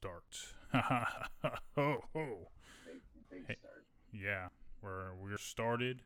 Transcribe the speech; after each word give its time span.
start. 0.00 0.54
ho 1.74 2.04
ho. 2.14 2.48
Big, 2.86 3.00
big 3.30 3.46
Hey. 3.48 3.56
start. 3.58 3.84
Yeah, 4.12 4.48
we're 4.82 5.14
we're 5.14 5.38
started, 5.38 6.02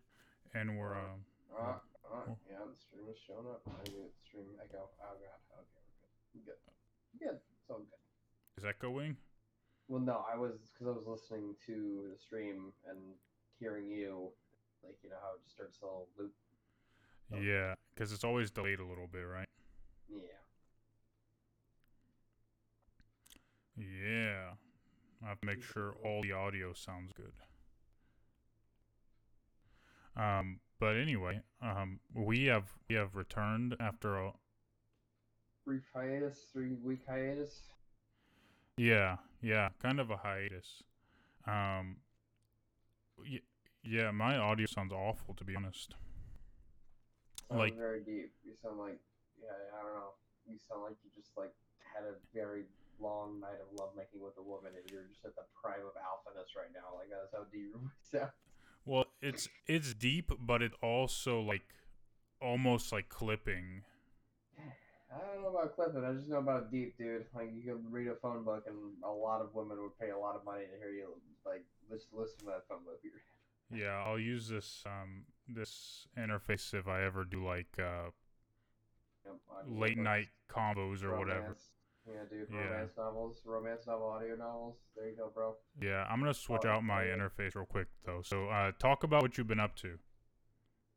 and 0.54 0.79
we're 0.79 0.95
um. 0.96 1.25
Uh, 1.53 1.61
uh, 1.63 2.33
yeah, 2.50 2.57
the 2.65 2.76
stream 2.81 3.05
is 3.10 3.18
showing 3.26 3.47
up. 3.47 3.60
I 3.67 3.89
knew 3.91 4.02
the 4.08 4.10
stream 4.26 4.47
echo. 4.63 4.89
Oh 5.00 5.17
god. 5.20 5.41
Okay, 5.60 5.84
we're 6.34 6.41
good. 6.44 6.60
Good. 7.18 7.28
Good. 7.28 7.39
It's 7.60 7.70
all 7.70 7.78
good. 7.78 8.59
Is 8.59 8.64
echoing? 8.64 9.16
Well, 9.89 10.01
no, 10.01 10.25
I 10.33 10.37
was 10.39 10.53
because 10.73 10.89
I 10.89 10.97
was 10.97 11.07
listening 11.07 11.55
to 11.67 12.09
the 12.13 12.19
stream 12.19 12.73
and 12.89 12.99
hearing 13.61 13.91
you, 13.91 14.31
like 14.83 14.97
you 15.03 15.11
know 15.11 15.17
how 15.21 15.35
it 15.37 15.43
just 15.45 15.55
starts 15.55 15.79
a 15.83 15.85
little 15.85 16.09
loop. 16.19 16.33
Oh. 17.33 17.41
Yeah, 17.41 17.75
because 17.95 18.13
it's 18.13 18.25
always 18.25 18.51
delayed 18.51 18.81
a 18.81 18.85
little 18.87 19.07
bit, 19.11 19.27
right? 19.27 19.49
Yeah. 20.09 20.42
Yeah. 23.77 24.52
I 25.25 25.29
have 25.29 25.40
to 25.40 25.46
make 25.46 25.62
sure 25.62 25.94
all 26.04 26.22
the 26.22 26.32
audio 26.32 26.72
sounds 26.72 27.13
good. 27.13 27.32
Um, 30.17 30.61
but 30.79 30.96
anyway, 30.96 31.40
um, 31.63 32.00
we 32.14 32.46
have 32.46 32.72
we 32.88 32.96
have 32.96 33.14
returned 33.16 33.77
after 33.80 34.16
a 34.16 34.32
Brief 35.64 35.82
hiatus, 35.94 36.46
three 36.52 36.74
week 36.82 37.00
hiatus. 37.08 37.60
yeah 38.77 39.16
yeah 39.40 39.68
kind 39.80 40.00
of 40.00 40.10
a 40.10 40.16
hiatus. 40.16 40.82
Um, 41.46 41.96
y- 43.18 43.41
yeah, 43.84 44.10
my 44.10 44.36
audio 44.36 44.66
sounds 44.66 44.92
awful 44.92 45.34
to 45.34 45.44
be 45.44 45.54
honest. 45.56 45.94
Sounds 47.48 47.58
Like- 47.60 47.77
very 47.77 48.00
deep. 48.00 48.32
You 48.44 48.52
sound 48.60 48.78
like 48.78 48.98
yeah, 49.41 49.50
I 49.78 49.82
don't 49.82 49.94
know. 49.94 50.10
You 50.46 50.58
sound 50.68 50.82
like 50.82 50.96
you 51.04 51.10
just 51.16 51.30
like 51.36 51.52
had 51.94 52.04
a 52.04 52.14
very 52.34 52.64
long 53.01 53.41
night 53.41 53.60
of 53.60 53.69
lovemaking 53.78 54.20
with 54.20 54.34
a 54.38 54.42
woman, 54.42 54.73
and 54.77 54.84
you're 54.91 55.06
just 55.09 55.24
at 55.24 55.34
the 55.37 55.46
prime 55.60 55.84
of 55.87 55.95
alphaness 55.96 56.52
right 56.56 56.73
now. 56.74 56.96
Like 56.98 57.09
that's 57.10 57.33
how 57.33 57.44
deep 57.53 57.72
voice 57.72 58.05
sounds. 58.11 58.33
Well, 58.84 59.06
it's 59.20 59.48
it's 59.66 59.94
deep, 59.94 60.33
but 60.41 60.62
it 60.62 60.72
also 60.83 61.41
like 61.41 61.62
almost 62.41 62.92
like 62.92 63.08
clipping. 63.08 63.83
I 65.12 65.20
don't 65.20 65.42
know 65.42 65.50
about 65.50 65.77
clipping. 65.77 66.05
I 66.05 66.12
just 66.14 66.28
know 66.28 66.39
about 66.39 66.72
deep, 66.72 66.97
dude. 66.97 67.27
Like 67.34 67.53
you 67.55 67.62
could 67.62 67.92
read 67.92 68.08
a 68.08 68.16
phone 68.16 68.44
book, 68.44 68.64
and 68.66 68.77
a 69.05 69.11
lot 69.11 69.41
of 69.41 69.55
women 69.55 69.78
would 69.81 69.98
pay 70.00 70.11
a 70.11 70.19
lot 70.19 70.36
of 70.36 70.44
money 70.44 70.64
to 70.64 70.78
hear 70.78 70.91
you 70.91 71.14
like 71.44 71.64
just 71.91 72.06
listen 72.12 72.38
to 72.41 72.47
that 72.47 72.64
phone 72.69 72.84
book. 72.84 73.00
Yeah, 73.72 74.03
I'll 74.05 74.19
use 74.19 74.48
this 74.48 74.83
um 74.86 75.25
this 75.48 76.06
interface 76.19 76.75
if 76.75 76.88
I 76.88 77.05
ever 77.05 77.25
do 77.25 77.44
like 77.44 77.78
uh 77.78 78.11
Yep, 79.25 79.34
late 79.69 79.98
night 79.98 80.28
combos 80.50 81.05
or 81.05 81.16
whatever. 81.16 81.56
Yeah, 82.06 82.25
dude. 82.28 82.48
Yeah. 82.50 82.58
Romance 82.58 82.92
novels, 82.97 83.42
romance 83.45 83.86
novel, 83.86 84.06
audio 84.08 84.34
novels. 84.36 84.77
There 84.97 85.08
you 85.08 85.17
go, 85.17 85.31
bro. 85.33 85.55
Yeah, 85.81 86.05
I'm 86.11 86.19
gonna 86.19 86.34
switch 86.34 86.62
Oh, 86.64 86.70
out 86.70 86.84
my 86.84 87.05
interface 87.05 87.55
real 87.55 87.64
quick 87.67 87.86
though. 88.05 88.22
So 88.22 88.48
uh 88.48 88.72
talk 88.78 89.05
about 89.05 89.22
what 89.22 89.39
you've 89.39 89.47
been 89.47 89.61
up 89.61 89.77
to. 89.77 89.98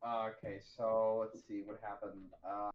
Uh, 0.05 0.29
okay, 0.29 0.59
so 0.77 1.19
let's 1.21 1.45
see 1.47 1.61
what 1.65 1.79
happened. 1.81 2.29
Uh, 2.47 2.69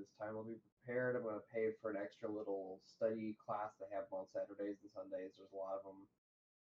this 0.00 0.14
time 0.16 0.38
I'll 0.38 0.48
be 0.48 0.56
prepared. 0.80 1.16
I'm 1.16 1.22
going 1.26 1.36
to 1.36 1.50
pay 1.52 1.74
for 1.80 1.92
an 1.92 2.00
extra 2.00 2.30
little 2.30 2.80
study 2.86 3.36
class 3.38 3.74
they 3.78 3.90
have 3.92 4.08
on 4.10 4.26
Saturdays 4.32 4.80
and 4.80 4.90
Sundays. 4.90 5.36
There's 5.36 5.52
a 5.52 5.58
lot 5.58 5.78
of 5.78 5.84
them. 5.84 6.00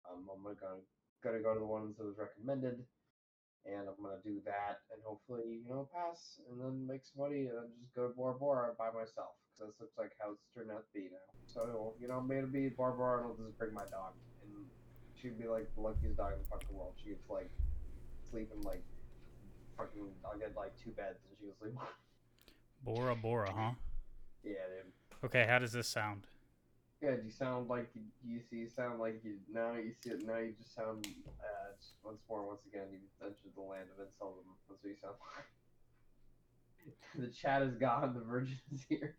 Um, 0.04 0.28
I'm 0.28 0.44
gonna 0.44 0.60
go, 0.60 0.84
gonna 1.24 1.40
go 1.40 1.56
to 1.56 1.64
the 1.64 1.66
ones 1.66 1.96
that 1.96 2.04
was 2.04 2.20
recommended, 2.20 2.84
and 3.64 3.88
I'm 3.88 3.96
gonna 4.04 4.20
do 4.20 4.44
that, 4.44 4.84
and 4.92 5.00
hopefully 5.00 5.64
you 5.64 5.70
know 5.72 5.88
pass, 5.96 6.44
and 6.52 6.60
then 6.60 6.84
make 6.84 7.08
some 7.08 7.24
money, 7.24 7.48
and 7.48 7.72
just 7.80 7.96
go 7.96 8.12
to 8.12 8.14
Bora 8.14 8.36
Bora 8.36 8.76
by 8.76 8.92
myself, 8.92 9.40
because 9.56 9.72
this 9.72 9.80
looks 9.80 9.96
like 9.96 10.12
how 10.20 10.36
it's 10.36 10.44
turned 10.52 10.76
out 10.76 10.84
to 10.84 10.92
be 10.92 11.08
now. 11.08 11.24
So 11.48 11.96
you 12.04 12.12
know 12.12 12.20
maybe 12.20 12.52
be 12.52 12.76
Bora 12.76 13.00
Bora, 13.00 13.24
and 13.24 13.32
I'll 13.32 13.40
just 13.40 13.56
bring 13.56 13.72
my 13.72 13.88
dog, 13.88 14.12
and 14.44 14.68
she'd 15.16 15.40
be 15.40 15.48
like 15.48 15.72
the 15.72 15.82
luckiest 15.82 16.20
dog 16.20 16.36
in 16.36 16.44
the 16.44 16.50
fucking 16.52 16.76
world. 16.76 17.00
She 17.00 17.16
gets 17.16 17.24
like 17.32 17.48
sleep 18.28 18.52
in 18.52 18.60
like 18.68 18.84
fucking. 19.80 20.04
I'll 20.28 20.36
get 20.36 20.52
like 20.60 20.76
two 20.76 20.92
beds, 20.92 21.24
and 21.24 21.32
she 21.40 21.48
can 21.48 21.56
sleep. 21.64 21.80
Bora 22.84 23.16
Bora, 23.16 23.52
huh? 23.52 23.72
yeah, 24.44 24.52
dude. 24.52 24.92
Okay, 25.24 25.46
how 25.48 25.60
does 25.60 25.72
this 25.72 25.88
sound? 25.88 26.28
Good. 27.02 27.22
You 27.26 27.32
sound 27.32 27.70
like 27.70 27.90
you, 27.96 28.02
you 28.26 28.40
see. 28.50 28.58
You 28.58 28.70
sound 28.70 29.00
like 29.00 29.22
you 29.24 29.36
now. 29.52 29.74
You 29.74 29.92
see 30.02 30.12
it 30.12 30.26
now. 30.26 30.38
You 30.38 30.54
just 30.58 30.76
sound. 30.76 31.06
Uh, 31.06 31.76
just 31.80 31.96
once 32.04 32.22
more, 32.30 32.46
once 32.48 32.62
again, 32.68 32.88
you've 32.92 33.02
entered 33.22 33.36
the 33.56 33.62
land 33.62 33.88
of 33.98 34.06
insult. 34.06 34.36
That's 34.70 34.82
what 34.82 34.90
you 34.90 34.96
sound 35.02 35.16
like. 35.36 35.46
the 37.20 37.28
chat 37.28 37.62
is 37.62 37.76
gone. 37.76 38.14
The 38.14 38.22
virgin 38.22 38.60
is 38.74 38.86
here. 38.88 39.16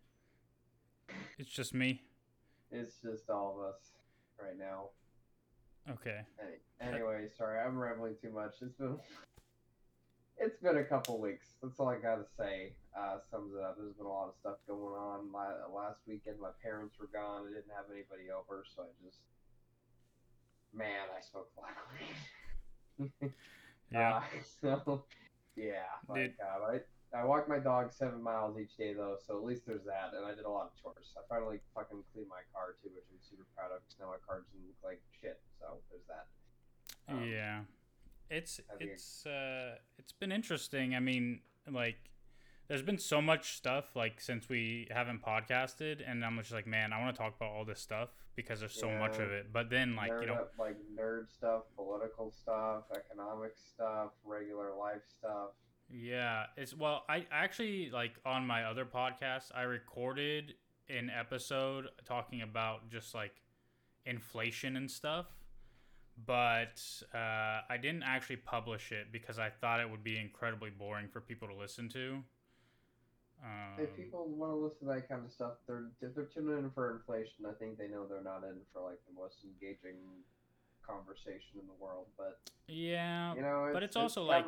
It's 1.37 1.49
just 1.49 1.73
me. 1.73 2.01
It's 2.71 2.95
just 3.03 3.29
all 3.29 3.57
of 3.59 3.65
us 3.65 3.81
right 4.41 4.57
now. 4.57 4.89
Okay. 5.89 6.21
Any, 6.41 6.93
anyway, 6.95 7.27
sorry, 7.37 7.59
I'm 7.59 7.77
rambling 7.77 8.15
too 8.21 8.31
much. 8.31 8.53
It's 8.61 8.73
been. 8.73 8.97
It's 10.37 10.59
been 10.61 10.77
a 10.77 10.83
couple 10.83 11.19
weeks. 11.19 11.47
That's 11.63 11.79
all 11.79 11.89
I 11.89 11.95
gotta 11.97 12.25
say. 12.37 12.73
Uh, 12.97 13.17
sums 13.31 13.53
it 13.55 13.61
up. 13.61 13.77
There's 13.77 13.93
been 13.93 14.05
a 14.05 14.09
lot 14.09 14.27
of 14.27 14.35
stuff 14.39 14.57
going 14.67 14.93
on. 14.93 15.31
La- 15.31 15.67
last 15.73 15.99
weekend, 16.07 16.39
my 16.39 16.51
parents 16.61 16.95
were 16.99 17.07
gone. 17.07 17.47
I 17.47 17.55
didn't 17.55 17.71
have 17.75 17.85
anybody 17.91 18.31
over, 18.31 18.63
so 18.75 18.83
I 18.83 18.91
just. 19.03 19.19
Man, 20.73 21.07
I 21.15 21.21
smoked 21.23 21.55
a 21.57 21.61
lot 21.61 21.71
of 21.71 21.87
weed. 21.95 23.31
Yeah. 23.91 24.17
Uh, 24.17 24.21
so, 24.61 25.05
yeah. 25.55 25.93
My 26.09 26.27
God, 26.41 26.59
I, 26.67 27.17
I 27.17 27.23
walked 27.23 27.47
my 27.47 27.59
dog 27.59 27.93
seven 27.93 28.21
miles 28.21 28.57
each 28.57 28.75
day, 28.77 28.93
though, 28.93 29.17
so 29.25 29.37
at 29.37 29.43
least 29.45 29.65
there's 29.65 29.85
that. 29.85 30.11
And 30.17 30.25
I 30.25 30.33
did 30.33 30.45
a 30.45 30.49
lot 30.49 30.71
of 30.73 30.81
chores. 30.81 31.13
I 31.15 31.21
finally 31.29 31.59
fucking 31.73 32.03
cleaned 32.13 32.29
my 32.29 32.43
car, 32.53 32.75
too, 32.81 32.89
which 32.93 33.05
I'm 33.11 33.21
super 33.21 33.45
proud 33.55 33.71
of, 33.71 33.85
because 33.85 33.95
now 33.99 34.09
my 34.09 34.21
car 34.25 34.43
doesn't 34.43 34.65
look 34.65 34.81
like 34.83 35.01
shit. 35.21 35.39
So 35.59 35.79
there's 35.89 36.07
that. 36.09 36.25
Um, 37.07 37.23
yeah. 37.23 37.61
It's 38.29 38.59
it's 38.79 39.25
uh 39.25 39.75
it's 39.97 40.13
been 40.13 40.31
interesting. 40.31 40.95
I 40.95 40.99
mean, 40.99 41.41
like 41.71 41.97
there's 42.67 42.81
been 42.81 42.97
so 42.97 43.21
much 43.21 43.55
stuff 43.57 43.95
like 43.95 44.19
since 44.19 44.49
we 44.49 44.87
haven't 44.89 45.21
podcasted 45.21 46.01
and 46.05 46.25
I'm 46.25 46.37
just 46.37 46.51
like, 46.51 46.65
man, 46.65 46.93
I 46.93 46.99
want 46.99 47.15
to 47.15 47.21
talk 47.21 47.35
about 47.35 47.51
all 47.51 47.65
this 47.65 47.79
stuff 47.79 48.09
because 48.35 48.59
there's 48.59 48.73
so 48.73 48.89
much 48.89 49.15
of 49.19 49.31
it. 49.31 49.53
But 49.53 49.69
then 49.69 49.95
like, 49.95 50.11
you 50.19 50.27
know, 50.27 50.33
up, 50.33 50.53
like 50.57 50.77
nerd 50.99 51.31
stuff, 51.31 51.63
political 51.75 52.31
stuff, 52.31 52.83
economic 52.95 53.53
stuff, 53.55 54.11
regular 54.25 54.75
life 54.75 55.01
stuff. 55.07 55.49
Yeah, 55.89 56.45
it's 56.57 56.75
well, 56.75 57.03
I 57.07 57.27
actually 57.31 57.91
like 57.91 58.13
on 58.25 58.47
my 58.47 58.63
other 58.63 58.85
podcast, 58.85 59.51
I 59.53 59.63
recorded 59.63 60.55
an 60.89 61.11
episode 61.15 61.87
talking 62.05 62.41
about 62.41 62.89
just 62.89 63.13
like 63.13 63.41
inflation 64.05 64.75
and 64.75 64.89
stuff, 64.89 65.27
but 66.25 66.81
uh, 67.13 67.61
I 67.69 67.77
didn't 67.81 68.03
actually 68.03 68.37
publish 68.37 68.91
it 68.91 69.11
because 69.11 69.39
I 69.39 69.49
thought 69.49 69.79
it 69.79 69.89
would 69.89 70.03
be 70.03 70.17
incredibly 70.17 70.69
boring 70.69 71.07
for 71.07 71.21
people 71.21 71.47
to 71.47 71.55
listen 71.55 71.89
to. 71.89 72.23
Um, 73.43 73.83
if 73.83 73.95
people 73.95 74.25
want 74.29 74.53
to 74.53 74.55
listen 74.55 74.87
to 74.87 74.93
that 74.93 75.09
kind 75.09 75.25
of 75.25 75.31
stuff, 75.31 75.53
they're 75.67 75.83
if 76.01 76.15
they're 76.15 76.25
tuning 76.25 76.57
in 76.57 76.71
for 76.71 76.95
inflation. 76.95 77.45
I 77.47 77.53
think 77.59 77.77
they 77.77 77.87
know 77.87 78.05
they're 78.07 78.23
not 78.23 78.43
in 78.43 78.55
for 78.71 78.81
like 78.81 78.99
the 79.07 79.13
most 79.13 79.39
engaging 79.43 79.97
conversation 80.87 81.59
in 81.59 81.67
the 81.67 81.73
world. 81.79 82.07
But 82.17 82.39
yeah, 82.67 83.35
you 83.35 83.41
know, 83.41 83.69
but 83.73 83.83
it's 83.83 83.95
also, 83.95 84.23
like, 84.23 84.45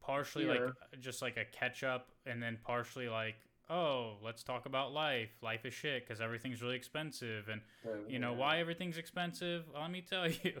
partially 0.00 0.44
here- 0.44 0.66
like 0.66 1.00
just 1.00 1.22
like 1.22 1.36
a 1.38 1.44
catch 1.46 1.82
up, 1.82 2.10
and 2.26 2.42
then 2.42 2.58
partially 2.62 3.08
like, 3.08 3.36
oh, 3.70 4.18
let's 4.22 4.42
talk 4.42 4.66
about 4.66 4.92
life. 4.92 5.30
Life 5.42 5.64
is 5.64 5.72
shit 5.72 6.06
because 6.06 6.20
everything's 6.20 6.62
really 6.62 6.76
expensive, 6.76 7.48
and 7.48 7.62
You 8.08 8.18
know 8.18 8.32
why 8.34 8.58
everything's 8.58 8.98
expensive? 8.98 9.64
Let 9.74 9.90
me 9.90 10.02
tell 10.02 10.28
you. 10.44 10.60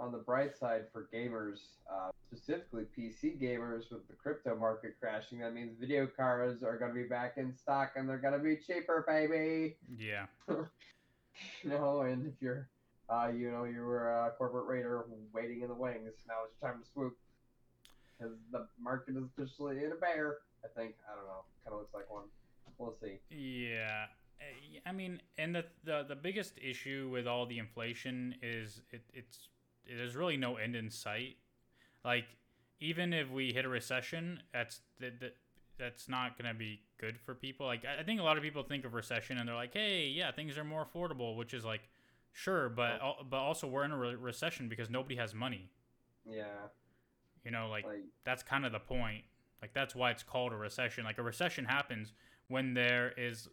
On 0.00 0.10
the 0.10 0.18
bright 0.18 0.56
side 0.56 0.84
for 0.92 1.08
gamers, 1.12 1.58
uh, 1.92 2.10
specifically 2.26 2.84
PC 2.96 3.38
gamers, 3.38 3.90
with 3.92 4.08
the 4.08 4.14
crypto 4.14 4.56
market 4.56 4.96
crashing, 4.98 5.40
that 5.40 5.52
means 5.52 5.76
video 5.78 6.06
cards 6.06 6.62
are 6.62 6.78
going 6.78 6.90
to 6.90 6.94
be 6.94 7.06
back 7.06 7.34
in 7.36 7.54
stock 7.54 7.92
and 7.96 8.08
they're 8.08 8.16
going 8.16 8.32
to 8.32 8.38
be 8.38 8.56
cheaper, 8.56 9.04
baby. 9.06 9.76
yeah. 9.98 10.24
you 10.48 11.70
know, 11.70 12.00
and 12.00 12.26
if 12.26 12.32
you're, 12.40 12.66
uh, 13.10 13.28
you 13.28 13.50
know, 13.50 13.64
you 13.64 13.82
were 13.82 14.10
a 14.10 14.30
corporate 14.38 14.66
raider 14.66 15.04
waiting 15.34 15.60
in 15.60 15.68
the 15.68 15.74
wings, 15.74 16.12
now 16.26 16.34
it's 16.46 16.58
time 16.62 16.80
to 16.82 16.90
swoop. 16.90 17.14
Because 18.18 18.34
the 18.52 18.66
market 18.80 19.16
is 19.16 19.24
officially 19.36 19.84
in 19.84 19.92
a 19.92 19.96
bear, 19.96 20.38
I 20.64 20.68
think. 20.80 20.94
I 21.10 21.14
don't 21.14 21.26
know. 21.26 21.44
Kind 21.64 21.74
of 21.74 21.80
looks 21.80 21.92
like 21.94 22.10
one. 22.10 22.24
We'll 22.78 22.96
see. 23.02 23.18
Yeah. 23.30 24.06
Uh, 24.40 24.88
I 24.88 24.92
mean, 24.92 25.20
and 25.36 25.54
the, 25.54 25.64
the 25.84 26.04
the 26.08 26.16
biggest 26.16 26.54
issue 26.62 27.10
with 27.12 27.26
all 27.26 27.44
the 27.44 27.58
inflation 27.58 28.34
is 28.42 28.80
it, 28.90 29.02
it's 29.12 29.48
there's 29.96 30.16
really 30.16 30.36
no 30.36 30.56
end 30.56 30.76
in 30.76 30.90
sight. 30.90 31.36
Like 32.04 32.26
even 32.80 33.12
if 33.12 33.30
we 33.30 33.52
hit 33.52 33.64
a 33.64 33.68
recession, 33.68 34.42
that's 34.52 34.80
the, 34.98 35.10
the 35.18 35.32
that's 35.78 36.08
not 36.08 36.36
gonna 36.36 36.54
be 36.54 36.80
good 36.98 37.18
for 37.18 37.34
people. 37.34 37.66
Like 37.66 37.84
I 37.84 38.00
I 38.00 38.04
think 38.04 38.20
a 38.20 38.22
lot 38.22 38.36
of 38.36 38.42
people 38.42 38.62
think 38.62 38.84
of 38.84 38.94
recession 38.94 39.38
and 39.38 39.48
they're 39.48 39.56
like, 39.56 39.72
hey, 39.74 40.06
yeah, 40.08 40.30
things 40.32 40.56
are 40.58 40.64
more 40.64 40.84
affordable, 40.86 41.36
which 41.36 41.54
is 41.54 41.64
like, 41.64 41.82
sure, 42.32 42.68
but 42.68 43.00
al- 43.00 43.26
but 43.28 43.38
also 43.38 43.66
we're 43.66 43.84
in 43.84 43.92
a 43.92 43.98
re- 43.98 44.14
recession 44.14 44.68
because 44.68 44.90
nobody 44.90 45.16
has 45.16 45.34
money. 45.34 45.70
Yeah, 46.30 46.44
You 47.44 47.50
know, 47.50 47.68
like 47.68 47.86
like 47.86 48.04
that's 48.24 48.42
kind 48.42 48.64
of 48.66 48.72
the 48.72 48.78
point. 48.80 49.24
Like 49.62 49.72
that's 49.74 49.94
why 49.94 50.10
it's 50.10 50.22
called 50.22 50.52
a 50.52 50.56
recession. 50.56 51.04
Like 51.04 51.18
a 51.18 51.22
recession 51.22 51.64
happens 51.66 52.12
when 52.48 52.74
there 52.74 53.12
is 53.16 53.48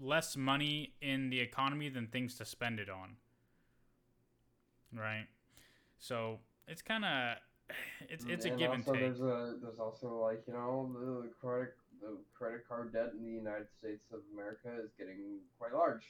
less 0.00 0.36
money 0.36 0.94
in 1.00 1.30
the 1.30 1.40
economy 1.40 1.88
than 1.88 2.06
things 2.06 2.36
to 2.36 2.44
spend 2.44 2.78
it 2.80 2.88
on. 2.88 3.16
Right? 4.94 5.26
So, 6.02 6.40
it's 6.66 6.82
kind 6.82 7.04
of 7.04 7.38
it's 8.10 8.26
it's 8.28 8.44
a 8.44 8.50
and 8.50 8.58
give 8.58 8.72
and 8.72 8.84
take. 8.84 8.98
There's 8.98 9.20
a 9.20 9.54
there's 9.62 9.78
also 9.78 10.18
like 10.18 10.42
you 10.46 10.54
know 10.54 10.90
the 10.98 11.30
credit 11.40 11.74
the 12.02 12.18
credit 12.34 12.66
card 12.66 12.92
debt 12.92 13.14
in 13.16 13.24
the 13.24 13.30
United 13.30 13.70
States 13.78 14.10
of 14.12 14.18
America 14.34 14.74
is 14.82 14.90
getting 14.98 15.38
quite 15.58 15.72
large, 15.72 16.02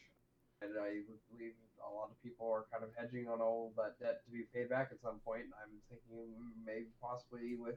and 0.62 0.72
I 0.80 1.04
believe 1.28 1.52
a 1.84 1.92
lot 1.92 2.08
of 2.08 2.16
people 2.24 2.48
are 2.48 2.64
kind 2.72 2.82
of 2.82 2.90
hedging 2.96 3.28
on 3.28 3.44
all 3.44 3.72
that 3.76 4.00
debt 4.00 4.24
to 4.24 4.30
be 4.32 4.48
paid 4.54 4.70
back 4.70 4.88
at 4.92 5.00
some 5.04 5.20
point. 5.24 5.52
I'm 5.60 5.76
thinking 5.92 6.32
maybe 6.64 6.88
possibly 6.96 7.60
with 7.60 7.76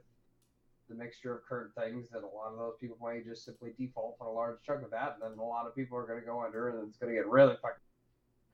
the 0.88 0.96
mixture 0.96 1.36
of 1.36 1.44
current 1.44 1.76
things 1.76 2.08
that 2.14 2.24
a 2.24 2.32
lot 2.32 2.54
of 2.54 2.58
those 2.58 2.80
people 2.80 2.96
might 3.02 3.26
just 3.26 3.44
simply 3.44 3.74
default 3.78 4.16
on 4.22 4.28
a 4.28 4.32
large 4.32 4.64
chunk 4.64 4.88
of 4.88 4.92
that, 4.92 5.20
and 5.20 5.22
then 5.22 5.38
a 5.38 5.44
lot 5.44 5.68
of 5.68 5.76
people 5.76 5.98
are 5.98 6.08
going 6.08 6.20
to 6.20 6.26
go 6.26 6.40
under, 6.40 6.70
and 6.70 6.88
it's 6.88 6.98
going 6.98 7.12
to 7.12 7.20
get 7.20 7.28
really 7.28 7.60
fucking. 7.60 7.84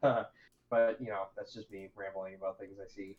but 0.71 0.97
you 0.97 1.13
know 1.13 1.29
that's 1.37 1.53
just 1.53 1.69
me 1.69 1.89
rambling 1.93 2.33
about 2.33 2.57
things 2.57 2.81
I 2.81 2.89
see. 2.89 3.17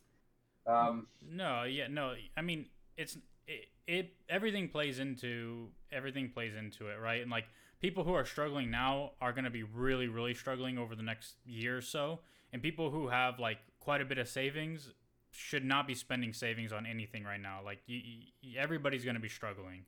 Um, 0.65 1.07
No, 1.29 1.63
yeah, 1.63 1.87
no. 1.89 2.15
I 2.37 2.41
mean, 2.41 2.67
it's 2.97 3.17
it, 3.47 3.67
it 3.87 4.13
everything 4.29 4.69
plays 4.69 4.99
into 4.99 5.67
everything 5.91 6.29
plays 6.29 6.55
into 6.55 6.87
it, 6.87 6.99
right? 7.01 7.21
And 7.21 7.31
like 7.31 7.45
people 7.79 8.03
who 8.03 8.13
are 8.13 8.25
struggling 8.25 8.71
now 8.71 9.11
are 9.21 9.33
going 9.33 9.43
to 9.43 9.49
be 9.49 9.63
really 9.63 10.07
really 10.07 10.33
struggling 10.33 10.77
over 10.77 10.95
the 10.95 11.03
next 11.03 11.35
year 11.45 11.77
or 11.77 11.81
so, 11.81 12.19
and 12.51 12.61
people 12.61 12.89
who 12.89 13.09
have 13.09 13.39
like 13.39 13.59
quite 13.79 14.01
a 14.01 14.05
bit 14.05 14.17
of 14.17 14.27
savings 14.27 14.93
should 15.31 15.65
not 15.65 15.87
be 15.87 15.95
spending 15.95 16.31
savings 16.31 16.71
on 16.71 16.85
anything 16.85 17.23
right 17.23 17.41
now. 17.41 17.59
Like 17.65 17.79
you, 17.87 17.99
you, 18.41 18.59
everybody's 18.59 19.03
going 19.03 19.15
to 19.15 19.21
be 19.21 19.29
struggling. 19.29 19.85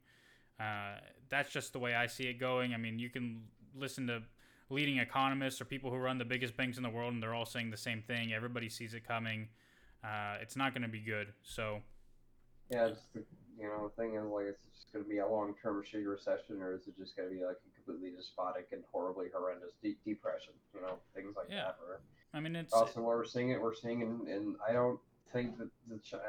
Uh, 0.59 0.99
that's 1.29 1.51
just 1.51 1.73
the 1.73 1.79
way 1.79 1.93
I 1.93 2.07
see 2.07 2.23
it 2.23 2.39
going. 2.39 2.73
I 2.73 2.77
mean, 2.77 2.97
you 2.97 3.09
can 3.09 3.43
listen 3.77 4.07
to 4.07 4.23
leading 4.69 4.97
economists 4.97 5.61
or 5.61 5.65
people 5.65 5.91
who 5.91 5.97
run 5.97 6.17
the 6.17 6.25
biggest 6.25 6.57
banks 6.57 6.77
in 6.77 6.83
the 6.83 6.89
world, 6.89 7.13
and 7.13 7.21
they're 7.21 7.33
all 7.33 7.45
saying 7.45 7.69
the 7.69 7.77
same 7.77 8.01
thing. 8.01 8.33
Everybody 8.33 8.69
sees 8.69 8.93
it 8.93 9.07
coming. 9.07 9.47
Uh, 10.05 10.37
it's 10.41 10.55
not 10.55 10.73
going 10.73 10.83
to 10.83 10.87
be 10.87 10.99
good. 10.99 11.33
So 11.41 11.81
Yeah, 12.69 12.89
just 12.89 13.11
the, 13.13 13.23
you 13.57 13.67
know, 13.67 13.89
the 13.89 14.01
thing 14.01 14.15
is, 14.15 14.23
like, 14.25 14.45
it's 14.45 14.61
just 14.75 14.93
going 14.93 15.03
to 15.03 15.09
be 15.09 15.17
a 15.17 15.27
long-term 15.27 15.83
shitty 15.83 16.05
recession, 16.07 16.61
or 16.61 16.75
is 16.75 16.87
it 16.87 16.97
just 16.97 17.15
going 17.15 17.29
to 17.29 17.35
be 17.35 17.41
like 17.43 17.57
a 17.65 17.69
completely 17.83 18.15
despotic 18.15 18.67
and 18.71 18.83
horribly 18.91 19.27
horrendous 19.33 19.73
de- 19.81 19.97
depression? 20.05 20.53
You 20.75 20.81
know, 20.81 20.97
things 21.15 21.33
like 21.35 21.47
Yeah. 21.49 21.73
that. 21.73 21.77
Or 21.87 22.01
I 22.33 22.39
mean, 22.39 22.55
it's 22.55 22.73
also, 22.73 23.01
where 23.01 23.17
we're 23.17 23.25
seeing 23.25 23.49
it, 23.49 23.61
we're 23.61 23.73
seeing, 23.73 24.01
in, 24.01 24.27
in 24.27 24.55
I 24.67 24.73
don't 24.73 24.99
think 25.33 25.57
that 25.57 25.69
the 25.89 26.17
uh, 26.17 26.21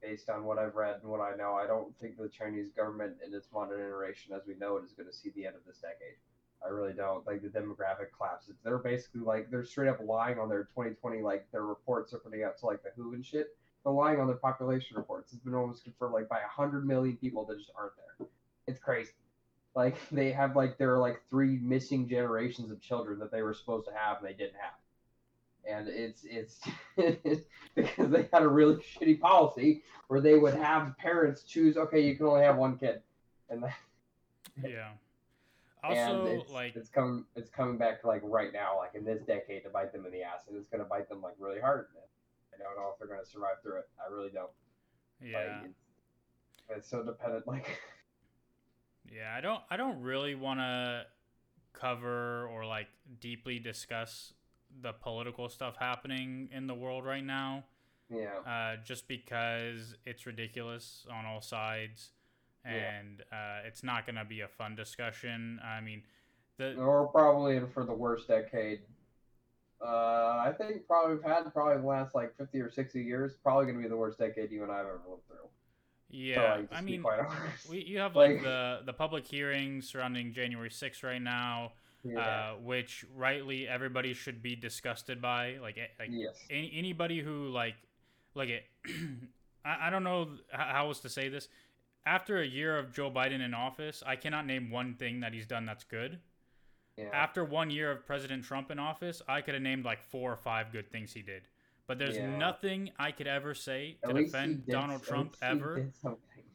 based 0.00 0.30
on 0.30 0.44
what 0.44 0.58
I've 0.58 0.76
read 0.76 1.00
and 1.02 1.10
what 1.10 1.20
I 1.20 1.34
know, 1.34 1.54
I 1.54 1.66
don't 1.66 1.96
think 1.98 2.16
the 2.18 2.28
Chinese 2.28 2.68
government 2.76 3.16
in 3.26 3.34
its 3.34 3.48
modern 3.52 3.80
iteration, 3.80 4.32
as 4.32 4.42
we 4.46 4.54
know 4.54 4.76
it, 4.76 4.84
is 4.84 4.92
going 4.92 5.08
to 5.08 5.14
see 5.14 5.30
the 5.30 5.46
end 5.46 5.56
of 5.56 5.64
this 5.66 5.78
decade. 5.78 6.16
I 6.64 6.68
really 6.68 6.92
don't 6.92 7.26
like 7.26 7.40
the 7.42 7.48
demographic 7.48 8.08
collapse. 8.16 8.48
It's- 8.48 8.60
They're 8.64 8.78
basically 8.78 9.20
like 9.20 9.50
they're 9.50 9.64
straight 9.64 9.88
up 9.88 10.00
lying 10.02 10.38
on 10.38 10.48
their 10.48 10.64
2020 10.64 11.22
like 11.22 11.50
their 11.52 11.64
reports 11.64 12.10
they're 12.10 12.20
putting 12.20 12.42
out 12.42 12.58
to 12.58 12.66
like 12.66 12.82
the 12.82 12.90
WHO 12.96 13.12
and 13.14 13.24
shit. 13.24 13.56
They're 13.84 13.92
lying 13.92 14.20
on 14.20 14.26
their 14.26 14.36
population 14.36 14.96
reports. 14.96 15.32
It's 15.32 15.42
been 15.42 15.54
almost 15.54 15.84
confirmed 15.84 16.14
like 16.14 16.28
by 16.28 16.40
hundred 16.48 16.86
million 16.86 17.16
people 17.16 17.44
that 17.46 17.58
just 17.58 17.70
aren't 17.76 17.92
there. 17.96 18.26
It's 18.66 18.80
crazy. 18.80 19.12
Like 19.74 19.96
they 20.10 20.32
have 20.32 20.56
like 20.56 20.78
there 20.78 20.92
are 20.94 20.98
like 20.98 21.20
three 21.30 21.58
missing 21.58 22.08
generations 22.08 22.70
of 22.70 22.80
children 22.80 23.18
that 23.20 23.30
they 23.30 23.42
were 23.42 23.54
supposed 23.54 23.86
to 23.86 23.94
have 23.94 24.18
and 24.18 24.26
they 24.26 24.32
didn't 24.34 24.56
have. 24.60 24.74
And 25.68 25.88
it's 25.88 26.24
it's 26.24 26.60
because 27.74 28.10
they 28.10 28.28
had 28.32 28.42
a 28.42 28.48
really 28.48 28.76
shitty 29.00 29.20
policy 29.20 29.82
where 30.08 30.20
they 30.20 30.34
would 30.38 30.54
have 30.54 30.96
parents 30.98 31.42
choose, 31.44 31.76
okay, 31.76 32.00
you 32.00 32.16
can 32.16 32.26
only 32.26 32.42
have 32.42 32.56
one 32.56 32.78
kid, 32.78 33.02
and 33.50 33.62
that, 33.62 33.74
yeah. 34.64 34.88
And 35.84 36.18
Also, 36.18 36.26
it's, 36.26 36.50
like 36.50 36.76
it's 36.76 36.88
coming 36.88 37.24
it's 37.36 37.50
coming 37.50 37.78
back 37.78 38.00
to 38.02 38.06
like 38.06 38.22
right 38.24 38.52
now, 38.52 38.78
like 38.78 38.94
in 38.94 39.04
this 39.04 39.22
decade, 39.22 39.64
to 39.64 39.70
bite 39.70 39.92
them 39.92 40.06
in 40.06 40.12
the 40.12 40.22
ass, 40.22 40.42
and 40.48 40.56
it's 40.56 40.68
gonna 40.68 40.84
bite 40.84 41.08
them 41.08 41.22
like 41.22 41.34
really 41.38 41.60
hard. 41.60 41.86
I 42.54 42.62
don't 42.62 42.76
know 42.76 42.90
if 42.92 42.98
they're 42.98 43.08
gonna 43.08 43.26
survive 43.26 43.62
through 43.62 43.78
it. 43.78 43.88
I 43.98 44.12
really 44.12 44.30
don't. 44.30 44.50
yeah, 45.22 45.38
Like, 45.38 45.70
it's, 45.70 45.78
it's 46.78 46.90
so 46.90 47.02
dependent. 47.02 47.46
Like 47.46 47.80
yeah. 49.14 49.34
I 49.36 49.40
don't 49.40 49.62
I 49.70 49.76
don't 49.76 50.00
really 50.02 50.34
want 50.34 50.60
to 50.60 51.04
cover 51.72 52.46
or 52.48 52.66
like 52.66 52.88
deeply 53.20 53.58
discuss 53.58 54.32
the 54.80 54.92
political 54.92 55.48
stuff 55.48 55.76
happening 55.78 56.48
in 56.52 56.66
the 56.66 56.74
world 56.74 57.04
right 57.04 57.24
now. 57.24 57.64
yeah, 58.10 58.38
uh, 58.46 58.76
just 58.84 59.08
because 59.08 59.94
it's 60.04 60.26
ridiculous 60.26 61.06
on 61.10 61.24
all 61.24 61.40
sides, 61.40 62.10
Yeah. 62.64 62.72
and 62.72 63.22
uh, 63.32 63.66
it's 63.66 63.82
not 63.82 64.04
going 64.06 64.16
to 64.16 64.24
be 64.24 64.40
a 64.40 64.48
fun 64.48 64.74
discussion. 64.74 65.60
I 65.64 65.80
mean, 65.80 66.02
the 66.58 66.74
we're 66.76 67.06
probably 67.06 67.56
in 67.56 67.68
for 67.68 67.84
the 67.84 67.94
worst 67.94 68.28
decade. 68.28 68.80
Uh, 69.80 69.86
I 70.44 70.52
think 70.58 70.86
probably 70.86 71.14
we've 71.14 71.24
had 71.24 71.52
probably 71.52 71.80
the 71.80 71.86
last 71.86 72.14
like 72.14 72.36
fifty 72.36 72.60
or 72.60 72.70
sixty 72.70 73.00
years. 73.00 73.34
Probably 73.42 73.66
gonna 73.66 73.78
be 73.82 73.88
the 73.88 73.96
worst 73.96 74.18
decade 74.18 74.50
you 74.50 74.64
and 74.64 74.72
I've 74.72 74.80
ever 74.80 75.00
lived 75.08 75.22
through. 75.28 75.48
yeah, 76.10 76.34
So, 76.34 76.60
like, 76.60 76.68
I 76.72 76.80
mean, 76.80 77.04
we, 77.70 77.84
you 77.84 77.98
have 77.98 78.16
like, 78.16 78.32
like- 78.32 78.42
the 78.42 78.80
the 78.86 78.92
public 78.92 79.24
hearings 79.24 79.88
surrounding 79.88 80.32
January 80.32 80.70
6th 80.70 81.04
right 81.04 81.22
now, 81.22 81.72
yeah. 82.02 82.18
uh, 82.18 82.54
which 82.60 83.04
rightly 83.14 83.68
everybody 83.68 84.12
should 84.14 84.42
be 84.42 84.56
disgusted 84.56 85.22
by. 85.22 85.58
Like, 85.62 85.78
like 86.00 86.08
yes. 86.10 86.34
any, 86.50 86.72
anybody 86.74 87.20
who 87.20 87.48
like 87.48 87.76
like 88.34 88.48
it 88.48 88.64
I, 89.64 89.86
I 89.86 89.90
don't 89.90 90.04
know 90.04 90.28
how 90.50 90.88
else 90.88 91.00
to 91.00 91.08
say 91.08 91.28
this 91.28 91.48
after 92.08 92.38
a 92.40 92.46
year 92.46 92.78
of 92.78 92.90
joe 92.92 93.10
biden 93.10 93.44
in 93.44 93.52
office 93.52 94.02
i 94.06 94.16
cannot 94.16 94.46
name 94.46 94.70
one 94.70 94.94
thing 94.94 95.20
that 95.20 95.32
he's 95.34 95.46
done 95.46 95.66
that's 95.66 95.84
good 95.84 96.18
Yeah. 96.96 97.10
after 97.12 97.44
one 97.44 97.70
year 97.70 97.90
of 97.92 98.06
president 98.06 98.44
trump 98.44 98.70
in 98.70 98.78
office 98.78 99.20
i 99.28 99.40
could 99.42 99.54
have 99.54 99.62
named 99.62 99.84
like 99.84 100.02
four 100.02 100.32
or 100.32 100.36
five 100.36 100.72
good 100.72 100.90
things 100.90 101.12
he 101.12 101.20
did 101.22 101.42
but 101.86 101.98
there's 101.98 102.16
Yeah. 102.16 102.36
nothing 102.38 102.90
i 102.98 103.12
could 103.12 103.26
ever 103.26 103.52
say 103.54 103.98
to 104.06 104.12
defend 104.14 104.66
donald 104.66 105.02
trump 105.02 105.36
he 105.40 105.46
ever 105.46 105.90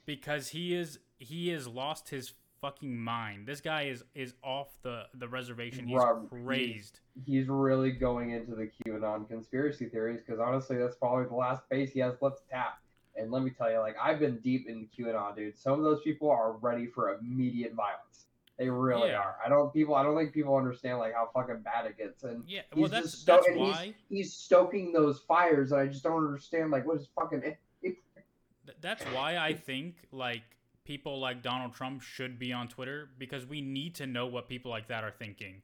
because 0.05 0.49
he 0.49 0.73
is 0.73 0.99
he 1.19 1.49
has 1.49 1.67
lost 1.67 2.09
his 2.09 2.33
fucking 2.61 2.97
mind 2.97 3.45
this 3.45 3.61
guy 3.61 3.83
is 3.83 4.03
is 4.15 4.33
off 4.41 4.69
the 4.81 5.03
the 5.13 5.27
reservation 5.27 5.85
he's 5.85 5.97
Rob, 5.97 6.29
he- 6.35 6.43
crazed 6.43 6.99
He's 7.27 7.47
really 7.47 7.91
going 7.91 8.31
into 8.31 8.55
the 8.55 8.67
QAnon 8.87 9.27
conspiracy 9.29 9.85
theories 9.87 10.21
because 10.25 10.39
honestly, 10.39 10.77
that's 10.79 10.95
probably 10.95 11.25
the 11.25 11.35
last 11.35 11.61
base 11.69 11.91
he 11.91 11.99
has 11.99 12.15
left 12.21 12.37
to 12.39 12.43
tap. 12.49 12.79
And 13.15 13.31
let 13.31 13.43
me 13.43 13.51
tell 13.51 13.71
you, 13.71 13.79
like 13.79 13.95
I've 14.01 14.19
been 14.19 14.39
deep 14.39 14.67
in 14.67 14.87
QAnon, 14.97 15.35
dude. 15.35 15.57
Some 15.57 15.73
of 15.73 15.83
those 15.83 16.01
people 16.01 16.29
are 16.29 16.53
ready 16.53 16.87
for 16.87 17.17
immediate 17.19 17.73
violence. 17.73 18.25
They 18.57 18.69
really 18.69 19.09
Yeah. 19.09 19.19
are. 19.19 19.35
I 19.43 19.49
don't 19.49 19.73
people. 19.73 19.95
I 19.95 20.03
don't 20.03 20.15
think 20.17 20.33
people 20.33 20.55
understand 20.55 20.99
like 20.99 21.13
how 21.13 21.29
fucking 21.33 21.61
bad 21.61 21.85
it 21.85 21.97
gets. 21.97 22.23
And 22.23 22.43
yeah 22.47 22.61
he's 22.73 22.81
well 22.81 22.89
that's 22.89 23.13
sto- 23.17 23.35
that's 23.35 23.47
and 23.47 23.57
he's- 23.57 23.75
why 23.75 23.95
he's 24.09 24.33
stoking 24.33 24.91
those 24.93 25.19
fires, 25.19 25.71
and 25.71 25.81
I 25.81 25.87
just 25.87 26.03
don't 26.03 26.23
understand 26.25 26.71
like 26.71 26.85
what 26.85 26.97
is 26.97 27.07
fucking. 27.15 27.43
It, 27.43 27.57
it, 27.81 27.97
Th- 28.65 28.77
That's 28.81 29.03
why 29.05 29.37
I 29.37 29.53
think 29.53 29.95
like 30.11 30.43
people 30.85 31.19
like 31.19 31.41
Donald 31.41 31.73
Trump 31.73 32.01
should 32.01 32.37
be 32.39 32.51
on 32.53 32.67
Twitter 32.67 33.09
because 33.17 33.45
we 33.45 33.61
need 33.61 33.95
to 33.95 34.07
know 34.07 34.25
what 34.27 34.47
people 34.47 34.69
like 34.71 34.87
that 34.87 35.03
are 35.03 35.11
thinking. 35.11 35.61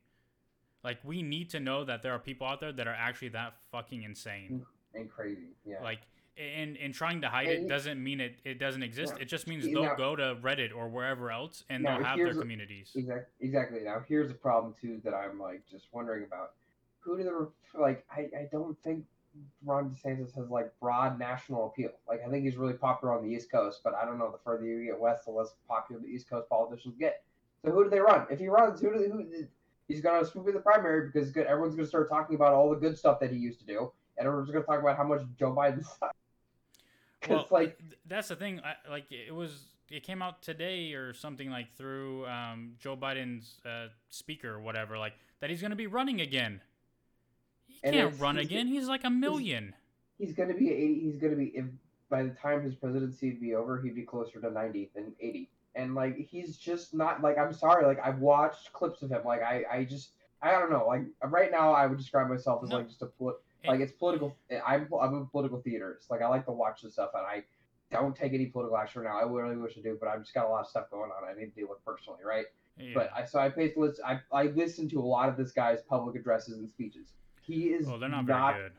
Like 0.84 0.98
we 1.04 1.22
need 1.22 1.50
to 1.52 1.60
know 1.60 1.84
that 1.86 2.04
there 2.04 2.14
are 2.14 2.20
people 2.20 2.48
out 2.48 2.60
there 2.60 2.72
that 2.72 2.88
are 2.88 2.94
actually 2.96 3.30
that 3.30 3.54
fucking 3.72 4.04
insane. 4.04 4.66
and 4.96 5.10
crazy. 5.10 5.50
Yeah. 5.66 5.82
Like 5.84 6.00
and 6.40 6.78
and 6.78 6.94
trying 6.94 7.22
to 7.22 7.30
hide 7.30 7.48
And 7.48 7.66
it 7.66 7.70
doesn't 7.70 8.02
mean 8.02 8.20
it 8.22 8.38
it 8.46 8.60
doesn't 8.60 8.84
exist. 8.84 9.14
Yeah. 9.18 9.24
It 9.24 9.26
just 9.26 9.48
means 9.48 9.66
they'll 9.66 9.84
now- 9.84 9.96
go 9.96 10.16
to 10.16 10.36
Reddit 10.42 10.76
or 10.76 10.88
wherever 10.88 11.32
else 11.32 11.64
and 11.70 11.86
they'll 11.86 12.04
have 12.04 12.18
their 12.18 12.34
communities. 12.34 12.92
Exactly. 12.96 13.26
Exactly. 13.42 13.80
Now, 13.84 14.04
here's 14.08 14.32
a 14.32 14.36
problem 14.36 14.74
too 14.82 15.02
that 15.04 15.14
I'm 15.14 15.40
like 15.40 15.62
just 15.70 15.88
wondering 15.92 16.24
about. 16.24 16.54
Who 17.02 17.18
do 17.18 17.24
the 17.24 17.80
like? 17.80 18.06
I, 18.12 18.22
I 18.38 18.48
don't 18.52 18.78
think 18.84 19.06
Ron 19.64 19.90
DeSantis 19.96 20.36
has 20.36 20.50
like 20.50 20.72
broad 20.80 21.20
national 21.20 21.68
appeal. 21.68 21.92
Like 22.08 22.22
I 22.26 22.30
think 22.30 22.44
he's 22.46 22.58
really 22.58 22.74
popular 22.74 23.18
on 23.18 23.24
the 23.24 23.34
East 23.34 23.52
Coast, 23.52 23.82
but 23.84 23.94
I 23.94 24.06
don't 24.06 24.18
know. 24.18 24.32
The 24.32 24.40
further 24.44 24.66
you 24.66 24.86
get 24.86 25.00
west, 25.00 25.26
the 25.26 25.32
less 25.32 25.54
popular 25.68 26.02
the 26.02 26.08
East 26.08 26.30
Coast 26.30 26.50
politicians 26.50 26.96
get. 27.00 27.24
So 27.64 27.72
who 27.72 27.84
do 27.84 27.90
they 27.90 28.00
run? 28.00 28.26
If 28.30 28.40
he 28.40 28.48
runs, 28.48 28.82
who 28.82 28.92
do 28.94 29.00
they, 29.00 29.10
who? 29.10 29.26
He's 29.88 30.02
gonna 30.02 30.26
swoop 30.26 30.48
in 30.48 30.54
the 30.54 30.60
primary 30.60 31.08
because 31.08 31.36
everyone's 31.36 31.76
gonna 31.76 31.88
start 31.88 32.10
talking 32.10 32.36
about 32.36 32.54
all 32.54 32.70
the 32.70 32.76
good 32.76 32.98
stuff 32.98 33.20
that 33.20 33.32
he 33.32 33.38
used 33.38 33.60
to 33.60 33.66
do, 33.66 33.92
and 34.18 34.28
everyone's 34.28 34.52
gonna 34.52 34.64
talk 34.64 34.80
about 34.80 34.98
how 34.98 35.04
much 35.04 35.22
Joe 35.38 35.52
Biden 35.52 35.84
sucks. 36.00 36.16
Well, 37.28 37.48
like 37.52 37.78
that's 38.06 38.30
the 38.30 38.36
thing. 38.36 38.62
I, 38.64 38.90
like 38.90 39.06
it 39.12 39.34
was, 39.34 39.66
it 39.90 40.04
came 40.04 40.22
out 40.22 40.42
today 40.42 40.94
or 40.94 41.14
something 41.14 41.50
like 41.50 41.76
through 41.76 42.26
um, 42.28 42.74
Joe 42.80 42.96
Biden's 42.96 43.60
uh, 43.66 43.88
speaker 44.10 44.54
or 44.54 44.60
whatever, 44.62 44.98
like 44.98 45.14
that 45.42 45.50
he's 45.50 45.62
going 45.62 45.72
to 45.72 45.76
be 45.78 45.88
running 45.88 46.22
again. 46.22 46.62
He 47.68 47.80
can't 47.92 48.18
run 48.20 48.36
he's- 48.36 48.48
again. 48.48 48.68
He's 48.68 48.88
like 48.88 49.04
a 49.04 49.10
million. 49.10 49.74
he's 50.18 50.34
gonna 50.34 50.54
be 50.54 50.72
eighty. 50.72 51.00
He's 51.02 51.18
gonna 51.18 51.36
be 51.36 51.46
if 51.56 51.66
by 52.10 52.24
the 52.24 52.30
time 52.32 52.64
his 52.64 52.76
presidency 52.76 53.30
would 53.32 53.42
be 53.42 53.54
over, 53.54 53.80
he'd 53.82 53.96
be 53.96 54.02
closer 54.04 54.40
to 54.42 54.50
ninety 54.50 54.90
than 54.96 55.14
eighty. 55.20 55.50
and 55.76 55.96
like 55.96 56.18
he's 56.18 56.58
just 56.58 56.94
not 56.94 57.22
like 57.22 57.38
I'm 57.38 57.54
sorry, 57.54 57.86
like 57.86 58.00
I've 58.04 58.20
watched 58.20 58.74
clips 58.74 59.02
of 59.02 59.12
him, 59.12 59.22
like 59.26 59.42
I 59.42 59.64
I 59.72 59.84
just 59.84 60.12
I 60.42 60.52
don't 60.52 60.72
know, 60.72 60.86
like 60.88 61.04
right 61.24 61.52
now 61.52 61.72
I 61.74 61.86
would 61.86 61.98
describe 61.98 62.28
myself 62.30 62.64
as 62.64 62.70
No. 62.70 62.78
like 62.78 62.88
just 62.88 63.02
a 63.02 63.10
like 63.68 63.80
it's 63.80 63.92
political. 63.92 64.36
Eh, 64.50 64.60
I'm 64.66 64.88
I'm 65.00 65.14
a 65.16 65.26
political 65.26 65.62
theaterist. 65.62 66.10
Like 66.10 66.22
I 66.22 66.28
like 66.28 66.46
to 66.46 66.52
watch 66.52 66.82
this 66.82 66.94
stuff, 66.94 67.12
and 67.14 67.26
I 67.26 67.44
don't 67.92 68.16
take 68.16 68.34
any 68.34 68.46
political 68.48 68.78
action 68.78 69.02
right 69.02 69.10
now. 69.12 69.20
I 69.20 69.30
really 69.30 69.58
wish 69.58 69.78
I 69.78 69.82
do, 69.82 69.98
but 70.00 70.08
I've 70.10 70.22
just 70.22 70.34
got 70.34 70.46
a 70.46 70.50
lot 70.50 70.62
of 70.62 70.68
stuff 70.68 70.90
going 70.92 71.12
on. 71.12 71.30
I 71.30 71.38
need 71.40 71.48
to 71.48 71.56
deal 71.56 71.68
with 71.70 71.84
personally, 71.84 72.20
right? 72.26 72.46
Yeah. 72.78 72.92
But 72.94 73.12
I 73.16 73.26
so 73.26 73.40
I 73.40 73.50
paid 73.50 73.74
listen. 73.76 74.04
I 74.06 74.20
I 74.32 74.44
listened 74.44 74.90
to 74.92 75.00
a 75.00 75.04
lot 75.06 75.28
of 75.30 75.38
this 75.38 75.52
guy's 75.52 75.82
public 75.82 76.16
addresses 76.16 76.58
and 76.58 76.70
speeches. 76.70 77.08
He 77.42 77.70
is 77.70 77.88
well, 77.88 78.00
they're 78.00 78.10
not 78.10 78.26
very 78.26 78.64
good. 78.64 78.72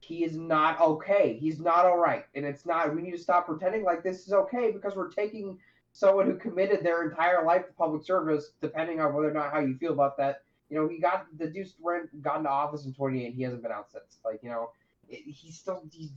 he 0.00 0.22
is 0.22 0.36
not 0.36 0.80
okay. 0.80 1.36
He's 1.40 1.58
not 1.58 1.84
all 1.86 1.98
right, 1.98 2.24
and 2.34 2.44
it's 2.44 2.66
not. 2.66 2.94
We 2.94 3.02
need 3.02 3.12
to 3.12 3.18
stop 3.18 3.46
pretending 3.46 3.82
like 3.84 4.02
this 4.02 4.26
is 4.26 4.32
okay 4.32 4.70
because 4.70 4.94
we're 4.94 5.10
taking 5.10 5.58
someone 5.92 6.26
who 6.26 6.36
committed 6.36 6.84
their 6.84 7.02
entire 7.08 7.44
life 7.44 7.66
to 7.66 7.72
public 7.72 8.04
service, 8.04 8.52
depending 8.60 9.00
on 9.00 9.12
whether 9.14 9.30
or 9.30 9.32
not 9.32 9.50
how 9.50 9.58
you 9.58 9.76
feel 9.78 9.92
about 9.92 10.16
that. 10.18 10.42
You 10.70 10.76
know, 10.78 10.88
he 10.88 10.98
got 10.98 11.26
the 11.38 11.46
dude's 11.46 11.74
went 11.80 12.22
got 12.22 12.38
into 12.38 12.50
office 12.50 12.84
in 12.84 12.92
28. 12.92 13.34
He 13.34 13.42
hasn't 13.42 13.62
been 13.62 13.72
out 13.72 13.90
since. 13.90 14.18
Like, 14.24 14.40
you 14.42 14.50
know, 14.50 14.70
it, 15.08 15.22
he's 15.26 15.58
still 15.58 15.82
he's. 15.92 16.10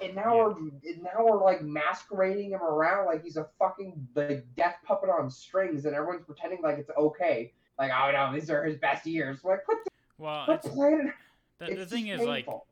And 0.00 0.14
now 0.14 0.36
Yeah. 0.36 0.44
we're 0.44 0.58
and 0.92 1.02
now 1.02 1.24
we're 1.24 1.42
like 1.42 1.62
masquerading 1.62 2.50
him 2.52 2.62
around 2.62 3.06
like 3.06 3.24
he's 3.24 3.36
a 3.36 3.48
fucking 3.58 4.06
like 4.14 4.46
death 4.56 4.76
puppet 4.84 5.10
on 5.10 5.28
strings, 5.28 5.86
and 5.86 5.94
everyone's 5.96 6.24
pretending 6.24 6.62
like 6.62 6.78
it's 6.78 6.90
okay. 6.96 7.52
Like, 7.78 7.90
oh 7.92 8.10
no, 8.12 8.32
these 8.32 8.48
are 8.50 8.64
his 8.64 8.76
best 8.76 9.06
years. 9.06 9.42
Like, 9.42 9.66
what 9.66 9.78
the, 9.84 9.90
Well, 10.18 10.44
what 10.46 10.62
planet? 10.62 11.14
the, 11.58 11.74
the 11.74 11.86
thing 11.86 12.08
is 12.08 12.20
like 12.20 12.46
painful. 12.46 12.66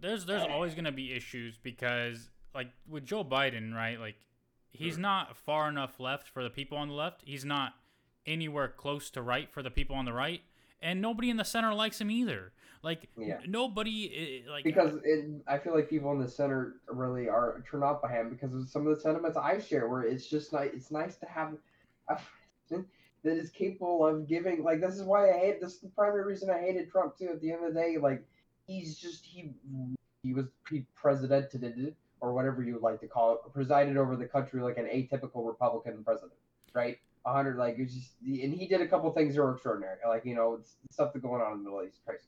there's 0.00 0.26
there's 0.26 0.42
always 0.42 0.74
gonna 0.74 0.92
be 0.92 1.12
issues 1.14 1.56
because 1.56 2.28
like 2.54 2.68
with 2.88 3.04
Joe 3.06 3.24
Biden, 3.24 3.74
right? 3.74 3.98
Like 3.98 4.16
he's 4.70 4.96
Hmm. 4.96 5.02
not 5.02 5.36
far 5.36 5.68
enough 5.70 5.98
left 5.98 6.28
for 6.28 6.42
the 6.42 6.50
people 6.50 6.76
on 6.78 6.88
the 6.88 6.94
left. 6.94 7.22
He's 7.24 7.44
not 7.46 7.72
anywhere 8.28 8.68
close 8.68 9.10
to 9.10 9.22
right 9.22 9.50
for 9.50 9.62
the 9.62 9.70
people 9.70 9.96
on 9.96 10.04
the 10.04 10.12
right, 10.12 10.42
and 10.80 11.00
nobody 11.00 11.30
in 11.30 11.36
the 11.36 11.44
center 11.44 11.74
likes 11.74 12.00
him 12.00 12.10
either. 12.10 12.52
Like 12.82 13.08
Yeah. 13.16 13.40
nobody 13.46 14.44
eh, 14.46 14.50
like 14.50 14.62
because 14.62 15.00
it, 15.02 15.26
I 15.48 15.58
feel 15.58 15.74
like 15.74 15.90
people 15.90 16.12
in 16.12 16.20
the 16.20 16.28
center 16.28 16.76
really 16.88 17.28
are 17.28 17.64
turned 17.68 17.82
off 17.82 18.00
by 18.00 18.12
him 18.12 18.30
because 18.30 18.54
of 18.54 18.68
some 18.68 18.86
of 18.86 18.94
the 18.94 19.00
sentiments 19.00 19.36
I 19.36 19.58
share, 19.58 19.88
where 19.88 20.02
it's 20.02 20.26
just 20.28 20.52
nice. 20.52 20.70
It's 20.72 20.90
nice 20.92 21.16
to 21.16 21.26
have 21.26 21.54
a 22.08 22.20
president 22.68 22.88
that 23.24 23.36
is 23.36 23.50
capable 23.50 24.06
of 24.06 24.28
giving. 24.28 24.62
Like 24.62 24.80
this 24.80 24.94
is 24.94 25.02
why 25.02 25.30
I 25.30 25.38
hate. 25.38 25.60
This 25.60 25.74
is 25.74 25.80
the 25.80 25.88
primary 25.88 26.24
reason 26.24 26.50
I 26.50 26.60
hated 26.60 26.90
Trump 26.90 27.18
too. 27.18 27.30
At 27.30 27.40
the 27.40 27.50
end 27.50 27.64
of 27.64 27.74
the 27.74 27.80
day, 27.80 27.96
like 27.98 28.22
he's 28.66 28.96
just 28.96 29.24
he 29.24 29.50
he 30.22 30.32
was 30.32 30.46
he 30.70 30.84
presidented 30.94 31.96
or 32.20 32.32
whatever 32.32 32.62
you 32.62 32.74
would 32.74 32.82
like 32.82 33.00
to 33.00 33.06
call 33.06 33.34
it, 33.34 33.52
presided 33.52 33.96
over 33.96 34.16
the 34.16 34.24
country 34.26 34.60
like 34.60 34.76
an 34.76 34.86
atypical 34.86 35.46
Republican 35.46 36.02
president, 36.04 36.32
right? 36.74 36.98
Hundred 37.26 37.56
like 37.58 37.78
it 37.78 37.82
was 37.82 37.94
just, 37.94 38.12
and 38.24 38.54
he 38.54 38.66
did 38.66 38.80
a 38.80 38.86
couple 38.88 39.10
things 39.12 39.34
that 39.34 39.42
were 39.42 39.52
extraordinary, 39.52 39.96
like 40.08 40.24
you 40.24 40.34
know 40.34 40.60
stuff 40.90 41.12
that's 41.12 41.22
going 41.22 41.42
on 41.42 41.52
in 41.52 41.58
the 41.58 41.64
Middle 41.64 41.84
East, 41.86 41.98
crazy. 42.06 42.22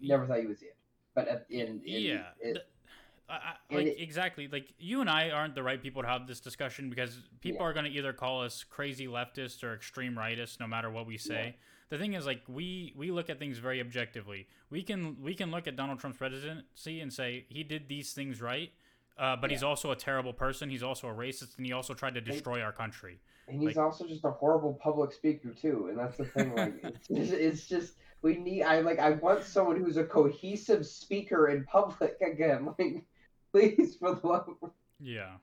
Never 0.00 0.26
thought 0.26 0.40
you 0.40 0.48
would 0.48 0.58
see 0.58 0.66
it, 0.66 0.76
but 1.14 1.28
at, 1.28 1.46
in, 1.50 1.82
in 1.84 2.02
yeah. 2.02 2.22
it, 2.40 2.66
I, 3.28 3.34
I, 3.34 3.74
like 3.74 3.86
it- 3.86 4.00
exactly 4.00 4.48
like 4.48 4.72
you 4.78 5.00
and 5.02 5.10
I 5.10 5.30
aren't 5.30 5.54
the 5.54 5.62
right 5.62 5.82
people 5.82 6.02
to 6.02 6.08
have 6.08 6.26
this 6.26 6.40
discussion 6.40 6.88
because 6.88 7.18
people 7.40 7.60
Yeah. 7.60 7.66
are 7.66 7.72
going 7.74 7.84
to 7.84 7.90
either 7.90 8.12
call 8.12 8.42
us 8.42 8.64
crazy 8.64 9.06
leftists 9.06 9.62
or 9.62 9.74
extreme 9.74 10.14
rightists 10.14 10.58
no 10.58 10.66
matter 10.66 10.90
what 10.90 11.06
we 11.06 11.18
say. 11.18 11.56
The 11.90 11.98
thing 11.98 12.14
is 12.14 12.24
like 12.24 12.42
we 12.48 12.94
we 12.96 13.10
look 13.10 13.28
at 13.28 13.38
things 13.38 13.58
very 13.58 13.80
objectively. 13.80 14.46
We 14.70 14.82
can 14.82 15.16
we 15.20 15.34
can 15.34 15.50
look 15.50 15.66
at 15.66 15.76
Donald 15.76 15.98
Trump's 16.00 16.18
presidency 16.18 17.00
and 17.00 17.12
say 17.12 17.44
he 17.48 17.62
did 17.62 17.88
these 17.88 18.12
things 18.12 18.40
right. 18.40 18.70
Uh, 19.16 19.36
but 19.36 19.50
he's 19.50 19.62
also 19.62 19.92
a 19.92 19.96
terrible 19.96 20.32
person. 20.32 20.70
He's 20.70 20.82
also 20.82 21.08
a 21.08 21.14
racist, 21.14 21.56
and 21.56 21.64
he 21.64 21.72
also 21.72 21.94
tried 21.94 22.14
to 22.14 22.20
destroy 22.20 22.60
our 22.62 22.72
country. 22.72 23.20
And 23.48 23.60
he's 23.60 23.76
Like- 23.76 23.84
also 23.84 24.06
just 24.06 24.24
a 24.24 24.30
horrible 24.30 24.74
public 24.74 25.12
speaker 25.12 25.50
too, 25.50 25.88
and 25.88 25.98
that's 25.98 26.16
the 26.16 26.24
thing. 26.24 26.54
Like, 26.54 26.74
it's, 26.82 27.08
just, 27.08 27.32
it's 27.32 27.66
just 27.66 27.94
we 28.22 28.36
need. 28.38 28.62
I 28.62 28.80
like. 28.80 28.98
I 28.98 29.10
want 29.12 29.44
someone 29.44 29.76
who's 29.82 29.96
a 29.96 30.04
cohesive 30.04 30.86
speaker 30.86 31.48
in 31.48 31.64
public 31.64 32.16
again. 32.20 32.68
Like, 32.78 33.04
please, 33.76 33.96
for 33.96 34.14
the 34.16 34.26
love, 34.26 34.48
of- 34.62 34.70
Yeah, 34.98 35.34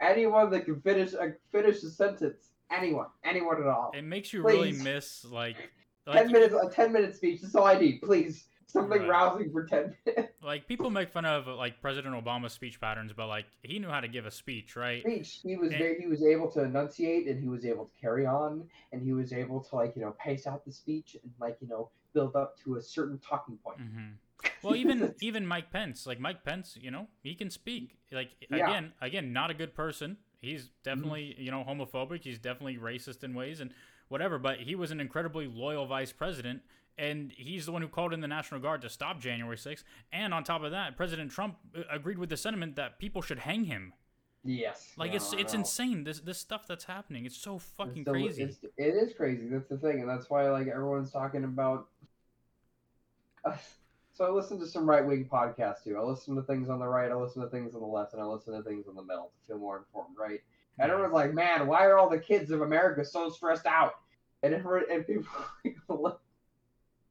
anyone 0.00 0.50
that 0.50 0.64
can 0.64 0.80
finish 0.80 1.12
a 1.12 1.34
finish 1.52 1.82
a 1.84 1.90
sentence. 1.90 2.48
Anyone, 2.70 3.06
anyone 3.24 3.60
at 3.60 3.66
all. 3.68 3.90
it 3.94 4.02
makes 4.04 4.32
you 4.32 4.42
really 4.42 4.72
miss 4.72 5.24
like 5.24 5.70
ten 6.10 6.30
minutes, 6.32 6.54
a 6.54 6.68
ten 6.70 6.92
minute 6.92 7.14
speech. 7.16 7.42
That's 7.42 7.54
all 7.54 7.66
I 7.66 7.78
need. 7.78 8.00
Please, 8.02 8.46
something 8.72 9.00
Right. 9.00 9.08
rousing 9.08 9.50
for 9.52 9.64
ten 9.64 9.94
minutes. 10.06 10.32
like 10.42 10.66
people 10.68 10.90
make 10.90 11.10
fun 11.10 11.24
of 11.24 11.46
like 11.46 11.80
President 11.80 12.14
Obama's 12.14 12.52
speech 12.52 12.80
patterns, 12.80 13.12
but 13.12 13.26
like 13.26 13.46
he 13.62 13.78
knew 13.78 13.88
how 13.88 14.00
to 14.00 14.08
give 14.08 14.26
a 14.26 14.30
speech, 14.30 14.76
right? 14.76 15.02
Speech. 15.02 15.40
He 15.42 15.56
was 15.56 15.72
And- 15.72 15.96
He 16.00 16.06
was 16.06 16.22
able 16.22 16.50
to 16.52 16.62
enunciate, 16.64 17.26
and 17.28 17.40
he 17.40 17.48
was 17.48 17.64
able 17.64 17.86
to 17.86 18.00
carry 18.00 18.26
on, 18.26 18.68
and 18.92 19.02
he 19.02 19.12
was 19.12 19.32
able 19.32 19.60
to 19.60 19.74
like 19.76 19.94
you 19.96 20.02
know 20.02 20.14
pace 20.18 20.46
out 20.46 20.64
the 20.64 20.72
speech 20.72 21.16
and 21.22 21.32
like 21.40 21.56
you 21.60 21.68
know 21.68 21.90
build 22.12 22.34
up 22.36 22.58
to 22.64 22.76
a 22.76 22.82
certain 22.82 23.18
talking 23.18 23.56
point. 23.58 23.78
hmm 23.78 24.08
Well, 24.62 24.74
even 24.76 25.14
even 25.20 25.46
Mike 25.46 25.70
Pence, 25.70 26.06
like 26.06 26.18
Mike 26.20 26.44
Pence, 26.44 26.76
you 26.80 26.90
know, 26.90 27.08
he 27.22 27.34
can 27.34 27.50
speak. 27.50 27.98
Like 28.10 28.30
Yeah. 28.50 28.66
again, 28.66 28.92
again, 29.00 29.32
not 29.32 29.50
a 29.50 29.54
good 29.54 29.74
person. 29.74 30.16
He's 30.40 30.70
definitely 30.82 31.34
you 31.38 31.50
know 31.50 31.62
homophobic. 31.66 32.24
He's 32.24 32.38
definitely 32.38 32.76
racist 32.78 33.22
in 33.22 33.34
ways 33.34 33.60
and 33.60 33.72
whatever. 34.08 34.38
But 34.38 34.60
he 34.60 34.74
was 34.74 34.90
an 34.90 35.00
incredibly 35.00 35.46
loyal 35.46 35.86
vice 35.86 36.12
president, 36.12 36.62
and 37.00 37.32
he's 37.36 37.66
the 37.66 37.72
one 37.72 37.82
who 37.82 37.88
called 37.88 38.12
in 38.12 38.20
the 38.20 38.28
National 38.28 38.60
Guard 38.60 38.82
to 38.82 38.88
stop 38.90 39.20
January 39.20 39.56
6th. 39.56 39.82
And 40.12 40.34
on 40.34 40.44
top 40.44 40.62
of 40.62 40.70
that, 40.72 40.96
President 40.96 41.30
Trump 41.30 41.56
uh, 41.76 41.82
agreed 41.90 42.18
with 42.18 42.28
the 42.28 42.36
sentiment 42.36 42.76
that 42.76 42.98
people 42.98 43.22
should 43.22 43.40
hang 43.40 43.64
him. 43.64 43.94
Yes. 44.44 44.92
Like 44.96 45.10
No, 45.10 45.16
it's 45.16 45.32
it's 45.34 45.54
insane. 45.54 46.04
This 46.04 46.20
this 46.20 46.38
stuff 46.38 46.66
that's 46.66 46.84
happening. 46.84 47.26
It's 47.26 47.36
so 47.36 47.58
fucking 47.58 48.02
It's 48.02 48.10
crazy. 48.10 48.42
It's, 48.42 48.58
it 48.76 48.94
is 48.94 49.12
crazy. 49.14 49.48
That's 49.48 49.68
the 49.68 49.76
thing, 49.76 50.00
and 50.00 50.08
that's 50.08 50.30
why 50.30 50.48
like 50.50 50.66
everyone's 50.66 51.10
talking 51.12 51.44
about. 51.44 51.88
so 54.14 54.24
I 54.26 54.30
listen 54.30 54.58
to 54.60 54.66
some 54.66 54.88
right 54.88 55.04
wing 55.04 55.28
podcasts 55.30 55.84
too. 55.84 55.96
I 55.98 56.02
listen 56.02 56.36
to 56.36 56.42
things 56.42 56.68
on 56.68 56.78
the 56.78 56.86
right. 56.88 57.10
I 57.10 57.14
listen 57.14 57.42
to 57.42 57.48
things 57.48 57.74
on 57.74 57.80
the 57.80 57.86
left, 57.86 58.12
and 58.14 58.22
I 58.22 58.24
listen 58.24 58.54
to 58.54 58.62
things 58.62 58.86
in 58.86 58.94
the 58.94 59.02
middle 59.02 59.30
to 59.40 59.46
feel 59.46 59.58
more 59.58 59.78
informed. 59.78 60.16
Right. 60.18 60.40
And 60.78 60.88
Yeah. 60.88 60.94
everyone's 60.94 61.12
like, 61.14 61.34
"Man, 61.34 61.66
why 61.66 61.84
are 61.86 61.98
all 61.98 62.08
the 62.08 62.18
kids 62.18 62.50
of 62.50 62.62
America 62.62 63.04
so 63.04 63.28
stressed 63.30 63.66
out?" 63.66 63.94
And 64.42 64.54
everyone, 64.54 64.84
and 64.90 65.06
people 65.06 65.28
like, 65.88 66.14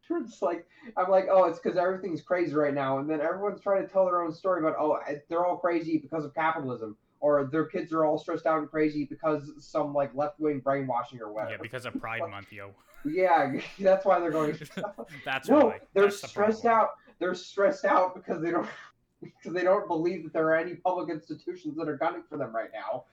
just 0.26 0.42
like, 0.42 0.68
I'm 0.98 1.10
like, 1.10 1.28
"Oh, 1.30 1.46
it's 1.46 1.60
because 1.60 1.78
everything's 1.78 2.22
crazy 2.22 2.54
right 2.54 2.74
now." 2.74 3.00
And 3.00 3.10
then 3.10 3.22
everyone's 3.22 3.62
trying 3.62 3.86
to 3.86 3.92
tell 3.92 4.06
their 4.06 4.22
own 4.22 4.34
story 4.34 4.60
about, 4.62 4.76
"Oh, 4.80 5.00
they're 5.30 5.46
all 5.46 5.58
crazy 5.58 5.98
because 5.98 6.26
of 6.26 6.34
capitalism." 6.34 6.98
Or 7.22 7.50
their 7.52 7.66
kids 7.66 7.92
are 7.92 8.06
all 8.06 8.18
stressed 8.18 8.46
out 8.46 8.60
and 8.60 8.70
crazy 8.72 9.04
because 9.04 9.52
some 9.60 9.94
like 9.94 10.16
left 10.16 10.40
wing 10.40 10.60
brainwashing 10.62 11.20
or 11.20 11.32
whatever. 11.34 11.52
yeah, 11.52 11.58
because 11.62 11.86
of 11.86 11.94
Pride 12.02 12.22
Month, 12.30 12.52
yo. 12.54 12.72
Yeah, 13.06 13.54
that's 13.80 14.06
why 14.06 14.20
they're 14.20 14.32
going. 14.32 14.58
That's 15.26 15.50
no, 15.50 15.66
why. 15.66 15.80
they're 15.94 16.06
That's 16.06 16.28
stressed 16.30 16.64
problem. 16.64 16.82
out. 16.82 16.90
They're 17.20 17.36
stressed 17.36 17.84
out 17.84 18.16
because 18.16 18.42
they 18.42 18.52
don't 18.52 18.68
because 19.22 19.54
they 19.54 19.64
don't 19.64 19.86
believe 19.88 20.24
that 20.24 20.32
there 20.34 20.48
are 20.48 20.56
any 20.56 20.76
public 20.76 21.10
institutions 21.10 21.76
that 21.76 21.90
are 21.90 21.98
gunning 21.98 22.24
for 22.30 22.38
them 22.38 22.56
right 22.56 22.70
now. 22.74 23.04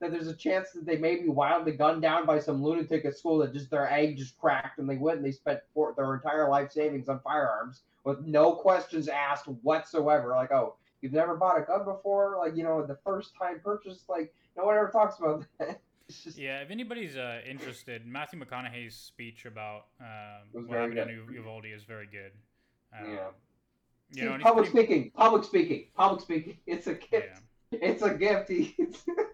That 0.00 0.10
there's 0.10 0.28
a 0.28 0.34
chance 0.34 0.70
that 0.70 0.86
they 0.86 0.96
may 0.96 1.16
be 1.16 1.28
wildly 1.28 1.72
gunned 1.72 2.02
down 2.02 2.26
by 2.26 2.38
some 2.38 2.62
lunatic 2.62 3.04
at 3.04 3.16
school 3.16 3.38
that 3.38 3.52
just 3.52 3.70
their 3.70 3.90
egg 3.90 4.16
just 4.16 4.38
cracked 4.38 4.78
and 4.78 4.88
they 4.88 4.96
went 4.96 5.18
and 5.18 5.26
they 5.26 5.32
spent 5.32 5.60
for, 5.74 5.92
their 5.96 6.14
entire 6.14 6.48
life 6.48 6.72
savings 6.72 7.08
on 7.08 7.20
firearms 7.20 7.82
with 8.04 8.20
no 8.20 8.52
questions 8.52 9.08
asked 9.08 9.46
whatsoever. 9.62 10.34
Like, 10.34 10.52
oh, 10.52 10.76
you've 11.02 11.12
never 11.12 11.36
bought 11.36 11.58
a 11.60 11.62
gun 11.64 11.84
before? 11.84 12.38
Like, 12.38 12.56
you 12.56 12.64
know, 12.64 12.84
the 12.84 12.98
first 13.04 13.32
time 13.38 13.60
purchase, 13.62 14.04
like, 14.08 14.32
no 14.56 14.64
one 14.64 14.76
ever 14.76 14.88
talks 14.88 15.18
about 15.18 15.44
that. 15.58 15.80
Just 16.08 16.38
Yeah, 16.38 16.60
if 16.60 16.70
anybody's 16.70 17.16
uh, 17.16 17.40
interested, 17.48 18.06
Matthew 18.06 18.40
McConaughey's 18.40 18.96
speech 18.96 19.44
about 19.44 19.86
um, 20.00 20.66
what 20.66 20.78
happened 20.78 20.98
in 20.98 21.34
Uvalde 21.34 21.66
is 21.66 21.84
very 21.84 22.06
good. 22.06 22.32
Um, 22.98 23.12
Yeah. 23.12 23.26
You 24.12 24.24
know, 24.24 24.38
public 24.38 24.72
pretty- 24.72 24.86
speaking, 24.88 25.10
public 25.12 25.44
speaking, 25.44 25.86
public 25.96 26.20
speaking. 26.22 26.56
It's 26.66 26.88
a 26.88 26.94
gift. 26.94 27.42
Yeah. 27.70 27.78
It's 27.80 28.02
a 28.02 28.12
gift. 28.12 28.50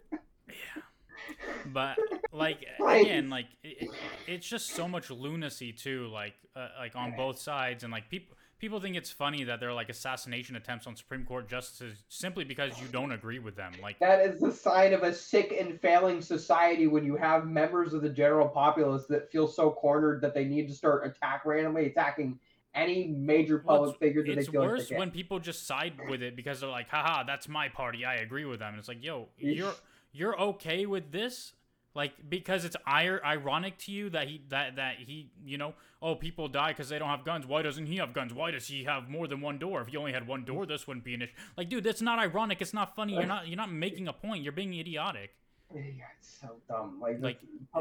But 1.73 1.99
like 2.33 2.65
again, 2.89 3.31
like 3.31 3.47
it, 3.63 3.83
it- 3.83 3.91
it's 4.27 4.47
just 4.49 4.71
so 4.71 4.89
much 4.89 5.11
lunacy 5.11 5.73
too, 5.73 6.09
like 6.13 6.35
uh, 6.55 6.69
like 6.79 6.97
on 6.97 7.15
both 7.17 7.39
sides, 7.39 7.85
and 7.85 7.93
like 7.93 8.09
people 8.11 8.37
people 8.59 8.81
think 8.81 8.97
it's 8.97 9.11
funny 9.11 9.45
that 9.45 9.61
they're 9.61 9.73
like 9.73 9.89
assassination 9.89 10.57
attempts 10.57 10.87
on 10.87 10.97
Supreme 10.97 11.25
Court 11.25 11.49
justices 11.49 12.03
simply 12.09 12.43
because 12.45 12.81
you 12.81 12.87
don't 12.89 13.13
agree 13.13 13.39
with 13.39 13.55
them. 13.57 13.73
Like 13.83 13.99
that 14.01 14.21
is 14.21 14.41
the 14.41 14.51
sign 14.53 14.93
of 14.95 15.03
a 15.03 15.13
sick 15.15 15.55
and 15.59 15.81
failing 15.81 16.21
society 16.21 16.87
when 16.87 17.05
you 17.05 17.17
have 17.17 17.47
members 17.47 17.93
of 17.95 18.03
the 18.03 18.09
general 18.09 18.49
populace 18.49 19.07
that 19.09 19.31
feel 19.31 19.47
so 19.47 19.71
cornered 19.71 20.21
that 20.23 20.35
they 20.35 20.45
need 20.45 20.69
to 20.69 20.75
start 20.75 21.07
attack 21.07 21.45
randomly 21.45 21.87
attacking 21.87 22.39
any 22.75 23.07
major 23.09 23.63
Well, 23.65 23.79
public 23.79 23.99
figure 23.99 24.23
that 24.25 24.33
it's 24.37 24.47
they 24.49 24.53
feel 24.53 24.61
like 24.61 24.71
worse 24.71 24.89
they 24.89 24.97
when 24.97 25.11
people 25.11 25.39
just 25.39 25.67
side 25.67 25.95
with 26.11 26.23
it 26.23 26.37
because 26.37 26.61
they're 26.61 26.69
like, 26.69 26.89
haha, 26.91 27.23
that's 27.23 27.49
my 27.49 27.69
party. 27.69 28.05
I 28.05 28.17
agree 28.17 28.45
with 28.45 28.59
them. 28.61 28.71
And 28.71 28.79
it's 28.79 28.89
like, 28.89 29.03
yo, 29.03 29.29
you're 29.39 29.75
you're 30.17 30.39
okay 30.41 30.87
with 30.87 31.13
this? 31.13 31.53
Like 31.95 32.13
because 32.29 32.65
it's 32.67 32.77
ir- 32.87 33.23
ironic 33.25 33.79
to 33.79 33.93
you 33.93 34.11
that 34.11 34.29
he 34.29 34.43
that 34.51 34.77
that 34.77 34.97
he 34.99 35.31
you 35.45 35.57
know 35.57 35.73
oh 36.03 36.15
people 36.15 36.47
die 36.47 36.73
because 36.73 36.91
they 36.91 36.99
don't 36.99 37.09
have 37.09 37.25
guns 37.25 37.47
why 37.47 37.63
doesn't 37.63 37.87
he 37.87 37.97
have 37.97 38.13
guns 38.13 38.35
why 38.35 38.51
does 38.51 38.67
he 38.67 38.85
have 38.85 39.09
more 39.09 39.27
than 39.27 39.41
one 39.41 39.59
door 39.59 39.81
if 39.81 39.89
he 39.89 39.97
only 39.97 40.13
had 40.13 40.27
one 40.27 40.45
door 40.45 40.67
this 40.67 40.87
wouldn't 40.87 41.07
be 41.07 41.15
an 41.15 41.23
issue 41.23 41.33
like 41.57 41.71
dude 41.71 41.83
that's 41.83 42.03
not 42.03 42.19
ironic 42.19 42.61
it's 42.61 42.75
not 42.75 42.95
funny 42.95 43.15
you're 43.15 43.25
not 43.25 43.49
you're 43.49 43.57
not 43.57 43.73
making 43.73 44.09
a 44.09 44.13
point 44.13 44.43
you're 44.43 44.53
being 44.53 44.75
idiotic 44.75 45.31
Yeah, 45.75 46.05
it's 46.19 46.39
so 46.39 46.57
dumb. 46.69 47.01
Like, 47.01 47.17
Like, 47.23 47.41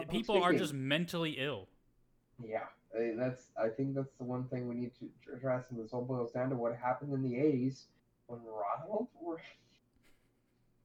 People 0.10 0.42
are 0.42 0.54
just 0.54 0.74
mentally 0.74 1.32
ill. 1.38 1.68
Yeah, 2.44 2.64
that's. 3.18 3.50
I 3.62 3.68
think 3.68 3.96
that's 3.96 4.14
the 4.18 4.24
one 4.24 4.46
thing 4.46 4.68
we 4.70 4.76
need 4.76 4.92
to 5.00 5.10
address, 5.36 5.66
and 5.70 5.78
this 5.80 5.92
all 5.94 6.02
boils 6.04 6.32
down 6.32 6.50
to 6.52 6.56
what 6.56 6.76
happened 6.76 7.14
in 7.14 7.22
the 7.22 7.36
'80s 7.36 7.84
when 8.28 8.40
Ronald 8.44 9.08
Reagan. 9.22 9.44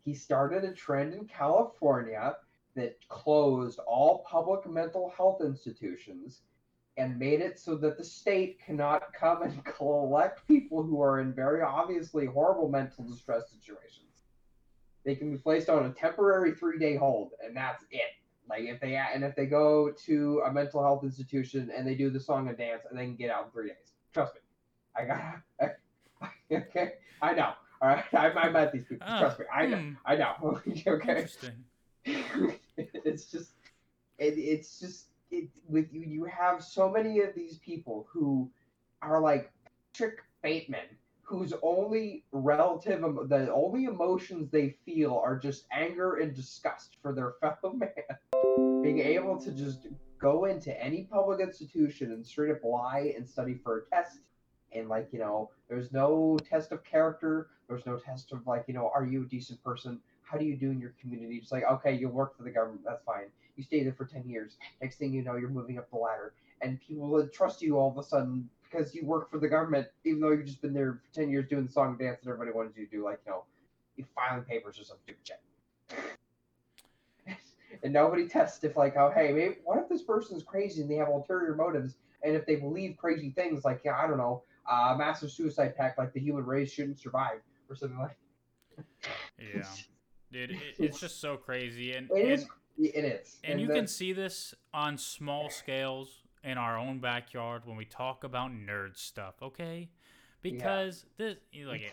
He 0.05 0.15
started 0.15 0.65
a 0.65 0.73
trend 0.73 1.15
in 1.15 1.27
California 1.27 2.37
that 2.75 2.97
closed 3.09 3.79
all 3.81 4.25
public 4.29 4.69
mental 4.69 5.13
health 5.17 5.41
institutions 5.43 6.43
and 6.97 7.19
made 7.19 7.41
it 7.41 7.59
so 7.59 7.77
that 7.77 7.97
the 7.97 8.05
state 8.05 8.59
cannot 8.65 9.13
come 9.13 9.43
and 9.43 9.65
collect 9.77 10.47
people 10.47 10.83
who 10.83 11.01
are 11.01 11.21
in 11.21 11.33
very 11.33 11.63
obviously 11.63 12.27
horrible 12.27 12.69
mental 12.69 13.05
distress 13.05 13.51
situations. 13.51 14.25
They 15.05 15.15
can 15.15 15.31
be 15.31 15.39
placed 15.39 15.69
on 15.69 15.87
a 15.87 15.91
temporary 15.91 16.53
three-day 16.53 16.97
hold, 16.97 17.33
and 17.45 17.57
that's 17.57 17.85
it. 17.91 18.13
Like 18.49 18.65
if 18.65 18.81
they 18.81 18.97
and 18.97 19.25
if 19.25 19.37
they 19.37 19.47
go 19.47 19.93
to 20.07 20.43
a 20.45 20.53
mental 20.53 20.83
health 20.83 21.05
institution 21.05 21.71
and 21.75 21.87
they 21.87 21.95
do 21.95 22.11
the 22.11 22.19
song 22.21 22.49
and 22.49 22.59
dance, 22.59 22.83
and 22.91 22.99
they 22.99 23.05
can 23.05 23.15
get 23.15 23.31
out 23.31 23.47
in 23.47 23.51
three 23.53 23.69
days. 23.69 23.95
Trust 24.13 24.35
me, 24.35 24.41
I 24.97 25.05
got. 25.05 25.77
okay, 26.53 26.95
I 27.23 27.33
know. 27.33 27.53
All 27.81 27.89
right, 27.89 28.05
I, 28.15 28.31
I 28.31 28.51
met 28.51 28.73
these 28.73 28.85
people. 28.85 29.07
Ah, 29.09 29.21
Trust 29.21 29.39
me, 29.41 29.47
I 29.53 29.67
know. 29.67 29.77
hmm, 29.77 29.93
I 30.05 30.17
know. 30.17 30.33
okay, 30.87 30.87
Interesting. 30.87 31.65
it's 32.77 33.27
just, 33.27 33.53
it, 34.19 34.35
it's 34.39 34.79
just 34.81 35.07
it 35.31 35.49
with 35.69 35.93
you. 35.93 36.01
You 36.01 36.25
have 36.25 36.63
so 36.63 36.91
many 36.91 37.21
of 37.21 37.35
these 37.35 37.59
people 37.59 38.07
who 38.11 38.51
are 39.03 39.21
like 39.21 39.51
Patrick 39.93 40.21
Bateman, 40.43 40.87
whose 41.23 41.53
only 41.63 42.25
relative, 42.33 43.01
the 43.29 43.53
only 43.53 43.85
emotions 43.85 44.51
they 44.51 44.77
feel 44.85 45.21
are 45.25 45.39
just 45.39 45.67
anger 45.73 46.17
and 46.17 46.35
disgust 46.35 46.97
for 47.03 47.15
their 47.15 47.35
fellow 47.41 47.75
man. 47.75 47.91
Being 48.83 48.99
able 48.99 49.39
to 49.41 49.53
just 49.53 49.87
go 50.21 50.47
into 50.47 50.79
any 50.83 51.05
public 51.05 51.41
institution 51.41 52.13
and 52.13 52.27
straight 52.27 52.51
up 52.51 52.65
lie 52.65 53.13
and 53.17 53.29
study 53.29 53.55
for 53.63 53.79
a 53.79 53.95
test. 53.95 54.21
And 54.73 54.89
like, 54.89 55.09
you 55.13 55.19
know, 55.19 55.51
there's 55.69 55.93
no 55.93 56.39
test 56.49 56.73
of 56.73 56.85
character. 56.85 57.49
There's 57.69 57.87
no 57.87 57.97
test 57.97 58.33
of 58.33 58.47
like, 58.47 58.65
you 58.69 58.75
know, 58.75 58.91
are 58.95 59.05
you 59.05 59.23
a 59.23 59.27
decent 59.27 59.63
person? 59.65 59.99
How 60.23 60.39
do 60.39 60.45
you 60.45 60.57
do 60.57 60.71
in 60.71 60.81
your 60.81 60.95
community? 61.01 61.37
it's 61.37 61.51
like, 61.51 61.65
okay, 61.65 61.95
you 61.95 62.09
work 62.09 62.37
for 62.37 62.45
the 62.45 62.51
government. 62.51 62.83
That's 62.85 63.03
fine. 63.05 63.25
You 63.57 63.65
stay 63.65 63.83
there 63.83 63.93
for 63.93 64.05
10 64.05 64.29
years. 64.29 64.57
Next 64.81 64.97
thing 64.97 65.13
you 65.13 65.23
know, 65.23 65.37
you're 65.37 65.49
moving 65.49 65.79
up 65.79 65.91
the 65.91 65.97
ladder. 65.97 66.35
And 66.63 66.81
people 66.81 67.09
will 67.09 67.27
trust 67.29 67.63
you 67.63 67.79
all 67.79 67.91
of 67.91 67.99
a 67.99 68.03
sudden 68.03 68.49
because 68.71 68.95
you 68.95 69.05
work 69.05 69.31
for 69.31 69.39
the 69.39 69.49
government, 69.49 69.89
even 70.05 70.21
though 70.21 70.31
you've 70.31 70.47
just 70.47 70.63
been 70.63 70.73
there 70.73 70.95
for 70.95 71.15
10 71.15 71.31
years 71.31 71.49
doing 71.49 71.67
the 71.67 71.73
song 71.73 71.89
and 71.89 71.99
dance 71.99 72.21
that 72.23 72.31
everybody 72.31 72.57
wanted 72.57 72.73
you 72.77 72.87
to 72.87 72.91
do, 72.91 73.05
like, 73.05 73.21
you 73.27 73.33
know, 73.33 73.45
you 73.97 74.05
filing 74.15 74.45
papers 74.45 74.79
or 74.79 74.85
some 74.85 74.97
stupid 75.03 75.27
shit. 75.27 75.41
and 77.83 77.93
nobody 77.93 78.29
tests 78.29 78.63
if, 78.63 78.77
like, 78.77 78.97
oh, 78.97 79.13
hey, 79.15 79.33
maybe, 79.33 79.57
what 79.65 79.79
if 79.79 79.89
this 79.89 80.03
person's 80.03 80.43
crazy 80.43 80.83
and 80.83 80.91
they 80.91 80.97
have 80.97 81.09
ulterior 81.09 81.55
motives? 81.55 81.97
And 82.23 82.37
if 82.37 82.47
they 82.47 82.57
believe 82.57 82.97
crazy 82.97 83.31
things, 83.31 83.65
like, 83.65 83.81
yeah, 83.85 83.97
I 83.97 84.07
don't 84.07 84.19
know, 84.19 84.43
uh, 84.69 84.95
massive 84.99 85.31
suicide 85.31 85.77
pact, 85.77 85.99
like 85.99 86.13
the 86.13 86.21
human 86.21 86.45
race 86.45 86.73
shouldn't 86.73 86.99
survive, 86.99 87.41
or 87.69 87.77
something 87.77 87.99
like 87.99 88.17
Yeah. 89.39 89.63
Dude, 90.33 90.53
it, 90.53 90.59
it's 90.79 91.01
just 91.01 91.21
so 91.21 91.37
crazy. 91.37 91.93
And, 91.93 92.09
It 92.11 92.23
and, 92.23 92.33
is. 92.33 92.47
It 92.79 93.05
is. 93.05 93.39
and 93.45 93.61
you 93.61 93.67
that- 93.67 93.75
can 93.75 93.87
see 93.87 94.13
this 94.13 94.55
on 94.73 94.97
small 94.97 95.51
scales 95.51 96.23
in 96.43 96.57
our 96.57 96.79
own 96.79 97.01
backyard 97.01 97.63
when 97.67 97.77
we 97.77 97.85
talk 97.85 98.25
about 98.25 98.51
nerd 98.53 98.97
stuff, 98.97 99.35
okay? 99.43 99.91
Because 100.41 101.05
this, 101.19 101.37
you 101.53 101.69
like 101.69 101.83
it. 101.83 101.93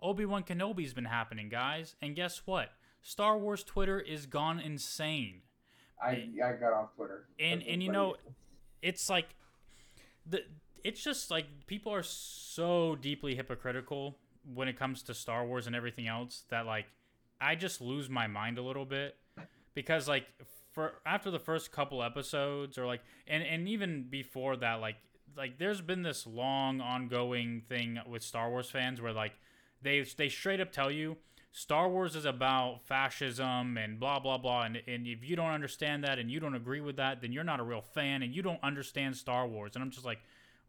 Obi 0.00 0.24
Wan 0.24 0.42
Kenobi's 0.42 0.94
been 0.94 1.04
happening, 1.04 1.48
guys, 1.48 1.94
and 2.00 2.16
guess 2.16 2.42
what? 2.46 2.70
Star 3.02 3.36
Wars 3.36 3.62
Twitter 3.62 4.00
is 4.00 4.26
gone 4.26 4.58
insane. 4.58 5.42
I, 6.02 6.28
I 6.44 6.52
got 6.58 6.72
off 6.72 6.94
Twitter. 6.96 7.26
And 7.38 7.62
and 7.62 7.82
you 7.82 7.92
know, 7.92 8.16
it's 8.80 9.08
like 9.10 9.28
the 10.26 10.42
it's 10.84 11.02
just 11.02 11.30
like 11.30 11.46
people 11.66 11.92
are 11.92 12.02
so 12.02 12.96
deeply 13.00 13.34
hypocritical 13.34 14.18
when 14.54 14.68
it 14.68 14.78
comes 14.78 15.02
to 15.04 15.14
Star 15.14 15.46
Wars 15.46 15.66
and 15.66 15.76
everything 15.76 16.06
else 16.06 16.44
that 16.50 16.66
like 16.66 16.86
I 17.40 17.54
just 17.54 17.80
lose 17.80 18.08
my 18.08 18.26
mind 18.26 18.58
a 18.58 18.62
little 18.62 18.84
bit 18.84 19.16
because 19.74 20.08
like 20.08 20.26
for 20.72 20.94
after 21.06 21.30
the 21.30 21.38
first 21.38 21.72
couple 21.72 22.02
episodes 22.02 22.78
or 22.78 22.86
like 22.86 23.00
and 23.26 23.42
and 23.42 23.68
even 23.68 24.06
before 24.08 24.56
that 24.56 24.80
like 24.80 24.96
like 25.36 25.58
there's 25.58 25.80
been 25.80 26.02
this 26.02 26.26
long 26.26 26.80
ongoing 26.80 27.62
thing 27.68 27.98
with 28.08 28.22
Star 28.22 28.50
Wars 28.50 28.70
fans 28.70 29.00
where 29.00 29.12
like 29.12 29.32
they 29.80 30.04
they 30.16 30.28
straight 30.28 30.60
up 30.60 30.72
tell 30.72 30.90
you 30.90 31.16
Star 31.52 31.88
Wars 31.88 32.16
is 32.16 32.24
about 32.24 32.82
fascism 32.86 33.76
and 33.76 34.00
blah 34.00 34.18
blah 34.18 34.38
blah 34.38 34.62
and, 34.62 34.80
and 34.86 35.06
if 35.06 35.28
you 35.28 35.36
don't 35.36 35.50
understand 35.50 36.02
that 36.04 36.18
and 36.18 36.30
you 36.30 36.40
don't 36.40 36.54
agree 36.54 36.80
with 36.80 36.96
that 36.96 37.20
then 37.20 37.32
you're 37.32 37.44
not 37.44 37.60
a 37.60 37.64
real 37.64 37.84
fan 37.92 38.22
and 38.22 38.34
you 38.34 38.42
don't 38.42 38.62
understand 38.62 39.16
Star 39.16 39.46
Wars. 39.46 39.72
And 39.74 39.82
I'm 39.82 39.90
just 39.90 40.06
like 40.06 40.20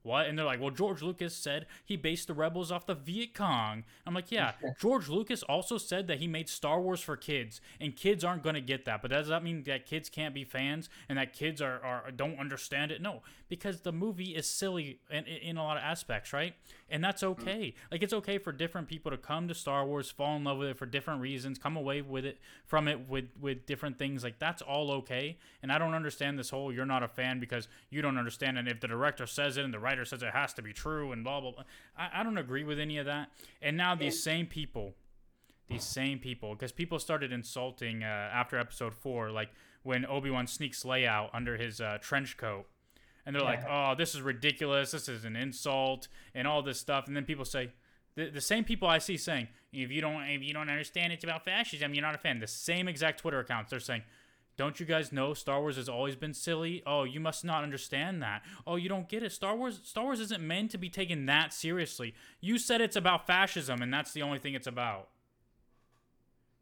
what? 0.03 0.27
And 0.27 0.37
they're 0.37 0.45
like, 0.45 0.59
well, 0.61 0.69
George 0.69 1.01
Lucas 1.01 1.35
said 1.35 1.65
he 1.83 1.95
based 1.95 2.27
the 2.27 2.33
rebels 2.33 2.71
off 2.71 2.85
the 2.85 2.93
Viet 2.93 3.33
Cong. 3.33 3.83
I'm 4.05 4.13
like, 4.13 4.31
yeah, 4.31 4.51
George 4.79 5.09
Lucas 5.09 5.43
also 5.43 5.77
said 5.77 6.07
that 6.07 6.19
he 6.19 6.27
made 6.27 6.49
Star 6.49 6.79
Wars 6.79 7.01
for 7.01 7.15
kids, 7.15 7.61
and 7.79 7.95
kids 7.95 8.23
aren't 8.23 8.43
going 8.43 8.55
to 8.55 8.61
get 8.61 8.85
that. 8.85 9.01
But 9.01 9.11
does 9.11 9.29
that 9.29 9.43
mean 9.43 9.63
that 9.63 9.85
kids 9.85 10.09
can't 10.09 10.35
be 10.35 10.43
fans 10.43 10.89
and 11.09 11.17
that 11.17 11.33
kids 11.33 11.61
are, 11.61 11.79
are 11.83 12.11
don't 12.11 12.37
understand 12.39 12.91
it? 12.91 13.01
No, 13.01 13.21
because 13.49 13.81
the 13.81 13.91
movie 13.91 14.35
is 14.35 14.45
silly 14.45 14.99
in, 15.09 15.25
in 15.25 15.57
a 15.57 15.63
lot 15.63 15.77
of 15.77 15.83
aspects, 15.83 16.33
right? 16.33 16.53
And 16.93 17.03
that's 17.03 17.23
okay. 17.23 17.73
Like, 17.91 18.03
it's 18.03 18.13
okay 18.13 18.38
for 18.38 18.51
different 18.51 18.88
people 18.88 19.10
to 19.10 19.17
come 19.17 19.47
to 19.47 19.56
Star 19.56 19.84
Wars, 19.84 20.12
fall 20.12 20.36
in 20.36 20.43
love 20.43 20.60
with 20.60 20.69
it 20.69 20.77
for 20.77 20.86
different 20.86 21.21
reasons, 21.21 21.58
come 21.58 21.75
away 21.75 22.03
with 22.03 22.23
it 22.23 22.38
from 22.67 22.88
it 22.88 23.10
with 23.10 23.25
with 23.41 23.65
different 23.65 23.97
things. 23.97 24.23
Like, 24.23 24.38
that's 24.38 24.62
all 24.62 24.91
okay. 24.91 25.39
And 25.63 25.71
I 25.71 25.79
don't 25.79 25.95
understand 25.95 26.38
this 26.38 26.51
whole 26.51 26.71
you're 26.71 26.86
not 26.86 27.01
a 27.01 27.08
fan 27.08 27.39
because 27.39 27.67
you 27.89 28.03
don't 28.03 28.19
understand. 28.19 28.60
And 28.60 28.67
if 28.67 28.79
the 28.79 28.88
director 28.88 29.25
says 29.25 29.58
it 29.58 29.65
and 29.65 29.73
the 29.73 29.79
writer 29.79 30.06
says 30.06 30.21
it 30.21 30.34
has 30.34 30.53
to 30.53 30.62
be 30.62 30.71
true 30.71 31.12
and 31.12 31.23
blah 31.23 31.41
blah 31.41 31.53
blah, 31.53 31.63
I, 31.97 32.19
I 32.19 32.23
don't 32.23 32.38
agree 32.38 32.63
with 32.63 32.79
any 32.79 32.99
of 32.99 33.08
that. 33.08 33.29
And 33.60 33.75
now 33.75 33.95
these 33.95 34.21
same 34.21 34.45
people, 34.45 34.93
these 35.67 35.84
same 35.84 36.19
people, 36.19 36.53
because 36.53 36.71
people 36.71 36.99
started 36.99 37.32
insulting 37.32 38.03
uh, 38.03 38.06
after 38.06 38.60
episode 38.60 38.93
four, 38.93 39.32
like 39.32 39.49
when 39.82 40.06
Obi 40.06 40.29
Wan 40.29 40.45
sneaks 40.45 40.84
Leia 40.84 41.08
out 41.08 41.32
under 41.34 41.58
his 41.58 41.82
uh, 41.82 41.97
trench 41.99 42.38
coat. 42.38 42.67
And 43.25 43.36
they're 43.36 43.43
like, 43.43 43.63
"Oh, 43.67 43.95
this 43.97 44.15
is 44.15 44.21
ridiculous. 44.21 44.91
This 44.91 45.07
is 45.07 45.23
an 45.23 45.36
insult, 45.36 46.07
and 46.36 46.47
all 46.47 46.62
this 46.62 46.79
stuff." 46.79 47.07
And 47.07 47.15
then 47.15 47.25
people 47.25 47.45
say, 47.45 47.71
the, 48.15 48.29
the 48.29 48.41
same 48.41 48.63
people 48.63 48.88
I 48.88 48.99
see 48.99 49.17
saying, 49.17 49.47
"If 49.71 49.91
you 49.91 50.01
don't, 50.01 50.23
if 50.23 50.41
you 50.43 50.53
don't 50.53 50.69
understand 50.69 51.13
it's 51.13 51.23
about 51.23 51.45
fascism, 51.45 51.93
you're 51.93 52.03
not 52.03 52.15
a 52.15 52.19
fan." 52.19 52.39
The 52.39 52.47
same 52.47 52.88
exact 52.88 53.21
Twitter 53.21 53.39
accounts 53.39 53.71
they're 53.71 53.79
saying, 53.79 54.03
"Don't 54.57 54.79
you 54.79 54.86
guys 54.86 55.12
know 55.12 55.33
Star 55.33 55.62
Wars 55.62 55.77
has 55.77 55.89
always 55.89 56.15
been 56.15 56.33
silly? 56.33 56.83
Oh, 56.86 57.03
you 57.03 57.19
must 57.19 57.43
not 57.43 57.63
understand 57.63 58.21
that. 58.21 58.43
Oh, 58.67 58.75
you 58.75 58.89
don't 58.89 59.09
get 59.09 59.23
it. 59.23 59.31
Star 59.31 59.55
Wars, 59.55 59.79
Star 59.83 60.03
Wars 60.03 60.19
isn't 60.19 60.45
meant 60.45 60.71
to 60.71 60.77
be 60.77 60.89
taken 60.89 61.25
that 61.25 61.53
seriously. 61.53 62.13
You 62.39 62.57
said 62.57 62.81
it's 62.81 62.95
about 62.95 63.25
fascism, 63.25 63.81
and 63.81 63.93
that's 63.93 64.13
the 64.13 64.21
only 64.21 64.39
thing 64.39 64.53
it's 64.53 64.67
about. 64.67 65.09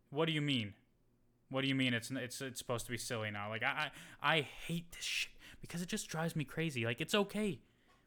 What 0.09 0.25
do 0.25 0.31
you 0.31 0.41
mean? 0.41 0.73
What 1.49 1.61
do 1.61 1.67
you 1.67 1.75
mean 1.75 1.93
it's 1.93 2.09
it's 2.11 2.39
it's 2.39 2.59
supposed 2.59 2.85
to 2.85 2.91
be 2.91 2.97
silly 2.97 3.29
now? 3.29 3.49
Like 3.49 3.63
I 3.63 3.91
I, 4.21 4.37
I 4.37 4.41
hate 4.41 4.91
this 4.93 5.03
shit 5.03 5.31
because 5.71 5.81
it 5.81 5.87
just 5.87 6.09
drives 6.09 6.35
me 6.35 6.43
crazy. 6.43 6.83
Like 6.83 6.99
it's 6.99 7.15
okay. 7.15 7.59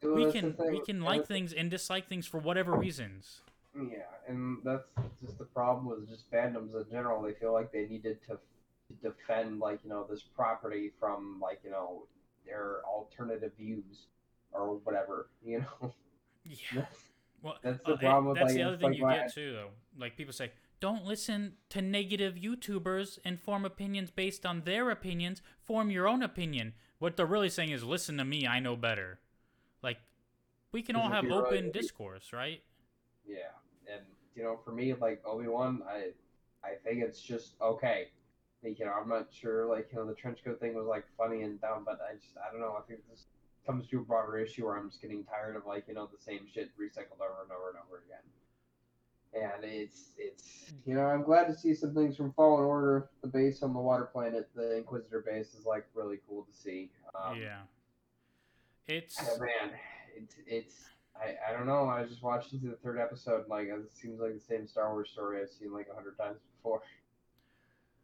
Well, 0.03 0.14
we 0.14 0.31
can 0.31 0.55
we 0.70 0.81
can 0.81 1.00
like 1.00 1.27
things 1.27 1.55
and 1.55 1.70
dislike 1.70 2.09
things 2.09 2.27
for 2.27 2.38
whatever 2.38 2.72
reasons. 2.72 3.40
Yeah, 3.74 4.03
and 4.29 4.59
that's 4.62 4.85
just 5.24 5.38
the 5.38 5.46
problem 5.46 5.87
with 5.87 6.07
just 6.09 6.31
fandoms 6.31 6.74
in 6.74 6.85
general. 6.90 7.22
They 7.22 7.33
feel 7.33 7.55
like 7.55 7.72
they 7.72 7.87
needed 7.87 8.18
to 8.29 8.35
to 8.37 8.94
defend, 9.03 9.61
like 9.61 9.81
you 9.83 9.88
know, 9.88 10.07
this 10.09 10.22
property 10.22 10.92
from 11.00 11.40
like 11.40 11.61
you 11.64 11.70
know 11.70 12.07
their 12.44 12.83
alternative 12.85 13.53
views 13.59 14.09
or 14.53 14.77
whatever. 14.85 15.31
You 15.46 15.61
know, 15.61 15.94
Yeah. 16.44 16.57
that's, 16.74 16.96
Well, 17.42 17.57
That's 17.62 17.79
the 17.85 17.92
uh, 17.92 17.96
problem 17.98 18.27
with, 18.27 18.37
that's 18.37 18.48
like, 18.48 18.57
the 18.57 18.62
other 18.62 18.77
thing 18.77 18.88
like 18.92 18.98
you 18.98 19.22
get 19.22 19.35
too, 19.35 19.53
though. 19.53 19.68
Like 19.98 20.16
people 20.16 20.33
say, 20.33 20.53
don't 20.81 21.05
listen 21.05 21.55
to 21.70 21.81
negative 21.83 22.35
YouTubers 22.35 23.18
and 23.24 23.40
form 23.40 23.64
opinions 23.64 24.11
based 24.11 24.44
on 24.46 24.62
their 24.62 24.90
opinions. 24.90 25.42
Form 25.62 25.90
your 25.90 26.09
own 26.09 26.22
opinion. 26.22 26.74
What 27.05 27.19
they're 27.19 27.27
really 27.27 27.51
saying 27.51 27.69
is, 27.69 27.85
listen 27.85 28.17
to 28.17 28.25
me. 28.25 28.47
I 28.47 28.61
know 28.61 28.77
better. 28.77 29.19
Like, 29.83 29.99
we 30.73 30.81
can 30.81 30.97
all 30.97 31.11
have 31.11 31.25
you're 31.25 31.43
right- 31.43 31.53
open 31.53 31.71
discourse, 31.71 32.33
right? 32.33 32.62
yeah, 33.27 33.53
and 33.87 34.01
you 34.35 34.43
know, 34.43 34.59
for 34.64 34.73
me, 34.73 34.95
like 34.95 35.21
Obi 35.27 35.47
Wan, 35.47 35.83
I 35.87 36.12
I 36.64 36.77
think 36.83 37.03
it's 37.03 37.21
just 37.21 37.57
okay. 37.61 38.09
Like, 38.62 38.79
you 38.79 38.87
know, 38.87 38.93
I'm 38.93 39.07
not 39.11 39.29
sure. 39.31 39.67
Like, 39.67 39.90
you 39.93 39.99
know, 39.99 40.07
the 40.07 40.14
trench 40.14 40.38
coat 40.43 40.59
thing 40.61 40.73
was 40.73 40.87
like 40.87 41.05
funny 41.19 41.43
and 41.43 41.61
dumb, 41.61 41.83
but 41.85 42.01
I 42.01 42.14
just 42.14 42.38
I 42.38 42.51
don't 42.51 42.62
know. 42.62 42.75
I 42.79 42.88
think 42.88 43.01
this 43.11 43.27
comes 43.67 43.87
to 43.88 43.99
a 43.99 44.03
broader 44.03 44.38
issue 44.38 44.64
where 44.64 44.79
I'm 44.79 44.88
just 44.88 45.03
getting 45.03 45.25
tired 45.25 45.57
of 45.57 45.67
like 45.67 45.85
you 45.87 45.93
know 45.93 46.09
the 46.11 46.25
same 46.25 46.47
shit 46.51 46.71
recycled 46.79 47.21
over 47.21 47.43
and 47.43 47.53
over 47.53 47.69
and 47.69 47.79
over 47.87 48.03
again. 48.07 48.25
And 49.35 49.64
it's 49.64 50.11
it's 50.16 50.73
you 50.87 50.94
know 50.94 51.07
I'm 51.07 51.23
glad 51.23 51.47
to 51.47 51.55
see 51.55 51.75
some 51.75 51.94
things 51.94 52.16
from 52.16 52.33
Fallen 52.33 52.64
Order. 52.64 53.11
The 53.23 53.29
base 53.29 53.62
on 53.62 53.73
the 53.73 53.81
water 53.81 54.05
planet, 54.05 54.49
the 54.55 54.77
Inquisitor 54.77 55.25
base, 55.27 55.55
is 55.55 55.66
like 55.66 55.87
really 55.94 56.18
cool 56.29 56.44
to 56.44 56.53
see. 56.57 56.90
Um, 57.14 57.40
yeah. 57.40 57.61
It's 58.87 59.16
Oh 59.20 59.38
man, 59.38 59.73
it's 60.16 60.37
it's 60.47 60.75
I, 61.16 61.35
I 61.49 61.53
don't 61.57 61.66
know. 61.66 61.87
I 61.87 62.03
was 62.03 62.11
just 62.11 62.23
watching 62.23 62.61
through 62.61 62.70
the 62.70 62.77
third 62.77 62.99
episode. 62.99 63.49
Like 63.49 63.68
it 63.68 63.90
seems 63.92 64.20
like 64.20 64.35
the 64.35 64.40
same 64.40 64.68
Star 64.68 64.92
Wars 64.92 65.11
story 65.12 65.40
I've 65.42 65.51
seen 65.51 65.73
like 65.73 65.88
a 65.90 65.94
hundred 65.94 66.16
times 66.16 66.38
before. 66.57 66.83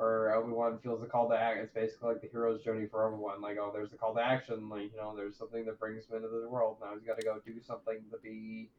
or 0.00 0.34
Obi 0.34 0.52
Wan 0.52 0.78
feels 0.82 1.00
the 1.00 1.06
call 1.06 1.28
to 1.28 1.36
act. 1.36 1.60
It's 1.60 1.74
basically 1.74 2.08
like 2.08 2.22
the 2.22 2.28
hero's 2.32 2.64
journey 2.64 2.86
for 2.86 3.06
Obi 3.06 3.20
Wan. 3.20 3.42
Like, 3.42 3.58
oh, 3.60 3.70
there's 3.72 3.90
the 3.90 3.98
call 3.98 4.14
to 4.14 4.22
action. 4.22 4.68
Like, 4.68 4.90
you 4.92 4.96
know, 4.96 5.14
there's 5.14 5.36
something 5.36 5.66
that 5.66 5.78
brings 5.78 6.06
him 6.06 6.16
into 6.16 6.28
the 6.28 6.48
world. 6.48 6.78
Now 6.80 6.94
he's 6.94 7.06
got 7.06 7.20
to 7.20 7.24
go 7.24 7.36
do 7.44 7.60
something 7.60 7.98
to 8.10 8.18
be. 8.22 8.70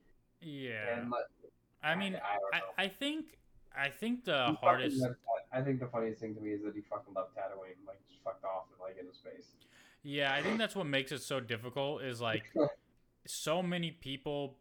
Yeah. 0.41 0.97
And 0.97 1.11
let, 1.11 1.25
I 1.83 1.95
mean, 1.95 2.15
I, 2.15 2.37
don't 2.37 2.71
I. 2.77 2.83
I 2.83 2.87
think 2.87 3.37
I 3.75 3.89
think 3.89 4.25
the 4.25 4.47
He 4.49 4.55
hardest. 4.55 5.01
left- 5.01 5.15
I 5.53 5.61
think 5.61 5.79
the 5.81 5.87
funniest 5.87 6.21
thing 6.21 6.33
to 6.35 6.41
me 6.41 6.51
is 6.51 6.63
that 6.63 6.73
he 6.75 6.81
fucking 6.81 7.13
left 7.13 7.35
Tatooine, 7.35 7.75
like 7.85 7.99
just 8.09 8.23
fucked 8.23 8.45
off 8.45 8.65
and 8.71 8.79
like 8.79 8.97
into 8.97 9.13
space. 9.13 9.51
Yeah, 10.03 10.33
I 10.33 10.41
think 10.41 10.57
that's 10.57 10.75
what 10.75 10.87
makes 10.87 11.11
it 11.11 11.21
so 11.21 11.39
difficult. 11.41 12.03
Is 12.03 12.21
like 12.21 12.43
so 13.27 13.61
many 13.61 13.91
people. 13.91 14.57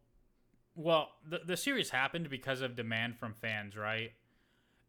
Well, 0.74 1.10
the 1.28 1.40
the 1.46 1.56
series 1.56 1.90
happened 1.90 2.28
because 2.30 2.60
of 2.60 2.74
demand 2.76 3.18
from 3.18 3.34
fans, 3.34 3.76
right? 3.76 4.12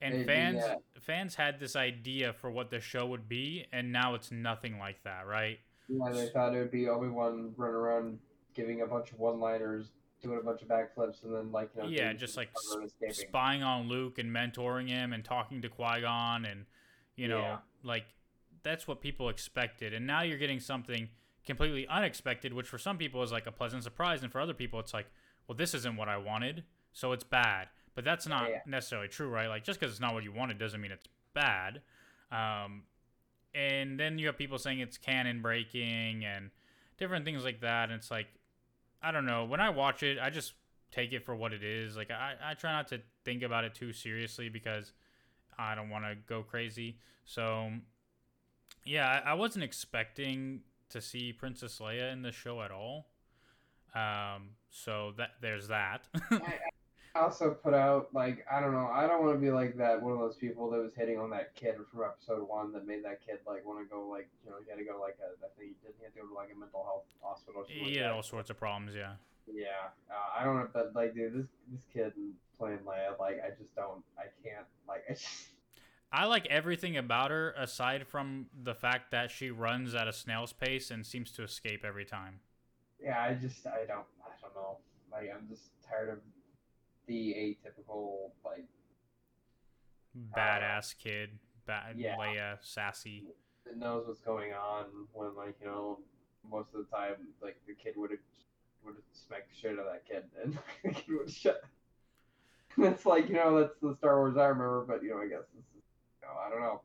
And 0.01 0.13
Maybe, 0.13 0.25
fans 0.25 0.57
yeah. 0.65 0.75
fans 0.99 1.35
had 1.35 1.59
this 1.59 1.75
idea 1.75 2.33
for 2.33 2.49
what 2.49 2.71
the 2.71 2.79
show 2.79 3.05
would 3.07 3.29
be, 3.29 3.65
and 3.71 3.91
now 3.91 4.15
it's 4.15 4.31
nothing 4.31 4.79
like 4.79 5.03
that, 5.03 5.27
right? 5.27 5.59
Yeah, 5.87 6.11
they 6.11 6.29
thought 6.29 6.55
it 6.55 6.59
would 6.59 6.71
be 6.71 6.87
Obi 6.87 7.09
Wan 7.09 7.53
running 7.57 7.75
around 7.75 8.19
giving 8.55 8.81
a 8.81 8.87
bunch 8.87 9.11
of 9.11 9.19
one 9.19 9.39
liners, 9.39 9.91
doing 10.21 10.39
a 10.39 10.43
bunch 10.43 10.61
of 10.61 10.67
backflips, 10.67 11.23
and 11.23 11.33
then 11.35 11.51
like 11.51 11.69
you 11.75 11.83
know 11.83 11.89
Yeah, 11.89 12.13
just 12.13 12.37
like 12.37 12.49
escaping. 12.83 13.13
spying 13.13 13.63
on 13.63 13.87
Luke 13.87 14.17
and 14.19 14.31
mentoring 14.33 14.87
him 14.87 15.13
and 15.13 15.23
talking 15.23 15.61
to 15.61 15.69
Qui 15.69 16.01
Gon 16.01 16.45
and 16.45 16.65
you 17.15 17.27
know 17.27 17.39
Yeah. 17.39 17.57
like 17.83 18.05
that's 18.63 18.87
what 18.87 19.01
people 19.01 19.29
expected, 19.29 19.93
and 19.93 20.05
now 20.05 20.21
you're 20.21 20.37
getting 20.37 20.59
something 20.59 21.09
completely 21.45 21.87
unexpected, 21.87 22.53
which 22.53 22.67
for 22.67 22.77
some 22.77 22.97
people 22.97 23.23
is 23.23 23.31
like 23.31 23.47
a 23.47 23.51
pleasant 23.51 23.83
surprise, 23.83 24.21
and 24.23 24.31
for 24.31 24.39
other 24.39 24.53
people 24.53 24.79
it's 24.79 24.93
like, 24.93 25.07
well, 25.47 25.55
this 25.55 25.73
isn't 25.73 25.95
what 25.95 26.07
I 26.07 26.17
wanted, 26.17 26.63
so 26.93 27.11
it's 27.11 27.23
bad. 27.23 27.69
But 27.95 28.05
that's 28.05 28.27
not 28.27 28.49
Yeah. 28.49 28.61
necessarily 28.67 29.07
true, 29.07 29.27
right? 29.29 29.47
Like 29.47 29.63
just 29.63 29.79
because 29.79 29.91
it's 29.91 29.99
not 29.99 30.13
what 30.13 30.23
you 30.23 30.31
wanted 30.31 30.57
doesn't 30.59 30.79
mean 30.79 30.91
it's 30.91 31.07
bad. 31.33 31.81
Um, 32.31 32.83
and 33.53 33.99
then 33.99 34.17
you 34.19 34.27
have 34.27 34.37
people 34.37 34.57
saying 34.59 34.79
it's 34.79 34.97
canon 34.97 35.41
breaking 35.41 36.23
and 36.23 36.51
different 36.97 37.25
things 37.25 37.43
like 37.43 37.59
that, 37.61 37.89
and 37.89 37.93
it's 37.93 38.11
like, 38.11 38.27
I 39.03 39.11
don't 39.11 39.25
know. 39.25 39.45
When 39.45 39.59
I 39.59 39.69
watch 39.69 40.03
it, 40.03 40.17
I 40.21 40.29
just 40.29 40.53
take 40.91 41.13
it 41.13 41.25
for 41.25 41.35
what 41.35 41.53
it 41.53 41.63
is. 41.63 41.95
Like 41.95 42.11
I, 42.11 42.33
I 42.43 42.53
try 42.53 42.71
not 42.71 42.87
to 42.89 43.01
think 43.23 43.43
about 43.43 43.63
it 43.63 43.73
too 43.73 43.93
seriously 43.93 44.49
because 44.49 44.93
I 45.57 45.75
don't 45.75 45.89
want 45.89 46.05
to 46.05 46.15
go 46.27 46.43
crazy. 46.43 46.97
So 47.25 47.71
yeah, 48.85 49.21
I, 49.25 49.31
I 49.31 49.33
wasn't 49.33 49.63
expecting 49.63 50.61
to 50.89 51.01
see 51.01 51.33
Princess 51.33 51.79
Leia 51.79 52.11
in 52.11 52.21
the 52.21 52.31
show 52.31 52.61
at 52.61 52.71
all. 52.71 53.07
Um, 53.93 54.51
so 54.69 55.13
that 55.17 55.31
there's 55.41 55.67
that. 55.67 56.07
I 56.31 56.59
also 57.15 57.51
put 57.51 57.73
out 57.73 58.09
like 58.13 58.45
I 58.51 58.59
don't 58.59 58.73
know. 58.73 58.89
I 58.91 59.07
don't 59.07 59.23
want 59.23 59.35
to 59.35 59.39
be 59.39 59.51
like 59.51 59.77
that 59.77 60.01
one 60.01 60.13
of 60.13 60.19
those 60.19 60.35
people 60.35 60.69
that 60.71 60.79
was 60.79 60.93
hitting 60.95 61.17
on 61.17 61.29
that 61.31 61.55
kid 61.55 61.75
from 61.91 62.03
episode 62.03 62.47
one 62.47 62.71
that 62.73 62.87
made 62.87 63.03
that 63.05 63.25
kid 63.25 63.39
like 63.45 63.65
want 63.65 63.79
to 63.79 63.85
go 63.85 64.07
like 64.07 64.29
you 64.43 64.51
know 64.51 64.57
he 64.63 64.69
had 64.69 64.79
to 64.79 64.85
go 64.85 64.99
like 64.99 65.17
a 65.19 65.33
I 65.43 65.49
think 65.57 65.75
he 65.75 65.75
didn't 65.83 65.95
he 65.99 66.03
had 66.05 66.13
to 66.13 66.21
go 66.21 66.27
to 66.27 66.33
like 66.33 66.49
a 66.55 66.59
mental 66.59 66.83
health 66.83 67.05
hospital. 67.21 67.61
like 67.61 67.95
yeah, 67.95 68.11
all 68.11 68.23
sorts 68.23 68.49
of 68.49 68.57
problems. 68.57 68.93
Yeah. 68.95 69.13
Yeah, 69.53 69.89
uh, 70.09 70.39
I 70.39 70.43
don't 70.43 70.55
know, 70.55 70.67
but 70.71 70.91
like, 70.95 71.13
dude, 71.13 71.33
this 71.33 71.47
this 71.71 71.81
kid 71.93 72.13
playing 72.57 72.79
Leia, 72.85 73.19
like, 73.19 73.41
I 73.43 73.49
just 73.49 73.75
don't, 73.75 74.03
I 74.17 74.25
can't, 74.43 74.65
like, 74.87 75.03
I 75.09 75.13
just, 75.13 75.47
I 76.13 76.25
like 76.25 76.45
everything 76.47 76.95
about 76.97 77.31
her 77.31 77.51
aside 77.57 78.07
from 78.07 78.45
the 78.63 78.75
fact 78.75 79.11
that 79.11 79.31
she 79.31 79.49
runs 79.49 79.95
at 79.95 80.07
a 80.07 80.13
snail's 80.13 80.53
pace 80.53 80.91
and 80.91 81.05
seems 81.05 81.31
to 81.33 81.43
escape 81.43 81.83
every 81.83 82.05
time. 82.05 82.39
yeah, 83.03 83.19
I 83.21 83.33
just, 83.33 83.65
I 83.65 83.85
don't, 83.87 84.05
I 84.23 84.29
don't 84.41 84.55
know, 84.55 84.77
like, 85.11 85.29
I'm 85.35 85.47
just 85.49 85.71
tired 85.89 86.09
of 86.09 86.19
the 87.07 87.33
atypical, 87.65 88.31
like, 88.45 88.65
uh, 90.15 90.37
Badass 90.37 90.97
kid, 90.97 91.39
bad 91.65 91.97
Yeah. 91.97 92.15
Leia, 92.17 92.53
uh, 92.53 92.57
sassy. 92.61 93.25
that 93.65 93.77
knows 93.77 94.07
what's 94.07 94.21
going 94.21 94.53
on 94.53 95.07
when, 95.13 95.35
like, 95.35 95.55
you 95.61 95.67
know, 95.67 95.99
most 96.49 96.73
of 96.73 96.85
the 96.85 96.95
time, 96.95 97.15
like, 97.41 97.57
the 97.67 97.73
kid 97.73 97.95
would 97.97 98.11
have 98.11 98.19
would 98.83 98.95
have 98.95 99.03
smacked 99.11 99.49
the 99.49 99.55
shit 99.55 99.73
out 99.73 99.85
of 99.85 99.93
that 99.93 100.05
kid, 100.05 100.23
and 100.43 100.57
the 100.83 100.89
kid 100.89 101.05
would 101.17 101.31
shut. 101.31 101.63
It's 102.77 103.05
like, 103.05 103.27
you 103.27 103.35
know, 103.35 103.59
that's 103.59 103.77
the 103.81 103.93
Star 103.95 104.17
Wars 104.17 104.37
I 104.37 104.45
remember, 104.45 104.85
but 104.87 105.03
you 105.03 105.09
know, 105.09 105.17
I 105.21 105.27
guess 105.27 105.43
this 105.53 105.65
is, 105.75 105.83
you 106.21 106.27
know, 106.27 106.33
I 106.39 106.49
don't 106.49 106.61
know. 106.61 106.81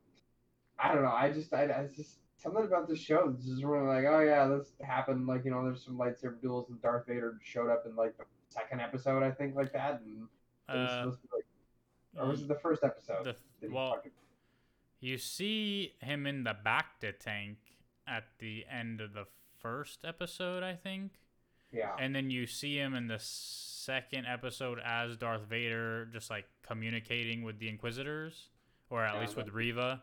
I 0.79 0.92
don't 0.92 1.05
know. 1.05 1.12
I 1.12 1.31
just, 1.31 1.55
I, 1.55 1.62
I 1.64 1.87
just 1.94 2.18
something 2.37 2.64
about 2.64 2.88
the 2.88 2.96
show 2.96 3.31
is 3.31 3.44
just 3.46 3.62
really 3.62 3.87
like, 3.87 4.05
oh 4.05 4.20
yeah, 4.20 4.46
this 4.48 4.72
happened. 4.83 5.29
Like, 5.29 5.44
you 5.44 5.52
know, 5.52 5.64
there's 5.64 5.85
some 5.85 5.96
lightsaber 5.96 6.40
duels, 6.42 6.68
and 6.70 6.83
Darth 6.83 7.07
Vader 7.07 7.38
showed 7.42 7.70
up 7.70 7.85
in 7.87 7.94
like 7.94 8.16
the 8.18 8.24
second 8.57 8.81
episode, 8.81 9.23
I 9.23 9.31
think, 9.31 9.55
like 9.55 9.73
that, 9.73 10.01
and 10.01 10.27
it 10.69 10.73
was 10.73 10.90
Uh, 10.90 10.99
supposed 11.03 11.21
to 11.23 11.29
be 11.29 11.33
like, 11.37 11.45
or 12.25 12.29
was 12.29 12.42
it 12.42 12.49
the 12.49 12.55
first 12.57 12.83
episode? 12.85 13.25
the, 13.61 13.69
well, 13.69 14.03
you 15.01 15.19
see 15.19 15.95
him 16.01 16.27
in 16.27 16.45
the 16.45 16.57
Bacta 16.64 17.19
tank 17.19 17.59
at 18.07 18.25
the 18.38 18.64
end 18.71 19.01
of 19.01 19.12
the 19.12 19.27
first 19.59 20.05
episode, 20.05 20.62
I 20.62 20.75
think. 20.75 21.12
yeah, 21.73 21.95
And 21.99 22.14
then 22.14 22.31
you 22.31 22.47
see 22.47 22.79
him 22.79 22.95
in 22.95 23.09
the 23.09 23.19
second 23.19 24.27
episode 24.27 24.79
as 24.85 25.16
Darth 25.16 25.42
Vader, 25.42 26.07
just 26.07 26.31
like 26.31 26.47
communicating 26.62 27.42
with 27.42 27.59
the 27.59 27.69
Inquisitors, 27.69 28.49
or 28.88 29.05
at 29.05 29.14
Yeah, 29.14 29.21
least 29.21 29.37
with 29.37 29.47
but- 29.47 29.55
Reva. 29.55 30.03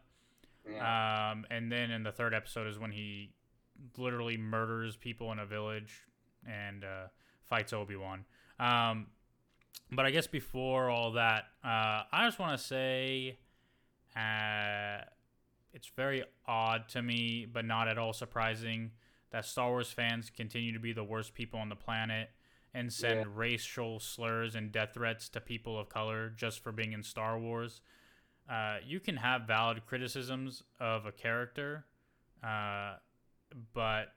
yeah, 0.70 1.32
Um, 1.32 1.46
and 1.50 1.72
then 1.72 1.90
in 1.92 2.04
the 2.04 2.12
third 2.12 2.34
episode 2.34 2.68
is 2.68 2.78
when 2.78 2.92
he 2.92 3.34
literally 3.98 4.38
murders 4.38 4.96
people 4.96 5.32
in 5.32 5.40
a 5.40 5.46
village 5.46 6.04
and 6.46 6.84
uh, 6.84 7.08
fights 7.46 7.74
Obi 7.74 7.96
Wan. 7.96 8.26
Um, 8.60 9.08
but 9.92 10.06
I 10.06 10.12
guess 10.12 10.28
before 10.28 10.90
all 10.90 11.12
that, 11.14 11.46
uh, 11.64 12.04
I 12.12 12.26
just 12.26 12.40
want 12.40 12.58
to 12.58 12.64
say 12.64 13.38
uh, 14.16 15.04
it's 15.74 15.88
very 15.96 16.24
odd 16.48 16.88
to 16.90 17.02
me, 17.02 17.46
but 17.52 17.66
not 17.66 17.88
at 17.88 17.98
all 17.98 18.14
surprising, 18.14 18.92
that 19.32 19.46
Star 19.46 19.70
Wars 19.70 19.92
fans 19.92 20.30
continue 20.30 20.72
to 20.74 20.80
be 20.80 20.94
the 20.94 21.04
worst 21.04 21.34
people 21.34 21.60
on 21.60 21.70
the 21.70 21.76
planet 21.76 22.30
and 22.74 22.92
send 22.92 23.20
Yeah. 23.22 23.26
racial 23.34 24.00
slurs 24.00 24.56
and 24.56 24.72
death 24.72 24.94
threats 24.94 25.30
to 25.30 25.42
people 25.42 25.80
of 25.80 25.90
color 25.90 26.30
just 26.30 26.60
for 26.62 26.72
being 26.72 26.92
in 26.94 27.04
Star 27.04 27.38
Wars. 27.40 27.82
Uh, 28.50 28.78
you 28.84 29.00
can 29.00 29.18
have 29.18 29.44
valid 29.44 29.86
criticisms 29.86 30.64
of 30.80 31.06
a 31.06 31.12
character, 31.12 31.86
uh, 32.44 32.96
but 33.74 34.14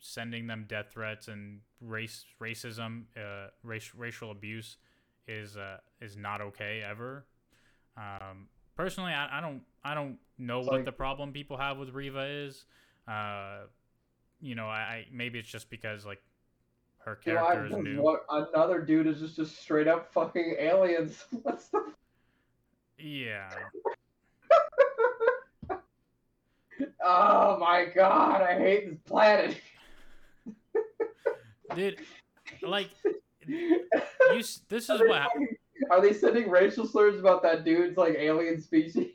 sending 0.00 0.46
them 0.46 0.64
death 0.66 0.86
threats 0.92 1.28
and 1.28 1.60
race 1.80 2.24
racism, 2.40 3.04
uh, 3.16 3.48
race, 3.62 3.92
racial 3.94 4.30
abuse 4.30 4.78
is 5.28 5.56
uh, 5.56 5.78
is 6.00 6.16
not 6.16 6.40
okay 6.40 6.82
ever. 6.88 7.26
Um, 7.96 8.48
personally, 8.76 9.12
I, 9.12 9.38
I 9.38 9.40
don't 9.40 9.62
I 9.84 9.94
don't 9.94 10.18
know 10.38 10.60
what 10.60 10.84
the 10.84 10.92
problem 10.92 11.32
people 11.32 11.56
have 11.56 11.78
with 11.78 11.90
Reva 11.90 12.26
is. 12.28 12.64
Uh, 13.06 13.66
you 14.40 14.54
know, 14.54 14.66
I, 14.66 14.78
I 14.78 15.06
maybe 15.12 15.38
it's 15.38 15.48
just 15.48 15.70
because 15.70 16.06
like 16.06 16.22
her 17.04 17.16
character 17.16 17.66
is 17.66 17.72
new. 17.72 18.02
what, 18.02 18.24
another 18.30 18.80
dude 18.80 19.06
is 19.06 19.20
just 19.20 19.36
just 19.36 19.60
straight 19.60 19.88
up 19.88 20.12
fucking 20.12 20.56
aliens. 20.58 21.24
What's 21.42 21.68
the 21.68 21.92
Yeah. 22.98 23.50
Oh 27.02 27.58
my 27.58 27.86
god, 27.94 28.42
I 28.42 28.58
hate 28.58 28.90
this 28.90 28.98
planet. 29.06 29.60
Dude, 31.74 31.98
like 32.62 32.90
you 33.46 34.42
this 34.68 34.88
is 34.90 35.00
what 35.00 35.28
Are 35.90 36.00
they 36.00 36.12
sending 36.12 36.50
racial 36.50 36.86
slurs 36.86 37.18
about 37.18 37.42
that 37.42 37.64
dude's 37.64 37.96
like 37.96 38.14
alien 38.18 38.60
species? 38.60 39.08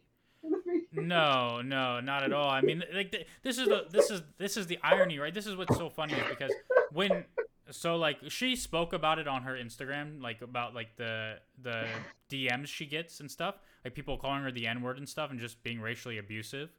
no 0.92 1.62
no 1.62 2.00
not 2.00 2.24
at 2.24 2.32
all 2.32 2.48
i 2.50 2.62
mean 2.62 2.84
like 2.94 3.14
this 3.44 3.58
is 3.58 3.68
the 3.68 3.86
this 3.92 4.10
is 4.12 4.22
this 4.38 4.56
is 4.58 4.68
the 4.68 4.78
irony 4.84 5.18
right 5.20 5.34
this 5.34 5.48
is 5.48 5.56
what's 5.56 5.76
so 5.76 5.90
funny 5.90 6.14
is 6.14 6.24
because 6.30 6.52
when 6.94 7.26
so 7.72 7.96
like 7.98 8.18
she 8.30 8.56
spoke 8.56 8.94
about 8.94 9.18
it 9.20 9.28
on 9.28 9.42
her 9.42 9.56
instagram 9.56 10.22
like 10.22 10.42
about 10.42 10.74
like 10.76 10.96
the 10.98 11.36
the 11.64 11.86
dms 12.30 12.68
she 12.68 12.86
gets 12.86 13.20
and 13.20 13.30
stuff 13.30 13.56
like 13.84 13.94
people 13.96 14.18
calling 14.18 14.42
her 14.44 14.52
the 14.52 14.68
n-word 14.68 14.98
and 14.98 15.10
stuff 15.10 15.32
and 15.32 15.40
just 15.40 15.62
being 15.64 15.82
racially 15.82 16.18
abusive 16.20 16.70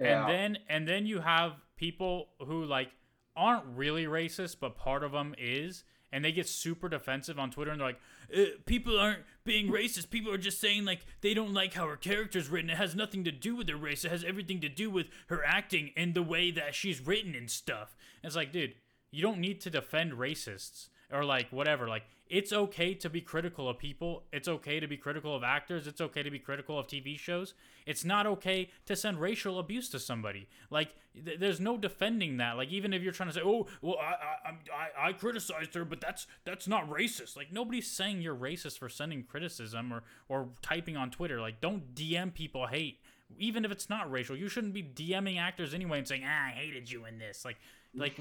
Yeah. 0.00 0.22
and 0.26 0.30
then 0.30 0.58
and 0.68 0.88
then 0.88 1.06
you 1.06 1.20
have 1.20 1.52
people 1.76 2.28
who 2.44 2.64
like 2.64 2.90
aren't 3.36 3.64
really 3.74 4.04
racist 4.04 4.56
but 4.60 4.76
part 4.76 5.02
of 5.02 5.12
them 5.12 5.34
is 5.38 5.84
and 6.12 6.24
they 6.24 6.32
get 6.32 6.48
super 6.48 6.88
defensive 6.88 7.38
on 7.38 7.50
twitter 7.50 7.70
and 7.70 7.80
they're 7.80 7.88
like 7.88 8.00
uh, 8.34 8.44
people 8.64 8.98
aren't 8.98 9.20
being 9.44 9.70
racist. 9.70 10.10
People 10.10 10.32
are 10.32 10.38
just 10.38 10.60
saying 10.60 10.84
like 10.84 11.00
they 11.20 11.34
don't 11.34 11.52
like 11.52 11.74
how 11.74 11.86
her 11.86 11.96
character's 11.96 12.48
written. 12.48 12.70
It 12.70 12.76
has 12.76 12.94
nothing 12.94 13.24
to 13.24 13.32
do 13.32 13.54
with 13.54 13.68
her 13.68 13.76
race. 13.76 14.04
It 14.04 14.10
has 14.10 14.24
everything 14.24 14.60
to 14.60 14.68
do 14.68 14.90
with 14.90 15.08
her 15.26 15.44
acting 15.44 15.90
and 15.96 16.14
the 16.14 16.22
way 16.22 16.50
that 16.50 16.74
she's 16.74 17.06
written 17.06 17.34
and 17.34 17.50
stuff. 17.50 17.96
And 18.22 18.28
it's 18.28 18.36
like 18.36 18.52
dude 18.52 18.74
you 19.10 19.22
don't 19.22 19.38
need 19.38 19.60
to 19.60 19.70
defend 19.70 20.12
racists 20.12 20.88
or 21.12 21.24
like 21.24 21.48
whatever. 21.50 21.86
Like 21.86 22.04
it's 22.32 22.50
okay 22.50 22.94
to 22.94 23.10
be 23.10 23.20
critical 23.20 23.68
of 23.68 23.76
people. 23.76 24.22
It's 24.32 24.48
okay 24.48 24.80
to 24.80 24.86
be 24.86 24.96
critical 24.96 25.36
of 25.36 25.44
actors. 25.44 25.86
It's 25.86 26.00
okay 26.00 26.22
to 26.22 26.30
be 26.30 26.38
critical 26.38 26.78
of 26.78 26.86
tv 26.86 27.18
shows. 27.18 27.52
It's 27.84 28.06
not 28.06 28.26
okay 28.26 28.70
to 28.86 28.96
send 28.96 29.20
racial 29.20 29.58
abuse 29.58 29.90
to 29.90 29.98
somebody. 29.98 30.48
Like 30.70 30.94
th- 31.26 31.38
there's 31.38 31.60
no 31.60 31.76
defending 31.76 32.38
that. 32.38 32.56
Like 32.56 32.70
even 32.70 32.94
if 32.94 33.02
you're 33.02 33.12
trying 33.12 33.28
to 33.28 33.34
say 33.34 33.42
oh 33.44 33.66
well 33.82 33.98
I, 34.00 34.48
I 34.48 35.04
I 35.04 35.08
i 35.08 35.12
criticized 35.12 35.74
her 35.74 35.84
but 35.84 36.00
that's 36.00 36.26
that's 36.44 36.66
not 36.66 36.88
racist. 36.88 37.36
Like 37.36 37.52
nobody's 37.52 37.86
saying 37.86 38.22
you're 38.22 38.34
racist 38.34 38.78
for 38.78 38.88
sending 38.88 39.24
criticism 39.24 39.92
or 39.92 40.02
or 40.30 40.48
typing 40.62 40.96
on 40.96 41.10
twitter. 41.10 41.38
Like 41.38 41.60
don't 41.60 41.94
dm 41.94 42.32
people 42.32 42.66
hate. 42.66 43.00
Even 43.38 43.66
if 43.66 43.70
it's 43.70 43.90
not 43.90 44.10
racial, 44.10 44.36
you 44.36 44.48
shouldn't 44.48 44.72
be 44.72 44.82
DMing 44.82 45.38
actors 45.38 45.72
anyway 45.72 45.98
and 45.98 46.06
saying, 46.06 46.22
"Ah, 46.22 46.48
I 46.48 46.50
hated 46.50 46.90
you 46.90 47.06
in 47.06 47.18
this." 47.18 47.46
Like, 47.46 47.56
like 47.94 48.14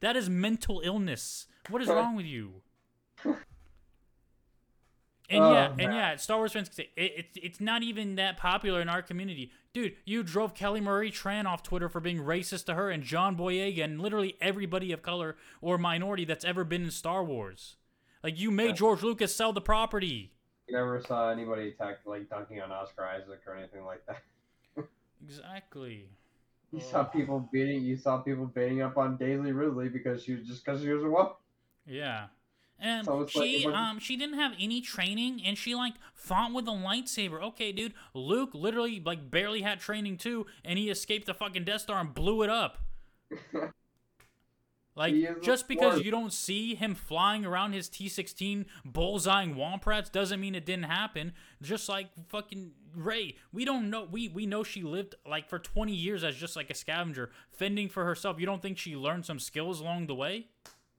that 0.00 0.16
is 0.16 0.28
mental 0.28 0.82
illness. 0.84 1.46
What 1.70 1.80
is 1.80 1.88
wrong 1.88 2.14
with 2.14 2.26
you? 2.26 2.60
And 5.30 5.44
Oh, 5.44 5.52
yeah, 5.52 5.70
and 5.78 5.94
yeah, 5.94 6.16
Star 6.16 6.38
Wars 6.38 6.52
fans 6.52 6.68
can 6.68 6.76
say 6.76 6.90
it, 6.96 7.12
it's 7.16 7.38
it's 7.40 7.60
not 7.60 7.84
even 7.84 8.16
that 8.16 8.36
popular 8.36 8.80
in 8.80 8.88
our 8.88 9.00
community, 9.00 9.52
dude. 9.72 9.94
You 10.04 10.24
drove 10.24 10.54
Kelly 10.54 10.80
Marie 10.80 11.12
Tran 11.12 11.46
off 11.46 11.62
Twitter 11.62 11.88
for 11.88 12.00
being 12.00 12.18
racist 12.18 12.66
to 12.66 12.74
her, 12.74 12.90
and 12.90 13.04
John 13.04 13.36
Boyega, 13.36 13.84
and 13.84 14.00
literally 14.00 14.36
everybody 14.40 14.90
of 14.90 15.02
color 15.02 15.36
or 15.60 15.78
minority 15.78 16.24
that's 16.24 16.44
ever 16.44 16.64
been 16.64 16.82
in 16.82 16.90
Star 16.90 17.22
Wars. 17.22 17.76
Like 18.24 18.40
you 18.40 18.50
made 18.50 18.70
Yeah. 18.70 18.74
George 18.74 19.02
Lucas 19.02 19.34
sell 19.34 19.52
the 19.52 19.60
property. 19.60 20.32
You 20.66 20.74
never 20.76 21.00
saw 21.00 21.30
anybody 21.30 21.68
attack 21.68 22.00
like 22.04 22.28
dunking 22.28 22.60
on 22.60 22.72
Oscar 22.72 23.06
Isaac 23.06 23.40
or 23.46 23.54
anything 23.54 23.84
like 23.84 24.04
that. 24.06 24.22
Exactly. 25.22 26.08
You 26.72 26.80
oh. 26.82 26.90
saw 26.90 27.04
people 27.04 27.48
beating. 27.52 27.82
You 27.82 27.96
saw 27.96 28.18
people 28.18 28.46
beating 28.46 28.80
up 28.80 28.96
on 28.96 29.18
Daisy 29.18 29.52
Ridley 29.52 29.90
because 29.90 30.22
she 30.22 30.34
was 30.34 30.46
just 30.46 30.64
because 30.64 30.80
she 30.80 30.88
was 30.88 31.04
a 31.04 31.10
woman. 31.10 31.32
Yeah. 31.86 32.28
And 32.82 33.04
So 33.04 33.18
like- 33.18 33.28
she 33.30 33.56
wasn't- 33.66 33.74
um 33.76 33.98
she 33.98 34.16
didn't 34.16 34.36
have 34.36 34.52
any 34.58 34.80
training 34.80 35.42
and 35.44 35.56
she 35.58 35.74
like 35.74 35.94
fought 36.14 36.52
with 36.52 36.66
a 36.66 36.70
lightsaber. 36.72 37.42
Okay, 37.42 37.72
dude. 37.72 37.92
Luke 38.14 38.50
literally 38.54 39.00
like 39.04 39.30
barely 39.30 39.62
had 39.62 39.80
training 39.80 40.16
too 40.16 40.46
and 40.64 40.78
he 40.78 40.88
escaped 40.90 41.26
the 41.26 41.34
fucking 41.34 41.64
Death 41.64 41.82
Star 41.82 42.00
and 42.00 42.14
blew 42.14 42.42
it 42.42 42.50
up. 42.50 42.78
Like 44.96 45.14
He 45.14 45.24
is 45.24 45.36
the 45.36 45.40
just 45.40 45.68
because 45.68 45.94
Force. 45.94 46.04
you 46.04 46.10
don't 46.10 46.32
see 46.32 46.74
him 46.74 46.94
flying 46.96 47.46
around 47.46 47.72
his 47.72 47.88
T16 47.88 48.66
bullseyeing 48.86 49.54
Womprats 49.54 50.10
doesn't 50.10 50.40
mean 50.40 50.54
it 50.56 50.66
didn't 50.66 50.84
happen. 50.86 51.32
Just 51.62 51.88
like 51.88 52.08
fucking 52.28 52.72
Rey, 52.94 53.36
we 53.52 53.64
don't 53.64 53.88
know 53.88 54.08
we 54.10 54.28
we 54.28 54.46
know 54.46 54.64
she 54.64 54.82
lived 54.82 55.14
like 55.24 55.48
for 55.48 55.60
20 55.60 55.94
years 55.94 56.24
as 56.24 56.34
just 56.36 56.56
like 56.56 56.70
a 56.70 56.74
scavenger 56.74 57.30
fending 57.52 57.88
for 57.88 58.04
herself. 58.04 58.40
You 58.40 58.46
don't 58.46 58.60
think 58.60 58.78
she 58.78 58.96
learned 58.96 59.24
some 59.24 59.38
skills 59.38 59.80
along 59.80 60.08
the 60.08 60.14
way? 60.16 60.48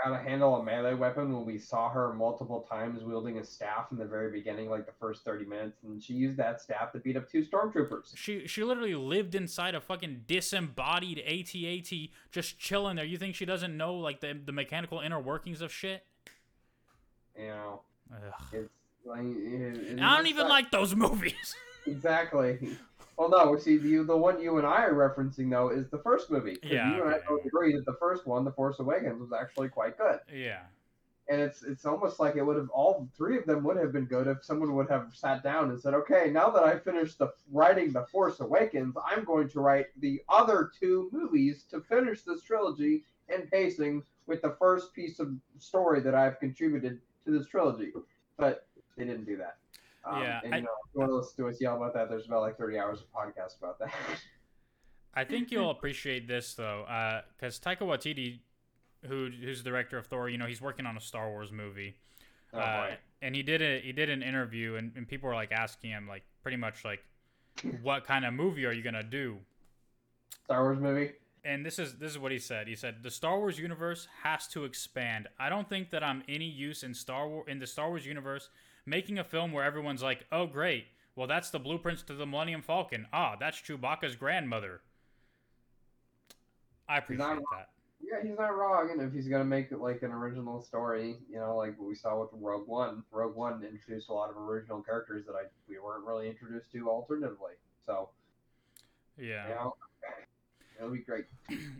How 0.03 0.09
to 0.09 0.17
handle 0.17 0.55
a 0.55 0.63
melee 0.63 0.95
weapon 0.95 1.31
when 1.31 1.45
we 1.45 1.59
saw 1.59 1.89
her 1.89 2.13
multiple 2.13 2.65
times 2.67 3.03
wielding 3.03 3.37
a 3.37 3.43
staff 3.43 3.91
in 3.91 3.97
the 3.97 4.05
very 4.05 4.31
beginning, 4.31 4.69
like 4.69 4.85
the 4.87 4.93
first 4.99 5.23
thirty 5.23 5.45
minutes, 5.45 5.77
and 5.83 6.01
she 6.01 6.13
used 6.13 6.37
that 6.37 6.59
staff 6.59 6.91
to 6.93 6.99
beat 6.99 7.17
up 7.17 7.29
two 7.29 7.45
stormtroopers. 7.45 8.15
She 8.15 8.47
she 8.47 8.63
literally 8.63 8.95
lived 8.95 9.35
inside 9.35 9.75
a 9.75 9.81
fucking 9.81 10.23
disembodied 10.27 11.19
AT-AT, 11.19 12.09
just 12.31 12.57
chilling 12.57 12.95
there. 12.95 13.05
You 13.05 13.17
think 13.17 13.35
she 13.35 13.45
doesn't 13.45 13.75
know 13.77 13.93
like 13.95 14.21
the 14.21 14.39
the 14.43 14.51
mechanical 14.51 14.99
inner 14.99 15.19
workings 15.19 15.61
of 15.61 15.71
shit? 15.71 16.03
You 17.37 17.47
know, 17.47 17.81
Ugh. 18.11 18.33
it's 18.53 18.69
like 19.05 19.21
it, 19.21 19.97
it 19.97 20.01
I 20.01 20.17
don't 20.17 20.27
even 20.27 20.47
like 20.47 20.71
those 20.71 20.95
movies. 21.05 21.55
exactly. 21.85 22.75
Well, 23.21 23.29
no, 23.29 23.55
see, 23.55 23.77
the 23.77 24.03
the 24.03 24.17
one 24.17 24.41
you 24.41 24.57
and 24.57 24.65
I 24.65 24.84
are 24.84 24.95
referencing 24.95 25.51
though 25.51 25.69
is 25.69 25.88
the 25.89 25.99
first 25.99 26.31
movie. 26.31 26.57
Yeah, 26.63 26.95
you 26.95 27.03
and 27.03 27.13
I 27.13 27.19
both 27.29 27.45
agree 27.45 27.71
that 27.75 27.86
the 27.86 27.95
first 27.99 28.25
one, 28.25 28.43
The 28.43 28.51
Force 28.51 28.79
Awakens, 28.79 29.21
was 29.21 29.31
actually 29.31 29.69
quite 29.69 29.95
good. 29.95 30.21
yeah. 30.34 30.62
and 31.29 31.39
it's 31.39 31.62
it's 31.62 31.86
almost 31.86 32.19
like 32.19 32.36
it 32.36 32.41
would 32.41 32.57
have 32.57 32.71
all 32.71 33.07
three 33.15 33.38
of 33.38 33.45
them 33.45 33.63
would 33.63 33.77
have 33.77 33.91
been 33.93 34.05
good 34.05 34.25
if 34.25 34.43
someone 34.43 34.73
would 34.75 34.89
have 34.89 35.12
sat 35.13 35.43
down 35.43 35.69
and 35.69 35.79
said, 35.79 35.93
okay, 35.93 36.31
now 36.31 36.49
that 36.49 36.63
I 36.63 36.79
finished 36.79 37.19
the 37.19 37.31
writing 37.51 37.91
the 37.93 38.07
Force 38.07 38.39
Awakens, 38.39 38.95
I'm 39.05 39.23
going 39.23 39.49
to 39.49 39.60
write 39.60 39.89
the 39.99 40.23
other 40.27 40.71
two 40.79 41.07
movies 41.13 41.65
to 41.69 41.79
finish 41.79 42.23
this 42.23 42.41
trilogy 42.41 43.03
and 43.29 43.47
pacing 43.51 44.01
with 44.25 44.41
the 44.41 44.55
first 44.57 44.95
piece 44.95 45.19
of 45.19 45.31
story 45.60 46.01
that 46.01 46.15
I've 46.15 46.39
contributed 46.39 46.99
to 47.25 47.29
this 47.29 47.45
trilogy. 47.47 47.91
But 48.38 48.65
they 48.97 49.05
didn't 49.05 49.25
do 49.25 49.38
that. 49.38 49.57
Um, 50.03 50.21
Yeah, 50.21 50.41
and 50.43 50.53
I- 50.53 50.57
you 50.57 50.63
know, 50.63 50.69
if 50.85 50.93
you 50.93 50.99
want 50.99 51.11
to 51.11 51.15
listen 51.15 51.35
to 51.37 51.49
us 51.49 51.61
yell 51.61 51.75
about 51.77 51.93
that, 51.93 52.09
there's 52.09 52.25
about 52.25 52.41
like 52.41 52.57
30 52.57 52.77
hours 52.79 53.01
of 53.01 53.11
podcast 53.11 53.57
about 53.59 53.77
that. 53.79 53.93
I 55.13 55.23
think 55.25 55.51
you'll 55.51 55.71
appreciate 55.71 56.27
this 56.27 56.53
though, 56.53 56.85
because 57.37 57.59
Taika 57.59 57.79
Waititi, 57.81 58.39
who 59.07 59.29
who's 59.29 59.61
the 59.63 59.69
director 59.69 59.97
of 59.97 60.07
Thor, 60.07 60.29
you 60.29 60.37
know, 60.37 60.45
he's 60.45 60.61
working 60.61 60.85
on 60.85 60.95
a 60.95 61.01
Star 61.01 61.29
Wars 61.29 61.51
movie. 61.51 61.95
oh, 62.53 62.59
uh, 62.59 62.95
and 63.21 63.35
he 63.35 63.43
did 63.43 63.61
a 63.61 63.79
he 63.81 63.91
did 63.91 64.09
an 64.09 64.23
interview 64.23 64.75
and, 64.75 64.91
and 64.95 65.07
people 65.07 65.27
were 65.27 65.35
like 65.35 65.51
asking 65.51 65.89
him 65.91 66.07
like 66.07 66.23
pretty 66.43 66.57
much 66.57 66.83
like 66.85 67.03
what 67.81 68.05
kind 68.05 68.25
of 68.25 68.33
movie 68.33 68.65
are 68.65 68.71
you 68.71 68.81
gonna 68.81 69.03
do 69.03 69.37
Star 70.45 70.63
Wars 70.63 70.79
movie. 70.79 71.11
and 71.45 71.65
this 71.65 71.77
is 71.79 71.97
this 71.97 72.11
is 72.11 72.17
what 72.19 72.31
he 72.31 72.39
said 72.39 72.67
he 72.67 72.75
said 72.75 73.03
the 73.03 73.11
star 73.11 73.37
wars 73.39 73.57
universe 73.59 74.07
has 74.23 74.47
to 74.47 74.63
expand 74.65 75.27
i 75.39 75.49
don't 75.49 75.67
think 75.69 75.89
that 75.91 76.03
i'm 76.03 76.23
any 76.27 76.45
use 76.45 76.83
in 76.83 76.93
star 76.93 77.27
War 77.27 77.43
in 77.47 77.59
the 77.59 77.67
star 77.67 77.89
wars 77.89 78.05
universe 78.05 78.49
making 78.85 79.19
a 79.19 79.23
film 79.23 79.51
where 79.51 79.63
everyone's 79.63 80.03
like 80.03 80.25
oh 80.31 80.45
great. 80.47 80.85
Well 81.15 81.27
that's 81.27 81.49
the 81.49 81.59
blueprints 81.59 82.03
to 82.03 82.13
the 82.13 82.25
millennium 82.25 82.61
falcon. 82.61 83.07
Ah 83.13 83.35
that's 83.39 83.61
chewbacca's 83.61 84.15
grandmother. 84.15 84.81
I 86.87 86.97
appreciate 86.97 87.25
that. 87.25 87.69
Yeah, 88.03 88.27
he's 88.27 88.37
not 88.37 88.57
wrong. 88.57 88.89
And 88.91 89.01
if 89.01 89.13
he's 89.13 89.27
gonna 89.27 89.45
make 89.45 89.71
it 89.71 89.79
like 89.79 90.01
an 90.01 90.11
original 90.11 90.61
story, 90.61 91.17
you 91.29 91.37
know, 91.37 91.55
like 91.55 91.77
what 91.79 91.87
we 91.87 91.95
saw 91.95 92.19
with 92.19 92.29
Rogue 92.33 92.67
One, 92.67 93.03
Rogue 93.11 93.35
One 93.35 93.63
introduced 93.63 94.09
a 94.09 94.13
lot 94.13 94.29
of 94.29 94.37
original 94.37 94.81
characters 94.81 95.25
that 95.27 95.33
I 95.33 95.43
we 95.69 95.79
weren't 95.79 96.05
really 96.05 96.27
introduced 96.27 96.71
to 96.73 96.89
alternatively. 96.89 97.53
So. 97.85 98.09
Yeah. 99.17 99.47
You 99.49 99.55
know, 99.55 99.75
it'll 100.81 100.93
be 100.93 100.99
great. 100.99 101.25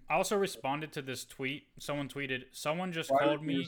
i 0.10 0.14
also 0.14 0.38
responded 0.38 0.92
to 0.92 1.02
this 1.02 1.26
tweet 1.26 1.64
someone 1.80 2.08
tweeted 2.08 2.44
someone 2.52 2.92
just 2.94 3.12
Why 3.12 3.20
called 3.24 3.44
me 3.44 3.68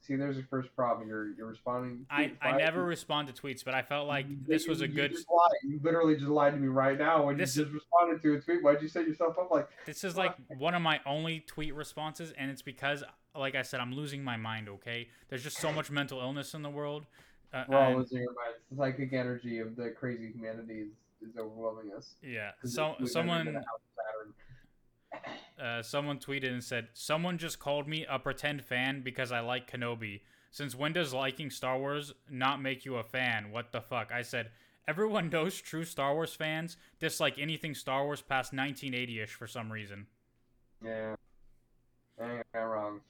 See, 0.00 0.16
there's 0.16 0.36
your 0.36 0.46
first 0.48 0.74
problem. 0.74 1.08
You're 1.08 1.32
you're 1.34 1.46
responding. 1.46 2.06
I. 2.10 2.32
I 2.40 2.56
never 2.56 2.82
respond 2.82 3.28
to 3.28 3.34
tweets, 3.34 3.64
but 3.64 3.74
I 3.74 3.82
felt 3.82 4.08
like 4.08 4.28
you- 4.28 4.38
this 4.46 4.66
was 4.66 4.80
a 4.80 4.88
you 4.88 4.94
good. 4.94 5.14
You 5.62 5.80
literally 5.82 6.16
just 6.16 6.28
lied 6.28 6.54
to 6.54 6.58
me 6.58 6.68
right 6.68 6.98
now 6.98 7.26
when 7.26 7.36
This- 7.36 7.56
you 7.56 7.64
just 7.64 7.74
responded 7.74 8.22
to 8.22 8.34
a 8.34 8.40
tweet. 8.40 8.62
Why'd 8.62 8.80
you 8.80 8.88
set 8.88 9.06
yourself 9.06 9.38
up 9.38 9.50
like? 9.50 9.68
This 9.84 10.04
is 10.04 10.16
like 10.16 10.34
one 10.56 10.74
of 10.74 10.82
my 10.82 11.00
only 11.04 11.40
tweet 11.40 11.74
responses, 11.74 12.32
and 12.32 12.50
it's 12.50 12.62
because, 12.62 13.04
like 13.34 13.54
I 13.54 13.62
said, 13.62 13.80
I'm 13.80 13.92
losing 13.92 14.24
my 14.24 14.36
mind. 14.36 14.68
Okay, 14.68 15.08
there's 15.28 15.42
just 15.42 15.58
so 15.58 15.72
much 15.72 15.90
mental 15.90 16.20
illness 16.20 16.54
in 16.54 16.62
the 16.62 16.70
world. 16.70 17.06
Uh, 17.52 17.64
We're 17.68 17.78
all 17.78 17.96
losing 17.96 18.18
our 18.18 18.34
minds. 18.34 18.58
The 18.70 18.76
psychic 18.76 19.12
energy 19.12 19.58
of 19.58 19.76
the 19.76 19.90
crazy 19.90 20.32
humanity 20.32 20.80
is, 20.80 20.92
is 21.30 21.36
overwhelming 21.36 21.92
us. 21.96 22.14
Yeah. 22.22 22.52
so, 22.64 22.96
someone 23.06 23.46
been 23.46 23.56
out 23.56 23.62
of 23.62 23.80
Saturn. 23.96 24.34
Uh, 25.62 25.82
someone 25.82 26.18
tweeted 26.18 26.52
and 26.52 26.62
said, 26.62 26.88
"Someone 26.92 27.38
just 27.38 27.58
called 27.58 27.88
me 27.88 28.06
a 28.08 28.18
pretend 28.18 28.64
fan 28.64 29.02
because 29.02 29.32
I 29.32 29.40
like 29.40 29.70
Kenobi. 29.70 30.20
Since 30.50 30.74
when 30.74 30.92
does 30.92 31.12
liking 31.12 31.50
Star 31.50 31.78
Wars 31.78 32.12
not 32.30 32.62
make 32.62 32.84
you 32.84 32.96
a 32.96 33.04
fan? 33.04 33.50
What 33.50 33.72
the 33.72 33.80
fuck?" 33.80 34.12
I 34.12 34.22
said, 34.22 34.50
"Everyone 34.86 35.28
knows 35.32 35.60
true 35.60 35.84
Star 35.84 36.14
Wars 36.14 36.34
fans 36.34 36.76
dislike 36.98 37.38
anything 37.38 37.74
Star 37.74 38.04
Wars 38.04 38.22
past 38.22 38.52
1980ish 38.52 39.30
for 39.30 39.46
some 39.46 39.72
reason." 39.72 40.06
Yeah. 40.84 41.16
I 42.20 42.36
ain't 42.36 42.46
wrong. 42.54 43.00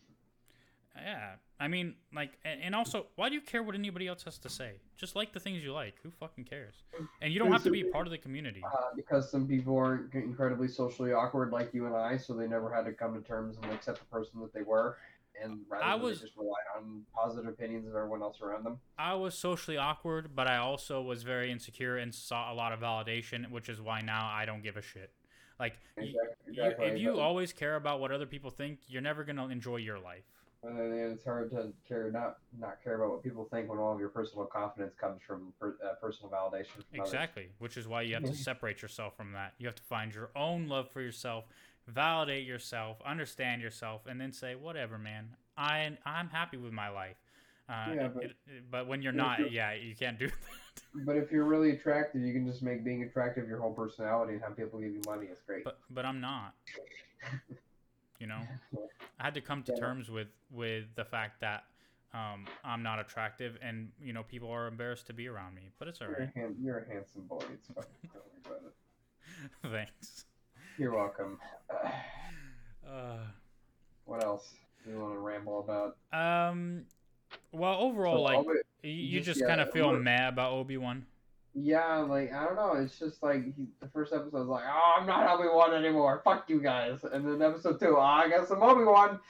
Yeah, 0.97 1.37
I 1.61 1.67
mean, 1.67 1.95
like, 2.15 2.31
and, 2.45 2.73
also, 2.75 3.07
why 3.17 3.29
do 3.29 3.35
you 3.35 3.41
care 3.41 3.63
what 3.65 3.75
anybody 3.75 4.07
else 4.07 4.23
has 4.25 4.39
to 4.39 4.49
say? 4.49 4.75
Just 4.97 5.17
like 5.17 5.33
the 5.33 5.41
things 5.41 5.65
you 5.65 5.73
like. 5.73 5.95
Who 6.05 6.11
fucking 6.11 6.45
cares? 6.45 6.75
And 7.21 7.33
you 7.33 7.41
don't 7.41 7.51
have 7.51 7.65
to 7.65 7.71
be 7.71 7.83
part 7.85 8.07
of 8.07 8.13
the 8.13 8.19
community. 8.19 8.63
Uh, 8.65 8.95
because 8.95 9.29
some 9.31 9.47
people 9.49 9.77
aren't 9.77 10.15
incredibly 10.15 10.69
socially 10.69 11.13
awkward 11.13 11.51
like 11.51 11.75
you 11.75 11.87
and 11.87 11.97
I, 11.97 12.17
so 12.17 12.35
they 12.35 12.47
never 12.47 12.73
had 12.73 12.85
to 12.85 12.93
come 12.93 13.15
to 13.15 13.21
terms 13.27 13.57
and 13.61 13.73
accept 13.73 13.99
the 13.99 14.05
person 14.05 14.41
that 14.41 14.55
they 14.55 14.63
were, 14.63 14.99
and 15.43 15.61
rather 15.69 15.85
I 15.85 15.93
than 15.97 16.03
was- 16.03 16.21
just 16.21 16.37
relied 16.37 16.55
on 16.77 17.03
positive 17.13 17.49
opinions 17.49 17.89
of 17.89 17.97
everyone 17.97 18.23
else 18.23 18.41
around 18.41 18.65
them. 18.65 18.79
I 18.97 19.15
was 19.15 19.35
socially 19.37 19.77
awkward, 19.77 20.37
but 20.37 20.47
I 20.47 20.59
also 20.59 21.03
was 21.03 21.25
very 21.25 21.51
insecure 21.51 21.97
and 21.97 22.15
saw 22.15 22.53
a 22.53 22.55
lot 22.55 22.73
of 22.73 22.79
validation, 22.79 23.51
which 23.51 23.69
is 23.69 23.81
why 23.81 24.01
now 24.01 24.29
I 24.33 24.45
don't 24.45 24.63
give 24.63 24.77
a 24.77 24.83
shit. 24.83 25.11
Like, 25.59 25.75
Exactly. 25.97 26.55
you, 26.55 26.63
exactly. 26.63 26.87
if 26.87 26.99
you 27.01 27.19
always 27.19 27.53
care 27.53 27.75
about 27.75 27.99
what 27.99 28.13
other 28.13 28.27
people 28.27 28.51
think, 28.51 28.79
you're 28.87 29.03
never 29.03 29.25
gonna 29.25 29.49
enjoy 29.49 29.77
your 29.79 29.99
life. 29.99 30.23
And 30.65 30.77
then 30.77 30.93
it's 30.93 31.25
hard 31.25 31.51
to 31.53 31.73
care 31.87 32.11
not 32.11 32.39
not 32.59 32.83
care 32.83 32.97
about 32.97 33.11
what 33.13 33.23
people 33.23 33.47
think 33.51 33.69
when 33.71 33.79
all 33.79 33.93
of 33.95 34.01
your 34.01 34.09
personal 34.09 34.45
confidence 34.45 34.93
comes 35.01 35.21
from 35.25 35.53
per, 35.61 35.77
uh, 35.85 35.95
personal 36.01 36.31
validation. 36.33 36.73
From 36.73 36.85
others. 37.01 37.13
Exactly, 37.13 37.51
which 37.59 37.77
is 37.77 37.87
why 37.87 38.03
you 38.03 38.15
have 38.15 38.25
to 38.25 38.31
Mhm. 38.31 38.35
separate 38.35 38.83
yourself 38.83 39.17
from 39.17 39.33
that. 39.33 39.55
You 39.59 39.67
have 39.69 39.77
to 39.77 39.83
find 39.85 40.13
your 40.13 40.31
own 40.35 40.67
love 40.67 40.91
for 40.91 41.01
yourself, 41.01 41.45
validate 41.87 42.45
yourself, 42.45 43.01
understand 43.03 43.63
yourself, 43.63 44.05
and 44.07 44.21
then 44.21 44.33
say, 44.33 44.57
"Whatever, 44.57 44.99
man. 44.99 45.37
I 45.57 45.97
I'm 46.05 46.29
happy 46.31 46.57
with 46.57 46.73
my 46.73 46.89
life." 46.89 47.17
Uh, 47.69 47.93
Yeah, 47.95 48.09
but- 48.09 48.25
it- 48.25 48.37
it- 48.49 48.71
but 48.71 48.87
when 48.89 49.01
you're 49.03 49.13
Yeah, 49.13 49.23
not, 49.23 49.39
but- 49.39 49.53
yeah, 49.53 49.73
you 49.75 49.95
can't 49.95 50.19
do 50.19 50.27
that. 50.29 50.83
But 51.07 51.17
if 51.17 51.31
you're 51.31 51.45
really 51.45 51.71
attractive, 51.73 52.21
you 52.23 52.33
can 52.33 52.47
just 52.47 52.63
make 52.63 52.83
being 52.83 53.05
attractive 53.05 53.47
your 53.47 53.61
whole 53.61 53.75
personality 53.75 54.33
and 54.35 54.43
have 54.43 54.57
people 54.57 54.81
give 54.81 54.93
you 54.93 55.03
money. 55.07 55.27
It's 55.27 55.43
great. 55.43 55.63
But 55.65 55.79
but 55.91 56.05
I'm 56.05 56.21
not. 56.21 56.57
You 58.19 58.27
know, 58.27 58.41
I 59.21 59.25
had 59.25 59.35
to 59.35 59.41
come 59.41 59.63
to 59.65 59.73
Yeah. 59.73 59.79
terms 59.81 60.11
with 60.11 60.29
with 60.51 60.85
the 60.97 61.05
fact 61.05 61.41
that 61.41 61.65
um, 62.15 62.47
I'm 62.65 62.83
not 62.83 62.99
attractive, 62.99 63.59
and 63.63 63.91
you 64.03 64.13
know, 64.13 64.23
people 64.23 64.51
are 64.51 64.67
embarrassed 64.67 65.07
to 65.09 65.13
be 65.13 65.29
around 65.29 65.55
me. 65.55 65.71
But 65.79 65.89
it's 65.89 66.01
You're, 66.01 66.09
a 66.11 66.13
alright. 66.15 66.31
hand, 66.35 66.57
you're 66.61 66.79
a 66.79 66.89
handsome 66.93 67.23
boy. 67.27 67.43
It's 67.53 67.67
fine. 67.69 67.85
Don't 68.13 68.25
worry 68.25 68.41
about 68.45 68.63
it. 68.67 69.71
Thanks. 70.01 70.25
You're 70.79 70.95
welcome. 70.95 71.39
Uh, 72.89 73.19
what 74.07 74.25
else 74.25 74.55
do 74.83 74.91
you 74.91 74.99
want 74.99 75.13
to 75.13 75.19
ramble 75.19 75.61
about? 75.61 75.97
um. 76.13 76.85
Well, 77.53 77.79
overall, 77.81 78.17
So, 78.17 78.23
like 78.23 78.47
you, 78.83 78.91
you 78.91 79.19
just- 79.19 79.27
just 79.27 79.41
yeah, 79.43 79.47
kind 79.49 79.61
of 79.61 79.71
feel 79.73 79.93
mad 79.93 80.33
about 80.33 80.53
Obi 80.53 80.79
Wan. 80.79 81.05
Yeah, 81.55 81.99
like 81.99 82.33
I 82.33 82.45
don't 82.45 82.57
know. 82.57 82.73
It's 82.73 82.99
just 82.99 83.23
like 83.23 83.45
he, 83.45 83.67
the 83.81 83.89
first 83.89 84.13
episode 84.13 84.33
was 84.33 84.49
like, 84.49 84.65
"Oh, 84.67 84.97
I'm 84.99 85.07
not 85.07 85.29
Obi 85.29 85.49
Wan 85.49 85.75
anymore. 85.75 86.21
Fuck 86.25 86.49
you 86.49 86.61
guys." 86.61 87.05
And 87.05 87.27
then 87.27 87.43
episode 87.43 87.81
two, 87.81 87.97
oh, 87.97 88.01
I 88.01 88.29
guess 88.29 88.51
I'm 88.51 88.63
Obi 88.63 88.85
Wan. 88.85 89.21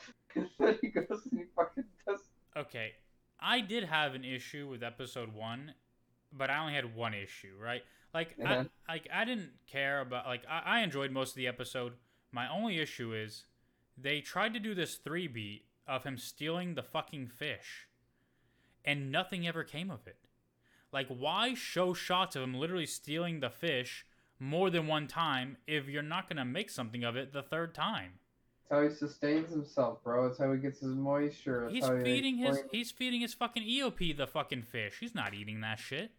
Then 0.58 0.78
he 0.80 0.88
goes 0.88 1.06
and 1.30 1.40
he 1.40 1.44
fucking 1.56 1.84
does. 2.06 2.20
Okay, 2.56 2.92
I 3.40 3.60
did 3.60 3.84
have 3.84 4.14
an 4.14 4.24
issue 4.24 4.68
with 4.68 4.82
episode 4.82 5.32
one, 5.32 5.72
but 6.32 6.50
I 6.50 6.60
only 6.60 6.74
had 6.74 6.94
one 6.94 7.14
issue, 7.14 7.54
right? 7.60 7.82
Like. 8.12 8.36
I, 8.44 8.66
like 8.88 9.08
I 9.12 9.24
didn't 9.24 9.50
care 9.66 10.00
about 10.00 10.26
like 10.26 10.42
I, 10.48 10.78
I 10.78 10.80
enjoyed 10.80 11.10
most 11.10 11.30
of 11.30 11.36
the 11.36 11.48
episode. 11.48 11.94
My 12.30 12.48
only 12.48 12.78
issue 12.78 13.14
is 13.14 13.44
they 13.96 14.20
tried 14.20 14.54
to 14.54 14.60
do 14.60 14.74
this 14.74 14.96
three 14.96 15.26
beat 15.26 15.64
of 15.86 16.04
him 16.04 16.18
stealing 16.18 16.74
the 16.74 16.82
fucking 16.82 17.28
fish, 17.28 17.88
and 18.84 19.10
nothing 19.10 19.48
ever 19.48 19.64
came 19.64 19.90
of 19.90 20.06
it. 20.06 20.27
Like, 20.92 21.08
why 21.08 21.54
show 21.54 21.92
shots 21.94 22.36
of 22.36 22.42
him 22.42 22.54
literally 22.54 22.86
stealing 22.86 23.40
the 23.40 23.50
fish 23.50 24.06
more 24.38 24.70
than 24.70 24.86
one 24.86 25.06
time 25.06 25.56
if 25.66 25.88
you're 25.88 26.02
not 26.02 26.28
gonna 26.28 26.44
make 26.44 26.70
something 26.70 27.04
of 27.04 27.16
it 27.16 27.32
the 27.32 27.42
third 27.42 27.74
time? 27.74 28.12
That's 28.70 28.80
how 28.82 28.88
he 28.88 28.94
sustains 28.94 29.50
himself, 29.50 30.02
bro. 30.02 30.28
That's 30.28 30.38
how 30.38 30.52
he 30.52 30.58
gets 30.58 30.80
his 30.80 30.94
moisture. 30.94 31.62
That's 31.72 31.74
He's 31.74 31.86
he 31.86 32.04
feeding 32.04 32.36
his 32.38 32.62
he's 32.70 32.90
feeding 32.90 33.20
his 33.20 33.34
fucking 33.34 33.62
eopie 33.62 34.16
the 34.16 34.26
fucking 34.26 34.62
fish. 34.62 34.96
He's 35.00 35.14
not 35.14 35.34
eating 35.34 35.60
that 35.62 35.78
shit. 35.78 36.10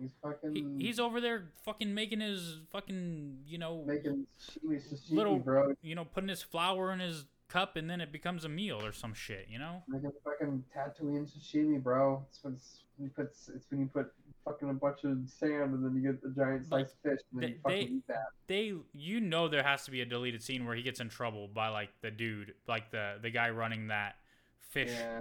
He's 0.00 0.12
fucking. 0.22 0.54
He, 0.78 0.86
he's 0.86 0.98
over 0.98 1.20
there 1.20 1.50
fucking 1.64 1.92
making 1.94 2.20
his 2.20 2.60
fucking 2.72 3.40
you 3.46 3.58
know 3.58 3.84
making 3.86 4.26
sashimi, 4.40 4.80
sashimi 4.80 5.10
Little- 5.16 5.38
bro. 5.38 5.74
you 5.82 5.94
know 5.94 6.04
putting 6.06 6.28
his 6.28 6.42
flour 6.42 6.92
in 6.92 7.00
his 7.00 7.26
cup 7.50 7.76
and 7.76 7.88
then 7.90 8.00
it 8.00 8.12
becomes 8.12 8.44
a 8.44 8.48
meal 8.48 8.84
or 8.84 8.92
some 8.92 9.12
shit. 9.14 9.46
You 9.48 9.58
know. 9.58 9.82
Making 9.88 10.12
fucking 10.24 10.64
Tatooine 10.74 11.28
sashimi, 11.30 11.82
bro. 11.82 12.24
It's 12.28 12.42
when, 12.42 12.54
it's 12.54 12.84
when 12.96 13.04
you 13.06 13.10
put 13.14 13.26
it's 13.54 13.66
when 13.70 13.80
you 13.80 13.86
put 13.86 14.12
fucking 14.44 14.70
a 14.70 14.72
bunch 14.72 15.04
of 15.04 15.18
sand 15.28 15.74
and 15.74 15.84
then 15.84 15.94
you 15.94 16.00
get 16.00 16.22
the 16.22 16.30
giant 16.30 16.70
Like, 16.70 16.88
fish 17.02 17.18
and 17.32 17.40
then 17.40 17.40
they- 17.40 17.48
you 17.48 17.60
fucking 17.62 17.76
they- 17.78 17.92
eat 17.94 18.06
that. 18.08 18.26
They 18.46 18.74
you 18.94 19.20
know 19.20 19.48
there 19.48 19.62
has 19.62 19.84
to 19.84 19.90
be 19.90 20.00
a 20.00 20.06
deleted 20.06 20.42
scene 20.42 20.64
where 20.66 20.74
he 20.74 20.82
gets 20.82 21.00
in 21.00 21.08
trouble 21.08 21.48
by 21.48 21.68
like 21.68 21.90
the 22.00 22.10
dude 22.10 22.54
like 22.66 22.90
the 22.90 23.18
the 23.20 23.30
guy 23.30 23.50
running 23.50 23.88
that 23.88 24.16
fish 24.58 24.90
Yeah, 24.90 25.20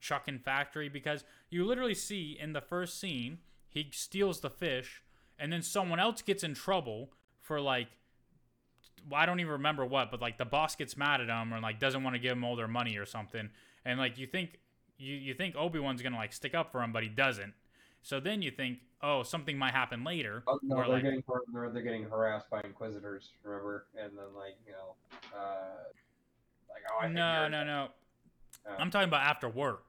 chucking 0.00 0.38
factory 0.40 0.88
because 0.88 1.24
you 1.50 1.64
literally 1.64 1.94
see 1.94 2.36
in 2.40 2.52
the 2.52 2.60
first 2.60 2.98
scene 2.98 3.38
he 3.68 3.88
steals 3.92 4.40
the 4.40 4.50
fish 4.50 5.02
and 5.38 5.52
then 5.52 5.62
someone 5.62 6.00
else 6.00 6.22
gets 6.22 6.42
in 6.42 6.54
trouble 6.54 7.12
for 7.40 7.60
like 7.60 7.88
well, 9.08 9.20
I 9.20 9.26
don't 9.26 9.40
even 9.40 9.52
remember 9.52 9.84
what, 9.84 10.10
but 10.10 10.20
like 10.20 10.38
the 10.38 10.44
boss 10.44 10.76
gets 10.76 10.96
mad 10.96 11.20
at 11.20 11.28
him 11.28 11.52
or 11.54 11.60
like 11.60 11.78
doesn't 11.80 12.02
want 12.02 12.14
to 12.14 12.20
give 12.20 12.32
him 12.32 12.44
all 12.44 12.56
their 12.56 12.68
money 12.68 12.96
or 12.96 13.06
something. 13.06 13.50
And 13.84 13.98
like 13.98 14.18
you 14.18 14.26
think 14.26 14.58
you 14.98 15.14
you 15.14 15.34
think 15.34 15.56
Obi-Wan's 15.56 16.02
going 16.02 16.12
to 16.12 16.18
like 16.18 16.32
stick 16.32 16.54
up 16.54 16.72
for 16.72 16.82
him, 16.82 16.92
but 16.92 17.02
he 17.02 17.08
doesn't. 17.08 17.54
So 18.02 18.20
then 18.20 18.40
you 18.40 18.50
think, 18.52 18.78
"Oh, 19.02 19.22
something 19.24 19.58
might 19.58 19.72
happen 19.74 20.04
later." 20.04 20.44
Oh, 20.46 20.60
no, 20.62 20.76
Or, 20.76 20.82
they're 20.84 20.92
like- 20.94 21.02
getting 21.02 21.22
they're, 21.52 21.70
they're 21.70 21.82
getting 21.82 22.04
harassed 22.04 22.48
by 22.48 22.60
inquisitors. 22.62 23.32
Remember, 23.42 23.86
and 24.00 24.16
then 24.16 24.34
like 24.36 24.56
you 24.64 24.72
know, 24.72 24.94
uh, 25.36 25.82
like 26.70 26.82
oh, 26.92 26.98
I 27.00 27.02
think 27.04 27.14
No, 27.14 27.48
no, 27.48 27.64
no. 27.64 27.88
Oh. 28.68 28.74
I'm 28.78 28.90
talking 28.90 29.08
about 29.08 29.22
after 29.22 29.48
work. 29.48 29.82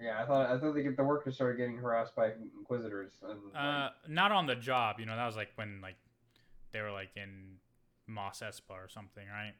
Yeah, 0.00 0.20
I 0.20 0.26
thought 0.26 0.50
I 0.50 0.58
thought 0.58 0.74
they 0.74 0.82
get, 0.82 0.96
the 0.96 1.04
workers 1.04 1.34
started 1.36 1.56
getting 1.56 1.76
harassed 1.76 2.14
by 2.16 2.32
inquisitors. 2.58 3.12
And, 3.22 3.38
like, 3.52 3.62
Uh 3.62 3.88
not 4.08 4.32
on 4.32 4.46
the 4.46 4.56
job, 4.56 4.98
you 4.98 5.06
know, 5.06 5.14
that 5.16 5.26
was 5.26 5.36
like 5.36 5.50
when 5.56 5.80
like 5.80 5.96
they 6.72 6.80
were 6.80 6.90
like 6.90 7.10
in 7.16 7.58
Mos 8.06 8.40
Espa 8.40 8.72
or 8.72 8.88
something, 8.88 9.26
right? 9.28 9.54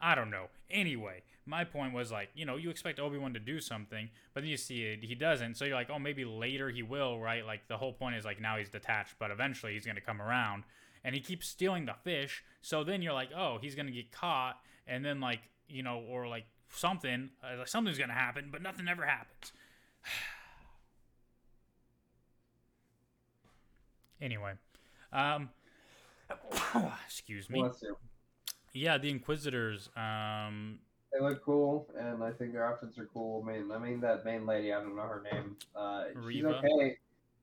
I 0.00 0.14
don't 0.14 0.30
know. 0.30 0.46
Anyway, 0.70 1.22
my 1.44 1.64
point 1.64 1.92
was 1.92 2.10
like, 2.10 2.30
you 2.34 2.46
know, 2.46 2.56
you 2.56 2.70
expect 2.70 2.98
Obi 2.98 3.18
Wan 3.18 3.34
to 3.34 3.40
do 3.40 3.60
something, 3.60 4.08
but 4.32 4.40
then 4.40 4.50
you 4.50 4.56
see 4.56 4.84
it, 4.84 5.04
he 5.04 5.14
doesn't. 5.14 5.56
So 5.56 5.66
you're 5.66 5.74
like, 5.74 5.90
oh, 5.90 5.98
maybe 5.98 6.24
later 6.24 6.70
he 6.70 6.82
will, 6.82 7.18
right? 7.18 7.44
Like 7.44 7.68
the 7.68 7.76
whole 7.76 7.92
point 7.92 8.16
is 8.16 8.24
like 8.24 8.40
now 8.40 8.56
he's 8.56 8.70
detached, 8.70 9.16
but 9.18 9.30
eventually 9.30 9.74
he's 9.74 9.84
gonna 9.84 10.00
come 10.00 10.22
around, 10.22 10.64
and 11.04 11.14
he 11.14 11.20
keeps 11.20 11.46
stealing 11.46 11.84
the 11.84 11.94
fish. 12.02 12.42
So 12.62 12.82
then 12.82 13.02
you're 13.02 13.12
like, 13.12 13.28
oh, 13.36 13.58
he's 13.60 13.74
gonna 13.74 13.90
get 13.90 14.10
caught, 14.10 14.58
and 14.86 15.04
then 15.04 15.20
like 15.20 15.40
you 15.68 15.82
know, 15.82 16.02
or 16.08 16.26
like 16.26 16.46
something, 16.70 17.28
uh, 17.44 17.58
like 17.58 17.68
something's 17.68 17.98
gonna 17.98 18.14
happen, 18.14 18.48
but 18.50 18.62
nothing 18.62 18.88
ever 18.88 19.04
happens. 19.04 19.52
anyway, 24.20 24.52
um, 25.12 25.50
excuse 27.06 27.48
me. 27.50 27.60
bless 27.60 27.82
you. 27.82 27.96
Yeah, 28.72 28.98
the 28.98 29.10
Inquisitors. 29.10 29.88
Um, 29.96 30.78
They 31.12 31.20
look 31.20 31.44
cool, 31.44 31.88
and 31.98 32.22
I 32.22 32.30
think 32.30 32.52
their 32.52 32.66
outfits 32.66 32.98
are 32.98 33.08
cool. 33.12 33.44
I 33.44 33.52
mean, 33.52 33.70
I 33.72 33.78
mean 33.78 34.00
that 34.00 34.24
main 34.24 34.46
lady. 34.46 34.72
I 34.72 34.80
don't 34.80 34.96
know 34.96 35.02
her 35.02 35.24
name. 35.32 35.56
Uh, 35.74 36.04
she's 36.30 36.44
okay. 36.44 36.98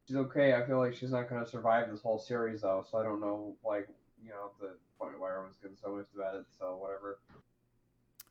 She's 0.07 0.15
okay. 0.17 0.53
I 0.53 0.65
feel 0.65 0.77
like 0.77 0.95
she's 0.95 1.11
not 1.11 1.29
going 1.29 1.43
to 1.43 1.49
survive 1.49 1.91
this 1.91 2.01
whole 2.01 2.19
series 2.19 2.61
though. 2.61 2.85
So 2.89 2.97
I 2.97 3.03
don't 3.03 3.19
know, 3.19 3.55
like 3.65 3.89
you 4.23 4.29
know, 4.29 4.51
the 4.59 4.75
point 4.99 5.19
why 5.19 5.31
everyone's 5.31 5.57
getting 5.61 5.77
so 5.81 5.95
miffed 5.95 6.15
about 6.15 6.35
it. 6.35 6.45
So 6.57 6.77
whatever. 6.77 7.19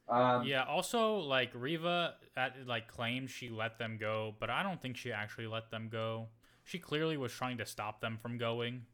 Um, 0.08 0.46
yeah. 0.46 0.64
Also, 0.64 1.16
like 1.16 1.50
Reva, 1.52 2.14
at, 2.36 2.54
like 2.66 2.88
claimed 2.88 3.28
she 3.30 3.50
let 3.50 3.78
them 3.78 3.98
go, 3.98 4.34
but 4.38 4.50
I 4.50 4.62
don't 4.62 4.80
think 4.80 4.96
she 4.96 5.12
actually 5.12 5.48
let 5.48 5.70
them 5.70 5.88
go. 5.90 6.28
She 6.64 6.78
clearly 6.78 7.16
was 7.16 7.32
trying 7.32 7.58
to 7.58 7.66
stop 7.66 8.00
them 8.00 8.18
from 8.20 8.38
going. 8.38 8.86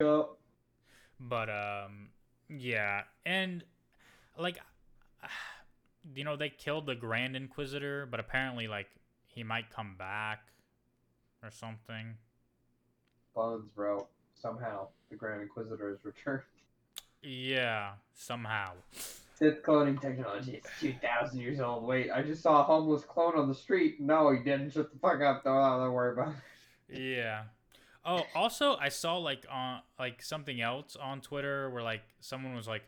yeah. 0.00 0.22
But 1.28 1.48
um, 1.48 2.08
yeah, 2.48 3.02
and 3.24 3.62
like, 4.38 4.58
you 6.14 6.24
know, 6.24 6.36
they 6.36 6.48
killed 6.48 6.86
the 6.86 6.94
Grand 6.94 7.36
Inquisitor, 7.36 8.06
but 8.10 8.20
apparently, 8.20 8.66
like, 8.66 8.88
he 9.26 9.42
might 9.42 9.70
come 9.70 9.94
back 9.98 10.40
or 11.42 11.50
something. 11.50 12.14
Bones, 13.34 13.66
bro. 13.74 14.06
Somehow 14.34 14.88
the 15.10 15.16
Grand 15.16 15.42
Inquisitor 15.42 15.90
has 15.90 16.04
returned. 16.04 16.42
Yeah, 17.22 17.92
somehow. 18.14 18.72
Sith 19.34 19.62
cloning 19.62 20.00
technology 20.00 20.56
is 20.56 20.64
2,000 20.80 21.38
years 21.38 21.60
old. 21.60 21.84
Wait, 21.84 22.10
I 22.10 22.22
just 22.22 22.42
saw 22.42 22.60
a 22.60 22.64
homeless 22.64 23.04
clone 23.04 23.36
on 23.36 23.48
the 23.48 23.54
street. 23.54 24.00
No, 24.00 24.30
he 24.32 24.38
didn't. 24.40 24.70
Shut 24.72 24.92
the 24.92 24.98
fuck 24.98 25.20
up. 25.20 25.44
Don't, 25.44 25.54
don't 25.54 25.92
worry 25.92 26.12
about 26.12 26.34
it. 26.88 26.98
Yeah. 27.00 27.42
Oh, 28.04 28.22
also, 28.34 28.76
I 28.76 28.88
saw 28.88 29.16
like 29.16 29.46
on 29.50 29.80
like 29.98 30.22
something 30.22 30.60
else 30.60 30.96
on 30.96 31.20
Twitter 31.20 31.70
where 31.70 31.82
like 31.82 32.02
someone 32.20 32.54
was 32.54 32.66
like, 32.66 32.82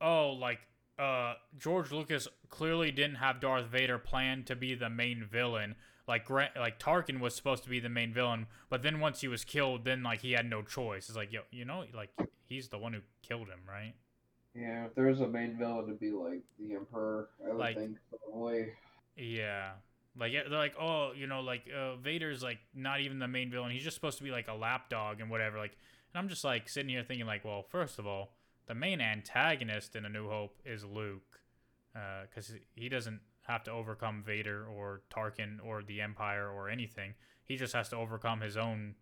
"Oh, 0.00 0.30
like 0.30 0.60
uh 0.98 1.34
George 1.58 1.92
Lucas 1.92 2.26
clearly 2.48 2.90
didn't 2.90 3.16
have 3.16 3.40
Darth 3.40 3.66
Vader 3.66 3.98
planned 3.98 4.46
to 4.46 4.56
be 4.56 4.74
the 4.74 4.88
main 4.90 5.24
villain. 5.30 5.74
Like 6.08 6.24
Grant, 6.24 6.56
like 6.56 6.78
Tarkin 6.78 7.20
was 7.20 7.34
supposed 7.36 7.62
to 7.64 7.70
be 7.70 7.80
the 7.80 7.88
main 7.90 8.12
villain, 8.12 8.46
but 8.68 8.82
then 8.82 8.98
once 8.98 9.20
he 9.20 9.28
was 9.28 9.44
killed, 9.44 9.84
then 9.84 10.02
like 10.02 10.22
he 10.22 10.32
had 10.32 10.48
no 10.48 10.62
choice. 10.62 11.08
It's 11.08 11.16
like, 11.16 11.32
yo, 11.32 11.40
you 11.50 11.64
know, 11.64 11.84
like 11.94 12.10
he's 12.46 12.68
the 12.68 12.78
one 12.78 12.92
who 12.94 13.00
killed 13.22 13.48
him, 13.48 13.60
right? 13.68 13.94
Yeah, 14.54 14.86
if 14.86 14.94
there's 14.96 15.20
a 15.20 15.28
main 15.28 15.56
villain 15.56 15.86
to 15.86 15.92
be 15.94 16.10
like 16.10 16.42
the 16.58 16.74
Emperor, 16.74 17.28
I 17.44 17.48
would 17.50 17.56
Like- 17.58 17.76
think 17.76 17.98
probably. 18.08 18.72
Yeah. 19.16 19.72
Like 20.20 20.32
they're 20.32 20.58
like, 20.58 20.74
oh, 20.78 21.12
you 21.16 21.26
know, 21.26 21.40
like 21.40 21.62
uh, 21.74 21.96
Vader's 21.96 22.42
like 22.42 22.58
not 22.74 23.00
even 23.00 23.18
the 23.18 23.28
main 23.28 23.50
villain. 23.50 23.70
He's 23.70 23.82
just 23.82 23.94
supposed 23.96 24.18
to 24.18 24.24
be 24.24 24.30
like 24.30 24.48
a 24.48 24.54
lapdog 24.54 25.20
and 25.20 25.30
whatever. 25.30 25.58
Like, 25.58 25.76
and 26.12 26.20
I'm 26.20 26.28
just 26.28 26.44
like 26.44 26.68
sitting 26.68 26.90
here 26.90 27.02
thinking 27.02 27.26
like, 27.26 27.44
well, 27.44 27.62
first 27.62 27.98
of 27.98 28.06
all, 28.06 28.34
the 28.66 28.74
main 28.74 29.00
antagonist 29.00 29.96
in 29.96 30.04
A 30.04 30.08
New 30.08 30.28
Hope 30.28 30.58
is 30.64 30.84
Luke, 30.84 31.40
because 32.28 32.52
he 32.74 32.88
doesn't 32.88 33.20
have 33.48 33.64
to 33.64 33.72
overcome 33.72 34.22
Vader 34.24 34.64
or 34.66 35.00
Tarkin 35.12 35.58
or 35.64 35.82
the 35.82 36.00
Empire 36.00 36.48
or 36.48 36.68
anything. 36.68 37.14
He 37.44 37.56
just 37.56 37.72
has 37.72 37.88
to 37.88 37.96
overcome 37.96 38.40
his 38.42 38.56
own 38.56 38.94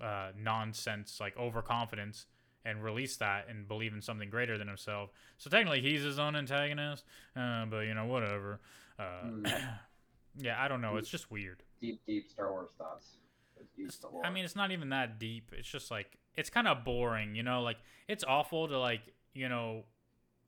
uh, 0.00 0.30
nonsense, 0.38 1.18
like 1.20 1.36
overconfidence, 1.36 2.24
and 2.64 2.82
release 2.82 3.16
that 3.16 3.46
and 3.48 3.66
believe 3.68 3.92
in 3.92 4.00
something 4.00 4.30
greater 4.30 4.56
than 4.56 4.68
himself. 4.68 5.10
So 5.36 5.50
technically, 5.50 5.82
he's 5.82 6.02
his 6.02 6.18
own 6.18 6.36
antagonist. 6.36 7.04
Uh, 7.36 7.66
but 7.66 7.80
you 7.80 7.94
know, 7.94 8.06
whatever. 8.06 8.60
Uh, 8.98 9.02
Hmm. 9.22 9.46
yeah, 10.36 10.62
I 10.62 10.68
don't 10.68 10.80
know. 10.80 10.96
It's 10.96 11.08
just 11.08 11.30
weird. 11.30 11.62
Deep, 11.80 12.00
deep 12.06 12.28
Star 12.28 12.50
Wars 12.52 12.70
thoughts. 12.78 13.16
It's 13.56 13.70
deep 13.70 13.86
It's- 13.86 13.96
Star 13.96 14.10
Wars. 14.10 14.24
I 14.26 14.30
mean, 14.30 14.44
it's 14.44 14.56
not 14.56 14.70
even 14.70 14.90
that 14.90 15.18
deep. 15.18 15.50
It's 15.56 15.68
just 15.68 15.90
like 15.90 16.16
it's 16.36 16.50
kind 16.50 16.68
of 16.68 16.84
boring, 16.84 17.34
you 17.34 17.42
know. 17.42 17.62
Like 17.62 17.78
it's 18.08 18.24
awful 18.24 18.68
to 18.68 18.78
like 18.78 19.02
you 19.34 19.48
know 19.48 19.84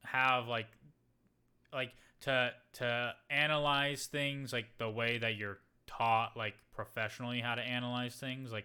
have 0.04 0.48
like 0.48 0.66
like 1.72 1.92
to 2.22 2.50
to 2.74 3.14
analyze 3.30 4.06
things 4.06 4.52
like 4.52 4.66
the 4.78 4.88
way 4.90 5.18
that 5.18 5.36
you're 5.36 5.58
taught 5.86 6.36
like 6.36 6.54
professionally 6.72 7.40
how 7.40 7.54
to 7.54 7.62
analyze 7.62 8.14
things 8.14 8.50
like 8.52 8.64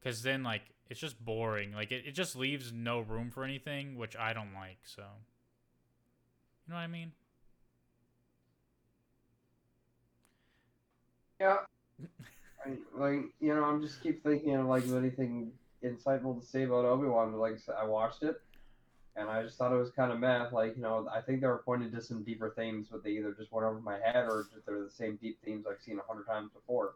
because 0.00 0.22
then 0.22 0.42
like 0.42 0.62
it's 0.88 1.00
just 1.00 1.22
boring 1.24 1.72
like 1.72 1.90
it, 1.90 2.04
it 2.06 2.12
just 2.12 2.36
leaves 2.36 2.72
no 2.72 3.00
room 3.00 3.30
for 3.30 3.44
anything 3.44 3.96
which 3.96 4.16
i 4.16 4.32
don't 4.32 4.54
like 4.54 4.78
so 4.84 5.02
you 5.02 6.70
know 6.72 6.76
what 6.76 6.80
i 6.82 6.86
mean 6.86 7.12
yeah. 11.40 11.58
I, 12.64 12.70
like 12.94 13.24
you 13.40 13.54
know, 13.54 13.64
I'm 13.64 13.80
just 13.80 14.02
keep 14.02 14.22
thinking 14.22 14.54
of 14.56 14.66
like 14.66 14.84
anything 14.88 15.52
insightful 15.84 16.40
to 16.40 16.46
say 16.46 16.64
about 16.64 16.84
Obi 16.84 17.06
Wan. 17.06 17.32
But 17.32 17.38
Like 17.38 17.54
I 17.54 17.58
said, 17.58 17.74
I 17.80 17.84
watched 17.84 18.22
it, 18.22 18.40
and 19.16 19.28
I 19.28 19.42
just 19.42 19.56
thought 19.56 19.72
it 19.72 19.76
was 19.76 19.90
kind 19.90 20.12
of 20.12 20.18
meh. 20.18 20.48
Like 20.52 20.76
you 20.76 20.82
know, 20.82 21.08
I 21.12 21.20
think 21.20 21.40
they 21.40 21.46
were 21.46 21.62
pointed 21.64 21.92
to 21.92 22.02
some 22.02 22.24
deeper 22.24 22.52
themes, 22.56 22.88
but 22.90 23.04
they 23.04 23.10
either 23.10 23.32
just 23.32 23.52
went 23.52 23.66
over 23.66 23.80
my 23.80 23.98
head 23.98 24.26
or 24.26 24.46
they're 24.66 24.84
the 24.84 24.90
same 24.90 25.16
deep 25.16 25.38
themes 25.44 25.66
I've 25.68 25.80
seen 25.80 25.98
a 25.98 26.02
hundred 26.02 26.26
times 26.26 26.50
before. 26.52 26.94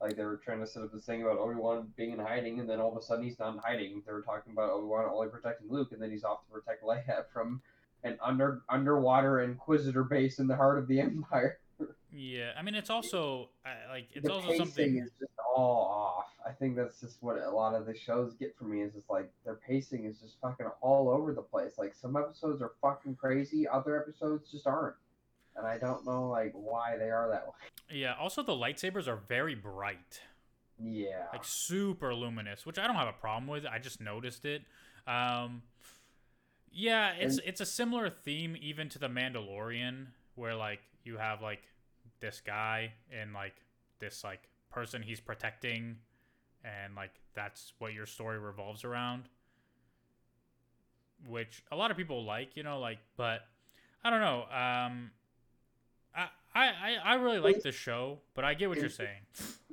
Like 0.00 0.16
they 0.16 0.24
were 0.24 0.40
trying 0.42 0.60
to 0.60 0.66
set 0.66 0.82
up 0.82 0.92
this 0.92 1.04
thing 1.04 1.22
about 1.22 1.38
Obi 1.38 1.56
Wan 1.56 1.92
being 1.96 2.12
in 2.12 2.18
hiding, 2.18 2.60
and 2.60 2.68
then 2.68 2.80
all 2.80 2.92
of 2.92 2.96
a 2.96 3.02
sudden 3.02 3.24
he's 3.24 3.38
not 3.38 3.54
in 3.54 3.58
hiding. 3.58 4.02
They 4.06 4.12
were 4.12 4.22
talking 4.22 4.52
about 4.52 4.70
Obi 4.70 4.86
Wan 4.86 5.10
only 5.12 5.28
protecting 5.28 5.70
Luke, 5.70 5.92
and 5.92 6.00
then 6.00 6.10
he's 6.10 6.24
off 6.24 6.44
to 6.46 6.52
protect 6.52 6.82
Leia 6.82 7.24
from 7.32 7.60
an 8.02 8.18
under 8.22 8.62
underwater 8.68 9.42
Inquisitor 9.42 10.04
base 10.04 10.38
in 10.38 10.46
the 10.46 10.56
heart 10.56 10.78
of 10.78 10.88
the 10.88 11.00
Empire. 11.02 11.58
Yeah, 12.12 12.52
I 12.58 12.62
mean 12.62 12.74
it's 12.74 12.90
also 12.90 13.50
uh, 13.64 13.68
like 13.90 14.08
it's 14.14 14.26
the 14.26 14.32
also 14.32 14.48
pacing 14.48 14.64
something. 14.66 14.96
is 14.98 15.10
just 15.18 15.32
all 15.56 16.16
off. 16.18 16.26
I 16.46 16.52
think 16.52 16.74
that's 16.76 17.00
just 17.00 17.22
what 17.22 17.36
a 17.38 17.50
lot 17.50 17.74
of 17.74 17.86
the 17.86 17.94
shows 17.94 18.34
get 18.34 18.56
for 18.58 18.64
me 18.64 18.80
is 18.82 18.92
just 18.94 19.08
like 19.10 19.30
their 19.44 19.54
pacing 19.56 20.04
is 20.06 20.18
just 20.18 20.40
fucking 20.40 20.66
all 20.80 21.08
over 21.08 21.32
the 21.32 21.42
place. 21.42 21.72
Like 21.78 21.94
some 21.94 22.16
episodes 22.16 22.60
are 22.62 22.72
fucking 22.82 23.16
crazy, 23.16 23.68
other 23.68 24.00
episodes 24.00 24.50
just 24.50 24.66
aren't. 24.66 24.96
And 25.56 25.66
I 25.66 25.78
don't 25.78 26.04
know 26.06 26.28
like 26.28 26.52
why 26.54 26.96
they 26.96 27.10
are 27.10 27.28
that 27.30 27.46
way. 27.46 27.52
Yeah. 27.98 28.14
Also, 28.18 28.42
the 28.42 28.52
lightsabers 28.52 29.06
are 29.08 29.16
very 29.28 29.54
bright, 29.54 30.20
Yeah. 30.82 31.26
like 31.32 31.42
super 31.44 32.14
luminous, 32.14 32.64
which 32.64 32.78
I 32.78 32.86
don't 32.86 32.96
have 32.96 33.08
a 33.08 33.12
problem 33.12 33.46
with. 33.48 33.66
I 33.66 33.78
just 33.78 34.00
noticed 34.00 34.44
it. 34.44 34.62
Um, 35.06 35.62
yeah, 36.72 37.12
it's 37.12 37.38
And- 37.38 37.46
it's 37.48 37.60
a 37.60 37.66
similar 37.66 38.08
theme 38.10 38.56
even 38.60 38.88
to 38.90 38.98
the 38.98 39.08
Mandalorian, 39.08 40.08
where 40.36 40.54
like 40.54 40.80
you 41.04 41.16
have 41.16 41.42
like 41.42 41.62
this 42.20 42.40
guy 42.44 42.92
and 43.10 43.32
like 43.32 43.54
this 43.98 44.24
like 44.24 44.48
person 44.70 45.02
he's 45.02 45.20
protecting, 45.20 45.96
and 46.64 46.94
like 46.94 47.12
that's 47.34 47.72
what 47.78 47.92
your 47.92 48.06
story 48.06 48.38
revolves 48.38 48.84
around. 48.84 49.24
Which 51.28 51.62
a 51.70 51.76
lot 51.76 51.90
of 51.90 51.96
people 51.96 52.24
like, 52.24 52.56
you 52.56 52.62
know, 52.62 52.80
like, 52.80 52.98
but 53.16 53.40
I 54.02 54.10
don't 54.10 54.20
know. 54.20 54.44
Um, 54.50 55.10
I 56.54 56.66
I 56.66 56.96
I 57.04 57.14
really 57.14 57.38
like 57.38 57.62
the 57.62 57.72
show, 57.72 58.18
but 58.34 58.44
I 58.44 58.54
get 58.54 58.68
what 58.68 58.78
you're 58.78 58.88
saying. 58.88 59.20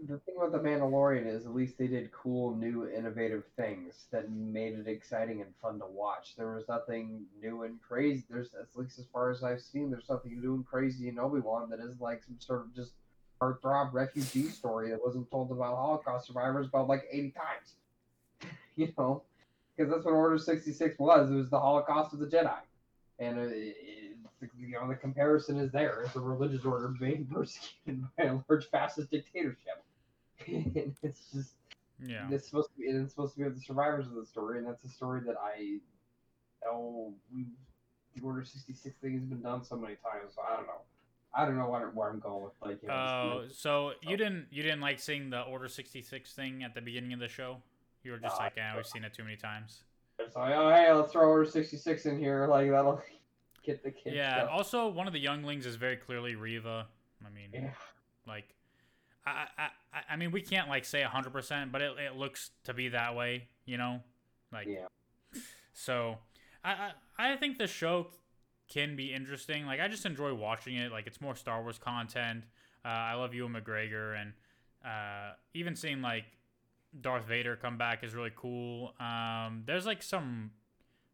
the 0.06 0.20
thing 0.20 0.36
about 0.38 0.52
the 0.52 0.60
Mandalorian 0.60 1.26
is 1.26 1.46
at 1.46 1.56
least 1.56 1.78
they 1.78 1.88
did 1.88 2.12
cool, 2.12 2.56
new, 2.56 2.88
innovative 2.88 3.44
things 3.56 4.06
that 4.12 4.32
made 4.32 4.74
it 4.74 4.88
exciting 4.88 5.42
and 5.42 5.52
fun 5.62 5.80
to 5.80 5.88
watch. 5.88 6.36
There 6.36 6.54
was 6.54 6.68
nothing 6.70 7.26
new 7.42 7.64
and 7.64 7.82
crazy. 7.82 8.24
There's 8.30 8.50
at 8.54 8.68
least 8.76 9.00
as 9.00 9.06
far 9.12 9.32
as 9.32 9.44
I've 9.44 9.62
seen, 9.62 9.90
there's 9.90 10.10
nothing 10.10 10.40
new 10.40 10.56
and 10.56 10.66
crazy 10.66 11.08
in 11.08 11.18
Obi 11.18 11.40
Wan 11.40 11.70
that 11.72 11.80
is 11.80 12.00
like 12.00 12.24
some 12.24 12.38
sort 12.40 12.62
of 12.62 12.76
just 12.76 12.92
heartthrob 13.42 13.94
refugee 13.94 14.50
story 14.50 14.90
that 14.90 15.04
wasn't 15.04 15.30
told 15.32 15.52
about 15.52 15.76
Holocaust 15.76 16.28
survivors 16.28 16.68
about 16.68 16.88
like 16.88 17.04
80 17.12 17.32
times. 17.32 18.52
you 18.76 18.94
know, 18.98 19.24
because 19.76 19.92
that's 19.92 20.06
what 20.06 20.14
Order 20.14 20.38
66 20.38 21.00
was. 21.00 21.32
It 21.32 21.36
was 21.36 21.50
the 21.50 21.60
Holocaust 21.60 22.14
of 22.14 22.20
the 22.20 22.28
Jedi, 22.28 22.58
and 23.20 23.40
it, 23.40 23.52
it, 23.52 23.76
you 24.58 24.70
know 24.70 24.88
the 24.88 24.96
comparison 24.96 25.58
is 25.60 25.72
there. 25.72 26.04
It's 26.06 26.16
a 26.16 26.20
religious 26.20 26.66
order 26.66 26.90
being 27.00 27.26
persecuted 27.32 28.04
by 28.18 28.26
a 28.26 28.38
large 28.50 28.70
fascist 28.70 29.10
dictatorship. 29.12 29.84
and 30.48 30.96
it's 31.04 31.32
just 31.34 31.54
Yeah. 32.06 32.28
it's 32.32 32.48
supposed 32.48 32.70
to 32.72 32.78
be 32.82 32.90
and 32.90 33.04
it's 33.04 33.14
supposed 33.14 33.36
to 33.36 33.44
be 33.44 33.50
the 33.50 33.60
survivors 33.62 34.06
of 34.08 34.16
the 34.16 34.26
story, 34.26 34.60
and 34.60 34.68
that's 34.68 34.84
a 34.86 34.90
story 34.90 35.22
that 35.26 35.36
I 35.42 35.80
oh 36.70 37.14
we 37.34 37.46
the 38.16 38.22
Order 38.24 38.44
sixty 38.44 38.74
six 38.74 38.96
thing 38.98 39.14
has 39.14 39.24
been 39.24 39.42
done 39.42 39.64
so 39.64 39.76
many 39.76 39.96
times, 39.96 40.34
so 40.36 40.42
I 40.42 40.56
don't 40.56 40.66
know. 40.68 40.82
I 41.36 41.46
don't 41.46 41.58
know 41.58 41.70
where, 41.70 41.90
where 41.90 42.10
I'm 42.10 42.20
going 42.20 42.44
with 42.46 42.54
like 42.62 42.82
you 42.82 42.88
know, 42.88 42.94
Oh, 42.96 43.42
this- 43.48 43.58
so 43.60 43.92
you 44.02 44.14
Oh. 44.14 44.16
didn't 44.18 44.48
you 44.52 44.64
didn't 44.64 44.82
like 44.82 45.00
seeing 45.00 45.30
the 45.30 45.42
Order 45.42 45.68
sixty 45.68 46.02
six 46.02 46.34
thing 46.34 46.64
at 46.64 46.74
the 46.76 46.82
beginning 46.82 47.14
of 47.14 47.20
the 47.20 47.28
show? 47.28 47.58
You 48.04 48.12
were 48.12 48.18
just 48.20 48.38
like, 48.40 48.54
yeah, 48.56 48.76
we've 48.76 48.86
seen 48.88 49.04
it 49.04 49.14
too 49.14 49.24
many 49.24 49.36
times. 49.36 49.84
it's 50.20 50.36
like 50.36 50.54
oh 50.56 50.70
hey 50.70 50.92
let's 50.94 51.12
throw 51.12 51.28
Order 51.30 51.50
sixty 51.50 51.78
six 51.78 52.06
in 52.06 52.18
here 52.20 52.48
like 52.48 52.70
that'll 52.72 53.02
get 53.68 53.84
the 53.84 53.92
kids. 53.92 54.16
Yeah. 54.16 54.36
stuff. 54.36 54.50
Also, 54.52 54.88
one 54.88 55.06
of 55.06 55.14
the 55.14 55.20
younglings 55.20 55.66
is 55.66 55.76
very 55.76 55.98
clearly 55.98 56.36
Reva. 56.36 56.88
I 57.26 57.30
mean, 57.30 57.50
yeah. 57.54 57.72
like, 58.26 58.56
I 59.26 59.48
I 59.58 59.70
I, 60.12 60.16
mean, 60.16 60.32
we 60.32 60.42
can't 60.42 60.70
like 60.70 60.86
say 60.86 61.02
hundred 61.04 61.34
percent, 61.34 61.72
but 61.72 61.82
it 61.82 61.92
it 62.00 62.16
looks 62.16 62.52
to 62.64 62.74
be 62.74 62.90
that 62.90 63.16
way. 63.16 63.48
You 63.66 63.78
know, 63.78 64.02
like 64.52 64.68
Yeah. 64.68 64.88
So, 65.74 66.18
I, 66.64 66.92
I 67.18 67.34
I 67.34 67.36
think 67.36 67.58
the 67.58 67.68
show 67.68 68.08
can 68.70 68.96
be 68.96 69.14
interesting. 69.14 69.66
Like 69.66 69.80
I 69.80 69.88
just 69.88 70.06
enjoy 70.06 70.34
watching 70.34 70.76
it. 70.76 70.92
Like 70.92 71.06
it's 71.08 71.22
more 71.22 71.36
Star 71.36 71.62
Wars 71.62 71.78
content. 71.78 72.46
Uh, 72.86 72.88
I 72.88 73.14
love 73.16 73.34
Ewan 73.34 73.54
McGregor, 73.54 74.20
and 74.20 74.34
uh, 74.86 75.34
even 75.54 75.76
seeing 75.76 76.02
like 76.02 76.26
Darth 77.00 77.26
Vader 77.26 77.58
come 77.58 77.78
back 77.78 78.04
is 78.04 78.16
really 78.16 78.32
cool. 78.36 78.94
Um, 79.00 79.64
there's 79.66 79.86
like 79.86 80.02
some 80.02 80.52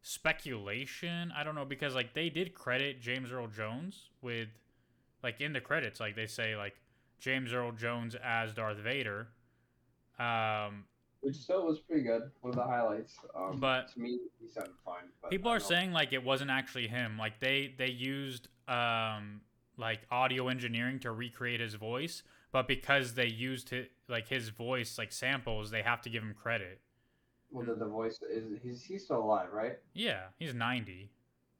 speculation. 0.04 1.32
I 1.36 1.42
don't 1.42 1.54
know 1.54 1.64
because 1.64 1.94
like 1.94 2.12
they 2.14 2.28
did 2.28 2.54
credit 2.54 3.00
James 3.00 3.32
Earl 3.32 3.48
Jones 3.48 4.10
with 4.22 4.48
like 5.22 5.40
in 5.40 5.52
the 5.54 5.60
credits, 5.60 5.98
like 5.98 6.14
they 6.14 6.26
say 6.26 6.56
like 6.56 6.74
James 7.18 7.52
Earl 7.52 7.72
Jones 7.72 8.14
as 8.22 8.52
Darth 8.52 8.76
Vader. 8.76 9.28
Um, 10.18 10.84
Which 11.22 11.36
still 11.36 11.66
was 11.66 11.80
pretty 11.80 12.02
good. 12.02 12.30
One 12.42 12.50
of 12.50 12.56
the 12.56 12.62
highlights. 12.62 13.14
Um, 13.34 13.58
But- 13.58 13.88
to 13.94 13.98
me, 14.00 14.18
he 14.40 14.46
sounded 14.46 14.74
fine. 14.84 15.04
But 15.22 15.30
people 15.30 15.50
are 15.50 15.58
saying 15.58 15.92
like 15.92 16.12
it 16.12 16.22
wasn't 16.22 16.50
actually 16.50 16.86
him 16.86 17.18
like 17.18 17.40
they 17.40 17.74
they 17.76 17.88
used 17.90 18.48
um 18.68 19.40
like 19.76 20.00
audio 20.10 20.48
engineering 20.48 20.98
to 21.00 21.10
recreate 21.10 21.60
his 21.60 21.74
voice 21.74 22.22
but 22.52 22.68
because 22.68 23.14
they 23.14 23.26
used 23.26 23.72
it 23.72 23.90
like 24.08 24.28
his 24.28 24.50
voice 24.50 24.96
like 24.96 25.10
samples 25.10 25.70
they 25.70 25.82
have 25.82 26.00
to 26.00 26.08
give 26.08 26.22
him 26.22 26.32
credit 26.32 26.80
Well, 27.54 27.64
the, 27.66 27.74
the 27.74 27.86
voice 27.88 28.18
is 28.30 28.44
he's 28.62 28.82
he's 28.82 29.04
still 29.04 29.22
alive, 29.22 29.48
right? 29.52 29.78
yeah 29.94 30.24
he's 30.38 30.52
90 30.54 31.08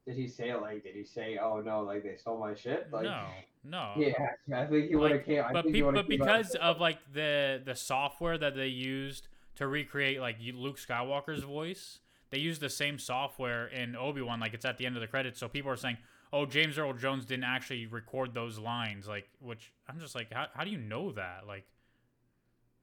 Did 0.06 0.16
he 0.16 0.28
say 0.28 0.54
like? 0.54 0.82
Did 0.82 0.94
he 0.96 1.04
say, 1.04 1.38
"Oh 1.38 1.60
no, 1.60 1.80
like 1.80 2.02
they 2.02 2.16
stole 2.16 2.38
my 2.38 2.54
shit"? 2.54 2.88
Like, 2.92 3.04
no 3.04 3.26
no 3.64 3.92
Yeah, 3.96 4.12
I 4.54 4.66
think 4.66 4.88
he 4.90 4.96
would 4.96 5.12
have 5.12 5.20
Like, 5.20 5.26
came. 5.26 5.42
I 5.44 5.52
but, 5.52 5.64
think 5.64 5.74
pe- 5.76 5.80
but 5.80 6.08
because 6.08 6.54
of 6.56 6.80
like 6.80 6.98
the 7.12 7.62
the 7.64 7.74
software 7.74 8.36
that 8.36 8.54
they 8.54 8.66
used 8.66 9.28
to 9.56 9.66
recreate 9.66 10.20
like 10.20 10.36
Luke 10.54 10.78
Skywalker's 10.78 11.44
voice, 11.44 12.00
they 12.30 12.38
used 12.38 12.60
the 12.60 12.68
same 12.68 12.98
software 12.98 13.66
in 13.68 13.96
Obi 13.96 14.20
Wan. 14.20 14.40
Like 14.40 14.52
it's 14.52 14.64
at 14.66 14.76
the 14.78 14.84
end 14.86 14.96
of 14.96 15.00
the 15.00 15.06
credits, 15.08 15.38
so 15.40 15.48
people 15.48 15.70
are 15.70 15.76
saying, 15.76 15.96
"Oh, 16.34 16.44
James 16.44 16.76
Earl 16.76 16.92
Jones 16.94 17.24
didn't 17.24 17.44
actually 17.44 17.86
record 17.86 18.34
those 18.34 18.58
lines." 18.58 19.06
Like, 19.08 19.28
which 19.40 19.72
I'm 19.88 19.98
just 20.00 20.14
like, 20.14 20.32
how 20.32 20.48
how 20.54 20.64
do 20.64 20.70
you 20.70 20.78
know 20.78 21.12
that? 21.12 21.46
Like, 21.46 21.64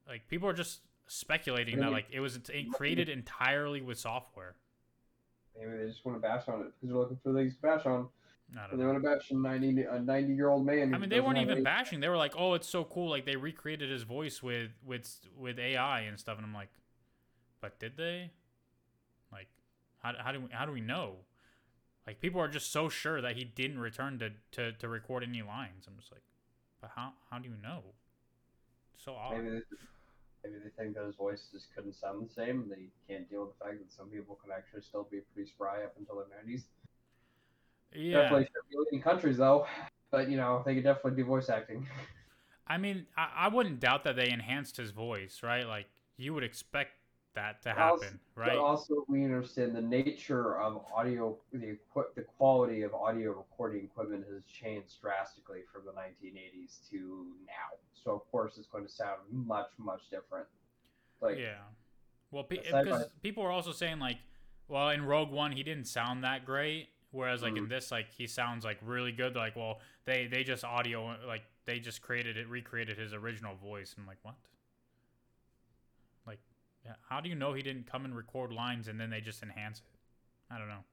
like 0.07 0.27
people 0.27 0.47
are 0.49 0.53
just 0.53 0.79
speculating 1.11 1.77
that 1.79 1.91
like 1.91 2.05
it 2.09 2.21
was 2.21 2.39
created 2.73 3.09
entirely 3.09 3.81
with 3.81 3.99
software. 3.99 4.55
maybe 5.59 5.77
they 5.77 5.87
just 5.87 6.05
want 6.05 6.17
to 6.17 6.21
bash 6.21 6.47
on 6.47 6.61
it 6.61 6.67
because 6.67 6.89
they're 6.89 6.97
looking 6.97 7.19
for 7.21 7.33
things 7.33 7.55
to 7.55 7.61
bash 7.61 7.85
on. 7.85 8.07
Don't 8.53 8.71
And 8.71 8.79
they 8.79 8.85
want 8.85 9.01
to 9.01 9.09
bash 9.09 9.29
a 9.31 9.35
ninety 9.35 9.83
a 9.83 9.99
ninety 9.99 10.33
year 10.33 10.49
old 10.49 10.65
man. 10.65 10.93
I 10.93 10.97
mean, 10.97 11.09
they 11.09 11.19
weren't 11.19 11.37
even 11.37 11.51
any- 11.57 11.61
bashing. 11.63 11.99
They 11.99 12.09
were 12.09 12.17
like, 12.17 12.33
"Oh, 12.37 12.53
it's 12.53 12.67
so 12.67 12.83
cool!" 12.85 13.09
Like 13.09 13.25
they 13.25 13.35
recreated 13.35 13.89
his 13.89 14.03
voice 14.03 14.41
with 14.41 14.71
with 14.85 15.19
with 15.37 15.59
AI 15.59 16.01
and 16.01 16.17
stuff. 16.19 16.37
And 16.37 16.45
I'm 16.45 16.53
like, 16.53 16.69
"But 17.61 17.79
did 17.79 17.97
they? 17.97 18.31
Like, 19.31 19.47
how, 20.03 20.13
how 20.17 20.31
do 20.31 20.41
we, 20.41 20.47
how 20.51 20.65
do 20.65 20.71
we 20.73 20.81
know? 20.81 21.15
Like, 22.05 22.19
people 22.19 22.41
are 22.41 22.49
just 22.49 22.71
so 22.71 22.89
sure 22.89 23.21
that 23.21 23.37
he 23.37 23.43
didn't 23.45 23.79
return 23.79 24.19
to 24.19 24.31
to, 24.51 24.71
to 24.73 24.87
record 24.89 25.23
any 25.23 25.41
lines. 25.41 25.85
I'm 25.87 25.97
just 25.97 26.11
like, 26.11 26.23
but 26.81 26.91
how 26.95 27.13
how 27.29 27.39
do 27.39 27.47
you 27.47 27.55
know? 27.61 27.83
So 28.97 29.15
odd. 29.15 29.37
Maybe 29.43 29.61
maybe 30.43 30.55
they 30.63 30.69
think 30.81 30.95
that 30.95 31.05
his 31.05 31.15
voice 31.15 31.47
just 31.51 31.73
couldn't 31.75 31.95
sound 31.95 32.27
the 32.27 32.33
same. 32.33 32.69
They 32.69 32.89
can't 33.07 33.29
deal 33.29 33.45
with 33.45 33.57
the 33.57 33.65
fact 33.65 33.79
that 33.79 33.91
some 33.91 34.07
people 34.07 34.37
can 34.41 34.51
actually 34.51 34.81
still 34.81 35.07
be 35.09 35.19
pretty 35.33 35.49
spry 35.49 35.83
up 35.83 35.93
until 35.97 36.15
their 36.15 36.25
nineties. 36.37 36.65
yeah. 37.93 38.23
Definitely 38.23 38.47
in 38.91 39.01
countries 39.01 39.37
though, 39.37 39.65
but 40.11 40.29
you 40.29 40.37
know 40.37 40.63
they 40.65 40.75
could 40.75 40.83
definitely 40.83 41.21
do 41.21 41.25
voice 41.25 41.49
acting. 41.49 41.87
I 42.67 42.77
mean, 42.77 43.05
I, 43.17 43.29
I 43.35 43.47
wouldn't 43.49 43.79
doubt 43.81 44.05
that 44.05 44.15
they 44.15 44.29
enhanced 44.29 44.77
his 44.77 44.91
voice, 44.91 45.41
right? 45.43 45.67
Like 45.67 45.87
you 46.17 46.33
would 46.33 46.43
expect 46.43 46.91
that 47.33 47.61
to 47.63 47.69
Also- 47.81 48.03
happen, 48.05 48.19
But 48.35 48.41
right? 48.41 48.57
also, 48.57 49.05
we 49.07 49.23
understand 49.23 49.75
the 49.75 49.81
nature 49.81 50.57
of 50.59 50.83
audio, 50.93 51.37
the 51.53 51.77
the 52.15 52.23
quality 52.23 52.81
of 52.83 52.93
audio 52.93 53.31
recording 53.31 53.83
equipment 53.85 54.25
has 54.27 54.43
changed 54.45 54.99
drastically 55.01 55.63
from 55.71 55.85
the 55.85 55.91
1980s 55.93 56.89
to 56.89 57.33
now. 57.45 57.77
So 57.93 58.11
of 58.11 58.29
course, 58.31 58.57
it's 58.57 58.67
going 58.67 58.85
to 58.85 58.91
sound 58.91 59.21
much, 59.31 59.69
much 59.77 60.09
different. 60.09 60.47
Like, 61.21 61.37
yeah. 61.37 61.59
Well, 62.31 62.43
pe- 62.43 62.57
because 62.57 63.05
by- 63.05 63.11
people 63.21 63.43
are 63.43 63.51
also 63.51 63.71
saying 63.71 63.99
like, 63.99 64.17
well, 64.67 64.89
in 64.89 65.05
Rogue 65.05 65.31
One 65.31 65.51
he 65.51 65.63
didn't 65.63 65.85
sound 65.85 66.23
that 66.23 66.45
great, 66.45 66.89
whereas 67.11 67.41
like 67.43 67.55
in 67.55 67.65
Mhm. 67.67 67.69
this 67.69 67.91
like 67.91 68.09
he 68.09 68.27
sounds 68.27 68.65
like 68.65 68.79
really 68.81 69.11
good. 69.11 69.35
Like, 69.35 69.55
well, 69.55 69.79
they 70.05 70.27
they 70.27 70.43
just 70.43 70.63
audio 70.63 71.17
like 71.25 71.43
they 71.65 71.79
just 71.79 72.01
created 72.01 72.37
it, 72.37 72.47
recreated 72.49 72.97
his 72.97 73.13
original 73.13 73.55
voice. 73.55 73.93
And 73.93 74.01
I'm 74.03 74.07
like, 74.07 74.17
what? 74.23 74.35
How 77.09 77.21
do 77.21 77.29
you 77.29 77.35
know 77.35 77.53
he 77.53 77.61
didn't 77.61 77.85
come 77.89 78.05
and 78.05 78.15
record 78.15 78.51
lines 78.51 78.87
and 78.87 78.99
then 78.99 79.09
they 79.09 79.21
just 79.21 79.43
enhance 79.43 79.79
it? 79.79 80.53
I 80.53 80.57
don't 80.57 80.67
know. 80.67 80.83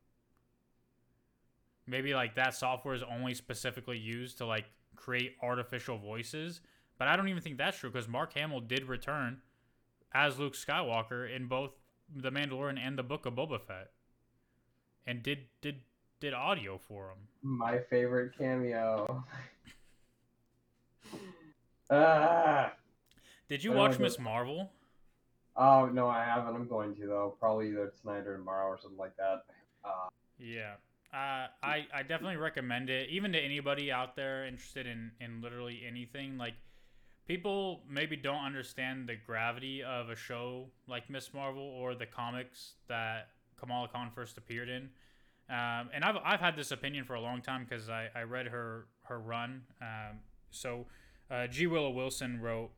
Maybe 1.87 2.15
like 2.15 2.35
that 2.35 2.55
software 2.55 2.95
is 2.95 3.03
only 3.03 3.35
specifically 3.35 3.99
used 3.99 4.39
to 4.39 4.47
like 4.47 4.67
create 4.95 5.37
artificial 5.43 5.97
voices, 5.97 6.61
but 6.99 7.09
I 7.09 7.17
don't 7.17 7.29
even 7.29 7.43
think 7.43 7.57
that's 7.57 7.79
true 7.79 7.91
because 7.91 8.09
Mark 8.09 8.35
Hamill 8.35 8.61
did 8.61 8.85
return 8.85 9.41
as 10.13 10.39
Luke 10.39 10.55
Skywalker 10.55 11.35
in 11.35 11.47
both 11.47 11.71
The 12.15 12.31
Mandalorian 12.31 12.79
and 12.79 12.99
the 12.99 13.03
Book 13.03 13.25
of 13.27 13.35
Boba 13.35 13.61
Fett, 13.61 13.91
and 15.07 15.23
did 15.23 15.47
did 15.63 15.77
did 16.21 16.35
audio 16.35 16.77
for 16.79 17.11
him. 17.11 17.19
my 17.43 17.79
favorite 17.79 18.37
cameo. 18.37 19.25
ah, 21.91 22.73
Did 23.49 23.63
you 23.65 23.73
watch 23.73 23.99
Miss 23.99 24.19
Marvel? 24.19 24.71
Oh 25.59 25.87
no, 25.87 26.07
I 26.07 26.25
haven't. 26.25 26.55
I'm 26.55 26.69
going 26.69 26.95
to 26.95 27.07
though. 27.07 27.37
Probably 27.41 27.69
either 27.71 27.93
tonight 28.01 28.27
or 28.27 28.39
tomorrow 28.39 28.69
or 28.69 28.79
something 28.81 28.99
like 28.99 29.17
that. 29.17 29.45
Uh, 29.85 30.09
Yeah. 30.39 30.75
Uh, 31.13 31.49
I, 31.63 31.87
I 31.93 32.03
definitely 32.03 32.37
recommend 32.37 32.91
it, 32.91 33.09
even 33.09 33.33
to 33.33 33.39
anybody 33.39 33.91
out 33.91 34.15
there 34.15 34.47
interested 34.47 34.87
in, 34.87 35.11
in 35.21 35.41
literally 35.41 35.81
anything. 35.87 36.37
Like, 36.37 36.53
people 37.27 37.81
maybe 37.89 38.15
don't 38.15 38.45
understand 38.45 39.09
the 39.09 39.17
gravity 39.17 39.83
of 39.83 40.11
a 40.11 40.17
show 40.17 40.67
like 40.87 41.09
Miss 41.09 41.33
Marvel 41.33 41.63
or 41.63 41.95
the 41.95 42.05
comics 42.05 42.75
that 42.89 43.29
Kamala 43.59 43.89
Khan 43.89 44.11
first 44.15 44.37
appeared 44.37 44.69
in. 44.69 44.91
Um, 45.49 45.89
and 45.95 46.05
I've, 46.05 46.17
I've 46.23 46.41
had 46.41 46.57
this 46.57 46.73
opinion 46.73 47.07
for 47.07 47.15
a 47.15 47.21
long 47.23 47.41
time 47.41 47.67
because 47.67 47.89
I, 47.89 48.09
I 48.15 48.23
read 48.25 48.47
her, 48.49 48.87
her 49.05 49.19
run. 49.19 49.63
Um, 49.81 50.19
so, 50.51 50.87
uh, 51.31 51.47
G. 51.47 51.67
Willow 51.67 51.91
Wilson 51.91 52.39
wrote 52.39 52.71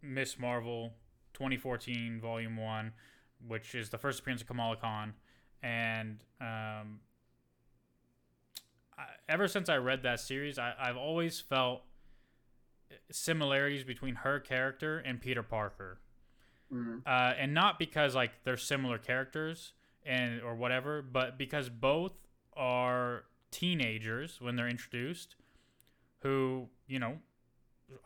Miss 0.00 0.38
Marvel 0.38 0.92
2014, 1.34 2.20
Volume 2.20 2.56
1, 2.56 2.92
which 3.46 3.74
is 3.74 3.90
the 3.90 3.98
first 3.98 4.20
appearance 4.20 4.40
of 4.42 4.46
Kamala 4.48 4.76
Khan. 4.76 5.14
And 5.62 6.18
um, 6.40 7.00
I, 8.98 9.04
ever 9.28 9.48
since 9.48 9.68
I 9.68 9.76
read 9.76 10.02
that 10.04 10.20
series, 10.20 10.58
I, 10.58 10.74
I've 10.78 10.96
always 10.96 11.40
felt 11.40 11.82
similarities 13.10 13.84
between 13.84 14.16
her 14.16 14.40
character 14.40 14.98
and 14.98 15.20
Peter 15.20 15.42
Parker. 15.42 16.00
mm, 16.72 17.02
Uh, 17.06 17.34
and 17.38 17.54
not 17.54 17.78
because 17.78 18.14
like 18.14 18.32
they're 18.44 18.56
similar 18.56 18.98
characters 18.98 19.72
and 20.04 20.40
or 20.42 20.54
whatever, 20.54 21.02
but 21.02 21.36
because 21.38 21.68
both 21.68 22.12
are 22.56 23.24
teenagers 23.50 24.40
when 24.40 24.56
they're 24.56 24.68
introduced, 24.68 25.36
who 26.22 26.68
you 26.86 26.98
know 26.98 27.18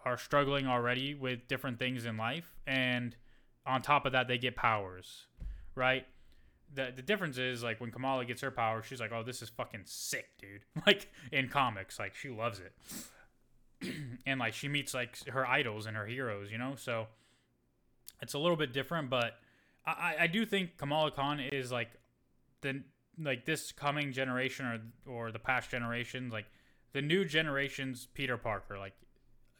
are 0.05 0.17
struggling 0.17 0.67
already 0.67 1.15
with 1.15 1.47
different 1.49 1.79
things 1.79 2.05
in 2.05 2.17
life, 2.17 2.55
and 2.67 3.17
on 3.67 3.83
top 3.83 4.07
of 4.07 4.13
that, 4.13 4.29
they 4.29 4.39
get 4.39 4.57
powers, 4.57 5.27
right? 5.75 6.07
The, 6.75 6.93
the 6.95 7.03
difference 7.03 7.37
is 7.39 7.63
like 7.63 7.81
when 7.81 7.91
Kamala 7.91 8.25
gets 8.25 8.41
her 8.43 8.51
power, 8.51 8.83
she's 8.83 9.01
like, 9.01 9.13
"Oh, 9.13 9.23
this 9.23 9.43
is 9.43 9.49
fucking 9.51 9.83
sick, 9.85 10.27
dude!" 10.39 10.65
Like 10.87 11.09
in 11.31 11.49
comics, 11.49 11.99
like 11.99 12.15
she 12.15 12.29
loves 12.31 12.61
it, 12.61 12.73
and 14.27 14.41
like 14.41 14.55
she 14.55 14.69
meets 14.69 14.95
like 14.95 15.25
her 15.29 15.47
idols 15.47 15.87
and 15.87 15.97
her 15.97 16.07
heroes, 16.07 16.51
you 16.51 16.59
know. 16.59 16.75
So 16.77 17.07
it's 18.21 18.35
a 18.35 18.39
little 18.39 18.57
bit 18.57 18.73
different, 18.73 19.11
but 19.11 19.35
I, 19.87 20.15
I- 20.21 20.27
do 20.29 20.47
think 20.47 20.77
Kamala 20.79 21.11
Khan 21.11 21.41
is 21.41 21.71
like 21.73 21.91
the 22.63 22.83
like 23.21 23.45
this 23.45 23.73
coming 23.73 24.13
generation 24.13 24.65
or 25.07 25.13
or 25.13 25.33
the 25.33 25.39
past 25.39 25.71
generation, 25.71 26.31
like 26.31 26.47
the 26.93 27.03
new 27.03 27.25
generation's 27.25 28.07
Peter 28.15 28.37
Parker. 28.39 28.79
Like 28.79 28.95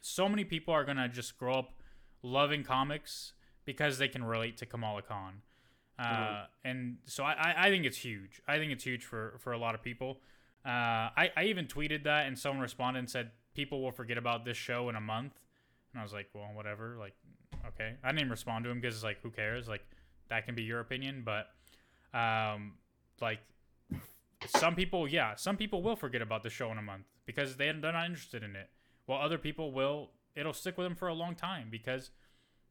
so 0.05 0.27
many 0.27 0.43
people 0.43 0.73
are 0.73 0.83
gonna 0.83 1.07
just 1.07 1.37
grow 1.37 1.53
up 1.55 1.71
loving 2.21 2.61
comics 2.63 3.31
because 3.63 3.97
they 3.97 4.09
can 4.09 4.21
relate 4.23 4.57
to 4.57 4.65
Kamala 4.65 5.01
Khan. 5.01 5.41
Uh, 5.97 6.03
Mhm. 6.03 6.47
and 6.65 6.97
so 7.05 7.23
I, 7.23 7.33
I- 7.33 7.67
I 7.67 7.69
think 7.69 7.85
it's 7.85 7.97
huge. 7.97 8.41
I 8.47 8.57
think 8.57 8.71
it's 8.73 8.83
huge 8.83 9.05
for, 9.05 9.37
for 9.39 9.53
a 9.53 9.57
lot 9.57 9.75
of 9.75 9.81
people. 9.81 10.19
Uh, 10.65 11.07
I, 11.15 11.31
I 11.37 11.43
even 11.45 11.67
tweeted 11.67 12.03
that 12.03 12.25
and 12.27 12.37
someone 12.37 12.61
responded 12.61 12.99
and 12.99 13.09
said 13.09 13.31
people 13.53 13.81
will 13.81 13.91
forget 13.91 14.17
about 14.17 14.43
this 14.43 14.57
show 14.57 14.89
in 14.89 14.95
a 14.95 15.01
month. 15.01 15.39
And 15.93 15.99
I 16.01 16.03
was 16.03 16.11
like, 16.11 16.29
well, 16.33 16.49
whatever. 16.53 16.97
Like, 16.99 17.13
okay. 17.67 17.95
I 18.03 18.07
didn't 18.09 18.19
even 18.21 18.31
respond 18.31 18.65
to 18.65 18.71
him 18.71 18.81
because 18.81 18.95
it's 18.95 19.03
like, 19.03 19.21
who 19.21 19.29
cares? 19.31 19.67
Like, 19.69 19.85
that 20.29 20.45
can 20.45 20.55
be 20.55 20.63
your 20.63 20.79
opinion. 20.81 21.23
But, 21.23 21.47
um, 22.17 22.73
like, 23.21 23.39
some 24.47 24.75
people, 24.75 25.07
yeah, 25.07 25.35
some 25.35 25.55
people 25.55 25.81
will 25.81 25.95
forget 25.95 26.21
about 26.21 26.43
the 26.43 26.49
show 26.49 26.71
in 26.71 26.77
a 26.77 26.81
month 26.81 27.05
because 27.25 27.55
they, 27.55 27.71
they're 27.71 27.91
not 27.93 28.05
interested 28.07 28.43
in 28.43 28.55
it. 28.55 28.69
While 29.05 29.21
other 29.21 29.37
people 29.37 29.71
will, 29.71 30.11
it'll 30.35 30.53
stick 30.53 30.77
with 30.77 30.85
them 30.85 30.95
for 30.95 31.07
a 31.07 31.13
long 31.13 31.35
time 31.35 31.67
because 31.69 32.11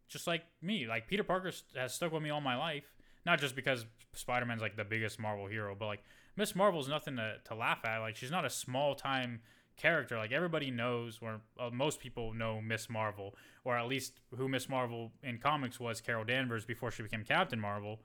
just 0.09 0.27
like 0.27 0.45
me, 0.61 0.87
like 0.87 1.09
Peter 1.09 1.25
Parker 1.25 1.53
has 1.77 1.95
stuck 1.95 2.13
with 2.13 2.23
me 2.23 2.31
all 2.31 2.41
my 2.41 2.57
life. 2.57 2.85
Not 3.25 3.41
just 3.41 3.55
because 3.55 3.87
Spider 4.15 4.47
Man's 4.47 4.63
like 4.63 4.77
the 4.77 4.85
biggest 4.85 5.21
Marvel 5.21 5.47
hero, 5.47 5.77
but 5.79 5.87
like 5.87 6.03
Miss 6.37 6.57
Marvel's 6.57 6.89
nothing 6.89 7.17
to, 7.17 7.37
to 7.45 7.55
laugh 7.55 7.85
at. 7.85 7.99
Like 7.99 8.17
she's 8.17 8.31
not 8.31 8.45
a 8.45 8.51
small 8.51 8.95
time 8.95 9.41
character. 9.77 10.17
Like 10.17 10.33
everybody 10.33 10.71
knows, 10.71 11.19
or 11.23 11.41
uh, 11.59 11.71
most 11.71 12.01
people 12.01 12.35
know 12.35 12.61
Miss 12.61 12.91
Marvel, 12.91 13.35
or 13.65 13.77
at 13.77 13.87
least 13.87 14.21
who 14.37 14.49
Miss 14.49 14.69
Marvel 14.69 15.13
in 15.23 15.39
comics 15.39 15.79
was 15.79 16.01
Carol 16.01 16.25
Danvers 16.25 16.65
before 16.65 16.91
she 16.91 17.03
became 17.03 17.25
Captain 17.25 17.61
Marvel. 17.61 18.01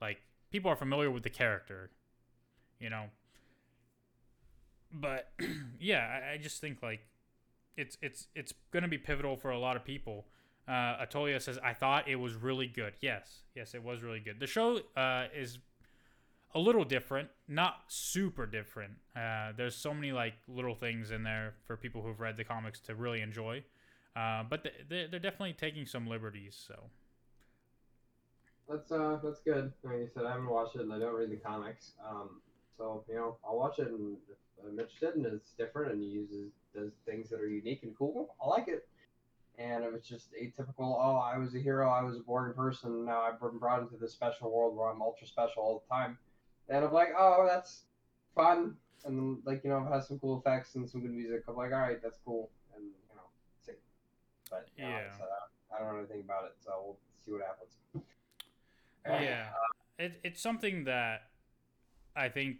Like 0.00 0.22
people 0.50 0.70
are 0.70 0.76
familiar 0.76 1.10
with 1.10 1.22
the 1.22 1.30
character, 1.30 1.90
you 2.80 2.90
know. 2.90 3.04
But 4.92 5.32
yeah, 5.80 6.20
I, 6.30 6.34
I 6.34 6.36
just 6.38 6.60
think 6.60 6.82
like 6.82 7.00
it's 7.76 7.96
it's 8.02 8.28
it's 8.34 8.52
gonna 8.72 8.88
be 8.88 8.98
pivotal 8.98 9.36
for 9.36 9.50
a 9.50 9.58
lot 9.58 9.76
of 9.76 9.84
people. 9.84 10.26
Uh, 10.68 10.96
Atolia 11.00 11.40
says, 11.40 11.58
"I 11.62 11.74
thought 11.74 12.08
it 12.08 12.16
was 12.16 12.34
really 12.34 12.68
good. 12.68 12.94
Yes, 13.00 13.42
yes, 13.54 13.74
it 13.74 13.82
was 13.82 14.02
really 14.02 14.20
good. 14.20 14.38
The 14.40 14.46
show 14.46 14.80
uh, 14.96 15.26
is 15.34 15.58
a 16.54 16.58
little 16.58 16.84
different, 16.84 17.28
not 17.48 17.84
super 17.88 18.46
different. 18.46 18.92
Uh, 19.16 19.52
there's 19.56 19.74
so 19.74 19.94
many 19.94 20.12
like 20.12 20.34
little 20.48 20.74
things 20.74 21.10
in 21.10 21.22
there 21.22 21.54
for 21.66 21.76
people 21.76 22.02
who've 22.02 22.20
read 22.20 22.36
the 22.36 22.44
comics 22.44 22.80
to 22.80 22.94
really 22.94 23.22
enjoy. 23.22 23.64
Uh, 24.14 24.42
but 24.48 24.62
th- 24.62 24.74
they're, 24.88 25.08
they're 25.08 25.20
definitely 25.20 25.54
taking 25.54 25.86
some 25.86 26.06
liberties. 26.06 26.62
So 26.66 26.74
that's 28.68 28.92
uh, 28.92 29.18
that's 29.22 29.40
good. 29.40 29.72
Like 29.82 29.96
you 29.96 30.08
said, 30.14 30.24
I 30.24 30.32
haven't 30.32 30.48
watched 30.48 30.76
it 30.76 30.82
and 30.82 30.92
I 30.92 30.98
don't 30.98 31.14
read 31.14 31.30
the 31.30 31.36
comics. 31.36 31.92
Um, 32.08 32.40
so 32.76 33.04
you 33.08 33.14
know, 33.14 33.36
I'll 33.44 33.56
watch 33.56 33.78
it 33.78 33.88
and 33.88 34.16
if 34.62 34.68
I'm 34.72 34.78
interested 34.78 35.14
and 35.14 35.26
it's 35.26 35.52
different 35.52 35.92
and 35.92 36.00
he 36.00 36.08
uses 36.08 36.52
does 36.74 36.92
things 37.04 37.28
that 37.30 37.40
are 37.40 37.48
unique 37.48 37.82
and 37.82 37.96
cool, 37.96 38.34
I 38.42 38.48
like 38.48 38.68
it. 38.68 38.88
And 39.58 39.84
it 39.84 39.92
was 39.92 40.02
just 40.02 40.32
atypical, 40.32 40.96
oh, 40.98 41.16
I 41.22 41.36
was 41.36 41.54
a 41.54 41.58
hero, 41.58 41.90
I 41.90 42.02
was 42.02 42.16
a 42.16 42.20
boring 42.20 42.54
person, 42.54 43.04
now 43.04 43.20
I've 43.22 43.38
been 43.38 43.58
brought 43.58 43.82
into 43.82 43.96
this 43.96 44.12
special 44.12 44.50
world 44.50 44.74
where 44.74 44.88
I'm 44.88 45.02
ultra 45.02 45.26
special 45.26 45.62
all 45.62 45.82
the 45.86 45.94
time. 45.94 46.16
And 46.68 46.84
I'm 46.84 46.92
like, 46.92 47.08
oh, 47.18 47.46
that's 47.46 47.82
fun. 48.34 48.76
And 49.04 49.38
like, 49.44 49.62
you 49.64 49.70
know, 49.70 49.78
it 49.86 49.92
has 49.92 50.08
some 50.08 50.18
cool 50.18 50.38
effects 50.38 50.74
and 50.76 50.88
some 50.88 51.02
good 51.02 51.12
music. 51.12 51.42
I'm 51.48 51.56
like, 51.56 51.72
all 51.72 51.80
right, 51.80 52.02
that's 52.02 52.18
cool. 52.24 52.50
And, 52.74 52.84
you 52.84 53.16
know, 53.16 53.22
see. 53.66 53.72
But, 54.50 54.68
you 54.76 54.84
know, 54.84 54.90
Yeah. 54.90 54.98
it's, 55.06 55.20
uh, 55.20 55.74
I 55.74 55.78
don't 55.80 55.92
know 55.92 55.98
anything 55.98 56.20
about 56.20 56.44
it, 56.44 56.52
so 56.64 56.70
we'll 56.84 56.98
see 57.24 57.32
what 57.32 57.42
happens. 57.42 58.06
yeah, 59.06 59.48
it, 59.98 60.20
it's 60.22 60.40
something 60.40 60.84
that 60.84 61.30
I 62.16 62.28
think. 62.28 62.56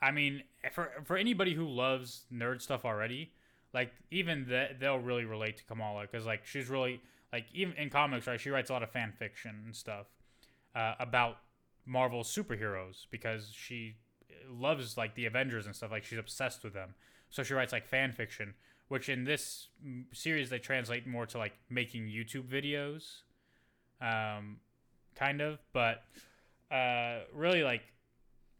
I 0.00 0.10
mean, 0.10 0.42
for 0.72 0.90
for 1.04 1.16
anybody 1.16 1.54
who 1.54 1.66
loves 1.66 2.24
nerd 2.32 2.60
stuff 2.60 2.84
already, 2.84 3.32
like 3.72 3.92
even 4.10 4.46
that 4.48 4.80
they'll 4.80 4.98
really 4.98 5.24
relate 5.24 5.56
to 5.58 5.64
Kamala 5.64 6.02
because 6.02 6.26
like 6.26 6.44
she's 6.44 6.68
really 6.68 7.00
like 7.32 7.46
even 7.52 7.74
in 7.76 7.90
comics, 7.90 8.26
right? 8.26 8.40
She 8.40 8.50
writes 8.50 8.70
a 8.70 8.72
lot 8.72 8.82
of 8.82 8.90
fan 8.90 9.12
fiction 9.18 9.62
and 9.64 9.74
stuff 9.74 10.06
uh, 10.74 10.94
about 11.00 11.38
Marvel 11.86 12.22
superheroes 12.22 13.06
because 13.10 13.50
she 13.54 13.96
loves 14.50 14.96
like 14.96 15.14
the 15.14 15.26
Avengers 15.26 15.66
and 15.66 15.74
stuff. 15.74 15.90
Like 15.90 16.04
she's 16.04 16.18
obsessed 16.18 16.62
with 16.62 16.74
them, 16.74 16.94
so 17.30 17.42
she 17.42 17.54
writes 17.54 17.72
like 17.72 17.86
fan 17.86 18.12
fiction, 18.12 18.54
which 18.88 19.08
in 19.08 19.24
this 19.24 19.68
series 20.12 20.50
they 20.50 20.58
translate 20.58 21.06
more 21.06 21.26
to 21.26 21.38
like 21.38 21.54
making 21.70 22.06
YouTube 22.06 22.48
videos, 22.48 23.22
um, 24.00 24.58
kind 25.14 25.40
of. 25.40 25.58
But 25.72 26.02
uh, 26.70 27.20
really 27.32 27.62
like 27.62 27.82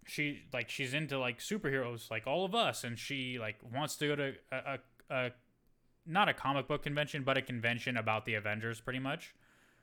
she 0.09 0.43
like 0.53 0.69
she's 0.71 0.95
into 0.95 1.19
like 1.19 1.39
superheroes 1.39 2.11
like 2.11 2.27
all 2.27 2.45
of 2.45 2.55
us 2.55 2.85
and 2.85 2.99
she 2.99 3.39
like 3.39 3.57
wants 3.75 3.97
to 3.97 4.07
go 4.09 4.17
to 4.17 4.33
a, 4.53 4.57
a, 4.57 4.79
a 5.11 5.31
not 6.07 6.29
a 6.29 6.35
comic 6.35 6.69
book 6.69 6.83
convention 6.83 7.23
but 7.25 7.37
a 7.37 7.43
convention 7.43 7.97
about 7.97 8.25
the 8.25 8.35
avengers 8.35 8.81
pretty 8.81 8.99
much. 9.01 9.35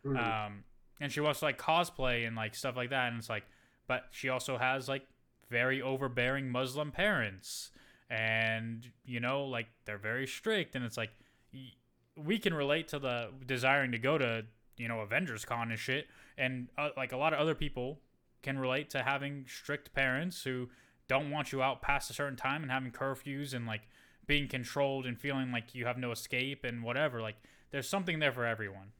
Mhm. 0.05 0.17
um 0.17 0.63
and 1.01 1.11
she 1.11 1.19
wants 1.19 1.39
to 1.39 1.45
like 1.45 1.57
cosplay 1.57 2.25
and 2.27 2.35
like 2.35 2.55
stuff 2.55 2.75
like 2.75 2.89
that 2.91 3.07
and 3.09 3.17
it's 3.19 3.29
like 3.29 3.43
but 3.87 4.05
she 4.11 4.29
also 4.29 4.57
has 4.57 4.87
like 4.87 5.05
very 5.49 5.81
overbearing 5.81 6.49
muslim 6.49 6.91
parents. 6.91 7.71
And 8.09 8.87
you 9.05 9.19
know 9.19 9.43
like 9.45 9.67
they're 9.85 9.97
very 9.97 10.27
strict 10.27 10.75
and 10.75 10.85
it's 10.85 10.97
like 10.97 11.09
y- 11.53 11.71
we 12.15 12.37
can 12.37 12.53
relate 12.53 12.87
to 12.89 12.99
the 12.99 13.29
desiring 13.45 13.91
to 13.91 13.97
go 13.97 14.17
to 14.17 14.45
you 14.77 14.87
know 14.87 14.99
avengers 14.99 15.45
con 15.45 15.71
and 15.71 15.79
shit. 15.79 16.07
And 16.37 16.67
uh, 16.77 16.89
like 16.95 17.11
a 17.11 17.17
lot 17.17 17.33
of 17.33 17.39
other 17.39 17.55
people 17.55 17.99
can 18.43 18.59
relate 18.59 18.89
to 18.91 19.01
having 19.01 19.45
strict 19.47 19.93
parents 19.93 20.43
who 20.43 20.69
don't 21.07 21.31
want 21.31 21.51
you 21.51 21.61
out 21.63 21.81
past 21.81 22.09
a 22.09 22.13
certain 22.13 22.37
time 22.37 22.61
and 22.61 22.71
having 22.71 22.91
curfews 22.91 23.53
and 23.53 23.65
like 23.65 23.87
being 24.27 24.47
controlled 24.47 25.05
and 25.05 25.19
feeling 25.19 25.51
like 25.51 25.73
you 25.73 25.85
have 25.85 25.97
no 25.97 26.11
escape 26.11 26.63
and 26.63 26.83
whatever 26.83 27.21
like 27.21 27.35
there's 27.71 27.89
something 27.89 28.19
there 28.19 28.31
for 28.31 28.45
everyone 28.45 28.91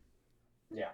yeah. 0.76 0.90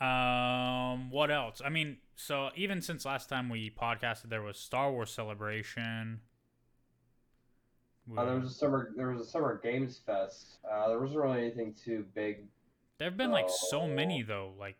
um, 0.00 1.10
what 1.10 1.30
else? 1.30 1.60
I 1.64 1.70
mean, 1.70 1.98
so 2.16 2.50
even 2.54 2.82
since 2.82 3.04
last 3.04 3.28
time 3.28 3.48
we 3.48 3.70
podcasted, 3.70 4.28
there 4.28 4.42
was 4.42 4.58
Star 4.58 4.92
Wars 4.92 5.10
Celebration. 5.10 6.20
Uh, 8.16 8.24
there 8.24 8.38
was 8.38 8.50
a 8.50 8.54
summer. 8.54 8.92
There 8.96 9.10
was 9.10 9.20
a 9.20 9.28
summer 9.30 9.60
games 9.62 10.00
fest. 10.04 10.58
Uh, 10.70 10.88
there 10.88 10.98
wasn't 10.98 11.20
really 11.20 11.40
anything 11.40 11.74
too 11.74 12.04
big. 12.14 12.44
There've 12.98 13.16
been 13.16 13.30
like 13.30 13.48
so 13.70 13.86
many 13.86 14.22
though. 14.22 14.52
Like 14.58 14.76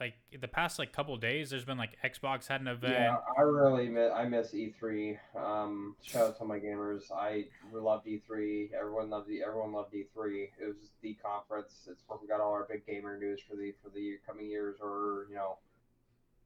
like 0.00 0.14
the 0.38 0.48
past 0.48 0.78
like 0.78 0.92
couple 0.92 1.16
days, 1.16 1.50
there's 1.50 1.64
been 1.64 1.78
like 1.78 1.96
Xbox 2.04 2.46
had 2.46 2.60
an 2.60 2.68
event. 2.68 2.94
Yeah, 2.94 3.16
I 3.36 3.42
really 3.42 3.88
miss, 3.88 4.10
I 4.14 4.24
miss 4.26 4.52
E3. 4.52 5.18
Um, 5.36 5.96
shout 6.02 6.28
out 6.28 6.38
to 6.38 6.44
my 6.44 6.58
gamers. 6.58 7.10
I 7.14 7.44
loved 7.72 8.06
E3. 8.06 8.72
Everyone 8.72 9.10
loved 9.10 9.28
the 9.28 9.42
everyone 9.42 9.72
loved 9.72 9.92
E3. 9.94 10.48
It 10.60 10.66
was 10.66 10.90
the 11.02 11.14
conference. 11.14 11.88
It's 11.90 12.02
where 12.06 12.18
we 12.20 12.28
got 12.28 12.40
all 12.40 12.52
our 12.52 12.66
big 12.68 12.86
gamer 12.86 13.18
news 13.18 13.40
for 13.48 13.56
the 13.56 13.72
for 13.82 13.90
the 13.90 14.18
coming 14.26 14.48
years, 14.48 14.76
or 14.80 15.26
you 15.28 15.36
know, 15.36 15.58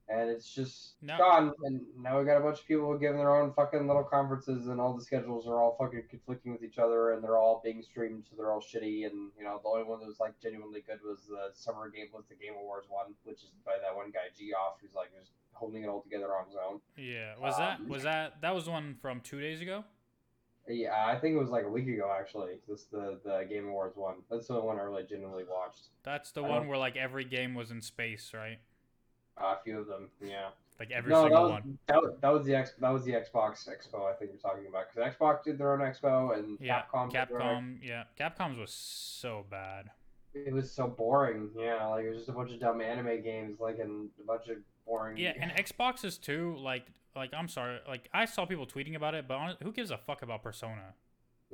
and 0.09 0.29
it's 0.29 0.53
just 0.55 0.95
No. 1.03 1.17
gone. 1.17 1.53
And 1.65 1.81
now 1.97 2.19
we 2.19 2.25
got 2.27 2.37
a 2.37 2.41
bunch 2.41 2.61
of 2.61 2.67
people 2.67 2.97
giving 2.99 3.19
their 3.19 3.35
own 3.35 3.53
fucking 3.55 3.87
little 3.87 4.05
conferences, 4.05 4.69
and 4.69 4.81
all 4.81 4.93
the 4.95 5.03
schedules 5.03 5.47
are 5.47 5.59
all 5.61 5.77
fucking 5.79 6.05
conflicting 6.11 6.53
with 6.53 6.63
each 6.63 6.79
other, 6.79 7.13
and 7.13 7.25
they're 7.25 7.39
all 7.39 7.61
being 7.65 7.83
streamed, 7.83 8.25
so 8.29 8.37
they're 8.37 8.53
all 8.53 8.61
shitty. 8.61 9.07
And 9.07 9.31
you 9.39 9.45
know, 9.45 9.61
the 9.63 9.69
only 9.69 9.85
one 9.85 10.01
that 10.01 10.07
was 10.07 10.21
like 10.21 10.39
genuinely 10.41 10.83
good 10.87 11.01
was 11.03 11.27
the 11.27 11.51
summer 11.55 11.89
game, 11.89 12.09
was 12.13 12.25
the 12.29 12.35
Game 12.35 12.55
Awards 12.59 12.87
one, 12.91 13.15
which 13.25 13.39
is 13.43 13.51
by 13.65 13.79
that 13.83 13.95
one 13.97 14.11
guy 14.11 14.29
Geoff, 14.39 14.79
who's 14.83 14.95
like 14.95 15.11
just 15.19 15.33
holding 15.53 15.85
it 15.85 15.89
all 15.89 16.03
together 16.03 16.37
on 16.37 16.47
his 16.47 16.57
own. 16.57 16.81
Yeah, 16.97 17.35
was 17.39 17.57
that 17.57 17.81
Um, 17.81 17.89
was 17.89 18.03
that 18.03 18.41
that 18.43 18.55
was 18.55 18.69
one 18.69 18.97
from 19.01 19.21
two 19.21 19.41
days 19.41 19.61
ago? 19.63 19.85
Yeah, 20.67 21.07
I 21.07 21.19
think 21.19 21.35
it 21.35 21.39
was 21.39 21.51
like 21.51 21.65
a 21.65 21.69
week 21.69 21.87
ago 21.89 22.11
actually. 22.19 22.59
This 22.69 22.85
the 22.85 23.21
the 23.25 23.47
Game 23.49 23.69
Awards 23.69 23.97
one. 23.97 24.17
That's 24.31 24.49
the 24.49 24.61
one 24.61 24.79
I 24.79 24.83
really 24.83 25.05
genuinely 25.05 25.45
watched. 25.45 25.89
That's 26.03 26.31
the 26.33 26.43
I 26.43 26.49
one 26.49 26.69
where 26.69 26.79
like 26.79 26.97
every 26.97 27.25
game 27.25 27.55
was 27.55 27.71
in 27.71 27.81
space, 27.83 28.33
right? 28.35 28.59
Uh, 29.41 29.55
a 29.59 29.59
few 29.65 29.79
of 29.79 29.87
them, 29.87 30.09
yeah. 30.21 30.49
Like 30.79 30.91
every 30.91 31.11
no, 31.13 31.23
that 31.23 31.29
single 31.29 31.43
was, 31.45 31.51
one. 31.53 31.79
That, 31.87 32.03
was- 32.03 32.15
that 32.21 32.33
was 32.33 32.45
the 32.47 32.55
X. 32.55 32.73
That 32.81 32.91
was 32.91 33.05
the 33.05 33.13
Xbox 33.13 33.69
Expo. 33.69 34.11
I 34.11 34.15
think 34.15 34.33
you're 34.33 34.41
talking 34.41 34.67
about 34.67 34.87
because 34.93 35.15
Xbox 35.15 35.45
did 35.45 35.59
their 35.59 35.73
own 35.73 35.81
Expo 35.81 36.37
and 36.37 36.59
Yeah, 36.61 36.83
Capcom. 36.93 37.11
did 37.11 37.29
their 37.29 37.43
own 37.43 37.79
Capcom. 37.83 37.87
Yeah, 37.87 38.05
Capcom's 38.19 38.59
was 38.59 38.71
so 38.73 39.45
bad. 39.51 39.91
It 40.35 40.53
was 40.53 40.71
so 40.71 40.89
boring. 40.89 41.51
Yeah, 41.57 41.87
like 41.87 42.05
it 42.05 42.09
was 42.09 42.19
just 42.19 42.29
a 42.29 42.33
bunch 42.33 42.51
of 42.51 42.59
dumb 42.59 42.81
anime 42.81 43.23
games, 43.23 43.61
like 43.61 43.79
and 43.79 44.09
a 44.21 44.27
bunch 44.27 44.49
of 44.49 44.57
boring. 44.85 45.17
Yeah, 45.17 45.33
and 45.41 45.53
Xboxes 45.53 46.21
too. 46.21 46.57
Like, 46.59 46.87
like 47.15 47.31
I'm 47.33 47.49
sorry. 47.49 47.79
Like 47.87 48.09
I 48.13 48.25
saw 48.25 48.45
people 48.45 48.67
tweeting 48.67 48.97
about 48.97 49.15
it, 49.15 49.29
but 49.29 49.57
who 49.63 49.71
gives 49.71 49.93
a 49.93 49.97
fuck 49.97 50.23
about 50.23 50.43
Persona? 50.43 50.95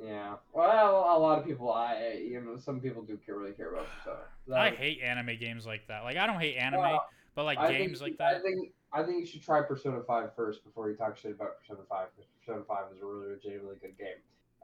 Yeah. 0.03 0.37
Well, 0.51 1.15
a 1.15 1.19
lot 1.19 1.37
of 1.37 1.45
people. 1.45 1.71
I 1.71 2.19
you 2.27 2.41
know 2.41 2.57
some 2.57 2.79
people 2.79 3.03
do 3.03 3.17
care, 3.23 3.37
really 3.37 3.51
care 3.51 3.71
about 3.71 3.85
Persona. 3.99 4.21
That 4.47 4.57
I 4.59 4.69
hate 4.71 4.99
anime 5.03 5.37
games 5.39 5.67
like 5.67 5.87
that. 5.89 6.03
Like 6.03 6.17
I 6.17 6.25
don't 6.25 6.39
hate 6.39 6.57
anime, 6.57 6.81
Well, 6.81 7.05
but 7.35 7.45
like 7.45 7.57
I 7.57 7.67
think 7.67 7.79
games 7.79 8.01
like 8.01 8.11
you- 8.11 8.17
that. 8.17 8.35
I 8.35 8.41
think 8.41 8.73
I 8.93 9.03
think 9.03 9.19
you 9.21 9.25
should 9.25 9.43
try 9.43 9.61
Persona 9.61 10.01
5 10.05 10.35
first 10.35 10.63
before 10.65 10.89
you 10.89 10.97
talk 10.97 11.15
shit 11.15 11.31
about 11.31 11.59
Persona 11.59 11.79
5. 11.87 12.07
Because 12.15 12.29
Persona 12.39 12.63
5 12.67 12.91
is 12.93 13.01
a 13.01 13.05
really 13.05 13.29
legitimately 13.29 13.77
good 13.81 13.97
game. 13.97 14.19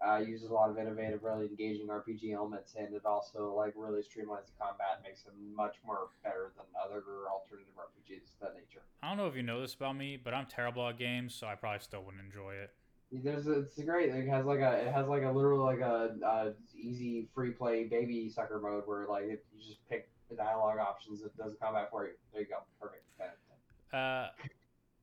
Uh, 0.06 0.20
it 0.22 0.28
uses 0.28 0.52
a 0.52 0.54
lot 0.54 0.70
of 0.70 0.78
innovative, 0.78 1.24
really 1.24 1.48
engaging 1.48 1.88
RPG 1.88 2.34
elements, 2.34 2.76
and 2.78 2.94
it 2.94 3.04
also 3.06 3.54
like 3.56 3.74
really 3.76 4.02
streamlines 4.02 4.46
the 4.46 4.54
combat, 4.60 5.02
makes 5.04 5.22
it 5.26 5.32
much 5.56 5.78
more 5.86 6.10
better 6.24 6.52
than 6.56 6.66
other 6.80 7.02
alternative 7.32 7.74
RPGs 7.76 8.34
of 8.34 8.40
that 8.42 8.54
nature. 8.54 8.84
I 9.02 9.10
don't 9.10 9.18
know 9.18 9.26
if 9.28 9.36
you 9.36 9.42
know 9.42 9.60
this 9.62 9.74
about 9.74 9.96
me, 9.98 10.18
but 10.22 10.36
I'm 10.36 10.46
terrible 10.46 10.88
at 10.88 11.00
games, 11.00 11.34
so 11.34 11.48
I 11.48 11.56
probably 11.56 11.80
still 11.80 12.04
wouldn't 12.04 12.24
enjoy 12.24 12.54
it. 12.56 12.72
There's 13.12 13.48
a, 13.48 13.62
it's 13.62 13.82
great. 13.82 14.10
It 14.10 14.28
has 14.28 14.46
like 14.46 14.60
a 14.60 14.74
it 14.74 14.94
has 14.94 15.08
like 15.08 15.24
a 15.24 15.32
literal 15.32 15.66
like 15.66 15.80
a, 15.80 16.16
a 16.24 16.54
easy 16.78 17.28
free 17.34 17.52
play 17.52 17.86
baby 17.86 18.30
sucker 18.30 18.60
mode 18.60 18.84
where 18.86 19.08
like 19.08 19.24
if 19.24 19.40
you 19.56 19.66
just 19.66 19.80
pick 19.90 20.10
the 20.30 20.36
dialogue 20.36 20.80
options, 20.80 21.22
it 21.22 21.36
does 21.38 21.54
combat 21.62 21.90
for 21.92 22.06
you. 22.06 22.14
There 22.34 22.42
you 22.42 22.48
go, 22.48 22.58
perfect. 22.80 23.04
Ten 23.18 23.28
out 23.28 23.34
of 23.34 23.92
ten. 23.92 24.00
Uh, 24.00 24.50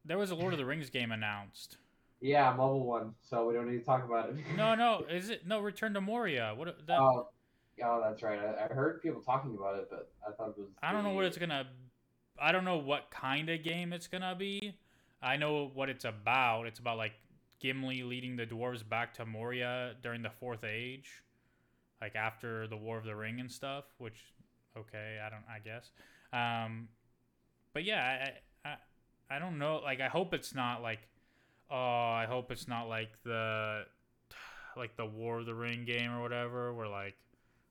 there 0.05 0.19
was 0.19 0.31
a 0.31 0.35
Lord 0.35 0.53
of 0.53 0.59
the 0.59 0.65
Rings 0.65 0.91
game 0.91 1.13
announced. 1.13 1.79
Yeah, 2.21 2.55
mobile 2.57 2.87
one, 2.87 3.15
so 3.21 3.47
we 3.49 3.55
don't 3.55 3.71
need 3.71 3.79
to 3.79 3.85
talk 3.85 4.05
about 4.05 4.31
it. 4.31 4.37
No, 4.57 4.75
no, 4.75 5.05
is 5.11 5.31
it 5.31 5.47
no 5.47 5.61
Return 5.61 5.95
to 5.95 6.01
Moria? 6.01 6.55
What 6.57 6.87
that, 6.87 6.99
Oh, 6.99 7.29
oh, 7.83 8.01
that's 8.03 8.23
right. 8.23 8.39
I, 8.39 8.65
I 8.65 8.75
heard 8.75 9.03
people 9.03 9.21
talking 9.21 9.55
about 9.55 9.79
it, 9.79 9.89
but 9.91 10.11
I 10.27 10.33
thought 10.33 10.51
it 10.51 10.59
was. 10.59 10.69
I 10.83 10.93
don't 10.93 11.05
know 11.05 11.11
what 11.11 11.25
it's 11.25 11.39
gonna. 11.39 11.67
I 12.41 12.53
don't 12.53 12.65
know 12.65 12.79
what 12.79 13.11
kind 13.11 13.49
of 13.49 13.63
game 13.63 13.93
it's 13.93 14.07
gonna 14.07 14.35
be. 14.35 14.77
I 15.23 15.37
know 15.37 15.71
what 15.73 15.89
it's 15.89 16.05
about. 16.05 16.67
It's 16.67 16.79
about 16.79 16.99
like 16.99 17.13
Gimli 17.61 18.03
leading 18.03 18.37
the 18.37 18.47
dwarves 18.47 18.87
back 18.87 19.15
to 19.15 19.25
Moria 19.27 19.95
during 20.03 20.23
the 20.23 20.31
Fourth 20.31 20.65
Age, 20.65 21.23
like 22.01 22.15
after 22.15 22.67
the 22.67 22.77
War 22.77 22.99
of 22.99 23.05
the 23.05 23.17
Ring 23.17 23.41
and 23.41 23.51
stuff. 23.51 23.85
Which, 23.99 24.23
okay, 24.77 25.19
I 25.25 25.31
don't. 25.31 25.45
I 25.49 25.59
guess. 25.59 25.91
Um, 26.33 26.89
but 27.73 27.85
yeah, 27.85 28.31
I, 28.65 28.69
I, 28.69 29.37
I 29.37 29.39
don't 29.39 29.59
know. 29.59 29.81
Like, 29.83 30.01
I 30.01 30.09
hope 30.09 30.35
it's 30.35 30.55
not 30.55 30.83
like. 30.83 31.01
Oh, 31.71 31.77
I 31.77 32.27
hope 32.29 32.51
it's 32.53 32.69
not 32.69 32.89
like 32.89 33.11
the, 33.25 33.85
like 34.77 34.97
the 34.97 35.07
War 35.07 35.41
of 35.41 35.47
the 35.47 35.55
Ring 35.55 35.85
game 35.87 36.13
or 36.13 36.21
whatever, 36.21 36.75
where 36.75 36.89
like 36.89 37.17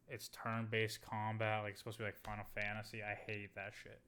it's 0.10 0.30
turn-based 0.30 1.00
combat, 1.02 1.62
like 1.64 1.72
it's 1.72 1.80
supposed 1.80 1.98
to 1.98 2.04
be 2.04 2.06
like 2.08 2.20
Final 2.26 2.44
Fantasy. 2.56 3.02
I 3.04 3.14
hate 3.32 3.54
that 3.56 3.72
shit. 3.84 4.02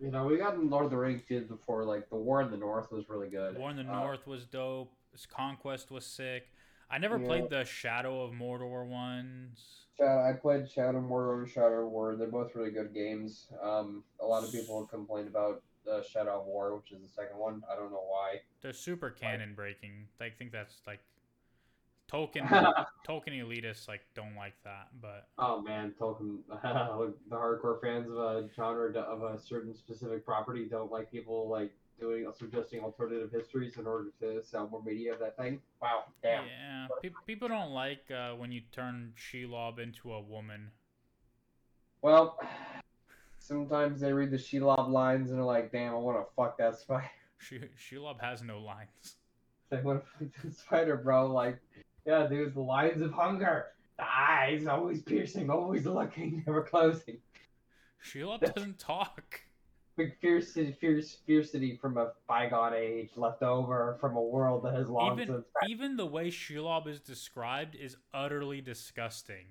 You 0.00 0.10
know, 0.10 0.24
we 0.24 0.36
got 0.38 0.58
Lord 0.62 0.86
of 0.86 0.90
the 0.90 0.96
Rings 0.96 1.22
did 1.28 1.48
before, 1.48 1.84
like 1.84 2.08
the 2.08 2.16
War 2.16 2.42
in 2.42 2.50
the 2.50 2.56
North 2.56 2.90
was 2.90 3.08
really 3.08 3.28
good. 3.28 3.56
War 3.58 3.70
in 3.70 3.76
the 3.76 3.82
Uh, 3.82 4.00
North 4.00 4.26
was 4.26 4.44
dope. 4.46 4.92
This 5.12 5.26
Conquest 5.26 5.90
was 5.90 6.04
sick. 6.04 6.48
I 6.90 6.98
never 6.98 7.18
Yeah. 7.18 7.26
played 7.26 7.50
the 7.50 7.64
Shadow 7.64 8.22
of 8.22 8.32
Mordor 8.32 8.86
ones. 8.86 9.83
Shadow, 9.96 10.28
I 10.28 10.32
played 10.32 10.70
Shadow 10.70 11.00
Mordor 11.00 11.42
and 11.42 11.48
Shadow 11.48 11.86
War. 11.86 12.16
They're 12.16 12.26
both 12.26 12.54
really 12.54 12.70
good 12.70 12.92
games. 12.92 13.46
Um, 13.62 14.02
a 14.20 14.26
lot 14.26 14.42
of 14.42 14.50
people 14.50 14.80
have 14.80 14.90
complained 14.90 15.28
about 15.28 15.62
uh, 15.90 16.02
Shadow 16.02 16.42
War, 16.46 16.76
which 16.76 16.92
is 16.92 17.02
the 17.02 17.08
second 17.08 17.38
one. 17.38 17.62
I 17.70 17.76
don't 17.76 17.90
know 17.90 18.04
why. 18.06 18.40
They're 18.60 18.72
super 18.72 19.10
canon 19.10 19.54
breaking. 19.54 20.06
I 20.20 20.30
think 20.30 20.50
that's 20.50 20.80
like 20.86 21.00
Tolkien. 22.10 22.48
Tolkien 23.06 23.40
elitists 23.40 23.88
like 23.88 24.02
don't 24.14 24.34
like 24.36 24.54
that, 24.64 24.88
but 25.00 25.28
Oh 25.38 25.60
man, 25.60 25.94
Tolkien, 25.98 26.38
the 26.48 27.36
hardcore 27.36 27.80
fans 27.80 28.08
of 28.10 28.16
a 28.16 28.48
genre 28.54 28.90
of 29.00 29.22
a 29.22 29.38
certain 29.38 29.74
specific 29.74 30.24
property 30.24 30.66
don't 30.68 30.90
like 30.90 31.10
people 31.10 31.48
like 31.48 31.72
doing 31.98 32.26
suggesting 32.36 32.80
alternative 32.80 33.30
histories 33.30 33.76
in 33.76 33.86
order 33.86 34.10
to 34.20 34.42
sell 34.44 34.68
more 34.68 34.82
media 34.82 35.12
of 35.12 35.20
that 35.20 35.36
thing. 35.36 35.60
Wow, 35.80 36.04
damn. 36.22 36.44
yeah, 36.44 36.86
pe- 37.02 37.10
people 37.26 37.48
don't 37.48 37.72
like 37.72 38.10
uh, 38.10 38.32
when 38.32 38.52
you 38.52 38.62
turn 38.72 39.12
Shelob 39.16 39.78
into 39.78 40.12
a 40.12 40.20
woman. 40.20 40.70
Well, 42.02 42.38
sometimes 43.38 44.00
they 44.00 44.12
read 44.12 44.30
the 44.30 44.36
Shelob 44.36 44.90
lines 44.90 45.30
and 45.30 45.38
they're 45.38 45.44
like, 45.44 45.72
"Damn, 45.72 45.92
I 45.92 45.98
want 45.98 46.18
to 46.18 46.26
fuck 46.34 46.58
that 46.58 46.78
spider." 46.78 47.10
She 47.38 47.60
Shelob 47.78 48.20
has 48.20 48.42
no 48.42 48.60
lines. 48.60 49.16
They 49.70 49.80
want 49.80 50.02
to 50.02 50.10
fuck 50.18 50.42
that 50.42 50.56
spider, 50.56 50.96
bro. 50.96 51.26
Like, 51.26 51.58
yeah, 52.06 52.26
dude, 52.26 52.54
the 52.54 52.60
lines 52.60 53.02
of 53.02 53.12
hunger, 53.12 53.66
the 53.98 54.04
eyes 54.04 54.66
always 54.66 55.02
piercing, 55.02 55.50
always 55.50 55.86
looking, 55.86 56.42
never 56.46 56.62
closing. 56.62 57.18
Shelob 58.04 58.40
doesn't 58.54 58.78
talk. 58.78 59.40
Big 59.96 60.20
fiercity, 60.20 60.76
fierce, 60.78 61.18
fiercity 61.28 61.80
from 61.80 61.96
a 61.96 62.12
bygone 62.28 62.74
age, 62.74 63.10
left 63.16 63.42
over 63.42 63.96
from 64.00 64.16
a 64.16 64.22
world 64.22 64.64
that 64.64 64.74
has 64.74 64.88
long 64.88 65.12
even 65.12 65.34
since. 65.34 65.44
even 65.68 65.96
the 65.96 66.06
way 66.06 66.30
Shelob 66.30 66.88
is 66.88 67.00
described 67.00 67.76
is 67.76 67.96
utterly 68.12 68.60
disgusting. 68.60 69.46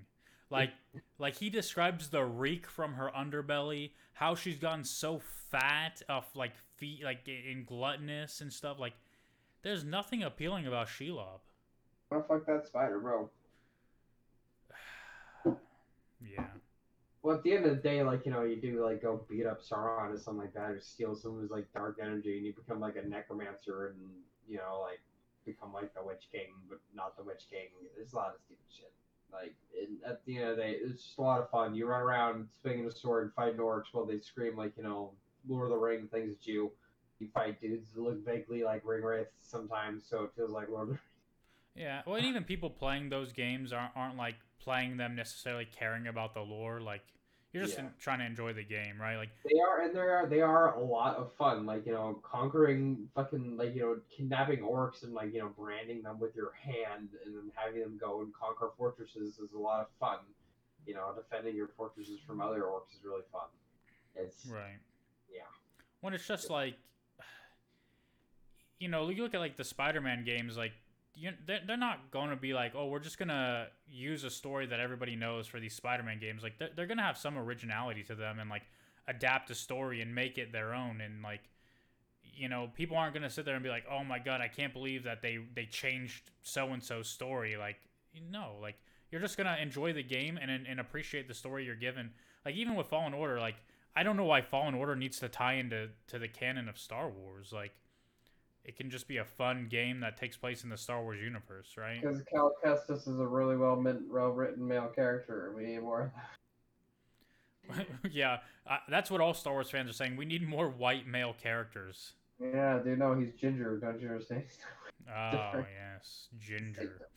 Like 0.49 0.71
like 1.17 1.35
he 1.37 1.49
describes 1.49 2.09
the 2.09 2.25
reek 2.25 2.67
from 2.67 2.95
her 2.95 3.09
underbelly, 3.17 3.91
how 4.13 4.35
she's 4.35 4.57
gotten 4.57 4.83
so 4.83 5.21
fat 5.49 6.01
of 6.09 6.25
like 6.35 6.51
feet 6.77 7.03
like 7.03 7.27
in 7.27 7.63
gluttonous 7.65 8.41
and 8.41 8.51
stuff. 8.51 8.79
Like 8.79 8.93
there's 9.61 9.85
nothing 9.85 10.23
appealing 10.23 10.67
about 10.67 10.87
Shelob. 10.87 11.39
I 12.11 12.19
fuck 12.27 12.45
that 12.47 12.65
spider, 12.67 12.99
bro. 12.99 13.29
Yeah. 16.21 16.45
Well, 17.23 17.37
at 17.37 17.43
the 17.43 17.53
end 17.53 17.65
of 17.65 17.71
the 17.71 17.81
day, 17.81 18.03
like 18.03 18.25
you 18.25 18.31
know, 18.31 18.43
you 18.43 18.57
do 18.57 18.85
like 18.85 19.01
go 19.01 19.25
beat 19.29 19.45
up 19.45 19.61
Sauron 19.63 20.13
or 20.13 20.17
something 20.19 20.41
like 20.41 20.53
that, 20.53 20.71
or 20.71 20.81
steal 20.81 21.15
someone's 21.15 21.51
like 21.51 21.73
dark 21.73 21.97
energy, 22.01 22.37
and 22.37 22.45
you 22.45 22.53
become 22.53 22.81
like 22.81 22.97
a 22.97 23.07
necromancer, 23.07 23.87
and 23.87 23.97
you 24.47 24.57
know, 24.57 24.81
like 24.81 24.99
become 25.45 25.71
like 25.73 25.93
the 25.93 26.03
Witch 26.03 26.27
King, 26.31 26.49
but 26.69 26.79
not 26.93 27.15
the 27.17 27.23
Witch 27.23 27.43
King. 27.49 27.69
There's 27.95 28.11
a 28.11 28.17
lot 28.17 28.35
of 28.35 28.41
stupid 28.45 28.65
shit. 28.69 28.91
Like 29.31 29.55
at 30.05 30.23
the 30.25 30.37
end 30.37 30.49
of 30.49 30.57
the 30.57 30.63
day, 30.63 30.77
it's 30.83 31.01
just 31.01 31.17
a 31.17 31.21
lot 31.21 31.39
of 31.39 31.49
fun. 31.49 31.73
You 31.73 31.87
run 31.87 32.01
around 32.01 32.49
swinging 32.61 32.85
a 32.85 32.91
sword, 32.91 33.31
fighting 33.35 33.57
orcs 33.57 33.85
while 33.93 34.05
they 34.05 34.19
scream 34.19 34.57
like 34.57 34.73
you 34.75 34.83
know 34.83 35.11
Lord 35.47 35.71
of 35.71 35.71
the 35.71 35.77
Ring 35.77 36.09
things 36.11 36.35
at 36.39 36.45
you. 36.45 36.71
You 37.19 37.29
fight 37.33 37.61
dudes 37.61 37.91
that 37.93 38.01
look 38.01 38.25
vaguely 38.25 38.63
like 38.63 38.81
ring 38.85 39.01
wraiths 39.01 39.31
sometimes, 39.39 40.03
so 40.09 40.23
it 40.23 40.31
feels 40.35 40.51
like 40.51 40.67
Lord 40.67 40.89
of 40.89 40.95
the 40.95 41.81
Yeah. 41.81 42.01
Well, 42.05 42.17
and 42.17 42.25
even 42.25 42.43
people 42.43 42.69
playing 42.69 43.09
those 43.09 43.31
games 43.31 43.71
aren't, 43.71 43.93
aren't 43.95 44.17
like 44.17 44.35
playing 44.63 44.97
them 44.97 45.15
necessarily 45.15 45.65
caring 45.65 46.07
about 46.07 46.33
the 46.33 46.41
lore. 46.41 46.79
Like 46.81 47.01
you're 47.51 47.63
just 47.63 47.77
Yeah. 47.77 47.85
in, 47.85 47.93
trying 47.99 48.19
to 48.19 48.25
enjoy 48.25 48.53
the 48.53 48.63
game, 48.63 48.99
right? 48.99 49.17
Like 49.17 49.29
They 49.47 49.59
are, 49.59 49.81
and 49.83 49.95
they 49.95 49.99
are, 49.99 50.25
they 50.25 50.41
are 50.41 50.73
a 50.75 50.79
lot 50.79 51.17
of 51.17 51.31
fun. 51.33 51.65
Like 51.65 51.85
you 51.85 51.91
know, 51.93 52.19
conquering 52.23 53.09
fucking 53.13 53.57
like 53.57 53.75
you 53.75 53.81
know, 53.81 53.97
kidnapping 54.15 54.59
orcs 54.61 55.03
and 55.03 55.13
like 55.13 55.33
you 55.33 55.39
know, 55.39 55.49
branding 55.49 56.01
them 56.01 56.19
with 56.19 56.35
your 56.35 56.51
hand 56.53 57.09
and 57.25 57.35
then 57.35 57.51
having 57.55 57.81
them 57.81 57.97
go 57.99 58.21
and 58.21 58.33
conquer 58.33 58.71
fortresses 58.77 59.37
is 59.39 59.51
a 59.53 59.59
lot 59.59 59.81
of 59.81 59.87
fun. 59.99 60.19
You 60.85 60.95
know, 60.95 61.13
defending 61.15 61.55
your 61.55 61.69
fortresses 61.77 62.19
from 62.25 62.41
other 62.41 62.61
orcs 62.63 62.91
is 62.97 63.03
really 63.05 63.21
fun. 63.31 63.47
It's 64.15 64.45
Right. 64.45 64.79
Yeah. 65.33 65.41
When 66.01 66.13
it's 66.13 66.27
just 66.27 66.49
like, 66.49 66.75
you 68.79 68.87
know, 68.89 69.09
you 69.09 69.23
look 69.23 69.33
at 69.33 69.39
like 69.39 69.55
the 69.57 69.63
Spider-Man 69.63 70.25
games, 70.25 70.57
like 70.57 70.73
you, 71.15 71.31
they're, 71.45 71.61
they're 71.65 71.77
not 71.77 72.11
going 72.11 72.29
to 72.29 72.35
be 72.35 72.53
like, 72.53 72.73
oh, 72.75 72.87
we're 72.87 72.99
just 72.99 73.17
gonna 73.17 73.67
use 73.87 74.23
a 74.23 74.29
story 74.29 74.65
that 74.67 74.79
everybody 74.79 75.15
knows 75.15 75.47
for 75.47 75.59
these 75.59 75.75
Spider-Man 75.75 76.19
games. 76.19 76.43
Like 76.43 76.57
they're, 76.57 76.69
they're 76.75 76.87
gonna 76.87 77.03
have 77.03 77.17
some 77.17 77.37
originality 77.37 78.03
to 78.03 78.15
them, 78.15 78.39
and 78.39 78.49
like 78.49 78.63
adapt 79.07 79.49
a 79.49 79.55
story 79.55 80.01
and 80.01 80.13
make 80.13 80.37
it 80.37 80.51
their 80.51 80.73
own 80.73 81.01
and 81.01 81.21
like 81.21 81.41
you 82.23 82.47
know 82.47 82.69
people 82.73 82.95
aren't 82.95 83.13
gonna 83.13 83.29
sit 83.29 83.45
there 83.45 83.55
and 83.55 83.63
be 83.63 83.69
like 83.69 83.83
oh 83.91 84.03
my 84.03 84.17
god 84.17 84.39
i 84.39 84.47
can't 84.47 84.73
believe 84.73 85.03
that 85.03 85.21
they 85.21 85.39
they 85.55 85.65
changed 85.65 86.31
so 86.41 86.67
and 86.69 86.83
so's 86.83 87.07
story. 87.07 87.57
Like 87.57 87.77
no 88.31 88.53
like 88.61 88.75
you're 89.11 89.21
just 89.21 89.37
gonna 89.37 89.57
enjoy 89.61 89.93
the 89.93 90.03
game 90.03 90.39
and 90.41 90.65
and 90.67 90.79
appreciate 90.79 91.27
the 91.27 91.33
story 91.33 91.65
you're 91.65 91.75
given. 91.75 92.11
Like 92.45 92.55
even 92.55 92.75
with 92.75 92.87
fallen 92.87 93.13
order 93.13 93.39
like 93.39 93.55
i 93.95 94.03
don't 94.03 94.17
know 94.17 94.25
why 94.25 94.41
fallen 94.41 94.73
order 94.73 94.95
needs 94.95 95.19
to 95.19 95.29
tie 95.29 95.53
into 95.53 95.89
to 96.07 96.17
the 96.17 96.27
canon 96.27 96.69
of 96.69 96.77
star 96.77 97.09
wars. 97.09 97.51
Like 97.51 97.73
it 98.65 98.77
can 98.77 98.89
just 98.89 99.07
be 99.07 99.17
a 99.17 99.25
fun 99.25 99.67
game 99.69 99.99
that 99.99 100.17
takes 100.17 100.37
place 100.37 100.63
in 100.63 100.69
the 100.69 100.77
Star 100.77 101.01
Wars 101.01 101.19
universe, 101.21 101.75
right? 101.77 102.01
Because 102.01 102.21
Cal 102.23 102.53
Kestis 102.63 103.07
is 103.07 103.19
a 103.19 103.27
really 103.27 103.57
well 103.57 103.81
well 104.09 104.29
written 104.29 104.67
male 104.67 104.87
character. 104.87 105.53
We 105.55 105.65
need 105.65 105.81
more. 105.81 106.13
yeah, 108.11 108.39
uh, 108.69 108.77
that's 108.89 109.11
what 109.11 109.21
all 109.21 109.33
Star 109.33 109.53
Wars 109.53 109.69
fans 109.69 109.89
are 109.89 109.93
saying. 109.93 110.15
We 110.15 110.25
need 110.25 110.47
more 110.47 110.69
white 110.69 111.07
male 111.07 111.35
characters. 111.41 112.13
Yeah, 112.39 112.79
dude. 112.79 112.99
No, 112.99 113.15
he's 113.15 113.33
ginger. 113.33 113.77
Don't 113.77 113.99
you 114.01 114.09
understand? 114.09 114.43
oh 115.09 115.65
yes, 115.75 116.27
ginger. 116.39 117.07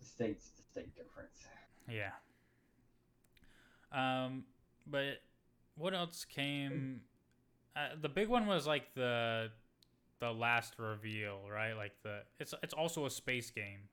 Distinct, 0.00 0.42
distinct 0.56 0.96
difference. 0.96 1.46
Yeah. 1.90 2.10
Um, 3.92 4.44
but 4.86 5.20
what 5.76 5.94
else 5.94 6.24
came? 6.24 7.00
Uh, 7.76 7.88
the 8.00 8.08
big 8.08 8.28
one 8.28 8.46
was 8.46 8.66
like 8.66 8.94
the 8.94 9.50
the 10.20 10.32
last 10.32 10.74
reveal, 10.78 11.40
right? 11.50 11.74
Like 11.74 11.92
the 12.02 12.20
it's 12.38 12.54
it's 12.62 12.74
also 12.74 13.06
a 13.06 13.10
space 13.10 13.50
game. 13.50 13.88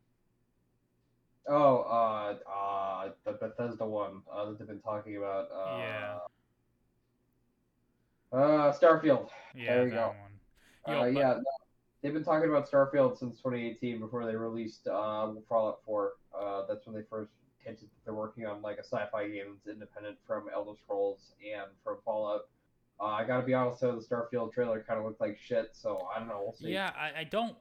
Oh, 1.48 1.80
uh, 1.82 2.36
uh, 2.50 3.10
the 3.26 3.34
Bethesda 3.34 3.86
one 3.86 4.22
uh, 4.32 4.46
that 4.46 4.60
they've 4.60 4.68
been 4.68 4.80
talking 4.80 5.18
about. 5.18 5.48
Uh, 5.52 5.78
yeah. 5.78 6.18
Uh, 8.32 8.72
Starfield. 8.72 9.30
Yeah, 9.56 9.76
there 9.76 9.86
you 9.88 9.92
go. 9.92 10.08
One. 10.08 10.96
Yo, 10.96 11.02
uh, 11.02 11.04
but... 11.06 11.14
Yeah, 11.14 11.34
no, 11.34 11.44
they've 12.02 12.14
been 12.14 12.24
talking 12.24 12.50
about 12.50 12.70
Starfield 12.70 13.18
since 13.18 13.38
2018 13.38 14.00
before 14.00 14.26
they 14.26 14.36
released 14.36 14.88
uh, 14.88 15.34
Fallout 15.50 15.80
4. 15.86 16.14
Uh, 16.34 16.62
that's 16.68 16.86
when 16.86 16.96
they 16.96 17.04
first 17.10 17.32
hinted 17.58 17.84
that 17.84 18.06
they're 18.06 18.14
working 18.14 18.46
on 18.46 18.62
like 18.62 18.78
a 18.78 18.84
sci-fi 18.84 19.28
game 19.28 19.58
that's 19.66 19.74
independent 19.74 20.18
from 20.26 20.46
Elder 20.54 20.74
Scrolls 20.84 21.34
and 21.42 21.70
from 21.84 21.98
Fallout. 22.06 22.48
Uh, 23.02 23.06
I 23.06 23.24
gotta 23.24 23.44
be 23.44 23.56
honest 23.56 23.82
though, 23.82 23.96
the 23.96 24.06
Starfield 24.06 24.54
trailer 24.54 24.84
kind 24.88 25.00
of 25.00 25.06
looked 25.06 25.20
like 25.20 25.40
shit, 25.40 25.70
so 25.74 26.08
I 26.16 26.20
don't 26.20 26.28
know. 26.28 26.42
We'll 26.44 26.54
see. 26.54 26.72
Yeah, 26.72 26.92
I, 26.96 27.22
I 27.22 27.24
don't, 27.24 27.56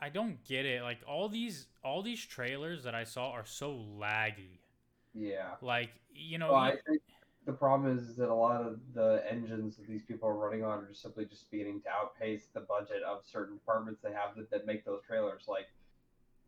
I 0.00 0.08
don't 0.08 0.42
get 0.44 0.64
it. 0.64 0.82
Like 0.82 1.00
all 1.06 1.28
these, 1.28 1.66
all 1.84 2.02
these 2.02 2.24
trailers 2.24 2.84
that 2.84 2.94
I 2.94 3.04
saw 3.04 3.30
are 3.32 3.44
so 3.44 3.78
laggy. 4.00 4.60
Yeah. 5.12 5.50
Like 5.60 5.90
you 6.14 6.38
know. 6.38 6.52
Well, 6.52 6.60
I 6.60 6.76
think 6.88 7.02
the 7.44 7.52
problem 7.52 7.96
is 7.96 8.16
that 8.16 8.30
a 8.30 8.34
lot 8.34 8.62
of 8.62 8.80
the 8.94 9.22
engines 9.30 9.76
that 9.76 9.86
these 9.86 10.02
people 10.02 10.28
are 10.30 10.36
running 10.36 10.64
on 10.64 10.78
are 10.78 10.88
just 10.88 11.02
simply 11.02 11.26
just 11.26 11.50
beginning 11.50 11.82
to 11.82 11.90
outpace 11.90 12.48
the 12.54 12.60
budget 12.60 13.02
of 13.06 13.18
certain 13.30 13.54
departments 13.54 14.00
they 14.02 14.12
have 14.12 14.34
that, 14.36 14.50
that 14.50 14.66
make 14.66 14.84
those 14.86 15.00
trailers. 15.06 15.42
Like 15.46 15.66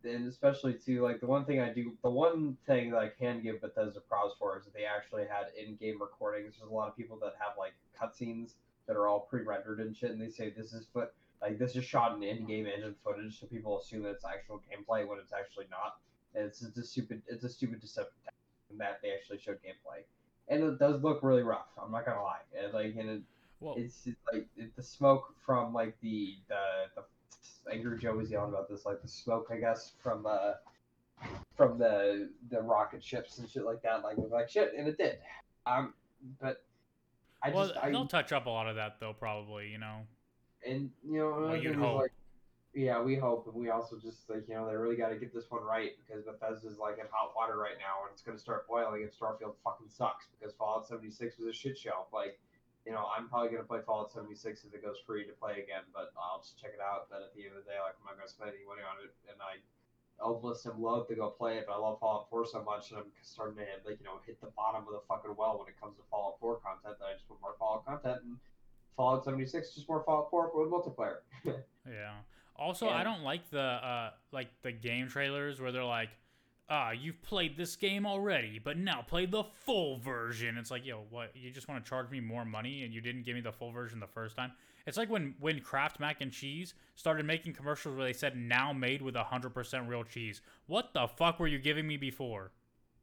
and 0.05 0.29
especially 0.29 0.75
too 0.75 1.03
like 1.03 1.21
the 1.21 1.27
one 1.27 1.45
thing 1.45 1.61
I 1.61 1.73
do 1.73 1.93
the 2.03 2.11
one 2.11 2.57
thing 2.67 2.91
that 2.91 2.99
I 2.99 3.09
can 3.09 3.43
give 3.43 3.61
Bethesda 3.61 4.01
props 4.01 4.35
for 4.39 4.57
is 4.59 4.65
that 4.65 4.75
they 4.75 4.85
actually 4.85 5.23
had 5.23 5.47
in-game 5.57 6.01
recordings. 6.01 6.57
There's 6.59 6.71
a 6.71 6.75
lot 6.75 6.89
of 6.89 6.97
people 6.97 7.19
that 7.23 7.35
have 7.39 7.53
like 7.59 7.75
cutscenes 8.01 8.53
that 8.87 8.97
are 8.97 9.09
all 9.09 9.21
pre-rendered 9.21 9.81
and 9.81 9.97
shit, 9.97 10.11
and 10.11 10.21
they 10.21 10.31
say 10.31 10.51
this 10.51 10.73
is 10.73 10.87
foot 10.93 11.13
like 11.41 11.59
this 11.59 11.77
is 11.77 11.85
shot 11.85 12.17
in 12.17 12.23
in-game 12.23 12.67
engine 12.67 12.95
footage, 13.05 13.39
so 13.39 13.47
people 13.47 13.81
assume 13.81 14.03
that 14.03 14.11
it's 14.11 14.25
actual 14.25 14.61
gameplay 14.71 15.07
when 15.07 15.19
it's 15.19 15.33
actually 15.33 15.67
not. 15.71 15.99
And 16.35 16.45
it's 16.45 16.61
just 16.61 16.77
a 16.77 16.83
stupid 16.83 17.23
it's 17.27 17.45
a 17.45 17.49
stupid 17.49 17.81
deception 17.81 18.13
that 18.77 19.01
they 19.03 19.13
actually 19.13 19.39
showed 19.39 19.59
gameplay, 19.63 20.03
and 20.49 20.63
it 20.63 20.79
does 20.79 21.03
look 21.03 21.21
really 21.23 21.43
rough. 21.43 21.69
I'm 21.83 21.91
not 21.91 22.07
gonna 22.07 22.23
lie, 22.23 22.41
and 22.57 22.73
like 22.73 22.95
and 22.97 23.09
it, 23.09 23.23
well, 23.61 23.75
it's, 23.77 24.07
it's 24.07 24.21
like 24.33 24.47
it, 24.57 24.75
the 24.77 24.83
smoke 24.83 25.35
from 25.45 25.73
like 25.73 25.97
the 26.01 26.37
the 26.49 26.63
the 26.97 27.03
Angry 27.73 27.99
Joe 27.99 28.15
was 28.15 28.31
yelling 28.31 28.51
about 28.51 28.69
this, 28.69 28.85
like 28.85 29.03
the 29.03 29.09
smoke, 29.09 29.49
I 29.53 29.57
guess, 29.57 29.93
from 30.03 30.27
uh 30.27 30.53
from 31.57 31.79
the 31.79 32.31
the 32.51 32.63
rocket 32.63 33.03
ships 33.03 33.39
and 33.39 33.49
shit 33.49 33.65
like 33.65 33.83
that, 33.83 34.03
like 34.03 34.17
like 34.31 34.49
shit, 34.49 34.73
and 34.77 34.89
it 34.89 34.97
did. 34.97 35.19
Um, 35.67 35.95
but 36.41 36.65
I 37.43 37.51
well, 37.51 37.69
just 37.69 37.81
they'll 37.83 38.07
touch 38.07 38.33
up 38.33 38.47
a 38.47 38.51
lot 38.51 38.69
of 38.69 38.77
that 38.77 38.97
though, 39.01 39.13
probably, 39.13 39.69
you 39.69 39.79
know. 39.79 40.01
And 40.67 40.91
you 41.05 41.19
know, 41.19 41.37
well, 41.41 41.57
you'd 41.57 41.77
hope. 41.77 42.03
Like, 42.03 42.13
yeah, 42.75 43.01
we 43.01 43.17
hope, 43.17 43.47
and 43.47 43.55
we 43.55 43.71
also 43.71 43.97
just 43.97 44.29
like 44.29 44.49
you 44.49 44.55
know 44.55 44.69
they 44.69 44.77
really 44.77 44.97
got 44.97 45.09
to 45.09 45.17
get 45.17 45.33
this 45.35 45.51
one 45.51 45.63
right 45.63 45.93
because 46.07 46.25
Bethesda's 46.25 46.79
like 46.79 46.99
in 46.99 47.05
hot 47.11 47.33
water 47.37 47.57
right 47.57 47.79
now, 47.79 48.05
and 48.05 48.13
it's 48.13 48.23
gonna 48.23 48.39
start 48.39 48.69
boiling 48.69 49.03
if 49.03 49.19
Starfield 49.19 49.55
fucking 49.65 49.89
sucks 49.89 50.27
because 50.39 50.55
Fallout 50.55 50.87
76 50.87 51.39
was 51.39 51.49
a 51.49 51.53
shit 51.53 51.79
show. 51.79 52.07
Like 52.13 52.39
you 52.89 52.97
know, 52.97 53.05
I'm 53.13 53.29
probably 53.29 53.53
gonna 53.53 53.69
play 53.69 53.85
Fallout 53.85 54.09
76 54.09 54.65
if 54.65 54.73
it 54.73 54.81
goes 54.81 54.97
free 55.05 55.29
to 55.29 55.37
play 55.37 55.61
again, 55.61 55.85
but 55.93 56.09
I'll 56.17 56.41
just 56.41 56.57
check 56.57 56.73
it 56.73 56.81
out. 56.81 57.13
But 57.13 57.21
at 57.21 57.37
the 57.37 57.45
end 57.45 57.53
of 57.53 57.61
the 57.61 57.69
day, 57.69 57.77
like 57.77 57.93
I'm 58.01 58.09
not 58.09 58.17
gonna 58.17 58.33
spend 58.33 58.57
any 58.57 58.65
money 58.65 58.81
on 58.81 58.97
it, 59.05 59.13
and 59.29 59.37
I, 59.45 59.61
I'll 60.17 60.41
list 60.41 60.65
him 60.65 60.81
love 60.81 61.05
to 61.13 61.15
go 61.15 61.29
play 61.29 61.61
it, 61.61 61.69
but 61.69 61.77
I 61.77 61.81
love 61.85 62.01
Fallout 62.01 62.33
4 62.33 62.49
so 62.49 62.65
much, 62.65 62.89
and 62.89 63.05
I'm 63.05 63.13
starting 63.21 63.61
to 63.61 63.69
like 63.85 64.01
you 64.01 64.09
know 64.09 64.25
hit 64.25 64.41
the 64.41 64.49
bottom 64.57 64.89
of 64.89 64.97
the 64.97 65.05
fucking 65.05 65.37
well 65.37 65.61
when 65.61 65.69
it 65.69 65.77
comes 65.77 66.01
to 66.01 66.05
Fallout 66.09 66.41
4 66.41 66.65
content. 66.65 66.97
That 66.97 67.13
I 67.13 67.15
just 67.21 67.29
want 67.29 67.45
more 67.45 67.61
Fallout 67.61 67.85
content, 67.85 68.25
and 68.25 68.41
Fallout 68.97 69.29
76 69.29 69.53
just 69.77 69.85
more 69.85 70.01
Fallout 70.09 70.33
4 70.33 70.57
with 70.57 70.73
multiplayer. 70.73 71.21
yeah. 71.85 72.25
Also, 72.57 72.89
and, 72.89 72.97
I 72.97 73.05
don't 73.05 73.21
like 73.21 73.53
the 73.53 73.85
uh 73.85 74.17
like 74.33 74.49
the 74.65 74.73
game 74.73 75.13
trailers 75.13 75.61
where 75.61 75.77
they're 75.77 75.85
like 75.85 76.09
ah, 76.71 76.91
you've 76.91 77.21
played 77.23 77.57
this 77.57 77.77
game 77.77 78.07
already, 78.07 78.59
but 78.63 78.77
now 78.77 79.03
play 79.03 79.27
the 79.27 79.45
full 79.45 79.99
version. 79.99 80.59
It's 80.59 80.71
like, 80.71 80.85
yo, 80.85 81.05
what? 81.11 81.31
You 81.35 81.51
just 81.51 81.69
want 81.69 81.85
to 81.85 81.89
charge 81.89 82.11
me 82.11 82.21
more 82.21 82.45
money 82.45 82.85
and 82.85 82.93
you 82.93 83.01
didn't 83.01 83.25
give 83.25 83.35
me 83.35 83.41
the 83.41 83.53
full 83.53 83.73
version 83.73 84.01
the 84.01 84.07
first 84.07 84.37
time? 84.37 84.53
It's 84.87 84.97
like 84.97 85.11
when 85.11 85.35
when 85.41 85.61
Kraft 85.61 86.01
Mac 86.01 86.21
and 86.21 86.33
Cheese 86.33 86.75
started 86.95 87.27
making 87.27 87.53
commercials 87.53 87.97
where 87.97 88.07
they 88.07 88.13
said 88.13 88.37
now 88.37 88.73
made 88.73 89.03
with 89.03 89.15
100% 89.15 89.89
real 89.89 90.05
cheese. 90.05 90.41
What 90.67 90.95
the 90.95 91.09
fuck 91.09 91.39
were 91.39 91.47
you 91.47 91.59
giving 91.59 91.87
me 91.87 91.97
before? 91.97 92.53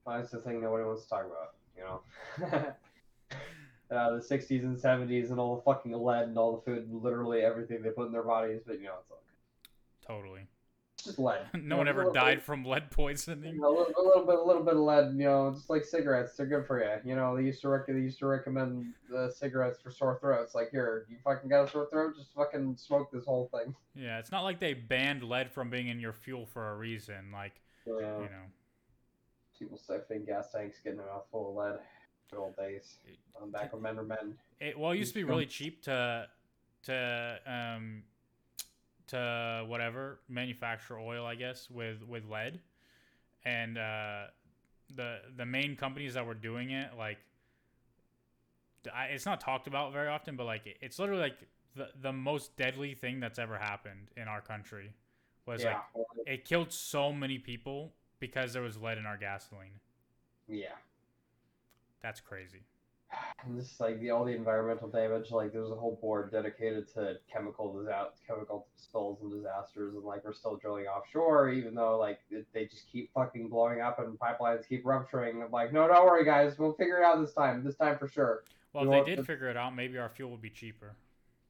that's 0.08 0.30
the 0.30 0.40
thing 0.40 0.62
nobody 0.62 0.84
wants 0.84 1.04
to 1.04 1.10
talk 1.10 1.26
about, 1.26 1.56
you 1.76 1.84
know. 1.84 2.02
uh, 3.96 4.12
the 4.12 4.20
60s 4.20 4.64
and 4.64 4.78
70s 4.78 5.32
and 5.32 5.40
all 5.40 5.56
the 5.56 5.64
fucking 5.64 5.94
lead 5.94 6.28
and 6.28 6.38
all 6.38 6.58
the 6.58 6.62
food 6.62 6.88
literally 6.92 7.42
everything 7.42 7.82
they 7.82 7.90
put 7.90 8.06
in 8.06 8.12
their 8.12 8.24
bodies, 8.24 8.62
but 8.66 8.78
you 8.78 8.86
know, 8.86 8.94
it's 9.00 9.10
all 9.10 9.24
good. 9.26 10.08
Totally 10.08 10.48
just 11.06 11.20
lead. 11.20 11.42
no 11.54 11.78
one 11.78 11.88
ever 11.88 12.12
died 12.12 12.38
bit, 12.38 12.44
from 12.44 12.66
lead 12.66 12.92
poisoning. 12.92 13.56
You 13.56 13.62
know, 13.62 13.70
a, 13.70 13.78
little, 13.78 13.94
a, 13.98 14.04
little, 14.06 14.26
bit, 14.26 14.36
a 14.36 14.44
little 14.44 14.64
bit 14.64 14.74
of 14.74 14.80
lead. 14.82 15.14
You 15.16 15.26
know, 15.26 15.52
just 15.54 15.70
like 15.70 15.86
cigarettes, 15.86 16.36
they're 16.36 16.46
good 16.46 16.66
for 16.66 16.84
you. 16.84 17.10
You 17.10 17.16
know, 17.16 17.36
they 17.36 17.44
used 17.44 17.62
to 17.62 17.70
rec- 17.70 17.88
they 17.88 17.94
used 17.94 18.20
to 18.20 18.26
recommend 18.26 18.94
the 19.10 19.32
cigarettes 19.36 19.80
for 19.82 19.92
sore 19.92 20.18
throats. 20.20 20.56
Like, 20.56 20.72
here, 20.72 21.06
you 21.10 21.18
fucking 21.24 21.50
got 21.50 21.68
a 21.68 21.72
sore 21.72 21.88
throat, 21.90 22.16
just 22.18 22.34
fucking 22.34 22.76
smoke 22.78 23.12
this 23.12 23.26
whole 23.26 23.50
thing. 23.54 23.74
Yeah, 23.98 24.20
it's 24.20 24.30
not 24.30 24.44
like 24.44 24.60
they 24.60 24.74
banned 24.74 25.24
lead 25.24 25.54
from 25.54 25.70
being 25.70 25.88
in 25.88 26.02
your 26.02 26.12
fuel 26.12 26.46
for 26.46 26.72
a 26.72 26.76
reason. 26.76 27.32
Like, 27.32 27.62
yeah. 27.88 27.94
you 27.94 28.02
know, 28.02 28.46
people 29.58 29.80
siphoning 29.80 30.26
gas 30.26 30.52
tanks, 30.52 30.80
getting 30.84 30.98
them 30.98 31.08
out 31.10 31.28
full 31.32 31.52
of 31.52 31.56
lead. 31.56 31.80
Good 32.30 32.40
old 32.40 32.58
days. 32.58 32.98
I'm 33.42 33.52
back 33.52 33.72
when 33.72 33.84
men 33.84 33.96
were 33.96 34.04
men. 34.04 34.36
It, 34.60 34.78
well, 34.78 34.92
it 34.92 34.98
used 34.98 35.14
to 35.14 35.20
be 35.20 35.24
really 35.24 35.46
cheap 35.46 35.82
to 35.84 36.28
to 36.84 37.40
um 37.48 38.04
to 39.08 39.64
whatever 39.68 40.20
manufacture 40.28 41.00
oil, 41.00 41.26
I 41.26 41.36
guess, 41.36 41.70
with 41.70 42.04
with 42.08 42.26
lead, 42.30 42.60
and 43.44 43.78
uh, 43.78 44.24
the 44.96 45.20
the 45.36 45.46
main 45.46 45.76
companies 45.76 46.14
that 46.16 46.26
were 46.26 46.34
doing 46.34 46.72
it, 46.72 46.92
like, 46.98 47.18
I, 48.94 49.06
it's 49.06 49.26
not 49.26 49.40
talked 49.40 49.68
about 49.68 49.94
very 49.94 50.08
often, 50.08 50.36
but 50.36 50.46
like, 50.46 50.78
it's 50.82 51.00
literally 51.00 51.22
like 51.22 51.38
the 51.76 51.90
the 52.02 52.14
most 52.14 52.56
deadly 52.58 52.94
thing 52.94 53.20
that's 53.20 53.40
ever 53.40 53.58
happened 53.58 54.10
in 54.18 54.28
our 54.28 54.42
country 54.42 54.94
was 55.46 55.64
yeah. 55.64 55.82
like 55.96 56.06
it 56.26 56.46
killed 56.46 56.72
so 56.72 57.12
many 57.12 57.38
people 57.38 57.94
because 58.20 58.54
there 58.54 58.62
was 58.62 58.78
lead 58.78 58.98
in 58.98 59.06
our 59.06 59.18
gasoline. 59.18 59.80
Yeah, 60.48 60.76
that's 62.02 62.20
crazy 62.20 62.64
and 63.46 63.58
this 63.58 63.80
like 63.80 64.00
the 64.00 64.12
all 64.12 64.26
the 64.26 64.36
environmental 64.36 64.88
damage. 64.88 65.32
Like 65.32 65.54
there's 65.54 65.70
a 65.70 65.76
whole 65.76 65.98
board 66.02 66.32
dedicated 66.32 66.92
to 66.94 67.18
chemical 67.32 67.80
disa- 67.80 68.10
chemical 68.28 68.68
spills 68.76 69.22
and 69.22 69.32
disasters, 69.32 69.96
and 69.96 70.04
like 70.04 70.24
we're 70.24 70.34
still 70.34 70.58
drilling 70.58 70.86
offshore, 70.86 71.50
even 71.50 71.76
though 71.76 71.98
like 71.98 72.20
it, 72.30 72.46
they 72.54 72.66
just 72.66 72.90
keep 72.92 73.12
fucking 73.14 73.50
blowing 73.50 73.82
up 73.82 74.00
and 74.00 74.18
pipelines 74.20 74.68
keep 74.68 74.86
rupturing. 74.86 75.42
I'm 75.44 75.52
like, 75.52 75.74
no, 75.74 75.88
don't 75.88 76.06
worry, 76.06 76.26
guys, 76.26 76.58
we'll 76.58 76.74
figure 76.74 77.00
it 77.00 77.04
out 77.04 77.22
this 77.22 77.34
time. 77.34 77.64
This 77.64 77.76
time 77.76 77.98
for 77.98 78.08
sure. 78.08 78.44
Well, 78.74 78.88
we 78.88 78.98
if 78.98 79.06
they 79.06 79.16
did 79.16 79.26
figure 79.26 79.50
it 79.50 79.58
out, 79.58 79.76
maybe 79.76 79.98
our 79.98 80.10
fuel 80.10 80.32
would 80.32 80.42
be 80.42 80.50
cheaper. 80.50 80.96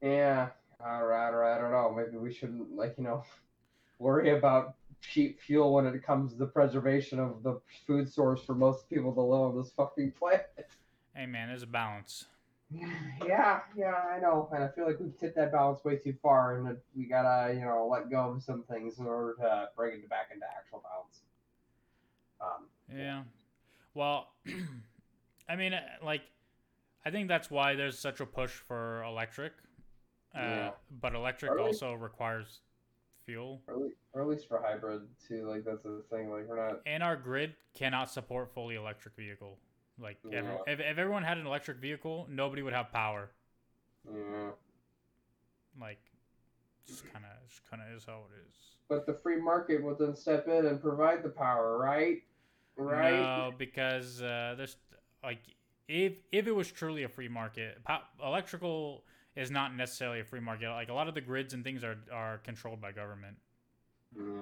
Yeah, 0.02 0.48
all 0.84 1.04
right, 1.04 1.28
all 1.28 1.36
right. 1.36 1.56
I 1.56 1.60
don't 1.60 1.72
know. 1.72 1.94
Maybe 1.96 2.18
we 2.18 2.32
shouldn't 2.32 2.76
like 2.76 2.94
you 2.98 3.04
know 3.04 3.24
worry 3.98 4.36
about 4.36 4.74
cheap 5.00 5.40
fuel 5.40 5.74
when 5.74 5.86
it 5.86 6.02
comes 6.02 6.32
to 6.32 6.38
the 6.38 6.46
preservation 6.46 7.18
of 7.18 7.42
the 7.42 7.60
food 7.86 8.12
source 8.12 8.42
for 8.42 8.54
most 8.54 8.88
people 8.88 9.12
to 9.12 9.20
live 9.20 9.40
on 9.40 9.56
this 9.56 9.70
fucking 9.76 10.12
planet. 10.12 10.68
Hey 11.16 11.26
man, 11.26 11.48
there's 11.48 11.62
a 11.62 11.66
balance. 11.66 12.26
Yeah, 13.26 13.60
yeah, 13.76 13.94
I 14.12 14.18
know, 14.20 14.48
and 14.52 14.62
I 14.64 14.68
feel 14.68 14.86
like 14.86 14.98
we've 15.00 15.16
tipped 15.18 15.36
that 15.36 15.52
balance 15.52 15.84
way 15.84 15.96
too 15.96 16.14
far, 16.20 16.56
and 16.56 16.76
we 16.96 17.04
gotta, 17.06 17.54
you 17.54 17.60
know, 17.60 17.88
let 17.90 18.10
go 18.10 18.30
of 18.32 18.42
some 18.42 18.64
things 18.64 18.98
in 18.98 19.06
order 19.06 19.34
to 19.40 19.68
bring 19.76 19.94
it 19.94 20.08
back 20.10 20.30
into 20.34 20.44
actual 20.46 20.82
balance. 20.82 21.20
Um, 22.40 22.66
yeah. 22.94 23.22
Well, 23.94 24.28
I 25.48 25.54
mean, 25.56 25.74
uh, 25.74 25.80
like, 26.04 26.22
I 27.04 27.10
think 27.10 27.28
that's 27.28 27.50
why 27.50 27.74
there's 27.76 27.98
such 27.98 28.20
a 28.20 28.26
push 28.26 28.50
for 28.50 29.02
electric. 29.04 29.52
Uh, 30.34 30.40
Yeah. 30.40 30.70
But 31.00 31.14
electric 31.14 31.54
we- 31.54 31.60
also 31.60 31.92
requires 31.94 32.60
fuel, 33.24 33.62
Or, 33.68 33.88
or 34.12 34.22
at 34.22 34.28
least 34.28 34.48
for 34.48 34.60
hybrid 34.60 35.02
too. 35.26 35.48
Like 35.48 35.64
that's 35.64 35.82
the 35.84 36.02
thing. 36.10 36.30
Like 36.30 36.46
we're 36.48 36.64
not. 36.64 36.80
and 36.84 37.02
our 37.02 37.16
grid 37.16 37.54
cannot 37.74 38.10
support 38.10 38.52
fully 38.54 38.74
electric 38.74 39.14
vehicle. 39.16 39.58
Like 40.00 40.18
every, 40.32 40.52
if, 40.66 40.80
if 40.80 40.98
everyone 40.98 41.22
had 41.22 41.38
an 41.38 41.46
electric 41.46 41.78
vehicle, 41.78 42.26
nobody 42.30 42.62
would 42.62 42.74
have 42.74 42.92
power. 42.92 43.30
Yeah. 44.06 44.50
Like, 45.80 45.98
it's 46.86 47.00
kind 47.12 47.24
of 47.24 47.30
it's 47.46 47.60
kind 47.70 47.82
of 47.82 47.96
is 47.96 48.04
how 48.04 48.20
it 48.30 48.48
is. 48.48 48.54
But 48.88 49.06
the 49.06 49.14
free 49.14 49.40
market 49.40 49.82
will 49.82 49.96
then 49.96 50.14
step 50.14 50.46
in 50.48 50.66
and 50.66 50.80
provide 50.80 51.22
the 51.22 51.28
power, 51.28 51.78
right? 51.78 52.22
Right. 52.76 53.20
No, 53.20 53.52
because 53.56 54.22
uh, 54.22 54.54
there's 54.56 54.76
like 55.24 55.40
if 55.88 56.12
if 56.30 56.46
it 56.46 56.52
was 56.54 56.70
truly 56.70 57.02
a 57.04 57.08
free 57.08 57.28
market, 57.28 57.82
po- 57.84 58.02
electrical 58.24 59.02
is 59.34 59.50
not 59.50 59.74
necessarily 59.74 60.20
a 60.20 60.24
free 60.24 60.40
market. 60.40 60.68
Like 60.68 60.88
a 60.88 60.94
lot 60.94 61.08
of 61.08 61.14
the 61.14 61.20
grids 61.20 61.54
and 61.54 61.64
things 61.64 61.82
are 61.82 61.96
are 62.12 62.38
controlled 62.38 62.80
by 62.80 62.92
government, 62.92 63.36
Mm. 64.16 64.40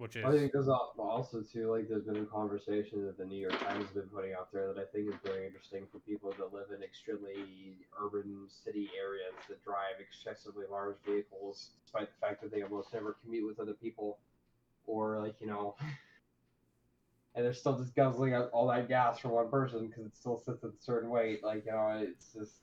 Which 0.00 0.16
is 0.16 0.24
I 0.24 0.32
think 0.32 0.54
al- 0.54 0.94
also 0.98 1.42
too 1.42 1.70
like 1.70 1.86
there's 1.86 2.04
been 2.04 2.16
a 2.16 2.24
conversation 2.24 3.04
that 3.04 3.18
the 3.18 3.24
New 3.26 3.36
York 3.36 3.60
Times 3.62 3.84
has 3.84 3.92
been 3.92 4.08
putting 4.08 4.32
out 4.32 4.50
there 4.50 4.72
that 4.72 4.80
I 4.80 4.84
think 4.86 5.08
is 5.08 5.20
very 5.22 5.44
interesting 5.44 5.86
for 5.92 5.98
people 5.98 6.32
that 6.38 6.54
live 6.54 6.68
in 6.74 6.82
extremely 6.82 7.76
urban 8.02 8.46
city 8.48 8.88
areas 8.98 9.34
that 9.50 9.62
drive 9.62 10.00
excessively 10.00 10.64
large 10.70 10.96
vehicles, 11.04 11.72
despite 11.84 12.08
the 12.08 12.26
fact 12.26 12.40
that 12.40 12.50
they 12.50 12.62
almost 12.62 12.94
never 12.94 13.18
commute 13.22 13.46
with 13.46 13.60
other 13.60 13.74
people, 13.74 14.16
or 14.86 15.20
like 15.20 15.34
you 15.38 15.46
know, 15.46 15.76
and 17.34 17.44
they're 17.44 17.52
still 17.52 17.78
just 17.78 17.94
guzzling 17.94 18.32
out 18.32 18.48
all 18.52 18.68
that 18.68 18.88
gas 18.88 19.18
for 19.18 19.28
one 19.28 19.50
person 19.50 19.88
because 19.88 20.06
it 20.06 20.16
still 20.16 20.38
sits 20.38 20.64
at 20.64 20.70
a 20.70 20.80
certain 20.80 21.10
weight. 21.10 21.44
Like 21.44 21.66
you 21.66 21.72
know, 21.72 22.00
it's 22.00 22.32
just 22.32 22.54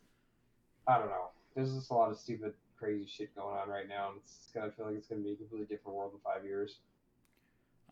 I 0.87 0.97
don't 0.97 1.09
know. 1.09 1.29
There's 1.53 1.71
just 1.71 1.91
a 1.91 1.93
lot 1.93 2.09
of 2.09 2.17
stupid, 2.17 2.55
crazy 2.79 3.05
shit 3.07 3.35
going 3.35 3.55
on 3.55 3.69
right 3.69 3.87
now, 3.87 4.09
and 4.09 4.17
it's 4.23 4.49
gonna 4.55 4.71
feel 4.71 4.87
like 4.87 4.95
it's 4.95 5.07
gonna 5.07 5.21
be 5.21 5.33
a 5.33 5.35
completely 5.35 5.67
different 5.67 5.95
world 5.95 6.13
in 6.15 6.19
five 6.21 6.43
years. 6.43 6.79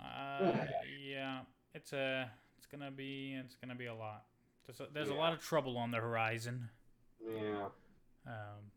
Uh, 0.01 0.51
yeah, 1.05 1.39
it's 1.73 1.93
a 1.93 2.29
it's 2.57 2.65
gonna 2.67 2.91
be 2.91 3.37
it's 3.43 3.55
gonna 3.55 3.75
be 3.75 3.85
a 3.85 3.95
lot. 3.95 4.23
There's 4.65 4.79
a, 4.79 4.87
there's 4.93 5.09
a 5.09 5.13
lot 5.13 5.33
of 5.33 5.41
trouble 5.41 5.77
on 5.77 5.91
the 5.91 5.97
horizon. 5.97 6.69
Yeah. 7.23 7.65
Um, 8.25 8.71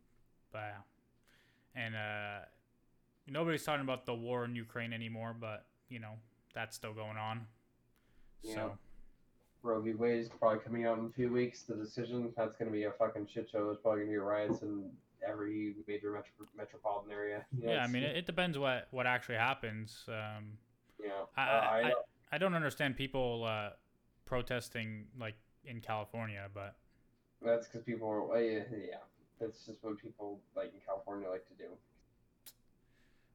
but 0.53 0.59
yeah. 0.59 1.83
and 1.83 1.95
uh, 1.95 2.45
nobody's 3.27 3.65
talking 3.65 3.83
about 3.83 4.05
the 4.07 4.15
war 4.15 4.45
in 4.45 4.55
Ukraine 4.55 4.93
anymore, 4.93 5.35
but 5.39 5.67
you 5.89 5.99
know 5.99 6.15
that's 6.55 6.77
still 6.77 6.93
going 6.93 7.17
on. 7.17 7.47
Yeah. 8.43 8.55
So 8.55 8.79
Roe 9.63 9.81
v. 9.81 9.95
Wade 9.95 10.21
is 10.21 10.29
probably 10.29 10.61
coming 10.61 10.87
out 10.87 10.99
in 10.99 11.07
a 11.07 11.11
few 11.11 11.33
weeks. 11.33 11.63
The 11.63 11.75
decision 11.75 12.33
that's 12.37 12.57
going 12.57 12.71
to 12.71 12.73
be 12.73 12.85
a 12.85 12.93
fucking 12.93 13.29
shit 13.33 13.49
show. 13.51 13.65
There's 13.65 13.79
probably 13.79 14.01
going 14.01 14.09
to 14.09 14.13
be 14.13 14.19
riots 14.19 14.63
in 14.63 14.91
every 15.27 15.75
major 15.87 16.13
metro- 16.13 16.47
metropolitan 16.57 17.13
area. 17.13 17.45
You 17.57 17.67
know, 17.67 17.73
yeah, 17.73 17.85
I 17.85 17.87
mean 17.87 18.03
it, 18.03 18.17
it 18.17 18.27
depends 18.27 18.59
what 18.59 18.89
what 18.91 19.07
actually 19.07 19.37
happens. 19.37 20.05
Um, 20.09 20.59
yeah. 21.03 21.11
I, 21.37 21.43
Uh, 21.43 21.45
I, 21.47 21.79
I, 21.81 21.89
I, 21.89 21.93
I 22.33 22.39
don't 22.39 22.55
understand 22.55 22.97
people 22.97 23.45
uh, 23.45 23.71
protesting 24.27 25.07
like 25.19 25.35
in 25.65 25.81
California, 25.81 26.49
but 26.53 26.77
that's 27.45 27.67
because 27.67 27.83
people 27.83 28.09
are. 28.09 28.23
well, 28.25 28.41
yeah, 28.41 28.61
yeah, 28.71 28.97
that's 29.41 29.67
just 29.67 29.79
what 29.83 29.99
people 29.99 30.41
like 30.57 30.73
in 30.75 30.81
California 30.87 31.29
like 31.29 31.47
to 31.49 31.55
do. 31.55 31.71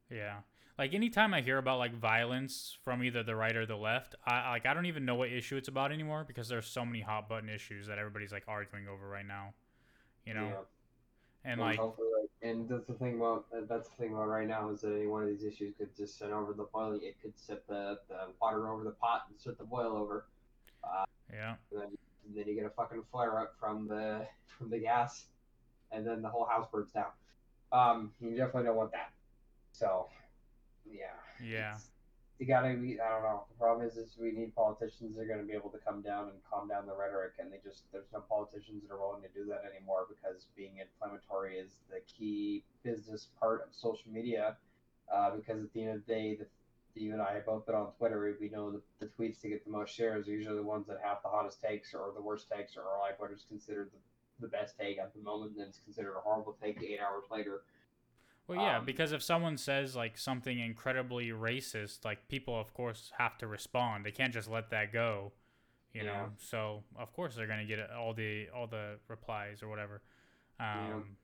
yeah, 0.10 0.38
like 0.78 0.94
anytime 0.94 1.34
I 1.34 1.42
hear 1.42 1.58
about 1.58 1.80
like 1.80 1.94
violence 1.96 2.78
from 2.84 3.04
either 3.04 3.24
the 3.24 3.36
right 3.36 3.56
or 3.56 3.66
the 3.66 3.76
left, 3.78 4.16
I 4.26 4.50
like 4.52 4.66
I 4.66 4.74
don't 4.74 4.86
even 4.86 5.06
know 5.06 5.16
what 5.16 5.30
issue 5.32 5.56
it's 5.58 5.68
about 5.68 5.92
anymore 5.92 6.24
because 6.28 6.48
there's 6.50 6.68
so 6.68 6.86
many 6.86 7.02
hot 7.02 7.30
button 7.30 7.50
issues 7.50 7.88
that 7.88 7.98
everybody's 7.98 8.32
like 8.32 8.44
arguing 8.48 8.88
over 8.88 9.08
right 9.08 9.26
now, 9.26 9.54
you 10.26 10.34
know, 10.34 10.48
Yeah. 10.48 10.62
And 11.46 11.60
like 11.60 11.78
hopefully, 11.78 12.08
like, 12.22 12.30
and 12.42 12.68
that's 12.70 12.88
the 12.88 12.94
thing 12.94 13.16
about 13.18 13.46
that's 13.68 13.90
the 13.90 13.96
thing 13.96 14.14
about 14.14 14.28
right 14.28 14.48
now 14.48 14.70
is 14.70 14.82
that 14.82 14.94
any 14.96 15.08
one 15.08 15.24
of 15.24 15.30
these 15.30 15.44
issues 15.44 15.74
could 15.78 15.96
just 15.96 16.18
send 16.18 16.32
over 16.34 16.54
the 16.54 16.64
boil. 16.74 16.94
It 17.02 17.16
could 17.22 17.38
set 17.38 17.68
the, 17.68 18.00
the 18.10 18.28
water 18.42 18.70
over 18.70 18.84
the 18.84 18.92
pot 18.92 19.24
and 19.30 19.40
set 19.40 19.58
the 19.58 19.64
boil 19.64 19.96
over. 19.98 20.26
yeah, 21.32 21.56
and 21.72 21.82
then, 21.82 21.88
and 22.28 22.36
then 22.38 22.48
you 22.48 22.56
get 22.56 22.66
a 22.66 22.70
fucking 22.70 23.04
flare 23.12 23.40
up 23.40 23.56
from 23.60 23.88
the 23.88 24.26
from 24.58 24.70
the 24.70 24.80
gas, 24.80 25.26
and 25.92 26.06
then 26.06 26.22
the 26.22 26.30
whole 26.30 26.46
house 26.46 26.68
burns 26.72 26.92
down. 26.92 27.12
Um, 27.72 28.14
you 28.22 28.32
definitely 28.38 28.66
don't 28.66 28.76
want 28.76 28.92
that. 28.92 29.12
So, 29.72 30.08
yeah. 30.86 31.06
yeah, 31.44 31.72
It's- 31.72 31.90
You 32.44 32.50
gotta 32.50 32.74
be. 32.74 33.00
I 33.00 33.08
don't 33.08 33.24
know. 33.24 33.46
The 33.48 33.58
problem 33.58 33.88
is, 33.88 33.96
is 33.96 34.18
we 34.20 34.34
need 34.34 34.54
politicians 34.54 35.16
that 35.16 35.32
are 35.32 35.38
to 35.38 35.48
be 35.48 35.54
able 35.54 35.70
to 35.70 35.78
come 35.78 36.02
down 36.02 36.28
and 36.28 36.36
calm 36.44 36.68
down 36.68 36.86
the 36.86 36.94
rhetoric, 36.94 37.40
and 37.40 37.50
they 37.50 37.64
just 37.64 37.84
there's 37.94 38.12
no 38.12 38.20
politicians 38.20 38.84
that 38.84 38.94
are 38.94 39.00
willing 39.00 39.22
to 39.22 39.30
do 39.32 39.48
that 39.48 39.64
anymore 39.64 40.08
because 40.12 40.48
being 40.58 40.74
inflammatory 40.76 41.56
is 41.56 41.72
the 41.90 42.02
key 42.04 42.66
business 42.84 43.30
part 43.40 43.62
of 43.62 43.70
social 43.72 44.12
media. 44.12 44.58
Uh, 45.08 45.32
because 45.38 45.64
at 45.64 45.72
the 45.72 45.84
end 45.86 45.96
of 45.96 46.06
the 46.06 46.14
day, 46.14 46.36
the, 46.36 47.02
you 47.02 47.14
and 47.14 47.22
I 47.22 47.34
have 47.34 47.46
both 47.46 47.66
been 47.66 47.76
on 47.76 47.94
Twitter. 47.98 48.36
We 48.42 48.50
know 48.50 48.72
the, 48.72 48.82
the 49.00 49.06
tweets 49.06 49.40
that 49.40 49.48
get 49.48 49.64
the 49.64 49.72
most 49.72 49.96
shares 49.96 50.28
are 50.28 50.32
usually 50.32 50.58
the 50.58 50.64
ones 50.64 50.86
that 50.88 51.00
have 51.02 51.20
the 51.24 51.30
hottest 51.30 51.62
takes 51.62 51.94
or 51.94 52.12
the 52.14 52.22
worst 52.22 52.52
takes, 52.52 52.76
or 52.76 52.84
like 53.00 53.22
what 53.22 53.32
is 53.32 53.46
considered 53.48 53.90
the, 53.94 54.48
the 54.48 54.52
best 54.52 54.78
take 54.78 55.00
at 55.00 55.14
the 55.16 55.24
moment, 55.24 55.52
and 55.52 55.62
then 55.62 55.68
it's 55.70 55.80
considered 55.80 56.18
a 56.18 56.20
horrible 56.20 56.58
take 56.62 56.84
eight 56.84 57.00
hours 57.00 57.24
later. 57.32 57.62
Well, 58.48 58.58
yeah, 58.62 58.78
Um, 58.80 58.86
because 58.86 59.12
if 59.12 59.22
someone 59.24 59.58
says 59.58 59.96
like 59.96 60.18
something 60.18 60.60
incredibly 60.60 61.30
racist, 61.30 62.04
like 62.06 62.28
people 62.28 62.60
of 62.60 62.74
course 62.74 63.12
have 63.18 63.38
to 63.40 63.48
respond. 63.48 64.06
They 64.06 64.12
can't 64.12 64.34
just 64.34 64.50
let 64.50 64.70
that 64.72 64.92
go, 64.94 65.32
you 65.94 66.04
know. 66.04 66.32
So 66.40 66.84
of 66.98 67.14
course 67.14 67.36
they're 67.36 67.48
gonna 67.48 67.66
get 67.66 67.90
all 67.92 68.14
the 68.14 68.50
all 68.50 68.68
the 68.68 68.98
replies 69.08 69.64
or 69.64 69.68
whatever. 69.70 70.02
Um, 70.60 71.18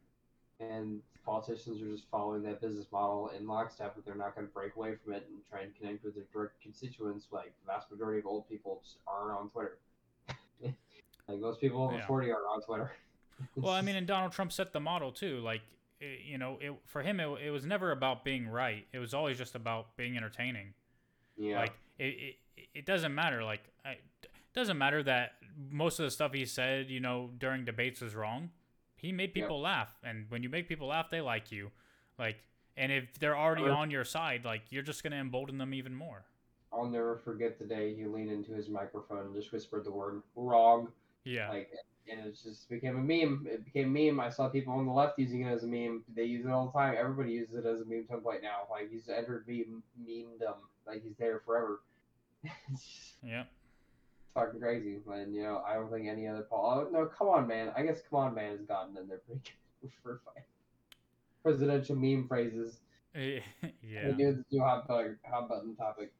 and 0.59 1.01
politicians 1.25 1.81
are 1.81 1.85
just 1.89 2.05
following 2.09 2.41
that 2.43 2.59
business 2.59 2.87
model 2.91 3.29
in 3.37 3.47
lockstep, 3.47 3.93
but 3.95 4.03
they're 4.05 4.15
not 4.15 4.35
going 4.35 4.45
to 4.47 4.51
break 4.53 4.75
away 4.75 4.95
from 5.01 5.13
it 5.13 5.25
and 5.29 5.37
try 5.49 5.61
and 5.61 5.73
connect 5.75 6.03
with 6.03 6.15
their 6.15 6.25
direct 6.33 6.59
constituents. 6.61 7.27
Like 7.31 7.53
the 7.63 7.71
vast 7.71 7.89
majority 7.91 8.19
of 8.19 8.25
old 8.25 8.49
people 8.49 8.81
just 8.83 8.97
aren't 9.07 9.37
on 9.37 9.49
Twitter. 9.49 9.77
like 11.27 11.39
most 11.39 11.61
people 11.61 11.83
over 11.83 11.95
Yeah. 11.95 12.05
forty 12.07 12.31
aren't 12.31 12.47
on 12.47 12.61
Twitter. 12.61 12.91
Well, 13.55 13.71
I 13.73 13.81
mean, 13.81 13.95
and 14.01 14.07
Donald 14.07 14.31
Trump 14.33 14.51
set 14.51 14.73
the 14.73 14.79
model 14.81 15.11
too. 15.11 15.39
Like, 15.39 15.61
it, 15.99 16.21
you 16.25 16.37
know, 16.37 16.57
it, 16.61 16.73
for 16.85 17.01
him, 17.01 17.19
it, 17.19 17.27
it 17.45 17.51
was 17.51 17.65
never 17.65 17.91
about 17.91 18.23
being 18.23 18.47
right. 18.47 18.85
It 18.93 18.99
was 18.99 19.13
always 19.13 19.37
just 19.37 19.55
about 19.55 19.95
being 19.97 20.17
entertaining. 20.17 20.73
yeah, 21.37 21.59
Like, 21.59 21.73
it, 21.97 22.35
it, 22.57 22.67
it 22.73 22.85
doesn't 22.85 23.13
matter. 23.13 23.43
Like, 23.43 23.61
I, 23.85 23.91
it 24.23 24.29
doesn't 24.53 24.77
matter 24.77 25.03
that 25.03 25.33
most 25.69 25.99
of 25.99 26.05
the 26.05 26.11
stuff 26.11 26.33
he 26.33 26.45
said, 26.45 26.89
you 26.89 26.99
know, 26.99 27.29
during 27.37 27.65
debates 27.65 28.01
was 28.01 28.15
wrong. 28.15 28.49
He 28.95 29.11
made 29.11 29.33
people 29.33 29.61
laugh, 29.61 29.93
and 30.03 30.25
when 30.29 30.43
you 30.43 30.49
make 30.49 30.67
people 30.67 30.87
laugh, 30.87 31.09
they 31.09 31.21
like 31.21 31.51
you. 31.51 31.71
Like, 32.17 32.37
and 32.75 32.91
if 32.91 33.17
they're 33.19 33.37
already 33.37 33.63
on 33.63 33.89
your 33.91 34.03
side, 34.03 34.43
like, 34.43 34.63
you're 34.71 34.83
just 34.83 35.03
gonna 35.03 35.15
embolden 35.15 35.57
them 35.57 35.73
even 35.73 35.95
more. 35.95 36.25
I'll 36.71 36.85
never 36.85 37.17
forget 37.17 37.57
the 37.57 37.65
day 37.65 37.95
he 37.95 38.05
leaned 38.05 38.31
into 38.31 38.53
his 38.53 38.69
microphone 38.69 39.25
and 39.25 39.35
just 39.35 39.51
whispered 39.51 39.85
the 39.85 39.91
word 39.91 40.21
"wrong." 40.35 40.89
Yeah. 41.23 41.49
Like, 41.49 41.71
and 42.09 42.25
it 42.25 42.37
just 42.43 42.69
became 42.69 42.97
a 42.97 43.01
meme. 43.01 43.47
It 43.49 43.65
became 43.65 43.95
a 43.95 44.11
meme. 44.11 44.19
I 44.19 44.29
saw 44.29 44.49
people 44.49 44.73
on 44.73 44.85
the 44.85 44.91
left 44.91 45.19
using 45.19 45.41
it 45.41 45.51
as 45.51 45.63
a 45.63 45.67
meme. 45.67 46.03
They 46.15 46.23
use 46.23 46.45
it 46.45 46.51
all 46.51 46.67
the 46.67 46.71
time. 46.71 46.95
Everybody 46.97 47.31
uses 47.31 47.55
it 47.55 47.65
as 47.65 47.81
a 47.81 47.85
meme 47.85 48.05
template 48.09 48.41
now. 48.41 48.67
Like 48.69 48.91
he's 48.91 49.09
entered 49.09 49.45
meme 49.47 49.83
memedom. 50.03 50.55
Like 50.87 51.03
he's 51.03 51.17
there 51.17 51.41
forever. 51.45 51.81
yeah. 53.23 53.43
fucking 54.33 54.59
crazy. 54.59 54.97
And 55.11 55.33
you 55.33 55.43
know, 55.43 55.61
I 55.67 55.73
don't 55.73 55.91
think 55.91 56.07
any 56.07 56.27
other 56.27 56.45
Paul. 56.49 56.87
Oh, 56.87 56.91
no, 56.91 57.05
come 57.05 57.27
on, 57.27 57.47
man. 57.47 57.71
I 57.75 57.83
guess 57.83 58.01
come 58.09 58.19
on, 58.19 58.35
man 58.35 58.57
has 58.57 58.65
gotten 58.65 58.97
in 58.97 59.07
there 59.07 59.19
pretty 59.19 59.41
good 59.81 59.91
for 60.03 60.21
five 60.25 60.43
presidential 61.43 61.95
meme 61.95 62.27
phrases. 62.27 62.79
Eh, 63.15 63.39
yeah. 63.83 64.07
We 64.07 64.13
do 64.13 64.43
new 64.51 64.61
hot 64.61 64.87
button, 64.87 65.17
hot 65.29 65.49
button 65.49 65.75
topic. 65.75 66.11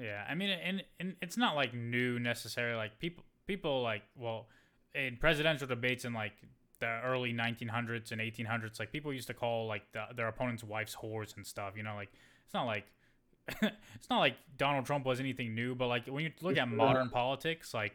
Yeah, 0.00 0.24
I 0.28 0.34
mean, 0.34 0.50
and, 0.50 0.84
and 1.00 1.16
it's 1.20 1.36
not 1.36 1.56
like 1.56 1.74
new 1.74 2.18
necessarily. 2.18 2.76
Like 2.76 2.98
people, 2.98 3.24
people 3.46 3.82
like 3.82 4.02
well, 4.16 4.46
in 4.94 5.16
presidential 5.16 5.66
debates 5.66 6.04
in 6.04 6.12
like 6.12 6.32
the 6.80 7.00
early 7.04 7.32
1900s 7.32 8.12
and 8.12 8.20
1800s, 8.20 8.78
like 8.78 8.92
people 8.92 9.12
used 9.12 9.26
to 9.28 9.34
call 9.34 9.66
like 9.66 9.82
the, 9.92 10.04
their 10.16 10.28
opponent's 10.28 10.64
wives 10.64 10.96
whores 11.02 11.36
and 11.36 11.46
stuff. 11.46 11.74
You 11.76 11.82
know, 11.82 11.94
like 11.94 12.10
it's 12.44 12.54
not 12.54 12.64
like 12.64 12.84
it's 13.62 14.10
not 14.10 14.18
like 14.18 14.36
Donald 14.56 14.86
Trump 14.86 15.04
was 15.04 15.20
anything 15.20 15.54
new, 15.54 15.74
but 15.74 15.88
like 15.88 16.06
when 16.06 16.24
you 16.24 16.32
look 16.40 16.56
at 16.56 16.68
modern 16.70 17.10
politics, 17.10 17.74
like 17.74 17.94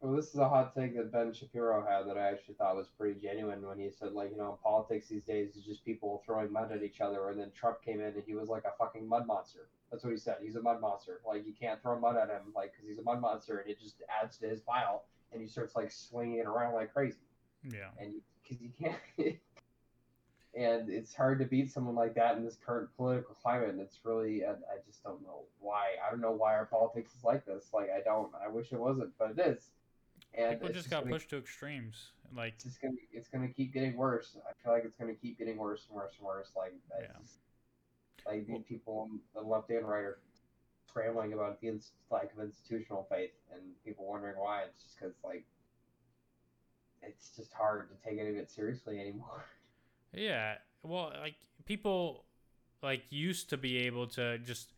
Well, 0.00 0.16
this 0.16 0.28
is 0.28 0.36
a 0.36 0.48
hot 0.48 0.74
take 0.74 0.96
that 0.96 1.12
Ben 1.12 1.32
Shapiro 1.32 1.86
had 1.86 2.08
that 2.08 2.18
I 2.18 2.26
actually 2.28 2.54
thought 2.54 2.74
was 2.74 2.88
pretty 2.98 3.20
genuine 3.20 3.64
when 3.64 3.78
he 3.78 3.88
said, 3.88 4.12
like, 4.12 4.32
you 4.32 4.36
know, 4.36 4.58
politics 4.62 5.08
these 5.08 5.24
days 5.24 5.54
is 5.54 5.62
just 5.62 5.84
people 5.84 6.22
throwing 6.26 6.52
mud 6.52 6.72
at 6.72 6.82
each 6.82 7.00
other. 7.00 7.28
And 7.30 7.38
then 7.38 7.52
Trump 7.54 7.82
came 7.84 8.00
in 8.00 8.06
and 8.06 8.22
he 8.26 8.34
was 8.34 8.48
like 8.48 8.64
a 8.64 8.72
fucking 8.76 9.08
mud 9.08 9.28
monster. 9.28 9.68
That's 9.92 10.02
what 10.02 10.10
he 10.10 10.18
said. 10.18 10.38
He's 10.42 10.56
a 10.56 10.62
mud 10.62 10.80
monster. 10.80 11.20
Like, 11.24 11.46
you 11.46 11.52
can't 11.52 11.80
throw 11.80 12.00
mud 12.00 12.16
at 12.16 12.30
him, 12.30 12.52
like, 12.56 12.72
because 12.72 12.88
he's 12.88 12.98
a 12.98 13.02
mud 13.02 13.20
monster, 13.20 13.58
and 13.58 13.70
it 13.70 13.78
just 13.78 14.02
adds 14.20 14.38
to 14.38 14.48
his 14.48 14.60
pile. 14.60 15.04
And 15.32 15.42
he 15.42 15.48
starts 15.48 15.74
like 15.74 15.90
swinging 15.90 16.38
it 16.38 16.46
around 16.46 16.74
like 16.74 16.92
crazy. 16.92 17.16
yeah, 17.62 17.88
and 17.98 18.14
because 18.42 18.60
you 18.62 18.70
can't 18.80 18.96
and 20.54 20.90
it's 20.90 21.14
hard 21.14 21.38
to 21.38 21.46
beat 21.46 21.70
someone 21.72 21.94
like 21.94 22.14
that 22.14 22.36
in 22.36 22.44
this 22.44 22.56
current 22.64 22.88
political 22.96 23.34
climate 23.42 23.70
and 23.70 23.80
it's 23.80 24.00
really 24.04 24.44
I, 24.44 24.50
I 24.50 24.76
just 24.86 25.02
don't 25.02 25.22
know 25.22 25.44
why 25.60 25.92
i 26.06 26.10
don't 26.10 26.20
know 26.20 26.32
why 26.32 26.52
our 26.54 26.66
politics 26.66 27.14
is 27.16 27.24
like 27.24 27.46
this 27.46 27.70
like 27.72 27.88
i 27.96 28.00
don't 28.04 28.30
i 28.44 28.48
wish 28.48 28.72
it 28.72 28.78
wasn't 28.78 29.12
but 29.18 29.30
it 29.30 29.38
is 29.38 29.70
And 30.36 30.50
People 30.52 30.68
it's 30.68 30.76
just 30.76 30.90
got 30.90 31.04
gonna, 31.04 31.14
pushed 31.14 31.30
to 31.30 31.38
extremes. 31.38 32.12
Like, 32.34 32.54
It's 32.64 32.78
gonna 32.78 32.94
it's 33.12 33.28
gonna 33.28 33.48
keep 33.48 33.72
getting 33.74 33.96
worse. 33.96 34.36
I 34.48 34.52
feel 34.62 34.72
like 34.72 34.84
it's 34.84 34.96
gonna 34.96 35.14
keep 35.14 35.38
getting 35.38 35.56
worse 35.58 35.86
and 35.88 35.96
worse 35.96 36.14
and 36.18 36.26
worse. 36.26 36.50
Like 36.56 36.74
Yeah. 37.00 37.06
just, 37.20 37.38
like 38.26 38.46
these 38.46 38.62
people 38.68 39.08
on 39.10 39.20
the 39.34 39.40
left 39.46 39.70
and 39.70 39.86
right 39.86 40.04
are 40.04 40.18
scrambling 40.88 41.32
about 41.32 41.60
the 41.60 41.68
ins- 41.68 41.92
lack 42.10 42.32
of 42.36 42.42
institutional 42.42 43.06
faith, 43.10 43.32
and 43.52 43.62
people 43.84 44.06
wondering 44.06 44.36
why. 44.36 44.62
It's 44.62 44.82
just 44.82 44.98
because 44.98 45.14
like 45.24 45.44
it's 47.02 47.30
just 47.36 47.52
hard 47.52 47.88
to 47.90 48.08
take 48.08 48.18
any 48.20 48.30
of 48.30 48.36
it 48.36 48.50
seriously 48.50 49.00
anymore. 49.00 49.44
yeah, 50.12 50.56
well, 50.82 51.12
like 51.20 51.34
people 51.64 52.24
like 52.82 53.02
used 53.10 53.50
to 53.50 53.56
be 53.56 53.78
able 53.78 54.06
to 54.08 54.38
just 54.38 54.68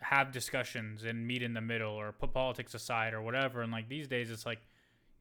have 0.00 0.32
discussions 0.32 1.04
and 1.04 1.26
meet 1.26 1.42
in 1.42 1.54
the 1.54 1.60
middle 1.60 1.92
or 1.92 2.12
put 2.12 2.32
politics 2.32 2.74
aside 2.74 3.12
or 3.12 3.20
whatever 3.20 3.62
and 3.62 3.72
like 3.72 3.88
these 3.88 4.06
days 4.06 4.30
it's 4.30 4.46
like 4.46 4.60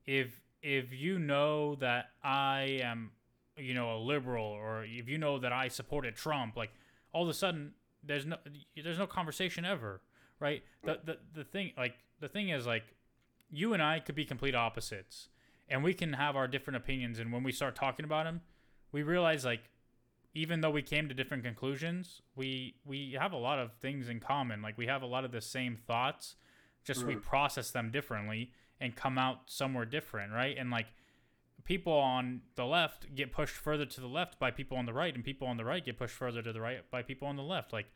if 0.05 0.39
if 0.61 0.93
you 0.93 1.17
know 1.17 1.75
that 1.75 2.11
I 2.23 2.79
am 2.83 3.11
you 3.57 3.73
know 3.73 3.95
a 3.95 3.99
liberal 3.99 4.45
or 4.45 4.85
if 4.85 5.09
you 5.09 5.17
know 5.17 5.39
that 5.39 5.51
I 5.51 5.67
supported 5.67 6.15
Trump 6.15 6.55
like 6.55 6.71
all 7.11 7.23
of 7.23 7.29
a 7.29 7.33
sudden 7.33 7.73
there's 8.03 8.25
no 8.25 8.37
there's 8.81 8.99
no 8.99 9.07
conversation 9.07 9.65
ever 9.65 10.01
right? 10.39 10.63
The 10.83 10.99
the 11.03 11.17
the 11.33 11.43
thing 11.43 11.71
like 11.77 11.95
the 12.19 12.27
thing 12.27 12.49
is 12.49 12.65
like 12.65 12.83
you 13.49 13.73
and 13.73 13.81
I 13.81 13.99
could 13.99 14.15
be 14.15 14.25
complete 14.25 14.55
opposites 14.55 15.29
and 15.69 15.83
we 15.83 15.93
can 15.93 16.13
have 16.13 16.35
our 16.35 16.47
different 16.47 16.77
opinions 16.77 17.19
and 17.19 17.31
when 17.31 17.43
we 17.43 17.51
start 17.51 17.75
talking 17.75 18.05
about 18.05 18.25
them 18.25 18.41
we 18.91 19.03
realize 19.03 19.45
like 19.45 19.69
even 20.33 20.61
though 20.61 20.69
we 20.69 20.81
came 20.81 21.07
to 21.07 21.13
different 21.13 21.43
conclusions 21.43 22.21
we 22.35 22.75
we 22.85 23.15
have 23.19 23.31
a 23.31 23.37
lot 23.37 23.59
of 23.59 23.73
things 23.81 24.09
in 24.09 24.19
common. 24.19 24.61
Like 24.61 24.77
we 24.77 24.87
have 24.87 25.01
a 25.01 25.07
lot 25.07 25.25
of 25.25 25.31
the 25.31 25.41
same 25.41 25.77
thoughts 25.87 26.35
just 26.83 27.03
we 27.03 27.15
process 27.15 27.71
them 27.71 27.91
differently 27.91 28.51
and 28.79 28.95
come 28.95 29.17
out 29.17 29.41
somewhere 29.47 29.85
different 29.85 30.31
right? 30.33 30.55
And 30.57 30.69
like 30.69 30.87
people 31.67 31.93
on 31.93 32.41
the 32.55 32.65
left 32.65 33.13
get 33.13 33.33
pushed 33.33 33.55
further 33.55 33.85
to 33.85 33.99
the 33.99 34.07
left 34.07 34.39
by 34.39 34.49
people 34.49 34.77
on 34.77 34.85
the 34.85 34.93
right 34.93 35.13
and 35.13 35.23
people 35.23 35.47
on 35.47 35.57
the 35.57 35.65
right 35.65 35.83
get 35.83 35.97
pushed 35.97 36.15
further 36.15 36.41
to 36.41 36.53
the 36.53 36.61
right 36.61 36.89
by 36.89 37.03
people 37.03 37.27
on 37.27 37.35
the 37.35 37.43
left. 37.43 37.73
Like 37.73 37.87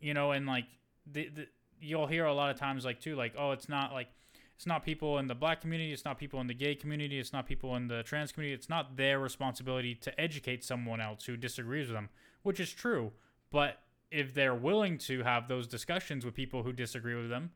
you 0.00 0.14
know 0.14 0.32
and 0.32 0.46
like 0.46 0.64
the, 1.06 1.28
the 1.28 1.46
you'll 1.80 2.06
hear 2.06 2.24
a 2.24 2.34
lot 2.34 2.50
of 2.50 2.58
times 2.58 2.84
like 2.84 2.98
too 2.98 3.14
like 3.14 3.34
oh 3.38 3.52
it's 3.52 3.68
not 3.68 3.92
like 3.92 4.08
it's 4.56 4.66
not 4.66 4.84
people 4.84 5.18
in 5.18 5.26
the 5.26 5.34
black 5.34 5.60
community 5.60 5.92
it's 5.92 6.04
not 6.04 6.18
people 6.18 6.40
in 6.40 6.46
the 6.46 6.54
gay 6.54 6.74
community 6.74 7.18
it's 7.18 7.32
not 7.32 7.46
people 7.46 7.76
in 7.76 7.88
the 7.88 8.02
trans 8.02 8.32
community 8.32 8.54
it's 8.54 8.68
not 8.68 8.96
their 8.96 9.18
responsibility 9.18 9.94
to 9.94 10.20
educate 10.20 10.64
someone 10.64 11.00
else 11.00 11.24
who 11.24 11.36
disagrees 11.36 11.88
with 11.88 11.96
them 11.96 12.08
which 12.42 12.60
is 12.60 12.72
true 12.72 13.12
but 13.50 13.80
if 14.10 14.34
they're 14.34 14.54
willing 14.54 14.98
to 14.98 15.22
have 15.22 15.48
those 15.48 15.66
discussions 15.66 16.24
with 16.24 16.34
people 16.34 16.62
who 16.62 16.72
disagree 16.72 17.14
with 17.14 17.28
them 17.28 17.50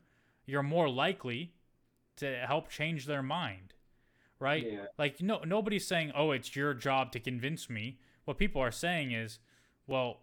you're 0.46 0.62
more 0.62 0.88
likely 0.88 1.52
to 2.16 2.36
help 2.46 2.68
change 2.68 3.06
their 3.06 3.22
mind 3.22 3.74
right? 4.38 4.64
Yeah. 4.70 4.84
like 4.98 5.20
no 5.20 5.40
nobody's 5.44 5.86
saying 5.86 6.12
oh 6.14 6.30
it's 6.32 6.54
your 6.56 6.74
job 6.74 7.12
to 7.12 7.20
convince 7.20 7.68
me. 7.70 7.98
What 8.24 8.38
people 8.38 8.60
are 8.62 8.70
saying 8.72 9.12
is 9.12 9.38
well 9.86 10.20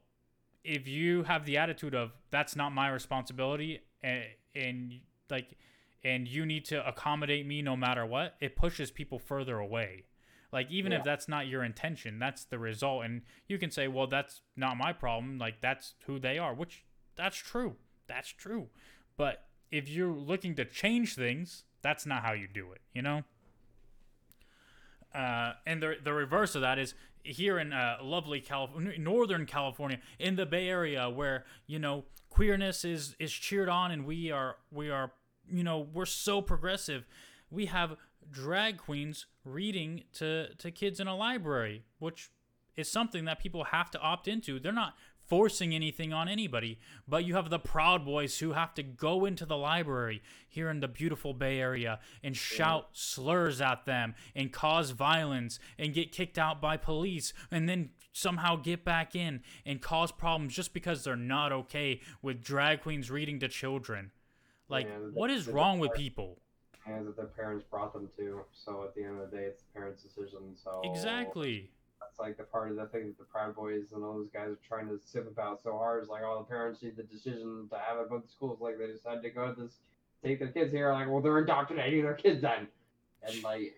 if 0.64 0.88
you 0.88 1.24
have 1.24 1.46
the 1.46 1.58
attitude 1.58 1.94
of 1.96 2.12
that's 2.32 2.56
not 2.56 2.72
my 2.72 2.88
responsibility 2.90 3.82
and, 4.02 4.24
and 4.56 5.00
like 5.30 5.58
and 6.04 6.28
you 6.28 6.46
need 6.46 6.66
to 6.66 6.86
accommodate 6.88 7.46
me 7.48 7.62
no 7.62 7.76
matter 7.78 8.06
what 8.06 8.36
it 8.42 8.56
pushes 8.56 8.92
people 8.92 9.20
further 9.20 9.58
away. 9.60 10.04
Like 10.52 10.70
even 10.70 10.92
Yeah. 10.92 11.00
if 11.00 11.04
that's 11.04 11.28
not 11.28 11.48
your 11.48 11.64
intention 11.64 12.20
that's 12.20 12.46
the 12.46 12.60
result 12.60 13.06
and 13.06 13.22
you 13.48 13.58
can 13.58 13.72
say 13.72 13.88
well 13.88 14.08
that's 14.08 14.42
not 14.56 14.78
my 14.78 14.94
problem 14.94 15.38
like 15.38 15.62
that's 15.62 15.96
who 16.06 16.20
they 16.20 16.38
are 16.38 16.54
which 16.54 16.86
that's 17.16 17.38
true 17.38 17.76
that's 18.08 18.30
true. 18.30 18.68
But 19.18 19.46
if 19.72 19.88
you're 19.90 20.14
looking 20.14 20.56
to 20.56 20.66
change 20.66 21.16
things 21.16 21.64
that's 21.82 22.06
not 22.06 22.24
how 22.24 22.34
you 22.34 22.48
do 22.48 22.72
it 22.72 22.82
you 22.94 23.02
know 23.02 23.24
uh, 25.14 25.54
and 25.66 25.82
the 25.82 25.96
the 26.04 26.14
reverse 26.14 26.56
of 26.56 26.62
that 26.62 26.80
is 26.80 26.96
here 27.24 27.58
in 27.58 27.72
uh, 27.72 27.98
lovely 28.02 28.42
California, 28.42 28.98
Northern 29.00 29.46
California, 29.46 30.00
in 30.20 30.36
the 30.36 30.46
Bay 30.46 30.68
Area, 30.68 31.10
where 31.10 31.46
you 31.68 31.80
know 31.80 32.06
queerness 32.30 32.84
is 32.84 33.16
is 33.20 33.32
cheered 33.32 33.70
on, 33.70 33.92
and 33.92 34.06
we 34.06 34.32
are 34.32 34.58
we 34.72 34.90
are 34.90 35.12
you 35.50 35.64
know 35.64 35.88
we're 35.94 36.06
so 36.06 36.42
progressive. 36.42 37.06
We 37.50 37.68
have 37.68 37.96
drag 38.32 38.78
queens 38.78 39.28
reading 39.46 40.04
to 40.14 40.54
to 40.56 40.72
kids 40.72 41.00
in 41.00 41.08
a 41.08 41.16
library, 41.16 41.84
which 42.00 42.32
is 42.76 42.90
something 42.90 43.26
that 43.26 43.40
people 43.40 43.66
have 43.66 43.92
to 43.92 44.00
opt 44.00 44.28
into. 44.28 44.60
They're 44.60 44.72
not 44.72 44.96
forcing 45.26 45.74
anything 45.74 46.14
on 46.14 46.28
anybody, 46.28 46.80
but 47.08 47.26
you 47.26 47.36
have 47.36 47.50
the 47.50 47.60
Proud 47.60 48.06
Boys 48.06 48.40
who 48.40 48.54
have 48.54 48.74
to 48.76 48.84
go 48.84 49.26
into 49.26 49.46
the 49.46 49.58
library 49.58 50.22
here 50.48 50.70
in 50.70 50.80
the 50.80 50.88
beautiful 50.88 51.34
Bay 51.34 51.60
Area 51.60 52.00
and 52.24 52.36
shout 52.36 52.90
slurs 52.94 53.62
at 53.62 53.86
them 53.86 54.16
and 54.36 54.52
cause 54.52 54.92
violence 54.92 55.60
and 55.78 55.94
get 55.94 56.12
kicked 56.12 56.38
out 56.38 56.62
by 56.62 56.78
police 56.78 57.34
and 57.52 57.68
then 57.68 57.90
somehow 58.12 58.56
get 58.56 58.86
back 58.86 59.16
in 59.16 59.42
and 59.66 59.82
cause 59.82 60.12
problems 60.12 60.54
just 60.54 60.74
because 60.74 61.04
they're 61.04 61.16
not 61.16 61.52
okay 61.52 62.00
with 62.22 62.44
drag 62.44 62.82
queens 62.82 63.10
reading 63.10 63.40
to 63.40 63.48
children. 63.48 64.12
Like, 64.70 64.88
Yeah, 64.88 65.10
what 65.14 65.30
is 65.30 65.48
wrong 65.48 65.80
with 65.80 65.94
people? 65.94 66.40
And 66.86 67.08
that 67.08 67.16
their 67.16 67.28
parents 67.28 67.66
brought 67.70 67.94
them 67.94 68.10
to. 68.18 68.42
So 68.52 68.84
at 68.84 68.94
the 68.94 69.04
end 69.04 69.20
of 69.20 69.32
the 69.32 69.38
day, 69.38 69.44
it's 69.44 69.64
the 69.64 69.80
parents' 69.80 70.04
decision. 70.04 70.56
So 70.62 70.82
Exactly. 70.84 71.72
That's 72.14 72.28
like 72.28 72.38
the 72.38 72.44
part 72.44 72.70
of 72.70 72.78
the 72.78 72.86
thing 72.86 73.08
that 73.08 73.18
the 73.18 73.26
Proud 73.26 73.56
Boys 73.56 73.92
and 73.94 74.04
all 74.04 74.14
those 74.14 74.30
guys 74.34 74.50
are 74.50 74.60
trying 74.68 74.88
to 74.88 75.00
sip 75.04 75.28
about 75.28 75.62
so 75.62 75.72
hard. 75.74 76.04
Is 76.04 76.10
like, 76.10 76.24
all 76.24 76.40
the 76.40 76.46
parents 76.46 76.82
made 76.82 76.96
the 76.96 77.04
decision 77.04 77.68
to 77.70 77.78
have 77.78 78.00
it 78.00 78.10
go 78.10 78.20
to 78.20 78.28
schools. 78.28 78.60
Like 78.62 78.78
they 78.78 78.88
decided 78.88 79.24
to 79.24 79.30
go 79.30 79.54
to 79.54 79.62
this, 79.62 79.74
take 80.24 80.40
their 80.40 80.50
kids 80.50 80.72
here. 80.72 80.92
Like, 80.92 81.10
well, 81.10 81.22
they're 81.22 81.40
indoctrinating 81.40 82.04
their 82.04 82.14
kids 82.14 82.42
then, 82.42 82.68
and 83.24 83.44
like, 83.44 83.74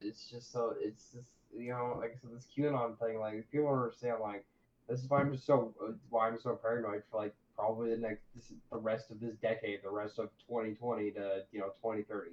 it's 0.00 0.30
just 0.30 0.52
so 0.52 0.74
it's 0.80 1.10
just 1.14 1.28
you 1.56 1.70
know, 1.70 1.96
like 1.98 2.10
I 2.10 2.20
said, 2.20 2.36
this 2.36 2.46
QAnon 2.56 2.98
thing. 2.98 3.18
Like, 3.18 3.50
people 3.50 3.68
understand. 3.68 4.16
Like, 4.20 4.44
this 4.88 5.00
is 5.00 5.10
why 5.10 5.20
I'm 5.20 5.32
just 5.32 5.46
so 5.46 5.74
why 6.10 6.28
I'm 6.28 6.40
so 6.40 6.58
paranoid 6.60 7.02
for 7.10 7.18
like 7.18 7.34
probably 7.56 7.90
the 7.90 7.96
next 7.96 8.22
the 8.70 8.78
rest 8.78 9.10
of 9.10 9.20
this 9.20 9.34
decade, 9.42 9.80
the 9.82 9.90
rest 9.90 10.18
of 10.18 10.30
2020 10.48 11.10
to 11.12 11.42
you 11.52 11.60
know 11.60 11.68
2030 11.82 12.30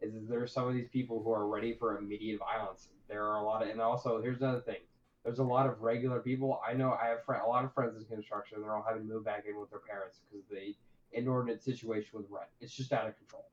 is 0.00 0.28
there 0.28 0.42
are 0.42 0.46
some 0.46 0.68
of 0.68 0.74
these 0.74 0.88
people 0.88 1.22
who 1.22 1.32
are 1.32 1.46
ready 1.46 1.74
for 1.74 1.98
immediate 1.98 2.38
violence. 2.38 2.88
There 3.08 3.24
are 3.24 3.36
a 3.36 3.44
lot 3.44 3.62
of, 3.62 3.68
and 3.68 3.80
also 3.80 4.20
here's 4.22 4.40
another 4.40 4.60
thing. 4.60 4.80
There's 5.24 5.40
a 5.40 5.44
lot 5.44 5.66
of 5.66 5.80
regular 5.82 6.20
people. 6.20 6.60
I 6.66 6.72
know 6.74 6.92
I 7.02 7.08
have 7.08 7.24
fr- 7.24 7.34
a 7.34 7.48
lot 7.48 7.64
of 7.64 7.74
friends 7.74 7.96
in 7.96 8.04
construction. 8.04 8.60
They're 8.62 8.74
all 8.74 8.84
having 8.86 9.06
to 9.06 9.12
move 9.12 9.24
back 9.24 9.44
in 9.48 9.58
with 9.60 9.70
their 9.70 9.80
parents 9.80 10.20
because 10.30 10.46
the 10.48 10.74
inordinate 11.12 11.62
situation 11.62 12.10
with 12.14 12.26
rent. 12.30 12.48
It's 12.60 12.72
just 12.72 12.92
out 12.92 13.06
of 13.08 13.16
control. 13.18 13.46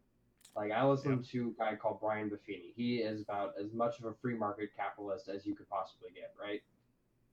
Like 0.56 0.72
I 0.72 0.86
listen 0.86 1.22
to 1.22 1.54
a 1.60 1.64
guy 1.64 1.76
called 1.76 2.00
Brian 2.00 2.30
Buffini. 2.30 2.74
He 2.76 2.98
is 2.98 3.22
about 3.22 3.54
as 3.62 3.74
much 3.74 4.00
of 4.00 4.06
a 4.06 4.14
free 4.14 4.36
market 4.38 4.70
capitalist 4.76 5.28
as 5.28 5.46
you 5.46 5.56
could 5.56 5.70
possibly 5.70 6.10
get, 6.14 6.34
right? 6.41 6.62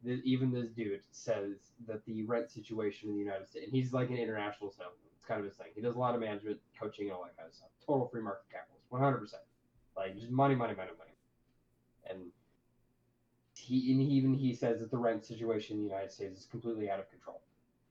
Th- 0.04 0.20
Even 0.24 0.50
this 0.50 0.70
dude 0.70 1.02
says 1.12 1.70
that 1.86 2.04
the 2.06 2.24
rent 2.24 2.50
situation 2.50 3.10
in 3.10 3.14
the 3.14 3.20
United 3.22 3.46
States, 3.48 3.66
and 3.66 3.72
he's 3.74 3.92
like 3.92 4.10
an 4.10 4.16
international 4.16 4.70
salesman. 4.70 5.06
It's 5.14 5.24
kind 5.24 5.38
of 5.38 5.46
his 5.46 5.54
thing. 5.54 5.68
He 5.74 5.80
does 5.80 5.94
a 5.94 5.98
lot 6.00 6.14
of 6.16 6.20
management, 6.20 6.58
coaching, 6.76 7.06
and 7.06 7.14
all 7.14 7.22
that 7.22 7.36
kind 7.36 7.48
of 7.48 7.54
stuff. 7.54 7.68
Total 7.86 8.08
free 8.08 8.22
market 8.22 8.42
capitalist, 8.50 8.71
100%. 8.92 9.34
Like 9.96 10.16
just 10.16 10.30
money, 10.30 10.54
money, 10.54 10.74
money, 10.74 10.90
money. 10.98 11.10
And 12.08 12.30
he, 13.56 13.92
and 13.92 14.02
even 14.02 14.34
he 14.34 14.54
says 14.54 14.80
that 14.80 14.90
the 14.90 14.98
rent 14.98 15.24
situation 15.24 15.76
in 15.76 15.82
the 15.82 15.88
United 15.88 16.12
States 16.12 16.40
is 16.40 16.46
completely 16.46 16.90
out 16.90 16.98
of 17.00 17.10
control. 17.10 17.40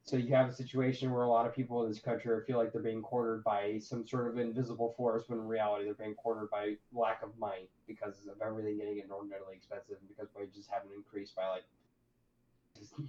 So 0.03 0.17
you 0.17 0.33
have 0.33 0.49
a 0.49 0.53
situation 0.53 1.11
where 1.11 1.23
a 1.23 1.29
lot 1.29 1.45
of 1.45 1.53
people 1.55 1.83
in 1.83 1.89
this 1.89 1.99
country 1.99 2.35
feel 2.45 2.57
like 2.57 2.73
they're 2.73 2.81
being 2.81 3.03
cornered 3.03 3.43
by 3.43 3.77
some 3.79 4.05
sort 4.05 4.27
of 4.27 4.39
invisible 4.39 4.93
force, 4.97 5.29
when 5.29 5.39
in 5.39 5.47
reality 5.47 5.85
they're 5.85 5.93
being 5.93 6.15
cornered 6.15 6.49
by 6.49 6.75
lack 6.91 7.21
of 7.21 7.29
money 7.39 7.69
because 7.87 8.27
of 8.27 8.41
everything 8.41 8.77
getting 8.77 8.97
inordinately 8.97 9.53
expensive 9.55 9.97
and 9.99 10.09
because 10.09 10.27
wages 10.35 10.67
haven't 10.69 10.91
increased 10.95 11.35
by 11.35 11.47
like 11.47 11.63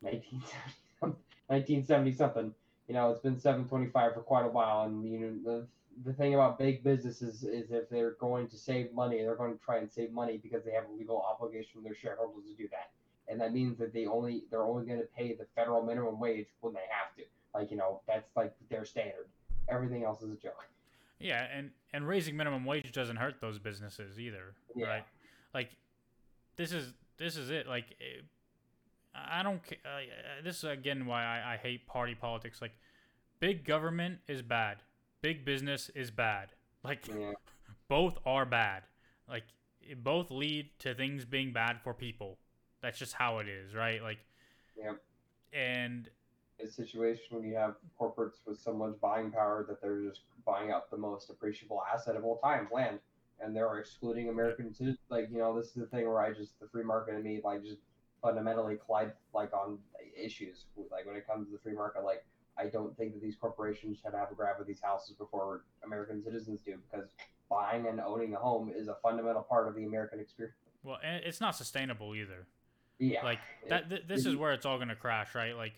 1970, 0.00 1.18
1970 1.48 2.12
something. 2.12 2.54
You 2.88 2.94
know, 2.94 3.10
it's 3.10 3.20
been 3.20 3.38
725 3.38 4.14
for 4.14 4.20
quite 4.20 4.46
a 4.46 4.48
while, 4.48 4.82
and 4.82 5.06
you 5.06 5.18
know 5.20 5.32
the 5.44 5.66
the 6.04 6.12
thing 6.12 6.34
about 6.34 6.58
big 6.58 6.82
businesses 6.82 7.44
is 7.44 7.70
if 7.70 7.88
they're 7.88 8.12
going 8.12 8.48
to 8.48 8.56
save 8.56 8.92
money, 8.92 9.18
they're 9.18 9.36
going 9.36 9.56
to 9.56 9.64
try 9.64 9.78
and 9.78 9.90
save 9.90 10.12
money 10.12 10.38
because 10.38 10.64
they 10.64 10.72
have 10.72 10.84
a 10.88 10.92
legal 10.92 11.20
obligation 11.22 11.80
to 11.80 11.84
their 11.84 11.94
shareholders 11.94 12.44
to 12.44 12.54
do 12.62 12.68
that 12.70 12.90
and 13.28 13.40
that 13.40 13.52
means 13.52 13.78
that 13.78 13.92
they 13.92 14.06
only 14.06 14.44
they're 14.50 14.64
only 14.64 14.84
going 14.84 14.98
to 14.98 15.06
pay 15.16 15.34
the 15.34 15.46
federal 15.54 15.82
minimum 15.82 16.18
wage 16.20 16.46
when 16.60 16.74
they 16.74 16.80
have 16.90 17.14
to. 17.16 17.22
Like 17.54 17.70
you 17.70 17.76
know, 17.76 18.00
that's 18.06 18.28
like 18.36 18.52
their 18.68 18.84
standard. 18.84 19.26
Everything 19.68 20.04
else 20.04 20.20
is 20.22 20.30
a 20.30 20.36
joke. 20.36 20.66
Yeah, 21.18 21.46
and 21.50 21.70
and 21.92 22.06
raising 22.06 22.36
minimum 22.36 22.64
wage 22.64 22.92
doesn't 22.92 23.16
hurt 23.16 23.36
those 23.40 23.58
businesses 23.58 24.18
either, 24.20 24.54
Yeah. 24.74 24.86
right? 24.86 25.04
Like 25.54 25.70
this 26.56 26.72
is 26.72 26.92
this 27.16 27.36
is 27.36 27.50
it. 27.50 27.66
Like 27.66 27.96
eh, 28.00 28.20
I 29.14 29.42
don't. 29.42 29.62
Uh, 29.86 30.00
this 30.42 30.58
is 30.58 30.64
again 30.64 31.06
why 31.06 31.24
I, 31.24 31.54
I 31.54 31.56
hate 31.56 31.86
party 31.86 32.14
politics. 32.14 32.60
Like 32.60 32.72
big 33.40 33.64
government 33.64 34.18
is 34.28 34.42
bad. 34.42 34.78
Big 35.24 35.42
business 35.42 35.90
is 35.94 36.10
bad. 36.10 36.50
Like 36.84 37.08
Yeah, 37.08 37.32
both 37.88 38.18
are 38.26 38.44
bad. 38.44 38.82
Like 39.26 39.44
it 39.80 40.04
both 40.04 40.30
lead 40.30 40.68
to 40.80 40.94
things 40.94 41.24
being 41.24 41.50
bad 41.50 41.80
for 41.82 41.94
people. 41.94 42.36
That's 42.82 42.98
just 42.98 43.14
how 43.14 43.38
it 43.38 43.48
is, 43.48 43.74
right? 43.74 44.02
Like 44.02 44.18
Yeah. 44.76 44.92
and 45.50 46.10
a 46.62 46.68
situation 46.68 47.24
when 47.30 47.42
you 47.42 47.54
have 47.54 47.76
corporates 47.98 48.40
with 48.46 48.60
so 48.60 48.74
much 48.74 49.00
buying 49.00 49.30
power 49.30 49.64
that 49.66 49.80
they're 49.80 50.02
just 50.02 50.20
buying 50.44 50.70
up 50.70 50.90
the 50.90 50.98
most 50.98 51.30
appreciable 51.30 51.82
asset 51.90 52.16
of 52.16 52.24
all 52.26 52.36
time, 52.40 52.68
land, 52.70 52.98
and 53.40 53.56
they're 53.56 53.78
excluding 53.78 54.28
American 54.28 54.74
citizens. 54.74 54.98
Like 55.08 55.30
you 55.32 55.38
know, 55.38 55.56
this 55.56 55.68
is 55.68 55.76
the 55.76 55.86
thing 55.86 56.06
where 56.06 56.20
I 56.20 56.34
just 56.34 56.60
the 56.60 56.68
free 56.68 56.84
market 56.84 57.14
and 57.14 57.24
me 57.24 57.40
like 57.42 57.62
just 57.62 57.80
fundamentally 58.20 58.76
collide 58.84 59.12
like 59.32 59.54
on 59.54 59.78
issues. 60.14 60.66
Like 60.90 61.06
when 61.06 61.16
it 61.16 61.26
comes 61.26 61.46
to 61.46 61.52
the 61.54 61.58
free 61.60 61.72
market, 61.72 62.04
like 62.04 62.26
I 62.56 62.66
don't 62.66 62.96
think 62.96 63.14
that 63.14 63.22
these 63.22 63.36
corporations 63.36 63.98
should 64.02 64.14
have 64.14 64.30
a 64.30 64.34
grab 64.34 64.60
of 64.60 64.66
these 64.66 64.80
houses 64.80 65.14
before 65.16 65.64
American 65.84 66.22
citizens 66.22 66.60
do 66.64 66.76
because 66.90 67.08
buying 67.50 67.86
and 67.86 68.00
owning 68.00 68.34
a 68.34 68.38
home 68.38 68.72
is 68.74 68.88
a 68.88 68.96
fundamental 69.02 69.42
part 69.42 69.68
of 69.68 69.74
the 69.74 69.84
American 69.84 70.20
experience. 70.20 70.56
Well, 70.82 70.98
and 71.02 71.24
it's 71.24 71.40
not 71.40 71.56
sustainable 71.56 72.14
either. 72.14 72.46
Yeah, 72.98 73.24
Like 73.24 73.40
that. 73.68 73.88
Th- 73.90 74.02
this 74.06 74.24
is 74.24 74.36
where 74.36 74.52
it's 74.52 74.64
all 74.64 74.78
gonna 74.78 74.94
crash, 74.94 75.34
right? 75.34 75.56
Like, 75.56 75.72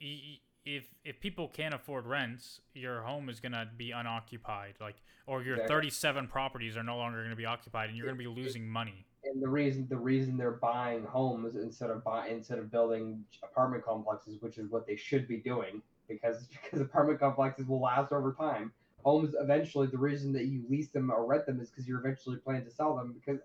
y- 0.00 0.38
if 0.64 0.88
if 1.04 1.18
people 1.20 1.48
can't 1.48 1.74
afford 1.74 2.06
rents, 2.06 2.60
your 2.74 3.00
home 3.02 3.28
is 3.28 3.40
gonna 3.40 3.68
be 3.76 3.90
unoccupied. 3.90 4.74
Like, 4.80 4.96
or 5.26 5.42
your 5.42 5.54
Exactly. 5.56 5.74
37 5.74 6.28
properties 6.28 6.76
are 6.76 6.82
no 6.84 6.96
longer 6.96 7.22
gonna 7.24 7.34
be 7.36 7.46
occupied, 7.46 7.88
and 7.88 7.98
you're 7.98 8.06
gonna 8.06 8.18
be 8.18 8.26
losing 8.28 8.68
money. 8.68 9.04
And 9.24 9.42
the 9.42 9.48
reason 9.48 9.86
the 9.88 9.96
reason 9.96 10.36
they're 10.36 10.52
buying 10.52 11.04
homes 11.04 11.56
instead 11.56 11.90
of 11.90 12.04
buy, 12.04 12.28
instead 12.28 12.58
of 12.58 12.70
building 12.70 13.24
apartment 13.42 13.84
complexes, 13.84 14.40
which 14.40 14.58
is 14.58 14.70
what 14.70 14.86
they 14.86 14.96
should 14.96 15.26
be 15.26 15.38
doing, 15.38 15.82
because 16.08 16.46
because 16.62 16.80
apartment 16.80 17.20
complexes 17.20 17.66
will 17.66 17.80
last 17.80 18.12
over 18.12 18.32
time. 18.32 18.72
Homes 19.04 19.34
eventually, 19.40 19.86
the 19.86 19.98
reason 19.98 20.32
that 20.32 20.46
you 20.46 20.64
lease 20.68 20.88
them 20.88 21.10
or 21.10 21.24
rent 21.24 21.46
them 21.46 21.60
is 21.60 21.70
because 21.70 21.86
you're 21.86 22.00
eventually 22.00 22.36
planning 22.36 22.64
to 22.64 22.70
sell 22.70 22.96
them. 22.96 23.14
Because 23.14 23.40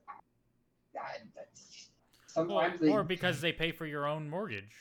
I, 1.00 1.18
that's, 1.36 1.90
Well, 2.36 2.46
sometimes 2.48 2.80
they, 2.80 2.90
or 2.90 3.04
because 3.04 3.40
they 3.40 3.52
pay 3.52 3.72
for 3.72 3.86
your 3.86 4.08
own 4.08 4.30
mortgage, 4.30 4.74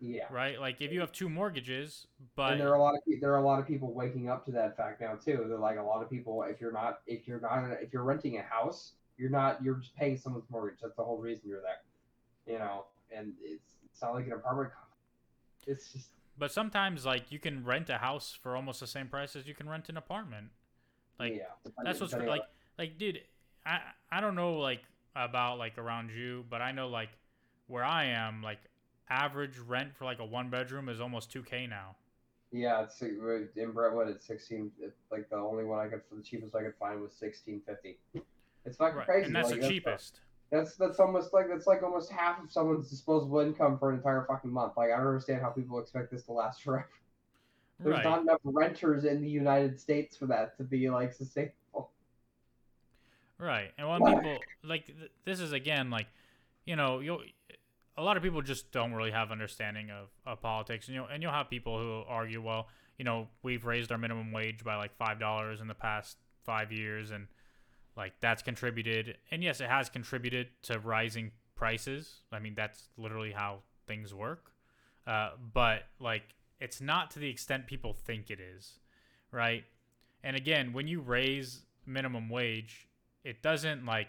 yeah. 0.00 0.24
right? 0.30 0.60
Like, 0.60 0.80
if 0.80 0.92
you 0.92 1.00
have 1.00 1.12
two 1.12 1.30
mortgages, 1.30 2.06
but 2.36 2.52
and 2.52 2.60
there 2.60 2.70
are 2.70 2.74
a 2.74 2.82
lot 2.82 2.94
of 2.94 3.00
there 3.20 3.32
are 3.32 3.38
a 3.38 3.44
lot 3.44 3.58
of 3.58 3.66
people 3.66 3.94
waking 3.94 4.28
up 4.28 4.44
to 4.46 4.52
that 4.52 4.76
fact 4.76 5.00
now 5.00 5.14
too. 5.14 5.46
They're 5.48 5.58
like 5.58 5.78
a 5.78 5.82
lot 5.82 6.02
of 6.02 6.10
people. 6.10 6.42
If 6.42 6.60
you're 6.60 6.72
not 6.72 7.00
if 7.06 7.26
you're 7.26 7.40
not 7.40 7.64
if 7.82 7.92
you're 7.92 8.04
renting 8.04 8.38
a 8.38 8.42
house, 8.42 8.92
you're 9.18 9.30
not 9.30 9.62
you're 9.62 9.76
just 9.76 9.94
paying 9.96 10.16
someone's 10.16 10.48
mortgage. 10.50 10.80
That's 10.82 10.96
the 10.96 11.04
whole 11.04 11.18
reason 11.18 11.42
you're 11.48 11.60
there. 11.60 11.82
You 12.46 12.58
know, 12.58 12.86
and 13.14 13.32
it's 13.42 13.76
it's 13.84 14.02
not 14.02 14.14
like 14.14 14.26
an 14.26 14.32
apartment. 14.32 14.70
It's 15.66 15.92
just 15.92 16.08
but 16.38 16.50
sometimes 16.50 17.04
like 17.06 17.30
you 17.30 17.38
can 17.38 17.64
rent 17.64 17.90
a 17.90 17.98
house 17.98 18.36
for 18.42 18.56
almost 18.56 18.80
the 18.80 18.86
same 18.86 19.08
price 19.08 19.36
as 19.36 19.46
you 19.46 19.54
can 19.54 19.68
rent 19.68 19.88
an 19.88 19.96
apartment. 19.96 20.48
Like, 21.18 21.34
yeah. 21.36 21.70
that's 21.84 22.00
what's 22.00 22.14
on- 22.14 22.26
like 22.26 22.42
like 22.78 22.98
dude 22.98 23.20
i 23.64 23.78
i 24.10 24.20
don't 24.20 24.34
know 24.34 24.54
like 24.54 24.82
about 25.14 25.58
like 25.58 25.78
around 25.78 26.10
you 26.10 26.44
but 26.50 26.60
i 26.62 26.72
know 26.72 26.88
like 26.88 27.10
where 27.66 27.84
i 27.84 28.06
am 28.06 28.42
like 28.42 28.58
average 29.10 29.58
rent 29.58 29.94
for 29.94 30.04
like 30.04 30.18
a 30.18 30.24
one 30.24 30.48
bedroom 30.50 30.88
is 30.88 31.00
almost 31.00 31.32
2k 31.32 31.68
now 31.68 31.94
Yeah, 32.50 32.82
it's 32.82 33.00
uh, 33.02 33.06
in 33.56 33.72
Brentwood. 33.72 34.08
It's 34.08 34.26
sixteen. 34.26 34.70
It's 34.78 35.00
like 35.10 35.30
the 35.30 35.36
only 35.36 35.64
one 35.64 35.78
I 35.78 35.88
could 35.88 36.02
for 36.08 36.16
the 36.16 36.22
cheapest 36.22 36.54
I 36.54 36.62
could 36.62 36.74
find 36.78 37.00
was 37.00 37.12
sixteen 37.14 37.62
fifty. 37.64 37.96
It's 38.64 38.76
fucking 38.76 38.98
right 38.98 39.06
crazy. 39.06 39.26
and 39.26 39.34
that's 39.34 39.50
like, 39.50 39.60
the 39.60 39.68
cheapest 39.68 40.20
That's 40.50 40.76
that's 40.76 41.00
almost 41.00 41.32
like 41.32 41.48
that's 41.48 41.66
like 41.66 41.82
almost 41.82 42.10
half 42.10 42.42
of 42.42 42.50
someone's 42.50 42.88
disposable 42.88 43.40
income 43.40 43.78
for 43.78 43.90
an 43.90 43.96
entire 43.96 44.24
fucking 44.28 44.52
month. 44.52 44.74
Like 44.76 44.90
I 44.90 44.96
don't 44.96 45.06
understand 45.06 45.42
how 45.42 45.50
people 45.50 45.78
expect 45.78 46.10
this 46.10 46.22
to 46.24 46.32
last 46.32 46.62
forever. 46.64 46.88
There's 47.80 47.96
right 47.96 48.04
not 48.04 48.22
enough 48.22 48.40
renters 48.44 49.04
in 49.04 49.20
the 49.22 49.28
United 49.28 49.80
States 49.80 50.16
for 50.16 50.26
that 50.26 50.56
to 50.58 50.64
be 50.64 50.88
like 50.88 51.12
sustainable. 51.12 51.90
right 53.38 53.72
and 53.76 53.88
when 53.88 54.04
people 54.14 54.38
like 54.62 54.86
th- 54.86 55.10
this 55.24 55.40
is 55.40 55.52
again 55.52 55.90
like 55.90 56.06
you 56.64 56.76
know 56.76 57.00
you'll 57.00 57.22
a 57.96 58.02
lot 58.02 58.16
of 58.16 58.22
people 58.22 58.40
just 58.40 58.70
don't 58.72 58.92
really 58.94 59.10
have 59.10 59.30
understanding 59.30 59.90
of, 59.90 60.08
of 60.24 60.40
politics 60.40 60.86
and 60.86 60.94
you'll 60.94 61.06
and 61.06 61.22
you'll 61.22 61.32
have 61.32 61.50
people 61.50 61.78
who 61.78 62.02
argue 62.08 62.40
well 62.40 62.68
you 62.98 63.04
know 63.04 63.28
we've 63.42 63.64
raised 63.64 63.90
our 63.90 63.98
minimum 63.98 64.32
wage 64.32 64.62
by 64.64 64.76
like 64.76 64.96
five 64.96 65.18
dollars 65.18 65.60
in 65.60 65.66
the 65.66 65.74
past 65.74 66.16
five 66.44 66.72
years 66.72 67.10
and 67.10 67.26
like 67.96 68.12
that's 68.20 68.42
contributed 68.42 69.18
and 69.30 69.42
yes 69.42 69.60
it 69.60 69.68
has 69.68 69.88
contributed 69.88 70.48
to 70.62 70.78
rising 70.78 71.30
prices. 71.54 72.22
I 72.32 72.38
mean 72.38 72.54
that's 72.54 72.88
literally 72.96 73.32
how 73.32 73.58
things 73.86 74.14
work. 74.14 74.52
Uh, 75.06 75.30
but 75.52 75.84
like 76.00 76.34
it's 76.60 76.80
not 76.80 77.10
to 77.12 77.18
the 77.18 77.28
extent 77.28 77.66
people 77.66 77.92
think 77.92 78.30
it 78.30 78.40
is 78.40 78.78
right? 79.30 79.64
And 80.24 80.36
again 80.36 80.72
when 80.72 80.86
you 80.86 81.00
raise 81.00 81.62
minimum 81.86 82.28
wage 82.28 82.88
it 83.24 83.42
doesn't 83.42 83.84
like 83.84 84.08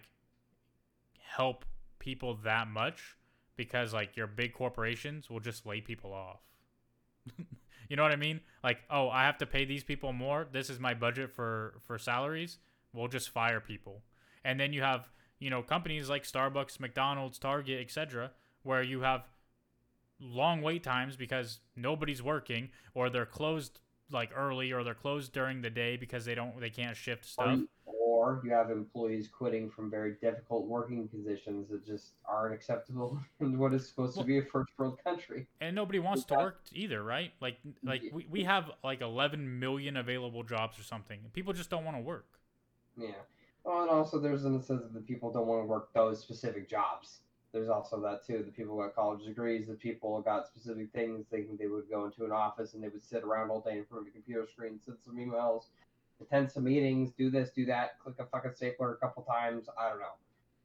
help 1.36 1.66
people 2.00 2.36
that 2.44 2.68
much 2.68 3.16
because 3.56 3.94
like 3.94 4.16
your 4.16 4.28
big 4.28 4.54
corporations 4.54 5.30
will 5.30 5.40
just 5.40 5.66
lay 5.66 5.82
people 5.82 6.14
off. 6.14 6.40
You 7.90 7.98
know 7.98 8.04
what 8.04 8.14
i 8.14 8.16
mean? 8.16 8.40
Like 8.64 8.80
oh 8.90 9.10
i 9.10 9.24
have 9.24 9.38
to 9.40 9.46
pay 9.46 9.66
these 9.66 9.84
people 9.84 10.14
more. 10.14 10.48
This 10.52 10.70
is 10.70 10.80
my 10.80 10.94
budget 10.94 11.30
for 11.30 11.76
for 11.86 12.00
salaries 12.00 12.58
we'll 12.94 13.08
just 13.08 13.30
fire 13.30 13.60
people. 13.60 14.02
And 14.46 14.60
then 14.60 14.72
you 14.74 14.82
have 14.82 15.10
you 15.40 15.50
know 15.50 15.62
companies 15.62 16.10
like 16.10 16.24
starbucks 16.24 16.80
mcdonald's 16.80 17.38
target 17.38 17.82
etc 17.82 18.32
where 18.62 18.82
you 18.82 19.02
have 19.02 19.26
long 20.20 20.62
wait 20.62 20.84
times 20.84 21.18
because 21.18 21.60
nobody's 21.76 22.22
working 22.24 22.70
or 22.94 23.10
they're 23.10 23.26
closed 23.26 23.80
like 24.12 24.30
early 24.36 24.72
or 24.72 24.84
they're 24.84 24.94
closed 24.94 25.34
during 25.34 25.62
the 25.62 25.70
day 25.70 25.98
because 25.98 26.24
they 26.24 26.36
don't 26.36 26.60
they 26.62 26.70
can't 26.70 26.96
shift 26.96 27.26
stuff. 27.26 27.60
or 27.86 28.42
you 28.46 28.52
have 28.52 28.70
employees 28.70 29.28
quitting 29.28 29.70
from 29.70 29.90
very 29.90 30.14
difficult 30.22 30.66
working 30.66 31.10
conditions 31.10 31.68
that 31.70 31.86
just 31.86 32.12
aren't 32.26 32.54
acceptable 32.54 33.18
in 33.42 33.58
what 33.58 33.74
is 33.74 33.88
supposed 33.90 34.16
Well- 34.16 34.24
to 34.24 34.28
be 34.28 34.38
a 34.38 34.44
first 34.44 34.72
world 34.78 34.98
country. 35.04 35.46
and 35.60 35.76
nobody 35.76 36.00
wants 36.00 36.24
to 36.26 36.36
work 36.36 36.62
either 36.72 37.04
right? 37.04 37.34
Like 37.42 37.58
like 37.84 38.04
we, 38.14 38.28
we 38.30 38.44
have 38.44 38.72
like 38.84 39.02
11 39.02 39.60
million 39.60 39.98
available 39.98 40.44
jobs 40.44 40.80
or 40.80 40.84
something. 40.84 41.20
People 41.34 41.52
just 41.52 41.70
don't 41.70 41.84
want 41.84 41.98
to 41.98 42.04
work 42.04 42.28
Yeah. 42.98 43.12
Well, 43.64 43.82
and 43.82 43.90
also 43.90 44.20
there's 44.20 44.46
an 44.46 44.56
instance 44.56 44.84
that 44.94 45.08
people 45.08 45.32
don't 45.32 45.48
want 45.48 45.62
to 45.62 45.66
work 45.66 45.94
those 45.94 46.20
specific 46.22 46.70
jobs. 46.70 47.20
There's 47.54 47.70
also 47.70 48.02
that 48.02 48.26
too. 48.26 48.44
The 48.44 48.52
people 48.52 48.78
got 48.78 48.96
college 48.96 49.26
degrees. 49.26 49.68
The 49.68 49.76
people 49.76 50.20
got 50.22 50.48
specific 50.48 50.92
things. 50.92 51.28
Thinking 51.30 51.56
they 51.56 51.68
would 51.68 51.90
go 51.90 52.06
into 52.06 52.26
an 52.26 52.32
office 52.32 52.74
and 52.74 52.84
they 52.84 52.90
would 52.90 53.04
sit 53.04 53.24
around 53.24 53.52
all 53.52 53.62
day 53.62 53.78
in 53.78 53.86
front 53.86 54.04
of 54.04 54.08
a 54.08 54.12
computer 54.12 54.48
screen, 54.52 54.80
send 54.84 54.98
some 55.06 55.16
emails, 55.16 55.66
attend 56.20 56.52
some 56.52 56.64
meetings, 56.64 57.12
do 57.12 57.30
this, 57.30 57.52
do 57.52 57.66
that, 57.66 58.00
click 58.00 58.16
a 58.20 58.26
fucking 58.26 58.54
stapler 58.56 58.94
a 58.94 58.98
couple 58.98 59.24
times. 59.24 59.70
I 59.80 59.90
don't 59.90 60.00
know. 60.00 60.18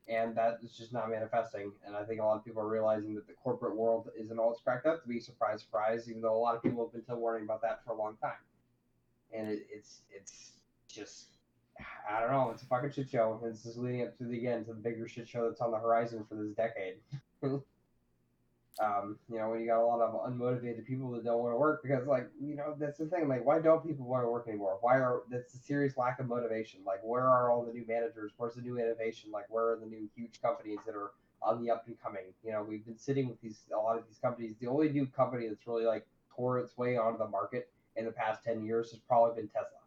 And 0.09 0.35
that 0.37 0.61
is 0.63 0.73
just 0.73 0.95
not 0.95 1.11
manifesting. 1.11 1.73
And 1.87 1.95
I 1.95 2.05
think 2.05 2.21
a 2.21 2.25
lot 2.25 2.39
of 2.39 2.45
people 2.45 2.63
are 2.63 2.69
realizing 2.69 3.15
that 3.17 3.27
the 3.27 3.35
corporate 3.35 3.77
world 3.77 4.09
isn't 4.19 4.39
all 4.39 4.53
it's 4.53 4.63
cracked 4.63 4.87
up 4.87 5.03
to 5.03 5.09
be. 5.09 5.21
Surprise, 5.21 5.61
surprise. 5.61 6.09
Even 6.09 6.23
though 6.23 6.35
a 6.35 6.39
lot 6.41 6.57
of 6.57 6.63
people 6.63 6.83
have 6.85 6.93
been 6.93 7.03
still 7.03 7.19
warning 7.19 7.45
about 7.45 7.61
that 7.61 7.85
for 7.85 7.93
a 7.93 7.97
long 7.97 8.17
time. 8.17 8.41
And 9.31 9.49
it, 9.49 9.67
it's 9.71 10.01
it's 10.11 10.53
just 10.89 11.38
I 12.11 12.21
don't 12.21 12.31
know. 12.31 12.51
It's 12.51 12.63
a 12.63 12.67
fucking 12.67 12.93
shit 12.93 13.11
show. 13.11 13.39
This 13.43 13.67
is 13.67 13.77
leading 13.77 14.03
up 14.03 14.17
to 14.19 14.25
the 14.25 14.39
again 14.39 14.65
to 14.65 14.73
the 14.73 14.81
bigger 14.81 15.07
shit 15.07 15.29
show 15.29 15.49
that's 15.49 15.61
on 15.61 15.71
the 15.71 15.79
horizon 15.79 16.25
for 16.29 16.37
this 16.37 16.53
decade. 16.55 16.97
um, 18.83 19.19
you 19.29 19.39
know, 19.39 19.51
when 19.51 19.61
you 19.61 19.67
got 19.67 19.81
a 19.81 19.87
lot 19.87 20.01
of 20.01 20.15
unmotivated 20.31 20.87
people 20.87 21.11
that 21.13 21.25
don't 21.25 21.43
want 21.43 21.53
to 21.53 21.59
work 21.59 21.83
because, 21.83 22.07
like, 22.07 22.29
you 22.41 22.55
know, 22.57 22.75
that's 22.79 22.99
the 22.99 23.07
thing. 23.07 23.29
Like, 23.29 23.45
why 23.45 23.61
don't 23.61 23.87
people 23.87 24.07
want 24.07 24.25
to 24.25 24.29
work 24.29 24.47
anymore? 24.49 24.79
Why 24.81 24.97
are 24.97 25.23
that's 25.31 25.55
a 25.55 25.59
serious 25.59 25.97
lack 25.97 26.19
of 26.21 26.27
motivation? 26.27 26.81
Like, 26.87 27.01
where 27.03 27.25
are 27.25 27.51
all 27.51 27.65
the 27.65 27.73
new 27.73 27.85
managers? 27.87 28.33
Where's 28.37 28.55
the 28.55 28.63
new 28.63 28.79
innovation? 28.79 29.31
Like, 29.31 29.47
where 29.49 29.73
are 29.73 29.77
the 29.77 29.87
new 29.87 30.09
huge 30.17 30.41
companies 30.41 30.79
that 30.87 30.95
are 30.95 31.13
on 31.43 31.63
the 31.63 31.71
up 31.71 31.85
and 31.87 32.01
coming? 32.01 32.33
You 32.45 32.53
know, 32.53 32.63
we've 32.63 32.85
been 32.85 32.99
sitting 32.99 33.29
with 33.29 33.41
these 33.41 33.61
a 33.73 33.77
lot 33.77 33.99
of 33.99 34.05
these 34.07 34.19
companies. 34.19 34.55
The 34.61 34.69
only 34.69 34.89
new 34.91 35.07
company 35.07 35.49
that's 35.49 35.67
really 35.67 35.85
like 35.85 36.07
tore 36.35 36.59
its 36.59 36.77
way 36.79 36.97
onto 36.97 37.19
the 37.19 37.29
market 37.29 37.69
in 37.97 38.05
the 38.05 38.13
past 38.13 38.45
ten 38.45 38.65
years 38.65 38.91
has 38.93 39.01
probably 39.01 39.43
been 39.43 39.49
Tesla 39.49 39.78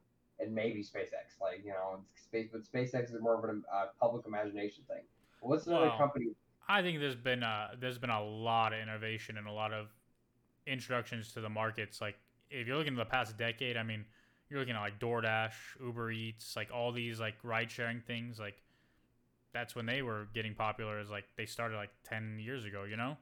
and 0.41 0.53
maybe 0.53 0.81
SpaceX. 0.81 1.39
Like 1.41 1.61
you 1.63 1.71
know, 1.71 1.99
space, 2.15 2.49
but 2.51 2.63
SpaceX 2.63 3.13
is 3.13 3.21
more 3.21 3.35
of 3.35 3.43
a 3.43 3.61
uh, 3.73 3.85
public 3.99 4.25
imagination 4.25 4.83
thing. 4.87 5.03
What's 5.41 5.67
another 5.67 5.87
Wow. 5.87 5.97
company? 5.97 6.27
i 6.69 6.81
think 6.81 6.99
there's 6.99 7.15
been 7.15 7.43
uh 7.43 7.69
there's 7.79 7.97
been 7.97 8.11
a 8.11 8.23
lot 8.23 8.71
of 8.71 8.79
innovation 8.79 9.37
and 9.37 9.47
a 9.47 9.51
lot 9.51 9.73
of 9.73 9.87
introductions 10.67 11.33
to 11.33 11.41
the 11.41 11.49
markets 11.49 11.99
like 12.01 12.15
if 12.49 12.67
you're 12.67 12.77
looking 12.77 12.93
at 12.93 12.99
the 12.99 13.05
past 13.05 13.37
decade 13.37 13.77
i 13.77 13.83
mean 13.83 14.05
you're 14.49 14.59
looking 14.59 14.75
at 14.75 14.79
like 14.81 14.99
doordash 14.99 15.53
uber 15.79 16.11
eats 16.11 16.55
like 16.55 16.69
all 16.73 16.91
these 16.91 17.19
like 17.19 17.35
ride 17.43 17.69
sharing 17.71 17.99
things 17.99 18.39
like 18.39 18.61
that's 19.53 19.75
when 19.75 19.85
they 19.85 20.01
were 20.01 20.27
getting 20.33 20.53
popular 20.53 20.99
is 20.99 21.09
like 21.09 21.25
they 21.37 21.45
started 21.45 21.75
like 21.75 21.91
10 22.03 22.39
years 22.39 22.63
ago 22.65 22.83
you 22.83 22.95
know 22.95 23.17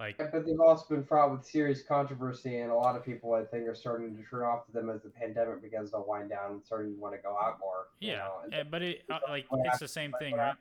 like 0.00 0.18
But 0.18 0.46
they've 0.46 0.60
also 0.60 0.86
been 0.88 1.04
fraught 1.04 1.30
with 1.30 1.44
serious 1.44 1.82
controversy, 1.82 2.58
and 2.58 2.70
a 2.70 2.74
lot 2.74 2.96
of 2.96 3.04
people, 3.04 3.34
I 3.34 3.44
think, 3.44 3.68
are 3.68 3.74
starting 3.74 4.16
to 4.16 4.22
turn 4.22 4.42
off 4.42 4.66
to 4.66 4.72
them 4.72 4.90
as 4.90 5.02
the 5.02 5.10
pandemic 5.10 5.62
begins 5.62 5.90
to 5.92 6.00
wind 6.00 6.30
down 6.30 6.52
and 6.52 6.64
starting 6.64 6.94
to 6.94 7.00
want 7.00 7.14
to 7.14 7.20
go 7.20 7.36
out 7.40 7.58
more. 7.60 7.88
you 8.00 8.12
yeah 8.12 8.16
know, 8.16 8.58
eh, 8.58 8.64
but 8.68 8.82
it 8.82 9.02
uh, 9.10 9.18
like 9.28 9.46
it's 9.64 9.78
the 9.78 9.86
same 9.86 10.10
like 10.12 10.20
thing 10.20 10.34
right 10.34 10.56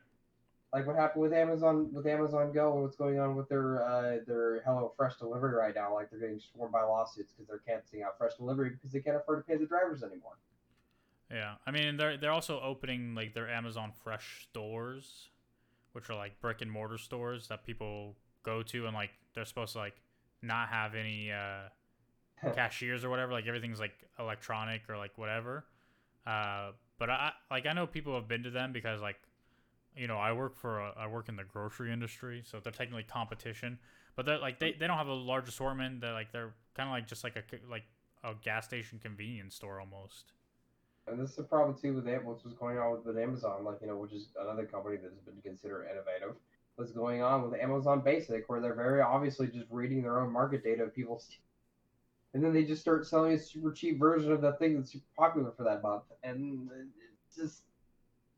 like 0.71 0.85
what 0.85 0.95
happened 0.95 1.23
with 1.23 1.33
Amazon 1.33 1.91
with 1.91 2.05
Amazon 2.05 2.51
Go 2.51 2.73
and 2.73 2.83
what's 2.83 2.95
going 2.95 3.19
on 3.19 3.35
with 3.35 3.49
their 3.49 3.83
uh, 3.83 4.17
their 4.27 4.61
Hello 4.65 4.93
Fresh 4.95 5.15
delivery 5.17 5.55
right 5.55 5.73
now. 5.73 5.93
Like 5.93 6.09
they're 6.09 6.19
getting 6.19 6.39
swarmed 6.39 6.73
by 6.73 6.83
lawsuits 6.83 7.33
because 7.33 7.47
they're 7.47 7.61
canceling 7.67 8.03
out 8.03 8.17
fresh 8.17 8.35
delivery 8.35 8.71
because 8.71 8.91
they 8.91 8.99
can't 8.99 9.17
afford 9.17 9.45
to 9.45 9.51
pay 9.51 9.57
the 9.57 9.65
drivers 9.65 10.03
anymore. 10.03 10.37
Yeah, 11.31 11.55
I 11.65 11.71
mean 11.71 11.97
they're 11.97 12.17
they're 12.17 12.31
also 12.31 12.59
opening 12.61 13.15
like 13.15 13.33
their 13.33 13.49
Amazon 13.49 13.93
Fresh 14.03 14.47
stores, 14.49 15.29
which 15.93 16.09
are 16.09 16.15
like 16.15 16.39
brick 16.39 16.61
and 16.61 16.71
mortar 16.71 16.99
stores 16.99 17.47
that 17.47 17.65
people 17.65 18.15
go 18.43 18.63
to 18.63 18.85
and 18.85 18.95
like 18.95 19.11
they're 19.33 19.45
supposed 19.45 19.73
to 19.73 19.79
like 19.79 19.95
not 20.41 20.69
have 20.69 20.95
any 20.95 21.31
uh 21.31 21.69
cashiers 22.53 23.03
or 23.03 23.09
whatever. 23.09 23.31
Like 23.31 23.47
everything's 23.47 23.79
like 23.79 23.93
electronic 24.17 24.81
or 24.89 24.97
like 24.97 25.17
whatever. 25.17 25.65
Uh, 26.25 26.71
but 26.97 27.09
I 27.09 27.31
like 27.49 27.65
I 27.65 27.73
know 27.73 27.87
people 27.87 28.15
have 28.15 28.27
been 28.27 28.43
to 28.43 28.49
them 28.49 28.71
because 28.71 29.01
like, 29.01 29.17
you 29.95 30.07
know, 30.07 30.17
I 30.17 30.33
work 30.33 30.55
for 30.55 30.79
a, 30.79 30.93
I 30.97 31.07
work 31.07 31.29
in 31.29 31.35
the 31.35 31.43
grocery 31.43 31.91
industry, 31.91 32.43
so 32.45 32.59
they're 32.59 32.71
technically 32.71 33.03
competition. 33.03 33.79
But 34.15 34.25
they're 34.25 34.39
like 34.39 34.59
they, 34.59 34.73
they 34.73 34.87
don't 34.87 34.97
have 34.97 35.07
a 35.07 35.13
large 35.13 35.47
assortment. 35.47 36.01
They're 36.01 36.13
like 36.13 36.31
they're 36.31 36.53
kind 36.75 36.89
of 36.89 36.93
like 36.93 37.07
just 37.07 37.23
like 37.23 37.35
a 37.35 37.43
like 37.69 37.83
a 38.23 38.33
gas 38.41 38.65
station 38.65 38.99
convenience 39.01 39.55
store 39.55 39.79
almost. 39.79 40.33
And 41.07 41.19
this 41.19 41.31
is 41.31 41.35
the 41.37 41.43
problem 41.43 41.75
too 41.81 41.95
with 41.95 42.05
what's 42.23 42.43
going 42.53 42.77
on 42.77 42.91
with, 42.91 43.05
with 43.05 43.17
Amazon, 43.17 43.63
like 43.63 43.77
you 43.81 43.87
know, 43.87 43.97
which 43.97 44.13
is 44.13 44.29
another 44.39 44.65
company 44.65 44.97
that 44.97 45.11
has 45.11 45.21
been 45.21 45.41
considered 45.41 45.87
innovative. 45.91 46.35
What's 46.79 46.93
going 46.93 47.21
on 47.21 47.43
with 47.43 47.59
Amazon 47.59 47.99
Basic, 47.99 48.47
where 48.47 48.61
they're 48.61 48.73
very 48.73 49.01
obviously 49.01 49.47
just 49.47 49.65
reading 49.69 50.01
their 50.01 50.21
own 50.21 50.31
market 50.31 50.63
data 50.63 50.83
of 50.83 50.95
people's, 50.95 51.27
and 52.33 52.41
then 52.41 52.53
they 52.53 52.63
just 52.63 52.79
start 52.79 53.05
selling 53.05 53.33
a 53.33 53.37
super 53.37 53.73
cheap 53.73 53.99
version 53.99 54.31
of 54.31 54.39
the 54.39 54.53
thing 54.53 54.75
that's 54.75 54.93
super 54.93 55.03
popular 55.17 55.51
for 55.57 55.63
that 55.63 55.83
month, 55.83 56.03
and 56.23 56.69
it's 57.27 57.35
just, 57.35 57.63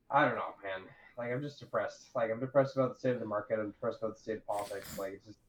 I 0.09 0.25
don't 0.25 0.33
know, 0.33 0.55
man. 0.63 0.81
Like 1.19 1.31
I'm 1.31 1.43
just 1.43 1.59
depressed. 1.59 2.07
Like 2.15 2.31
I'm 2.31 2.39
depressed 2.39 2.75
about 2.75 2.95
the 2.95 2.99
state 2.99 3.13
of 3.13 3.19
the 3.19 3.27
market. 3.27 3.59
I'm 3.59 3.67
depressed 3.67 3.99
about 4.01 4.15
the 4.15 4.21
state 4.23 4.37
of 4.37 4.47
politics. 4.47 4.97
Like 4.97 5.13
it's 5.13 5.25
just 5.27 5.39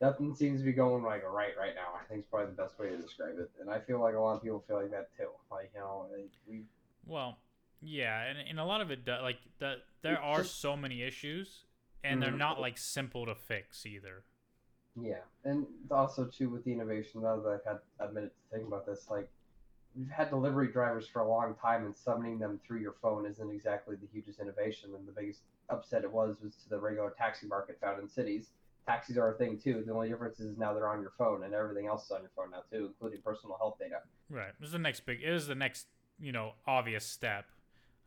nothing 0.00 0.36
seems 0.36 0.60
to 0.60 0.64
be 0.64 0.72
going 0.72 1.02
like 1.02 1.24
right 1.24 1.58
right 1.58 1.74
now. 1.74 1.98
I 2.00 2.04
think 2.04 2.20
it's 2.20 2.28
probably 2.28 2.54
the 2.54 2.62
best 2.62 2.78
way 2.78 2.90
to 2.90 2.96
describe 2.96 3.40
it, 3.40 3.50
and 3.60 3.68
I 3.68 3.80
feel 3.80 4.00
like 4.00 4.14
a 4.14 4.20
lot 4.20 4.36
of 4.36 4.42
people 4.44 4.62
feel 4.68 4.76
like 4.76 4.92
that 4.92 5.08
too. 5.16 5.30
Like 5.50 5.72
you 5.74 5.80
know, 5.80 6.06
like, 6.12 6.30
we 6.48 6.60
Well, 7.08 7.38
yeah, 7.82 8.22
and, 8.22 8.38
and 8.38 8.60
a 8.60 8.64
lot 8.64 8.82
of 8.82 8.92
it 8.92 9.04
do, 9.04 9.16
like 9.20 9.38
that 9.58 9.78
there 10.02 10.22
are 10.22 10.44
so 10.44 10.76
many 10.76 11.02
issues 11.02 11.64
and 12.04 12.22
they're 12.22 12.30
Mhm. 12.30 12.38
not 12.38 12.60
like 12.60 12.78
simple 12.78 13.26
to 13.26 13.34
fix 13.34 13.84
either. 13.86 14.24
Yeah, 14.96 15.22
and 15.44 15.66
also 15.90 16.26
too 16.26 16.50
with 16.50 16.64
the 16.64 16.72
innovation. 16.72 17.22
Now 17.22 17.40
that 17.40 17.48
I've 17.48 17.64
had 17.64 17.80
a 18.00 18.12
minute 18.12 18.34
to 18.34 18.56
think 18.56 18.66
about 18.66 18.86
this, 18.86 19.08
like 19.10 19.28
we've 19.94 20.08
had 20.10 20.30
delivery 20.30 20.68
drivers 20.72 21.06
for 21.08 21.20
a 21.20 21.28
long 21.28 21.54
time, 21.54 21.84
and 21.86 21.96
summoning 21.96 22.38
them 22.38 22.58
through 22.58 22.80
your 22.80 22.94
phone 22.94 23.26
isn't 23.26 23.50
exactly 23.50 23.96
the 23.96 24.06
hugest 24.06 24.40
innovation. 24.40 24.94
And 24.94 25.06
the 25.06 25.12
biggest 25.12 25.42
upset 25.68 26.04
it 26.04 26.10
was 26.10 26.40
was 26.40 26.56
to 26.56 26.68
the 26.68 26.78
regular 26.78 27.10
taxi 27.10 27.46
market 27.46 27.78
found 27.80 28.00
in 28.00 28.08
cities. 28.08 28.50
Taxis 28.86 29.18
are 29.18 29.34
a 29.34 29.36
thing 29.36 29.58
too. 29.58 29.84
The 29.84 29.92
only 29.92 30.08
difference 30.08 30.40
is 30.40 30.56
now 30.56 30.72
they're 30.72 30.88
on 30.88 31.00
your 31.00 31.12
phone, 31.18 31.44
and 31.44 31.54
everything 31.54 31.86
else 31.86 32.06
is 32.06 32.10
on 32.10 32.22
your 32.22 32.30
phone 32.34 32.50
now 32.50 32.62
too, 32.70 32.86
including 32.86 33.20
personal 33.22 33.56
health 33.58 33.78
data. 33.78 34.02
Right. 34.30 34.52
This 34.58 34.68
is 34.68 34.72
the 34.72 34.78
next 34.78 35.00
big 35.00 35.22
it 35.22 35.28
is 35.28 35.46
the 35.46 35.54
next, 35.54 35.86
you 36.18 36.32
know, 36.32 36.54
obvious 36.66 37.04
step. 37.04 37.50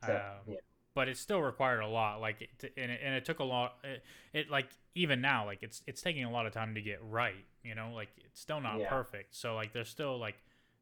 Uh, 0.02 0.40
yeah. 0.48 0.56
But 0.94 1.08
it 1.08 1.18
still 1.18 1.42
required 1.42 1.82
a 1.82 1.88
lot 1.88 2.20
like 2.22 2.42
it, 2.42 2.74
and, 2.78 2.92
it, 2.92 3.00
and 3.04 3.14
it 3.16 3.26
took 3.26 3.40
a 3.40 3.44
lot 3.44 3.76
it, 3.84 4.04
it 4.34 4.50
like 4.50 4.68
even 4.96 5.22
now 5.22 5.46
like 5.46 5.64
it's 5.64 5.82
it's 5.88 6.02
taking 6.02 6.24
a 6.26 6.32
lot 6.32 6.46
of 6.46 6.54
time 6.54 6.76
to 6.76 6.82
get 6.82 7.00
right 7.10 7.46
you 7.64 7.76
know 7.76 7.92
like 7.96 8.10
it's 8.26 8.40
still 8.42 8.60
not 8.62 8.80
Yeah. 8.80 8.90
perfect 8.90 9.36
so 9.36 9.56
like 9.56 9.74
there's 9.74 9.90
still 9.90 10.18
like 10.18 10.36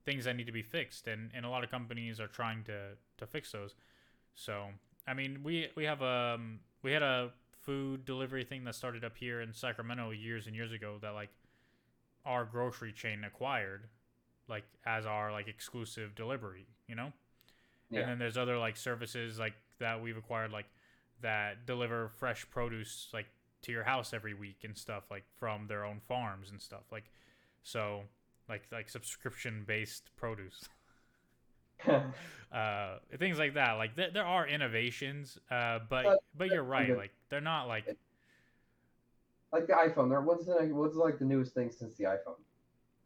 things 0.06 0.26
that 0.26 0.36
need 0.36 0.48
to 0.48 0.52
be 0.52 0.64
fixed 0.64 1.08
and 1.08 1.32
and 1.34 1.46
a 1.46 1.50
lot 1.50 1.64
of 1.64 1.70
companies 1.72 2.20
are 2.20 2.28
trying 2.28 2.64
to 2.64 2.92
to 3.18 3.28
fix 3.28 3.52
those 3.52 3.76
so 4.36 4.66
i 5.08 5.14
mean 5.14 5.40
we 5.44 5.68
we 5.76 5.84
have 5.86 6.02
um 6.02 6.60
we 6.84 6.92
had 6.92 7.04
a 7.04 7.32
food 7.62 8.06
delivery 8.06 8.44
thing 8.44 8.64
that 8.64 8.74
started 8.76 9.04
up 9.04 9.16
here 9.18 9.42
in 9.42 9.54
sacramento 9.54 10.12
years 10.12 10.48
and 10.48 10.56
years 10.56 10.72
ago 10.72 10.98
that 11.02 11.12
like 11.12 11.30
our 12.26 12.46
grocery 12.46 12.92
chain 12.92 13.24
acquired 13.24 13.88
like 14.48 14.64
as 14.86 15.06
our 15.06 15.32
like 15.32 15.48
exclusive 15.48 16.16
delivery 16.16 16.66
you 16.88 16.96
know 16.96 17.12
Yeah. 17.90 18.02
and 18.02 18.10
then 18.10 18.20
there's 18.20 18.38
other 18.38 18.58
like 18.58 18.78
services 18.78 19.40
like 19.40 19.54
that 19.80 20.02
we've 20.02 20.18
acquired 20.18 20.52
like 20.52 20.66
that 21.22 21.66
deliver 21.66 22.10
fresh 22.18 22.50
produce 22.50 23.08
like 23.14 23.28
to 23.62 23.72
your 23.72 23.84
house 23.84 24.14
every 24.14 24.34
week 24.34 24.60
and 24.64 24.78
stuff 24.78 25.04
like 25.12 25.26
from 25.38 25.68
their 25.68 25.84
own 25.84 26.00
farms 26.08 26.50
and 26.50 26.62
stuff 26.62 26.84
like 26.92 27.06
so 27.64 28.04
like 28.48 28.64
like 28.72 28.90
subscription 28.90 29.64
based 29.68 30.10
produce 30.16 30.70
uh 31.88 32.98
things 33.18 33.38
like 33.38 33.54
that 33.54 33.74
like 33.74 33.96
th- 33.96 34.14
there 34.14 34.26
are 34.26 34.48
innovations 34.48 35.38
uh 35.52 35.80
but 35.90 36.20
But- 36.38 36.50
you're 36.50 36.64
right 36.64 36.96
like 36.96 37.12
they're 37.30 37.42
not 37.42 37.68
like 37.68 37.98
like 39.52 39.68
the 39.68 39.74
iPhone. 39.74 40.10
There, 40.10 40.22
what's 40.22 40.46
the 40.46 40.70
what's 40.72 40.96
like 40.96 41.20
the 41.20 41.26
newest 41.26 41.54
thing 41.54 41.72
since 41.72 41.96
the 41.96 42.06
iPhone? 42.06 42.38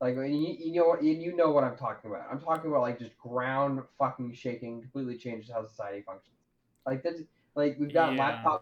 Like 0.01 0.15
you, 0.15 0.55
you 0.59 0.73
know 0.73 0.97
you, 1.01 1.13
you 1.13 1.35
know 1.35 1.51
what 1.51 1.63
I'm 1.63 1.77
talking 1.77 2.09
about. 2.09 2.27
I'm 2.29 2.41
talking 2.41 2.69
about 2.69 2.81
like 2.81 2.99
just 2.99 3.17
ground 3.17 3.81
fucking 3.97 4.33
shaking, 4.33 4.81
completely 4.81 5.17
changes 5.17 5.49
how 5.51 5.65
society 5.65 6.01
functions. 6.01 6.35
Like 6.85 7.03
that's 7.03 7.21
like 7.55 7.77
we've 7.79 7.93
gotten 7.93 8.17
Yeah. 8.17 8.41
laptops, 8.43 8.61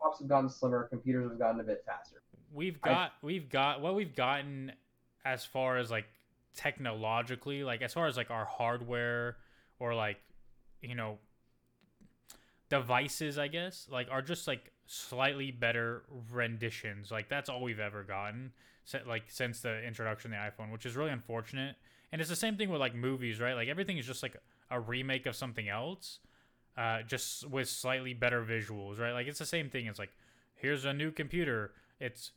laptops 0.00 0.18
have 0.20 0.28
gotten 0.28 0.48
slimmer, 0.48 0.88
computers 0.88 1.28
have 1.30 1.38
gotten 1.38 1.60
a 1.60 1.64
bit 1.64 1.82
faster. 1.86 2.22
we've 2.52 2.78
I- 2.82 2.88
got 2.88 3.12
we've 3.22 3.48
got 3.48 3.80
what 3.80 3.94
we've 3.94 4.14
gotten 4.14 4.72
as 5.24 5.44
far 5.44 5.76
as 5.78 5.90
like 5.90 6.06
technologically 6.54 7.62
like 7.62 7.80
as 7.80 7.92
far 7.94 8.06
as 8.08 8.16
like 8.16 8.30
our 8.30 8.44
hardware 8.44 9.36
or 9.78 9.94
like 9.94 10.18
you 10.82 10.96
know 10.96 11.16
devices 12.68 13.38
i 13.38 13.46
guess 13.48 13.86
like 13.90 14.08
are 14.10 14.22
just 14.22 14.48
like 14.48 14.72
slightly 14.86 15.50
better 15.52 16.02
renditions 16.32 17.10
like 17.12 17.28
that's 17.28 17.48
all 17.48 17.62
we've 17.62 17.78
ever 17.80 18.02
gotten 18.02 18.50
like 19.06 19.24
since 19.28 19.60
the 19.60 19.80
introduction 19.84 20.32
of 20.32 20.38
the 20.40 20.62
iphone 20.62 20.72
which 20.72 20.84
is 20.86 20.96
really 20.96 21.10
unfortunate 21.12 21.76
and 22.10 22.20
it's 22.20 22.30
the 22.30 22.34
same 22.36 22.56
thing 22.56 22.68
with 22.68 22.80
like 22.80 22.94
movies 22.94 23.38
right 23.38 23.54
like 23.54 23.68
everything 23.68 23.96
is 23.98 24.06
just 24.06 24.22
like 24.24 24.36
a 24.72 24.80
remake 24.80 25.26
of 25.26 25.36
something 25.36 25.68
else 25.68 26.18
uh, 26.76 27.02
just 27.02 27.48
with 27.48 27.68
slightly 27.68 28.14
better 28.14 28.42
visuals 28.42 28.98
right 28.98 29.12
like 29.12 29.26
it's 29.26 29.38
the 29.38 29.46
same 29.46 29.68
thing 29.68 29.86
it's 29.86 29.98
like 29.98 30.12
here's 30.54 30.84
a 30.84 30.92
new 30.92 31.10
computer 31.10 31.72
it's 31.98 32.32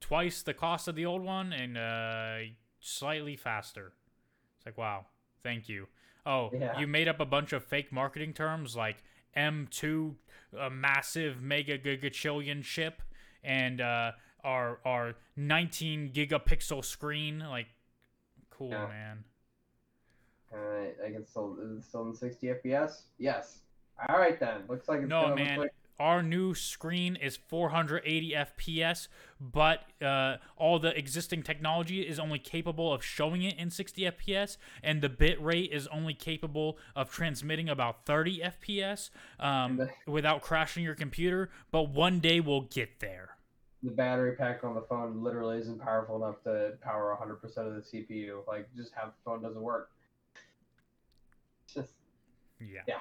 twice 0.00 0.42
the 0.42 0.54
cost 0.54 0.88
of 0.88 0.94
the 0.94 1.04
old 1.06 1.22
one 1.22 1.52
and 1.52 1.76
uh, 1.76 2.38
slightly 2.80 3.36
faster. 3.36 3.92
It's 4.56 4.64
like, 4.66 4.78
wow, 4.78 5.04
thank 5.42 5.68
you. 5.68 5.88
Oh, 6.24 6.50
Yeah. 6.52 6.78
you 6.80 6.86
made 6.86 7.06
up 7.08 7.20
a 7.20 7.26
bunch 7.26 7.52
of 7.52 7.64
fake 7.64 7.92
marketing 7.92 8.32
terms 8.32 8.74
like 8.76 9.02
M2, 9.36 10.14
a 10.58 10.70
massive 10.70 11.42
mega 11.42 11.78
gigachillion 11.78 12.62
chip, 12.62 13.02
and 13.44 13.80
uh, 13.82 14.12
our 14.42 14.80
our 14.86 15.14
19 15.36 16.12
gigapixel 16.14 16.82
screen. 16.84 17.40
Like, 17.40 17.68
cool, 18.50 18.70
Yeah. 18.70 18.86
man. 18.88 19.24
Uh, 20.52 21.06
I 21.06 21.10
can 21.10 21.24
still 21.26 21.56
is 21.62 21.78
it 21.78 21.84
still 21.84 22.06
in 22.06 22.14
60 22.14 22.46
FPS. 22.48 23.02
Yes. 23.18 23.58
All 24.08 24.18
right 24.18 24.38
then. 24.40 24.62
Looks 24.68 24.88
like 24.88 25.00
it's 25.00 25.08
No, 25.08 25.34
man. 25.34 25.58
like- 25.60 25.74
Our 26.00 26.22
new 26.22 26.54
screen 26.54 27.14
is 27.16 27.36
480 27.36 28.30
FPS, 28.34 29.08
but 29.38 29.80
uh, 30.02 30.38
all 30.56 30.78
the 30.78 30.96
existing 30.96 31.42
technology 31.42 32.00
is 32.00 32.18
only 32.18 32.38
capable 32.38 32.90
of 32.90 33.04
showing 33.04 33.42
it 33.42 33.58
in 33.58 33.70
60 33.70 34.02
FPS, 34.10 34.56
and 34.82 35.02
the 35.02 35.10
bit 35.10 35.38
rate 35.42 35.70
is 35.72 35.86
only 35.88 36.14
capable 36.14 36.78
of 36.96 37.10
transmitting 37.12 37.68
about 37.68 38.06
30 38.06 38.40
FPS 38.40 39.10
um, 39.38 39.90
without 40.06 40.40
crashing 40.40 40.82
your 40.82 40.94
computer. 40.94 41.50
But 41.70 41.90
one 41.90 42.18
day 42.18 42.40
we'll 42.40 42.62
get 42.62 43.00
there. 43.00 43.36
the 43.82 43.90
battery 43.90 44.36
pack 44.36 44.64
on 44.64 44.74
the 44.74 44.82
phone 44.82 45.22
literally 45.22 45.58
isn't 45.58 45.80
powerful 45.82 46.16
enough 46.16 46.42
to 46.44 46.78
power 46.82 47.14
100% 47.20 47.44
of 47.58 47.74
the 47.74 47.82
CPU. 47.82 48.38
Like 48.48 48.74
just 48.74 48.92
have 48.94 49.08
the 49.08 49.22
phone 49.30 49.42
doesn't 49.42 49.60
work. 49.60 49.90
Just 52.60 52.88
Yeah. 52.88 53.00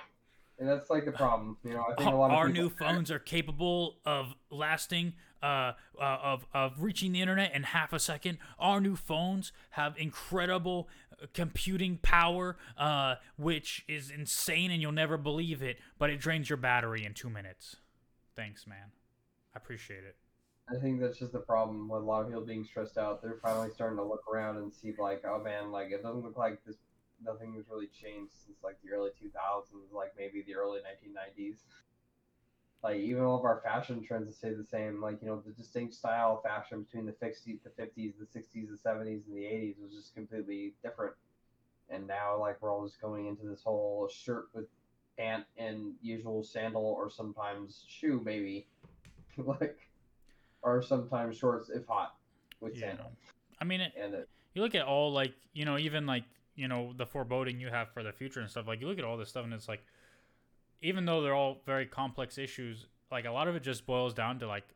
and 0.58 0.68
that's 0.68 0.90
like 0.90 1.06
the 1.06 1.12
problem. 1.12 1.58
You 1.64 1.74
know, 1.74 1.86
I 1.90 1.96
think 1.96 2.12
a 2.12 2.16
lot 2.16 2.32
of 2.32 2.38
our 2.38 2.48
people, 2.48 2.64
new 2.64 2.70
phones 2.70 3.12
are 3.12 3.20
capable 3.20 4.00
of 4.06 4.34
lasting, 4.50 5.14
uh, 5.42 5.74
uh, 5.98 6.18
of 6.24 6.46
of 6.54 6.82
reaching 6.84 7.12
the 7.12 7.22
internet 7.22 7.54
in 7.54 7.64
half 7.64 7.94
a 7.94 8.00
second. 8.00 8.38
Our 8.58 8.82
new 8.82 8.96
phones 8.96 9.52
have 9.72 9.98
incredible 9.98 10.90
uh, 11.22 11.28
computing 11.34 11.98
power, 11.98 12.58
uh, 12.78 13.16
which 13.38 13.86
is 13.88 14.10
insane, 14.12 14.72
and 14.72 14.82
you'll 14.82 14.92
never 14.92 15.18
believe 15.18 15.62
it. 15.62 15.78
But 15.98 16.10
it 16.10 16.20
drains 16.20 16.50
your 16.50 16.58
battery 16.58 17.06
in 17.06 17.14
two 17.14 17.30
minutes. 17.30 17.78
Thanks, 18.36 18.66
man. 18.68 18.92
I 19.54 19.58
appreciate 19.58 20.04
it. 20.04 20.16
I 20.72 20.80
think 20.80 21.00
that's 21.00 21.18
just 21.18 21.32
the 21.32 21.40
problem 21.40 21.90
with 21.90 22.04
a 22.04 22.06
lot 22.06 22.22
of 22.22 22.28
people 22.28 22.46
being 22.46 22.64
stressed 22.64 22.98
out. 22.98 23.24
They're 23.24 23.40
finally 23.42 23.72
starting 23.74 23.98
to 23.98 24.04
look 24.04 24.24
around 24.32 24.58
and 24.58 24.72
see 24.72 24.94
like, 25.00 25.24
oh 25.26 25.40
man, 25.42 25.72
like 25.72 25.90
it 25.90 26.04
doesn't 26.04 26.22
look 26.24 26.38
like 26.38 26.64
this. 26.64 26.76
Nothing 27.24 27.54
has 27.56 27.66
really 27.70 27.88
changed 27.88 28.34
since 28.46 28.58
like 28.64 28.78
the 28.84 28.92
early 28.92 29.12
2000s, 29.20 29.92
like 29.94 30.14
maybe 30.18 30.42
the 30.42 30.56
early 30.56 30.80
1990s. 30.82 31.64
Like 32.82 32.98
even 32.98 33.24
all 33.24 33.38
of 33.38 33.44
our 33.44 33.60
fashion 33.62 34.02
trends 34.04 34.38
stay 34.38 34.54
the 34.54 34.64
same. 34.64 35.02
Like 35.02 35.22
you 35.22 35.28
know, 35.28 35.42
the 35.46 35.52
distinct 35.52 35.94
style 35.94 36.38
of 36.38 36.44
fashion 36.44 36.84
between 36.84 37.06
the 37.06 37.12
50s, 37.14 37.60
the 37.64 37.70
50s, 37.70 38.14
the 38.18 38.26
60s, 38.26 38.70
the 38.70 38.78
70s, 38.78 39.22
and 39.28 39.36
the 39.36 39.46
80s 39.46 39.76
was 39.82 39.94
just 39.94 40.16
completely 40.16 40.74
different. 40.82 41.14
And 41.90 42.08
now 42.08 42.38
like 42.40 42.62
we're 42.62 42.72
all 42.72 42.86
just 42.86 43.02
going 43.02 43.28
into 43.28 43.46
this 43.46 43.64
whole 43.64 44.08
shirt 44.08 44.50
with 44.54 44.66
pant 45.18 45.44
and 45.58 45.94
usual 46.02 46.44
sandal 46.44 46.86
or 46.86 47.10
sometimes 47.10 47.84
shoe 47.88 48.22
maybe, 48.24 48.66
like 49.38 49.78
or 50.62 50.82
sometimes 50.82 51.38
shorts 51.38 51.70
if 51.70 51.86
hot 51.86 52.16
with 52.62 52.78
Yeah. 52.78 52.88
sandal. 52.88 53.12
I 53.60 53.66
mean, 53.66 53.82
it, 53.82 53.94
And 54.00 54.14
it, 54.14 54.30
you 54.54 54.62
look 54.62 54.76
at 54.76 54.86
all 54.86 55.12
like 55.12 55.34
you 55.54 55.66
know 55.66 55.78
even 55.78 56.06
like 56.06 56.24
you 56.60 56.68
know 56.68 56.94
the 56.98 57.06
foreboding 57.06 57.60
you 57.60 57.70
have 57.70 57.90
for 57.94 58.04
the 58.04 58.12
future 58.12 58.40
and 58.40 58.50
stuff 58.50 58.68
like 58.68 58.82
you 58.82 58.88
look 58.88 59.00
at 59.00 59.06
all 59.06 59.18
this 59.18 59.30
stuff 59.30 59.44
and 59.44 59.54
it's 59.54 59.68
like 59.68 59.84
even 60.82 61.06
though 61.06 61.22
they're 61.22 61.36
all 61.36 61.58
very 61.66 61.86
complex 61.86 62.38
issues 62.38 62.86
like 63.12 63.26
a 63.26 63.32
lot 63.32 63.48
of 63.48 63.56
it 63.56 63.64
just 63.64 63.86
boils 63.86 64.14
down 64.14 64.40
to 64.40 64.48
like 64.48 64.68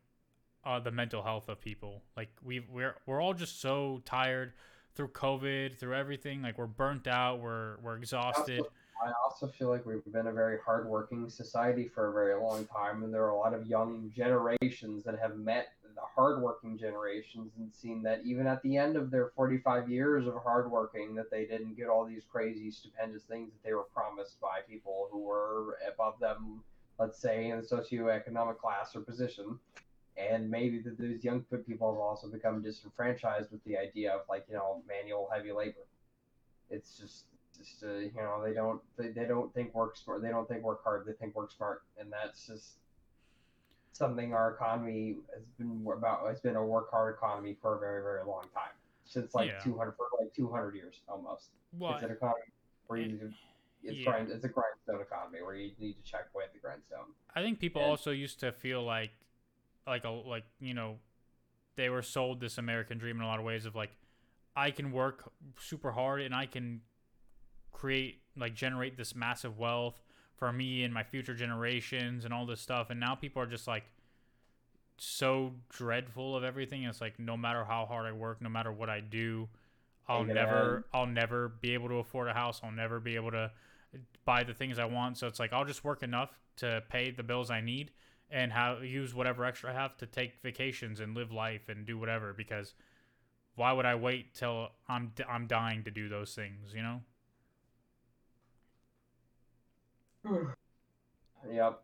uh, 0.66 0.80
the 0.80 0.92
mental 0.92 1.22
health 1.22 1.50
of 1.50 1.60
people 1.60 2.02
like 2.16 2.30
we 2.44 2.62
we're 2.72 2.96
we're 3.06 3.22
all 3.22 3.34
just 3.34 3.60
so 3.62 4.02
tired 4.06 4.54
through 4.96 5.10
COVID, 5.10 5.78
through 5.78 5.96
everything. 5.96 6.42
Like 6.42 6.58
we're 6.58 6.68
burnt 6.68 7.08
out. 7.08 7.40
We're 7.40 7.78
we're 7.82 7.98
exhausted. 7.98 8.60
Also, 8.60 8.72
I 9.06 9.12
also 9.24 9.48
feel 9.48 9.70
like 9.70 9.86
we've 9.86 10.04
been 10.12 10.28
a 10.28 10.34
very 10.34 10.58
hardworking 10.64 11.30
society 11.30 11.88
for 11.88 12.10
a 12.10 12.14
very 12.14 12.40
long 12.40 12.66
time, 12.66 13.04
and 13.04 13.14
there 13.14 13.24
are 13.24 13.30
a 13.30 13.38
lot 13.38 13.54
of 13.54 13.68
young 13.68 14.12
generations 14.16 15.04
that 15.04 15.20
have 15.20 15.38
met 15.38 15.70
the 15.96 16.02
hardworking 16.16 16.78
generations 16.78 17.52
and 17.58 17.74
seen 17.74 18.04
that 18.04 18.22
even 18.26 18.48
at 18.48 18.62
the 18.64 18.78
end 18.78 18.96
of 18.96 19.12
their 19.12 19.30
45 19.36 19.90
years 19.90 20.28
of 20.28 20.36
hardworking, 20.44 21.16
that 21.16 21.32
they 21.32 21.46
didn't 21.46 21.76
get 21.76 21.88
all 21.88 22.06
these 22.06 22.24
crazy, 22.32 22.72
stupendous 22.72 23.24
things 23.24 23.52
that 23.52 23.64
they 23.68 23.74
were 23.74 23.84
promised 23.84 24.40
by 24.40 24.62
people 24.68 25.08
who 25.12 25.20
were 25.20 25.78
above 25.92 26.20
them, 26.20 26.62
let's 27.00 27.20
say, 27.20 27.50
in 27.50 27.60
a 27.60 27.62
socioeconomic 27.62 28.58
class 28.58 28.96
or 28.96 29.02
position. 29.02 29.60
And 30.16 30.50
maybe 30.50 30.80
that 30.82 30.98
these 30.98 31.24
young 31.24 31.42
people 31.42 31.92
have 31.92 32.00
also 32.00 32.28
become 32.28 32.62
disenfranchised 32.62 33.52
with 33.52 33.64
the 33.64 33.78
idea 33.78 34.14
of 34.14 34.22
like 34.30 34.46
you 34.48 34.54
know 34.54 34.84
manual 34.88 35.28
heavy 35.34 35.52
labor. 35.52 35.88
It's 36.70 36.98
just 37.00 37.26
just 37.58 37.84
uh, 37.84 37.94
you 37.94 38.12
know 38.16 38.44
they 38.44 38.54
don't 38.54 38.82
they, 38.98 39.10
they 39.10 39.26
don't 39.26 39.54
think 39.54 39.74
work 39.74 39.96
smart 39.96 40.22
they 40.22 40.30
don't 40.30 40.48
think 40.48 40.64
work 40.64 40.84
hard 40.84 41.06
they 41.06 41.14
think 41.14 41.36
work 41.36 41.52
smart 41.52 41.84
and 42.00 42.12
that's 42.12 42.48
just 42.48 42.78
something 43.94 44.34
our 44.34 44.54
economy 44.56 45.18
has 45.34 45.44
been 45.58 45.86
about 45.96 46.26
it's 46.30 46.42
been 46.42 46.56
a 46.56 46.66
work 46.66 46.90
hard 46.92 47.16
economy 47.16 47.56
for 47.62 47.78
a 47.78 47.80
very 47.80 48.02
very 48.02 48.24
long 48.26 48.44
time 48.54 48.74
since 49.06 49.34
like 49.34 49.50
Yeah. 49.50 49.60
200 49.64 49.92
for 49.96 50.08
like 50.20 50.34
200 50.34 50.76
years 50.76 51.02
almost 51.08 51.50
Well, 51.78 51.94
it's 51.94 52.04
an 52.04 52.12
economy 52.12 52.42
where 52.88 53.00
you 53.00 53.18
to 53.20 53.32
it's 53.84 53.98
yeah. 54.00 54.04
grind 54.06 54.30
it's 54.32 54.44
a 54.44 54.50
grindstone 54.50 55.02
economy 55.02 55.42
where 55.42 55.56
you 55.56 55.72
need 55.80 55.94
to 55.94 56.04
check 56.04 56.28
away 56.34 56.46
at 56.46 56.54
the 56.54 56.60
grindstone 56.60 57.14
I 57.36 57.42
think 57.42 57.60
people 57.60 57.82
And- 57.82 57.90
also 57.92 58.12
used 58.12 58.40
to 58.42 58.52
feel 58.52 58.84
like, 58.84 59.12
like 59.88 60.04
a 60.06 60.10
like 60.10 60.44
you 60.60 60.74
know, 60.74 60.98
they 61.76 61.90
were 61.90 62.02
sold 62.04 62.40
this 62.40 62.58
American 62.58 62.98
dream 62.98 63.18
in 63.18 63.24
a 63.24 63.28
lot 63.28 63.40
of 63.40 63.46
ways 63.46 63.66
of 63.66 63.76
like, 63.76 63.90
I 64.56 64.70
can 64.72 64.92
work 64.92 65.32
super 65.60 65.92
hard 65.92 66.22
and 66.22 66.34
I 66.36 66.46
can 66.46 66.82
create 67.72 68.22
like 68.38 68.54
generate 68.54 68.98
this 68.98 69.16
massive 69.16 69.58
wealth 69.58 70.00
for 70.38 70.52
me 70.52 70.84
and 70.84 70.94
my 70.94 71.04
future 71.04 71.34
generations 71.34 72.26
and 72.26 72.34
all 72.34 72.46
this 72.46 72.62
stuff. 72.62 72.90
And 72.90 73.00
now 73.00 73.16
people 73.16 73.42
are 73.42 73.48
just 73.48 73.68
like 73.68 73.84
so 74.98 75.54
dreadful 75.70 76.36
of 76.36 76.44
everything. 76.44 76.84
It's 76.84 77.02
like 77.02 77.20
no 77.20 77.38
matter 77.38 77.64
how 77.64 77.86
hard 77.86 78.06
I 78.06 78.12
work, 78.12 78.42
no 78.42 78.50
matter 78.50 78.72
what 78.72 78.90
I 78.90 79.00
do, 79.00 79.48
I'll 80.08 80.22
gonna 80.22 80.34
never. 80.34 80.86
I'll 80.94 81.08
never 81.08 81.50
be 81.50 81.74
able 81.74 81.90
to 81.90 81.96
afford 81.96 82.28
a 82.28 82.34
house. 82.34 82.62
I'll 82.64 82.72
never 82.72 83.00
be 83.00 83.16
able 83.16 83.32
to 83.32 83.52
buy 84.26 84.44
the 84.44 84.54
things 84.54 84.80
I 84.80 84.86
want. 84.86 85.18
So 85.18 85.28
it's 85.28 85.40
like 85.40 85.54
I'll 85.54 85.66
just 85.66 85.84
work 85.84 86.04
enough 86.04 86.32
to 86.58 86.84
pay 86.90 87.12
the 87.12 87.24
bills 87.24 87.50
I 87.50 87.62
need 87.62 87.92
and 88.30 88.52
have 88.52 88.84
use 88.84 89.14
whatever 89.14 89.46
extra 89.46 89.70
I 89.70 89.74
have 89.74 89.98
to 89.98 90.06
take 90.06 90.42
vacations 90.42 91.00
and 91.00 91.16
live 91.16 91.32
life 91.32 91.70
and 91.70 91.86
do 91.86 91.98
whatever 91.98 92.34
because 92.34 92.74
why 93.56 93.72
would 93.72 93.86
I 93.86 93.96
wait 93.96 94.34
till 94.34 94.70
I'm 94.90 95.14
I'm 95.30 95.48
dying 95.48 95.84
to 95.84 95.92
do 95.92 96.10
those 96.10 96.34
things, 96.34 96.74
you 96.74 96.82
know? 96.82 97.02
Hmm. 100.26 100.46
yep 101.52 101.82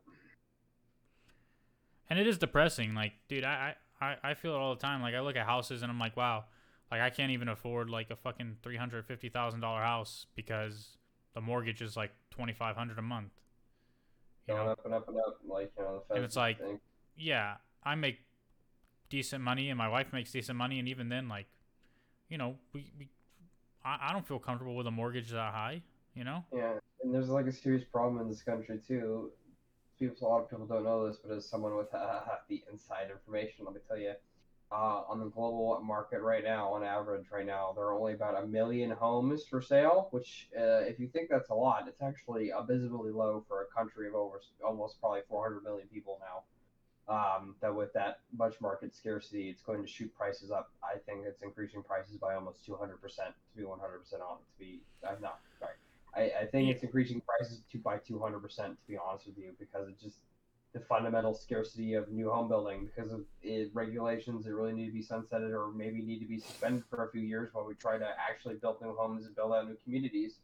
And 2.09 2.17
it 2.17 2.25
is 2.27 2.37
depressing. 2.37 2.95
Like, 2.95 3.13
dude, 3.27 3.43
I, 3.43 3.75
I, 4.01 4.15
I- 4.23 4.33
feel 4.33 4.53
it 4.53 4.57
all 4.57 4.73
the 4.73 4.81
time. 4.81 5.01
Like, 5.01 5.13
I 5.13 5.19
look 5.19 5.35
at 5.35 5.45
houses 5.45 5.81
and 5.83 5.91
I'm 5.91 5.99
like, 5.99 6.15
wow, 6.17 6.45
like 6.91 7.01
I 7.01 7.09
can't 7.09 7.31
even 7.31 7.49
afford 7.49 7.89
like 7.89 8.09
a 8.09 8.15
fucking 8.15 8.57
three 8.63 8.77
hundred 8.77 9.05
fifty 9.05 9.29
thousand 9.29 9.59
dollar 9.59 9.81
house 9.81 10.25
because 10.35 10.97
the 11.35 11.41
mortgage 11.41 11.81
is 11.81 11.95
like 11.95 12.11
twenty 12.31 12.53
five 12.53 12.75
hundred 12.75 12.97
a 12.97 13.01
month. 13.03 13.31
You 14.47 14.55
going 14.55 14.65
know? 14.65 14.71
up 14.71 14.85
and 14.85 14.93
up 14.95 15.07
and 15.07 15.17
up 15.17 15.37
like 15.47 15.71
you 15.77 15.83
know 15.83 16.03
And 16.09 16.23
it's 16.23 16.35
like- 16.35 16.59
think. 16.59 16.79
Yeah, 17.21 17.55
I 17.83 17.95
make 17.95 18.19
decent 19.09 19.43
money 19.43 19.69
and 19.69 19.77
my 19.77 19.89
wife 19.89 20.13
makes 20.13 20.31
decent 20.31 20.57
money, 20.57 20.79
and 20.79 20.87
even 20.87 21.09
then, 21.09 21.27
like, 21.27 21.47
you 22.29 22.37
know, 22.37 22.55
we, 22.73 22.91
we 22.97 23.09
I, 23.83 23.97
I 24.09 24.13
don't 24.13 24.25
feel 24.25 24.39
comfortable 24.39 24.75
with 24.75 24.87
a 24.87 24.91
mortgage 24.91 25.29
that 25.31 25.53
high. 25.53 25.81
You 26.15 26.23
know? 26.23 26.45
Yeah, 26.55 26.73
and 27.01 27.13
there's 27.13 27.29
like 27.29 27.47
a 27.47 27.51
serious 27.51 27.83
problem 27.83 28.21
in 28.21 28.27
this 28.27 28.41
country 28.41 28.79
too. 28.85 29.31
People, 29.97 30.27
a 30.27 30.29
lot 30.29 30.41
of 30.41 30.49
people 30.49 30.65
don't 30.65 30.83
know 30.83 31.07
this, 31.07 31.17
but 31.23 31.35
as 31.35 31.47
someone 31.47 31.75
with 31.75 31.93
uh, 31.93 32.21
the 32.47 32.63
inside 32.71 33.09
information, 33.11 33.65
let 33.65 33.73
me 33.73 33.81
tell 33.87 33.97
you, 33.97 34.13
uh, 34.71 35.01
on 35.09 35.19
the 35.19 35.25
global 35.25 35.81
market 35.83 36.21
right 36.21 36.43
now, 36.43 36.69
on 36.69 36.83
average, 36.83 37.25
right 37.31 37.45
now, 37.45 37.73
there 37.75 37.85
are 37.85 37.99
only 37.99 38.13
about 38.13 38.41
a 38.41 38.45
million 38.45 38.91
homes 38.91 39.43
for 39.43 39.61
sale. 39.61 40.07
Which, 40.11 40.47
uh, 40.55 40.81
if 40.81 40.99
you 40.99 41.07
think 41.07 41.29
that's 41.29 41.49
a 41.49 41.55
lot, 41.55 41.85
it's 41.87 42.01
actually 42.01 42.51
abysmally 42.51 43.11
low 43.11 43.43
for 43.47 43.63
a 43.63 43.65
country 43.75 44.07
of 44.07 44.13
over 44.13 44.39
almost 44.63 44.99
probably 44.99 45.21
400 45.27 45.63
million 45.63 45.87
people 45.87 46.19
now. 46.21 46.43
Um, 47.11 47.55
that 47.59 47.75
with 47.75 47.91
that 47.93 48.19
much 48.37 48.61
market 48.61 48.95
scarcity, 48.95 49.49
it's 49.49 49.63
going 49.63 49.81
to 49.81 49.87
shoot 49.87 50.13
prices 50.15 50.51
up. 50.51 50.71
I 50.83 50.99
think 50.99 51.25
it's 51.25 51.41
increasing 51.41 51.81
prices 51.81 52.17
by 52.17 52.35
almost 52.35 52.63
200 52.63 53.01
percent. 53.01 53.29
To 53.29 53.57
be 53.57 53.65
100 53.65 53.97
percent 53.97 54.21
on, 54.21 54.37
to 54.37 54.59
be 54.59 54.81
I'm 55.03 55.19
not 55.19 55.39
sorry. 55.59 55.73
I, 56.15 56.31
I 56.41 56.45
think 56.45 56.69
it's 56.69 56.83
increasing 56.83 57.21
prices 57.21 57.61
to 57.71 57.77
by 57.77 57.97
200 57.97 58.39
percent. 58.39 58.77
To 58.81 58.87
be 58.87 58.97
honest 58.97 59.27
with 59.27 59.37
you, 59.37 59.53
because 59.59 59.87
it 59.87 59.99
just 60.01 60.17
the 60.73 60.79
fundamental 60.81 61.33
scarcity 61.33 61.95
of 61.95 62.11
new 62.11 62.29
home 62.29 62.47
building 62.47 62.87
because 62.93 63.11
of 63.11 63.21
it, 63.41 63.71
regulations 63.73 64.45
that 64.45 64.53
really 64.53 64.73
need 64.73 64.85
to 64.85 64.91
be 64.91 65.03
sunsetted 65.03 65.51
or 65.51 65.71
maybe 65.71 66.01
need 66.01 66.19
to 66.19 66.25
be 66.25 66.37
suspended 66.37 66.83
for 66.89 67.05
a 67.05 67.11
few 67.11 67.21
years 67.21 67.49
while 67.53 67.65
we 67.65 67.73
try 67.73 67.97
to 67.97 68.07
actually 68.29 68.55
build 68.55 68.79
new 68.81 68.95
homes 68.95 69.25
and 69.25 69.35
build 69.35 69.51
out 69.51 69.67
new 69.67 69.77
communities. 69.83 70.35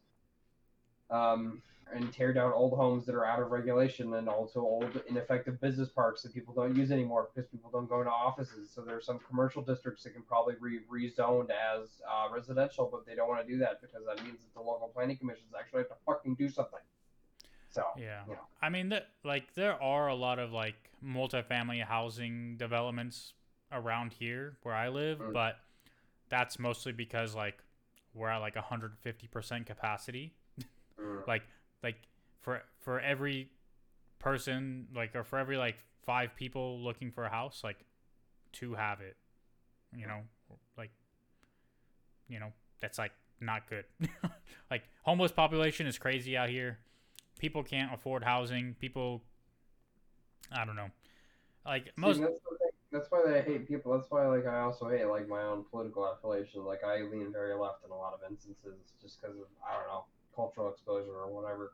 Um, 1.10 1.62
and 1.92 2.12
tear 2.12 2.32
down 2.32 2.52
old 2.52 2.72
homes 2.76 3.06
that 3.06 3.14
are 3.14 3.24
out 3.24 3.40
of 3.40 3.50
regulation 3.50 4.14
and 4.14 4.28
also 4.28 4.60
old 4.60 5.00
ineffective 5.08 5.60
business 5.60 5.88
parks 5.88 6.22
that 6.22 6.34
people 6.34 6.52
don't 6.52 6.74
use 6.74 6.90
anymore 6.90 7.28
because 7.32 7.48
people 7.48 7.70
don't 7.70 7.88
go 7.88 8.00
into 8.00 8.10
offices. 8.10 8.70
So 8.74 8.82
there 8.82 8.96
are 8.96 9.00
some 9.00 9.20
commercial 9.20 9.62
districts 9.62 10.02
that 10.02 10.10
can 10.12 10.22
probably 10.22 10.54
be 10.54 10.80
rezoned 10.92 11.50
as 11.50 11.88
uh, 12.10 12.28
residential, 12.34 12.88
but 12.90 13.06
they 13.06 13.14
don't 13.14 13.28
want 13.28 13.46
to 13.46 13.50
do 13.52 13.58
that 13.58 13.80
because 13.80 14.02
that 14.06 14.22
means 14.24 14.38
that 14.40 14.52
the 14.54 14.60
local 14.60 14.88
planning 14.88 15.16
commissions 15.16 15.52
actually 15.58 15.80
have 15.82 15.88
to 15.88 15.94
fucking 16.04 16.34
do 16.34 16.48
something. 16.48 16.80
So 17.70 17.84
Yeah. 17.96 18.22
you 18.26 18.32
know. 18.34 18.40
I 18.60 18.68
mean, 18.68 18.88
that 18.88 19.08
like 19.24 19.54
there 19.54 19.80
are 19.80 20.08
a 20.08 20.14
lot 20.14 20.38
of 20.40 20.52
like 20.52 20.90
multifamily 21.04 21.84
housing 21.84 22.56
developments 22.56 23.32
around 23.70 24.12
here 24.12 24.56
where 24.62 24.74
I 24.74 24.88
live, 24.88 25.18
Mm. 25.18 25.32
but 25.32 25.58
that's 26.28 26.58
mostly 26.58 26.92
because 26.92 27.34
like 27.36 27.62
we're 28.12 28.28
at 28.28 28.38
like 28.38 28.56
150% 28.56 29.66
capacity. 29.66 30.34
Mm. 30.98 31.22
Like 31.28 31.42
like 31.82 31.96
for 32.40 32.62
for 32.80 33.00
every 33.00 33.50
person 34.18 34.86
like 34.94 35.14
or 35.14 35.24
for 35.24 35.38
every 35.38 35.56
like 35.56 35.76
five 36.04 36.34
people 36.36 36.80
looking 36.80 37.10
for 37.10 37.24
a 37.24 37.30
house, 37.30 37.62
like 37.64 37.78
two 38.52 38.74
have 38.74 39.00
it. 39.00 39.16
You 39.94 40.06
know, 40.06 40.20
like 40.76 40.90
you 42.28 42.40
know, 42.40 42.52
that's 42.80 42.98
like 42.98 43.12
not 43.40 43.68
good. 43.68 43.84
like 44.70 44.84
homeless 45.02 45.32
population 45.32 45.86
is 45.86 45.98
crazy 45.98 46.36
out 46.36 46.48
here. 46.48 46.78
People 47.38 47.62
can't 47.62 47.92
afford 47.92 48.24
housing. 48.24 48.74
People 48.80 49.22
I 50.52 50.64
don't 50.64 50.76
know. 50.76 50.90
Like 51.64 51.86
See, 51.86 51.92
most 51.96 52.20
that's, 52.20 52.32
the 52.32 52.56
thing. 52.58 52.68
that's 52.92 53.10
why 53.10 53.38
I 53.38 53.40
hate 53.42 53.66
people. 53.66 53.92
That's 53.92 54.10
why, 54.10 54.26
like, 54.26 54.46
I 54.46 54.60
also 54.60 54.88
hate 54.88 55.04
like 55.06 55.28
my 55.28 55.42
own 55.42 55.64
political 55.70 56.04
affiliation. 56.04 56.64
Like, 56.64 56.84
I 56.84 57.02
lean 57.02 57.32
very 57.32 57.54
left 57.54 57.84
in 57.84 57.90
a 57.90 57.96
lot 57.96 58.14
of 58.14 58.20
instances, 58.30 58.92
just 59.02 59.20
because 59.20 59.36
of 59.36 59.46
I 59.66 59.76
don't 59.76 59.88
know 59.88 60.04
cultural 60.36 60.70
exposure 60.70 61.14
or 61.14 61.28
whatever. 61.32 61.72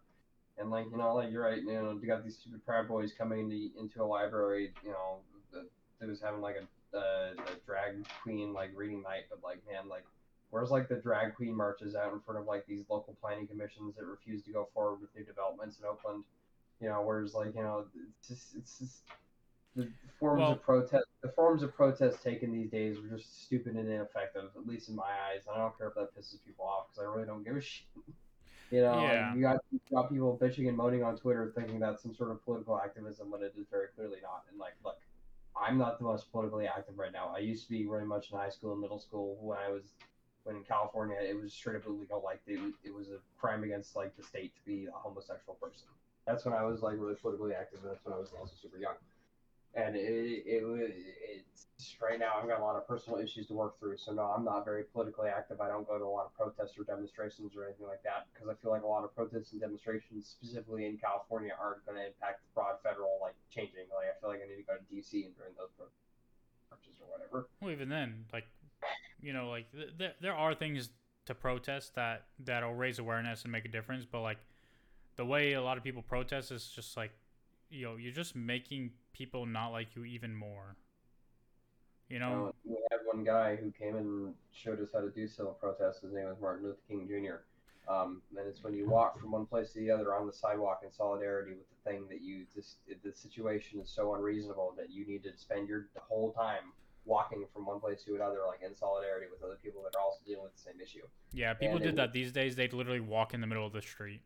And 0.58 0.70
like, 0.70 0.86
you 0.90 0.96
know, 0.96 1.14
like 1.14 1.30
you're 1.30 1.42
right. 1.42 1.60
You 1.60 1.72
know, 1.72 1.98
you 2.00 2.06
got 2.06 2.24
these 2.24 2.38
stupid 2.38 2.64
proud 2.64 2.88
boys 2.88 3.12
coming 3.16 3.40
into 3.40 3.70
into 3.78 4.02
a 4.02 4.06
library. 4.06 4.72
You 4.84 4.90
know, 4.90 5.18
that, 5.52 5.66
that 6.00 6.08
was 6.08 6.20
having 6.20 6.40
like 6.40 6.56
a, 6.56 6.96
uh, 6.96 7.30
a 7.36 7.66
drag 7.66 8.06
queen 8.22 8.52
like 8.52 8.70
reading 8.74 9.02
night, 9.02 9.24
but 9.28 9.40
like, 9.42 9.60
man, 9.70 9.88
like. 9.88 10.04
Where's 10.50 10.70
like 10.70 10.86
the 10.86 10.96
drag 10.96 11.34
queen 11.34 11.56
marches 11.56 11.94
out 11.94 12.12
in 12.12 12.20
front 12.20 12.38
of 12.38 12.44
like 12.44 12.66
these 12.66 12.84
local 12.90 13.16
planning 13.22 13.46
commissions 13.46 13.94
that 13.96 14.04
refuse 14.04 14.42
to 14.42 14.52
go 14.52 14.68
forward 14.74 15.00
with 15.00 15.08
new 15.16 15.24
developments 15.24 15.78
in 15.78 15.86
Oakland? 15.86 16.24
You 16.78 16.90
know, 16.90 17.00
whereas 17.00 17.32
like 17.32 17.54
you 17.54 17.62
know, 17.62 17.86
it's 18.20 18.28
just 18.28 18.54
it's 18.54 18.78
just 18.78 19.00
the 19.76 19.88
forms 20.20 20.40
Well- 20.40 20.52
of 20.52 20.62
protest 20.62 21.04
the 21.22 21.30
forms 21.30 21.62
of 21.62 21.74
protest 21.74 22.22
taken 22.22 22.52
these 22.52 22.70
days 22.70 22.98
are 22.98 23.16
just 23.16 23.44
stupid 23.44 23.76
and 23.76 23.88
ineffective 23.88 24.50
at 24.56 24.66
least 24.66 24.88
in 24.88 24.96
my 24.96 25.04
eyes 25.30 25.42
i 25.52 25.56
don't 25.56 25.76
care 25.78 25.88
if 25.88 25.94
that 25.94 26.14
pisses 26.14 26.36
people 26.44 26.64
off 26.64 26.88
because 26.88 27.06
i 27.06 27.10
really 27.10 27.26
don't 27.26 27.44
give 27.44 27.56
a 27.56 27.60
shit 27.60 27.86
you 28.72 28.80
know 28.80 29.02
Yeah. 29.04 29.34
you 29.34 29.42
got 29.42 29.58
you 29.70 29.80
got 29.92 30.10
people 30.10 30.36
bitching 30.40 30.66
and 30.68 30.76
moaning 30.76 31.04
on 31.04 31.16
twitter 31.16 31.52
thinking 31.54 31.78
that's 31.78 32.02
some 32.02 32.14
sort 32.14 32.30
of 32.30 32.42
political 32.44 32.80
activism 32.80 33.30
when 33.30 33.42
it 33.42 33.52
is 33.56 33.66
very 33.70 33.88
clearly 33.94 34.18
not. 34.22 34.44
And 34.50 34.58
like 34.58 34.74
look 34.84 34.98
i'm 35.54 35.76
not 35.78 35.98
the 35.98 36.04
most 36.04 36.32
politically 36.32 36.66
active 36.66 36.96
right 36.98 37.12
now. 37.12 37.32
I 37.36 37.40
used 37.40 37.64
to 37.64 37.70
be 37.70 37.84
very 37.84 38.06
much 38.06 38.32
in 38.32 38.38
high 38.38 38.48
school 38.48 38.72
and 38.72 38.80
middle 38.80 38.98
school 38.98 39.36
when 39.40 39.58
i 39.58 39.68
was 39.70 39.82
when 40.44 40.56
in 40.56 40.64
california 40.64 41.18
it 41.20 41.40
was 41.40 41.52
straight 41.52 41.76
up 41.76 41.86
illegal. 41.86 42.22
Like 42.24 42.40
it, 42.46 42.58
it 42.82 42.94
was 42.94 43.08
a 43.10 43.18
crime 43.38 43.62
against 43.62 43.94
like 43.94 44.16
the 44.16 44.22
state 44.22 44.52
to 44.56 44.62
be 44.64 44.86
a 44.86 44.98
homosexual 44.98 45.54
person. 45.60 45.86
That's 46.26 46.44
when 46.44 46.54
i 46.54 46.64
was 46.64 46.80
like 46.82 46.94
really 46.98 47.14
politically 47.14 47.52
active 47.54 47.80
and 47.82 47.90
that's 47.92 48.04
when 48.04 48.14
i 48.14 48.18
was 48.18 48.32
also 48.38 48.54
super 48.60 48.78
young 48.78 48.94
and 49.74 49.96
it, 49.96 50.44
it 50.46 50.66
was 50.66 50.90
it's 51.82 51.96
right 52.00 52.18
now 52.18 52.32
I've 52.40 52.48
got 52.48 52.60
a 52.60 52.64
lot 52.64 52.76
of 52.76 52.86
personal 52.86 53.18
issues 53.18 53.46
to 53.48 53.54
work 53.54 53.78
through. 53.78 53.96
So 53.96 54.12
no, 54.12 54.22
I'm 54.22 54.44
not 54.44 54.64
very 54.64 54.84
politically 54.84 55.28
active. 55.28 55.60
I 55.60 55.68
don't 55.68 55.86
go 55.86 55.98
to 55.98 56.04
a 56.04 56.06
lot 56.06 56.26
of 56.26 56.34
protests 56.34 56.78
or 56.78 56.84
demonstrations 56.84 57.56
or 57.56 57.64
anything 57.64 57.86
like 57.86 58.02
that 58.04 58.28
because 58.32 58.48
I 58.48 58.54
feel 58.60 58.70
like 58.70 58.82
a 58.82 58.86
lot 58.86 59.04
of 59.04 59.14
protests 59.14 59.52
and 59.52 59.60
demonstrations, 59.60 60.26
specifically 60.28 60.86
in 60.86 60.98
California, 60.98 61.52
aren't 61.58 61.84
going 61.86 61.98
to 61.98 62.06
impact 62.06 62.42
the 62.44 62.50
broad 62.54 62.76
federal 62.82 63.18
like 63.20 63.34
changing. 63.50 63.90
Like 63.90 64.12
I 64.12 64.20
feel 64.20 64.30
like 64.30 64.40
I 64.44 64.48
need 64.48 64.62
to 64.62 64.68
go 64.68 64.76
to 64.76 64.86
DC 64.92 65.26
and 65.26 65.34
during 65.36 65.54
those 65.58 65.72
pro- 65.76 65.90
marches 66.70 67.00
or 67.00 67.08
whatever. 67.10 67.48
well, 67.60 67.70
even 67.70 67.88
then, 67.88 68.24
like 68.32 68.46
you 69.20 69.32
know, 69.32 69.48
like 69.48 69.70
th- 69.72 69.96
th- 69.98 70.16
there 70.20 70.34
are 70.34 70.54
things 70.54 70.90
to 71.26 71.34
protest 71.34 71.94
that 71.94 72.26
that'll 72.38 72.74
raise 72.74 72.98
awareness 72.98 73.42
and 73.42 73.52
make 73.52 73.64
a 73.64 73.68
difference, 73.68 74.04
but 74.04 74.20
like 74.20 74.38
the 75.16 75.24
way 75.24 75.52
a 75.52 75.62
lot 75.62 75.76
of 75.76 75.84
people 75.84 76.02
protest 76.02 76.50
is 76.50 76.66
just 76.66 76.96
like, 76.96 77.12
you 77.70 77.84
know, 77.84 77.96
you're 77.96 78.12
just 78.12 78.34
making 78.34 78.90
people 79.12 79.46
not 79.46 79.68
like 79.68 79.94
you 79.94 80.04
even 80.04 80.34
more. 80.34 80.76
You 82.08 82.18
know, 82.18 82.48
Uh, 82.48 82.52
we 82.64 82.76
had 82.90 83.00
one 83.06 83.24
guy 83.24 83.56
who 83.56 83.70
came 83.70 83.96
and 83.96 84.34
showed 84.52 84.80
us 84.80 84.90
how 84.92 85.00
to 85.00 85.10
do 85.10 85.26
civil 85.26 85.52
protests. 85.54 86.00
His 86.02 86.12
name 86.12 86.26
was 86.26 86.38
Martin 86.40 86.64
Luther 86.66 86.80
King 86.88 87.06
Jr. 87.08 87.36
Um, 87.90 88.22
and 88.36 88.46
it's 88.46 88.62
when 88.62 88.74
you 88.74 88.88
walk 88.88 89.18
from 89.18 89.32
one 89.32 89.46
place 89.46 89.72
to 89.72 89.80
the 89.80 89.90
other 89.90 90.14
on 90.14 90.26
the 90.26 90.32
sidewalk 90.32 90.82
in 90.84 90.92
solidarity 90.92 91.54
with 91.54 91.68
the 91.68 91.90
thing 91.90 92.06
that 92.08 92.20
you 92.20 92.46
just 92.54 92.76
the 93.02 93.12
situation 93.12 93.80
is 93.80 93.90
so 93.90 94.14
unreasonable 94.14 94.72
that 94.76 94.90
you 94.90 95.04
need 95.06 95.22
to 95.24 95.36
spend 95.36 95.68
your 95.68 95.88
whole 95.96 96.32
time 96.32 96.72
walking 97.04 97.44
from 97.52 97.66
one 97.66 97.80
place 97.80 98.04
to 98.04 98.14
another, 98.14 98.38
like 98.46 98.62
in 98.62 98.76
solidarity 98.76 99.26
with 99.28 99.42
other 99.42 99.56
people 99.60 99.82
that 99.82 99.96
are 99.96 100.02
also 100.02 100.20
dealing 100.24 100.44
with 100.44 100.52
the 100.54 100.60
same 100.60 100.80
issue. 100.80 101.02
yeah, 101.32 101.52
people 101.54 101.76
and 101.76 101.82
did 101.82 101.94
it- 101.94 101.96
that 101.96 102.12
these 102.12 102.30
days. 102.30 102.54
They'd 102.54 102.72
literally 102.72 103.00
walk 103.00 103.34
in 103.34 103.40
the 103.40 103.46
middle 103.48 103.66
of 103.66 103.72
the 103.72 103.82
street. 103.82 104.22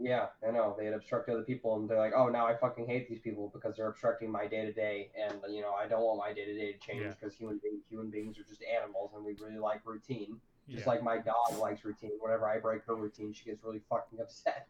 Yeah, 0.00 0.26
I 0.46 0.52
know. 0.52 0.76
They'd 0.78 0.92
obstruct 0.92 1.28
other 1.28 1.42
people, 1.42 1.76
and 1.76 1.88
they're 1.90 1.98
like, 1.98 2.12
"Oh, 2.14 2.28
now 2.28 2.46
I 2.46 2.54
fucking 2.54 2.86
hate 2.86 3.08
these 3.08 3.18
people 3.18 3.50
because 3.52 3.76
they're 3.76 3.88
obstructing 3.88 4.30
my 4.30 4.46
day 4.46 4.64
to 4.64 4.72
day, 4.72 5.10
and 5.20 5.40
you 5.52 5.60
know 5.60 5.72
I 5.72 5.88
don't 5.88 6.02
want 6.02 6.18
my 6.18 6.32
day 6.32 6.44
to 6.44 6.54
day 6.54 6.72
to 6.72 6.78
change 6.78 7.02
Yeah. 7.02 7.12
because 7.18 7.34
human 7.34 7.58
being, 7.62 7.80
human 7.90 8.08
beings 8.08 8.38
are 8.38 8.44
just 8.44 8.62
animals, 8.62 9.10
and 9.14 9.24
we 9.24 9.34
really 9.34 9.58
like 9.58 9.80
routine. 9.84 10.40
Just 10.68 10.84
yeah. 10.84 10.90
like 10.92 11.02
my 11.02 11.18
dog 11.18 11.58
likes 11.58 11.84
routine. 11.84 12.12
Whenever 12.20 12.48
I 12.48 12.58
break 12.58 12.84
her 12.84 12.94
routine, 12.94 13.32
she 13.32 13.44
gets 13.44 13.64
really 13.64 13.80
fucking 13.88 14.20
upset. 14.22 14.68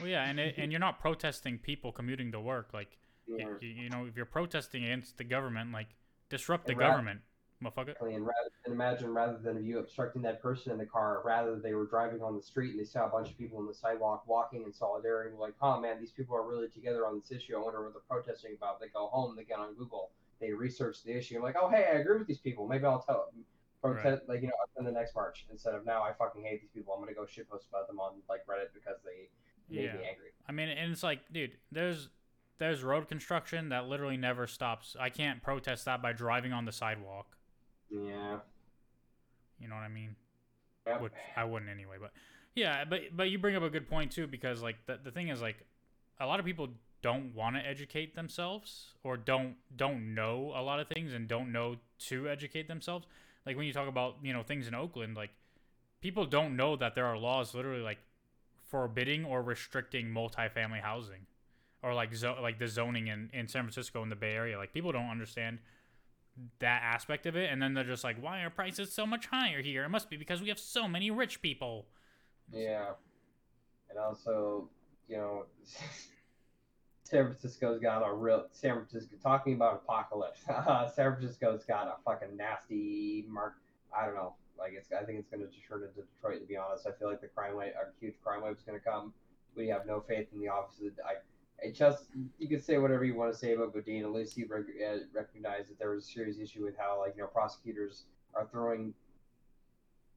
Well, 0.00 0.08
yeah, 0.08 0.24
and 0.24 0.40
it, 0.40 0.54
and 0.56 0.72
you're 0.72 0.80
not 0.80 0.98
protesting 0.98 1.58
people 1.58 1.92
commuting 1.92 2.32
to 2.32 2.40
work. 2.40 2.70
Like, 2.72 2.96
Yeah, 3.26 3.44
mm-hmm. 3.44 3.56
you, 3.60 3.68
you 3.68 3.90
know, 3.90 4.06
if 4.06 4.16
you're 4.16 4.24
protesting 4.24 4.84
against 4.84 5.18
the 5.18 5.24
government, 5.24 5.72
like 5.72 5.88
disrupt 6.30 6.66
the 6.66 6.74
government, 6.74 7.20
motherfucker. 7.64 7.94
And 8.00 8.24
rather 8.26 8.50
and 8.64 8.74
imagine 8.74 9.12
rather 9.12 9.38
than 9.38 9.64
you 9.64 9.78
obstructing 9.78 10.22
that 10.22 10.40
person 10.42 10.72
in 10.72 10.78
the 10.78 10.86
car, 10.86 11.22
rather 11.24 11.56
they 11.56 11.74
were 11.74 11.86
driving 11.86 12.22
on 12.22 12.36
the 12.36 12.42
street 12.42 12.70
and 12.72 12.80
they 12.80 12.84
saw 12.84 13.06
a 13.06 13.08
bunch 13.08 13.30
of 13.30 13.38
people 13.38 13.58
on 13.58 13.66
the 13.66 13.74
sidewalk 13.74 14.24
walking 14.26 14.62
in 14.64 14.72
solidarity, 14.72 15.34
like, 15.36 15.54
"Oh 15.60 15.80
man, 15.80 16.00
these 16.00 16.12
people 16.12 16.36
are 16.36 16.46
really 16.48 16.68
together 16.68 17.06
on 17.06 17.18
this 17.18 17.30
issue. 17.30 17.56
I 17.56 17.60
wonder 17.62 17.82
what 17.82 17.92
they're 17.92 18.02
protesting 18.08 18.54
about." 18.56 18.80
They 18.80 18.88
go 18.88 19.06
home, 19.08 19.36
they 19.36 19.44
get 19.44 19.58
on 19.58 19.74
Google, 19.74 20.10
they 20.40 20.52
research 20.52 21.02
the 21.02 21.12
issue. 21.16 21.36
I'm 21.36 21.42
like, 21.42 21.56
"Oh 21.60 21.68
hey, 21.68 21.86
I 21.92 21.98
agree 21.98 22.18
with 22.18 22.26
these 22.26 22.38
people. 22.40 22.66
Maybe 22.68 22.84
I'll 22.84 23.02
tell 23.02 23.30
protest 23.82 24.22
like 24.28 24.40
you 24.40 24.46
know 24.48 24.54
in 24.78 24.84
the 24.86 24.90
next 24.90 25.14
march 25.14 25.44
instead 25.50 25.74
of 25.74 25.84
now 25.84 26.02
I 26.02 26.12
fucking 26.14 26.42
hate 26.42 26.62
these 26.62 26.70
people. 26.70 26.94
I'm 26.94 27.00
gonna 27.00 27.12
go 27.12 27.24
shitpost 27.24 27.68
about 27.68 27.86
them 27.86 28.00
on 28.00 28.14
like 28.30 28.46
Reddit 28.46 28.72
because 28.72 28.96
they 29.04 29.28
made 29.68 29.84
Yeah. 29.84 29.96
me 29.98 30.04
angry." 30.08 30.30
I 30.48 30.52
mean, 30.52 30.68
and 30.68 30.92
it's 30.92 31.02
like, 31.02 31.20
dude, 31.32 31.58
there's 31.70 32.08
there's 32.58 32.82
road 32.82 33.08
construction 33.08 33.70
that 33.70 33.86
literally 33.86 34.16
never 34.16 34.46
stops. 34.46 34.96
I 34.98 35.10
can't 35.10 35.42
protest 35.42 35.84
that 35.86 36.00
by 36.00 36.12
driving 36.12 36.52
on 36.52 36.64
the 36.64 36.72
sidewalk. 36.72 37.36
Yeah. 37.90 38.38
You 39.60 39.68
know 39.68 39.74
what 39.74 39.82
I 39.82 39.88
mean? 39.88 40.16
Yep. 40.86 41.00
Which 41.00 41.12
I 41.36 41.44
wouldn't 41.44 41.70
anyway. 41.70 41.96
But 42.00 42.12
yeah, 42.54 42.84
but 42.84 43.00
but 43.16 43.30
you 43.30 43.38
bring 43.38 43.56
up 43.56 43.62
a 43.62 43.70
good 43.70 43.88
point 43.88 44.12
too 44.12 44.26
because 44.26 44.62
like 44.62 44.76
the 44.86 44.98
the 45.02 45.10
thing 45.10 45.28
is 45.28 45.40
like 45.40 45.64
a 46.20 46.26
lot 46.26 46.40
of 46.40 46.46
people 46.46 46.68
don't 47.02 47.34
want 47.34 47.56
to 47.56 47.66
educate 47.66 48.14
themselves 48.14 48.94
or 49.02 49.16
don't 49.16 49.56
don't 49.76 50.14
know 50.14 50.52
a 50.56 50.62
lot 50.62 50.80
of 50.80 50.88
things 50.88 51.12
and 51.12 51.28
don't 51.28 51.52
know 51.52 51.76
to 51.98 52.28
educate 52.28 52.68
themselves. 52.68 53.06
Like 53.46 53.56
when 53.56 53.66
you 53.66 53.72
talk 53.72 53.88
about 53.88 54.16
you 54.22 54.32
know 54.32 54.42
things 54.42 54.68
in 54.68 54.74
Oakland, 54.74 55.16
like 55.16 55.30
people 56.00 56.26
don't 56.26 56.56
know 56.56 56.76
that 56.76 56.94
there 56.94 57.06
are 57.06 57.16
laws 57.16 57.54
literally 57.54 57.82
like 57.82 57.98
forbidding 58.70 59.24
or 59.24 59.42
restricting 59.42 60.08
multifamily 60.08 60.80
housing 60.80 61.26
or 61.82 61.94
like 61.94 62.14
zo- 62.14 62.38
like 62.40 62.58
the 62.58 62.66
zoning 62.66 63.08
in, 63.08 63.30
in 63.32 63.46
San 63.46 63.62
Francisco 63.62 64.02
in 64.02 64.08
the 64.08 64.16
Bay 64.16 64.32
Area. 64.32 64.56
Like 64.58 64.72
people 64.72 64.92
don't 64.92 65.10
understand 65.10 65.58
that 66.58 66.82
aspect 66.82 67.26
of 67.26 67.36
it 67.36 67.50
and 67.50 67.62
then 67.62 67.74
they're 67.74 67.84
just 67.84 68.04
like 68.04 68.20
why 68.22 68.40
are 68.42 68.50
prices 68.50 68.92
so 68.92 69.06
much 69.06 69.26
higher 69.26 69.62
here 69.62 69.84
it 69.84 69.88
must 69.88 70.10
be 70.10 70.16
because 70.16 70.42
we 70.42 70.48
have 70.48 70.58
so 70.58 70.88
many 70.88 71.10
rich 71.10 71.40
people 71.42 71.86
Yeah. 72.52 72.92
And 73.90 73.98
also, 73.98 74.68
you 75.08 75.16
know, 75.16 75.44
San 77.04 77.24
Francisco's 77.26 77.80
got 77.80 78.02
a 78.06 78.12
real 78.12 78.46
San 78.52 78.74
Francisco 78.74 79.16
talking 79.22 79.54
about 79.54 79.82
apocalypse. 79.84 80.40
San 80.94 81.14
Francisco's 81.14 81.64
got 81.64 81.86
a 81.86 81.94
fucking 82.04 82.36
nasty 82.36 83.24
mark. 83.28 83.54
I 83.96 84.06
don't 84.06 84.14
know. 84.14 84.34
Like 84.58 84.72
it's, 84.72 84.88
I 84.92 85.04
think 85.04 85.18
it's 85.18 85.28
going 85.28 85.42
to 85.42 85.48
turn 85.68 85.82
into 85.82 86.02
Detroit. 86.02 86.40
To 86.40 86.46
be 86.46 86.56
honest, 86.56 86.86
I 86.86 86.92
feel 86.98 87.08
like 87.08 87.20
the 87.20 87.28
crime 87.28 87.56
wave, 87.56 87.72
a 87.74 87.90
huge 88.00 88.14
crime 88.22 88.42
wave, 88.42 88.56
is 88.56 88.62
going 88.62 88.78
to 88.78 88.84
come. 88.84 89.12
We 89.56 89.68
have 89.68 89.86
no 89.86 90.00
faith 90.00 90.28
in 90.34 90.40
the 90.40 90.48
offices. 90.48 90.94
I, 91.04 91.12
it 91.12 91.22
just 91.72 92.06
you 92.38 92.48
can 92.48 92.60
say 92.60 92.78
whatever 92.78 93.04
you 93.04 93.14
want 93.14 93.32
to 93.32 93.38
say 93.38 93.54
about 93.54 93.72
Boudin. 93.72 94.04
At 94.04 94.12
least 94.12 94.34
he 94.34 94.44
rec- 94.44 94.64
uh, 94.86 94.98
recognized 95.14 95.70
that 95.70 95.78
there 95.78 95.90
was 95.90 96.04
a 96.04 96.06
serious 96.06 96.38
issue 96.38 96.64
with 96.64 96.76
how 96.76 97.00
like 97.00 97.14
you 97.16 97.22
know 97.22 97.28
prosecutors 97.28 98.04
are 98.34 98.46
throwing 98.50 98.94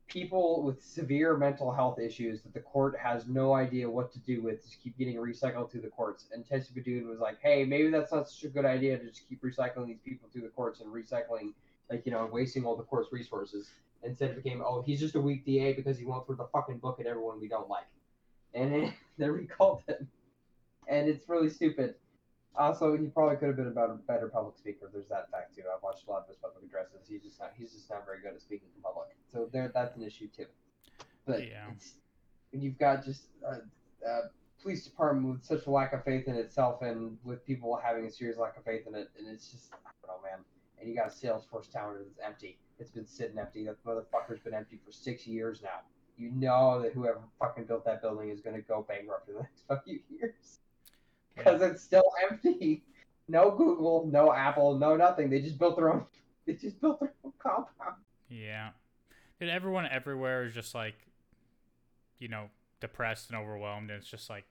people 0.07 0.64
with 0.64 0.81
severe 0.81 1.35
mental 1.35 1.72
health 1.72 1.99
issues 1.99 2.41
that 2.41 2.53
the 2.53 2.59
court 2.59 2.97
has 2.97 3.27
no 3.27 3.53
idea 3.53 3.89
what 3.89 4.11
to 4.14 4.19
do 4.19 4.41
with 4.41 4.64
just 4.64 4.81
keep 4.81 4.97
getting 4.97 5.18
recycled 5.18 5.69
through 5.69 5.81
the 5.81 5.89
courts. 5.89 6.26
And 6.31 6.45
Chesa 6.45 6.73
Boudin 6.73 7.07
was 7.07 7.19
like, 7.19 7.38
hey, 7.41 7.65
maybe 7.65 7.89
that's 7.89 8.11
not 8.11 8.30
such 8.30 8.45
a 8.45 8.47
good 8.47 8.65
idea 8.65 8.97
to 8.97 9.05
just 9.05 9.27
keep 9.27 9.41
recycling 9.43 9.88
these 9.88 9.99
people 10.03 10.30
through 10.31 10.43
the 10.43 10.49
courts 10.49 10.80
and 10.80 10.91
recycling, 10.91 11.53
like, 11.89 12.05
you 12.05 12.11
know, 12.11 12.27
wasting 12.31 12.65
all 12.65 12.76
the 12.76 12.84
court's 12.84 13.11
resources. 13.11 13.69
Instead, 14.03 14.31
it 14.31 14.41
became, 14.41 14.61
oh, 14.61 14.81
he's 14.81 14.99
just 14.99 15.15
a 15.15 15.22
weak 15.22 15.45
DA 15.45 15.73
because 15.73 15.97
he 15.97 16.05
won't 16.05 16.26
throw 16.26 16.35
the 16.35 16.47
fucking 16.53 16.77
book 16.77 16.99
at 16.99 17.05
everyone 17.05 17.41
we 17.41 17.49
don't 17.49 17.69
like. 17.69 17.88
And 18.53 18.73
then 18.73 18.93
they 19.18 19.30
recalled 19.30 19.81
him. 19.88 20.07
And 20.88 21.07
it's 21.09 21.27
really 21.27 21.49
stupid. 21.49 21.95
Also, 22.55 22.97
he 22.97 23.05
probably 23.07 23.35
could 23.38 23.49
have 23.49 23.57
been 23.57 23.68
a 23.68 23.72
better, 23.72 23.99
better 24.07 24.27
public 24.30 24.57
speaker. 24.57 24.89
There's 24.91 25.07
that 25.09 25.30
fact 25.30 25.55
too. 25.55 25.61
I've 25.73 25.84
watched 25.84 26.07
a 26.07 26.11
lot 26.11 26.23
of 26.23 26.27
his 26.27 26.38
public 26.38 26.64
addresses. 26.64 27.07
He's 27.07 27.22
just 27.22 27.39
not. 27.39 27.51
He's 27.55 27.72
just 27.72 27.89
not 27.89 28.05
very 28.05 28.19
good 28.22 28.34
at 28.34 28.41
speaking 28.41 28.69
in 28.76 28.81
public. 28.81 29.09
So 29.31 29.47
there, 29.51 29.69
that's 29.73 29.95
an 29.95 30.03
issue 30.03 30.27
too. 30.35 30.45
But 31.26 31.47
Yeah. 31.47 31.68
you've 32.51 32.80
got 32.80 33.05
just 33.05 33.26
a, 33.45 33.57
a 34.07 34.22
police 34.61 34.84
department 34.85 35.27
with 35.35 35.43
such 35.45 35.68
a 35.68 35.69
lack 35.69 35.93
of 35.93 36.03
faith 36.03 36.27
in 36.27 36.35
itself, 36.35 36.81
and 36.81 37.18
with 37.23 37.45
people 37.45 37.76
having 37.76 38.05
a 38.05 38.11
serious 38.11 38.38
lack 38.38 38.57
of 38.57 38.64
faith 38.64 38.88
in 38.88 38.95
it, 38.95 39.09
and 39.19 39.27
it's 39.27 39.51
just 39.51 39.72
I 39.73 39.91
don't 40.01 40.15
know, 40.18 40.22
man. 40.27 40.39
And 40.80 40.89
you 40.89 40.95
got 40.95 41.07
a 41.07 41.09
Salesforce 41.09 41.72
tower 41.72 41.99
that's 41.99 42.19
empty. 42.26 42.57
It's 42.80 42.91
been 42.91 43.05
sitting 43.05 43.38
empty. 43.38 43.65
That 43.65 43.84
motherfucker's 43.84 44.39
been 44.39 44.53
empty 44.53 44.80
for 44.84 44.91
six 44.91 45.27
years 45.27 45.61
now. 45.61 45.81
You 46.18 46.31
know 46.31 46.81
that 46.81 46.93
whoever 46.93 47.19
fucking 47.39 47.65
built 47.65 47.85
that 47.85 48.01
building 48.01 48.30
is 48.30 48.41
going 48.41 48.55
to 48.55 48.61
go 48.64 48.84
bankrupt 48.88 49.30
in 49.30 49.35
the 49.35 49.41
next 49.41 49.84
few 49.85 49.99
years 50.09 50.59
because 51.38 51.61
it's 51.61 51.84
still 51.84 52.11
empty. 52.30 52.84
No 53.30 53.51
Google, 53.51 54.07
no 54.09 54.31
Apple, 54.31 54.80
no 54.80 54.95
nothing. 54.95 55.30
They 55.30 55.41
just 55.41 55.57
built 55.59 55.76
their 55.76 55.91
own. 55.93 56.05
They 56.45 56.53
just 56.53 56.80
built 56.80 57.01
their 57.01 57.11
own 57.26 57.34
compound. 57.39 57.95
yeah 58.30 58.69
and 59.41 59.49
everyone 59.49 59.85
everywhere 59.91 60.45
is 60.45 60.53
just 60.53 60.73
like 60.73 60.95
you 62.19 62.30
know 62.30 62.45
depressed 62.80 63.30
and 63.30 63.38
overwhelmed 63.38 63.89
and 63.89 63.99
it's 63.99 64.09
just 64.09 64.30
like 64.30 64.45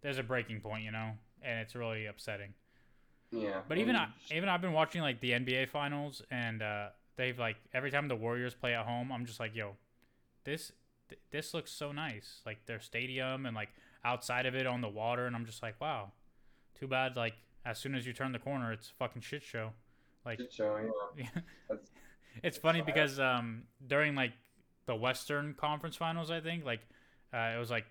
there's 0.00 0.16
a 0.18 0.22
breaking 0.22 0.60
point 0.60 0.84
you 0.84 0.90
know 0.90 1.10
and 1.42 1.60
it's 1.60 1.74
really 1.74 2.06
upsetting 2.06 2.54
Yeah. 3.30 3.60
but 3.68 3.76
even 3.78 3.94
I, 3.94 4.08
even 4.34 4.48
I've 4.48 4.62
been 4.62 4.72
watching 4.72 5.02
like 5.02 5.20
the 5.20 5.32
NBA 5.32 5.68
finals 5.68 6.22
and 6.30 6.62
uh 6.62 6.88
they've 7.16 7.38
like 7.38 7.56
every 7.74 7.90
time 7.90 8.08
the 8.08 8.16
Warriors 8.16 8.54
play 8.54 8.74
at 8.74 8.86
home 8.86 9.12
I'm 9.12 9.26
just 9.26 9.38
like 9.38 9.54
yo 9.54 9.72
this 10.44 10.72
th- 11.10 11.20
this 11.30 11.52
looks 11.52 11.70
so 11.70 11.92
nice 11.92 12.40
like 12.46 12.64
their 12.66 12.80
stadium 12.80 13.44
and 13.44 13.54
like 13.54 13.68
outside 14.04 14.46
of 14.46 14.54
it 14.54 14.66
on 14.66 14.80
the 14.80 14.88
water 14.88 15.26
and 15.26 15.34
I'm 15.36 15.46
just 15.46 15.62
like 15.62 15.80
wow 15.80 16.12
too 16.78 16.86
bad 16.86 17.16
like 17.16 17.34
as 17.64 17.78
soon 17.78 17.94
as 17.94 18.06
you 18.06 18.12
turn 18.12 18.32
the 18.32 18.38
corner 18.38 18.72
it's 18.72 18.90
a 18.90 18.94
fucking 18.94 19.22
shit 19.22 19.42
show 19.42 19.70
like 20.24 20.38
Shit 20.38 20.52
show, 20.52 20.76
yeah. 21.16 21.24
Yeah. 21.34 21.40
That's- 21.68 21.90
it's 22.42 22.58
funny 22.58 22.80
because 22.82 23.18
um 23.18 23.64
during 23.86 24.14
like 24.14 24.32
the 24.86 24.94
Western 24.94 25.54
Conference 25.54 25.96
Finals, 25.96 26.30
I 26.30 26.40
think 26.40 26.64
like 26.64 26.80
uh, 27.32 27.52
it 27.54 27.58
was 27.58 27.70
like 27.70 27.84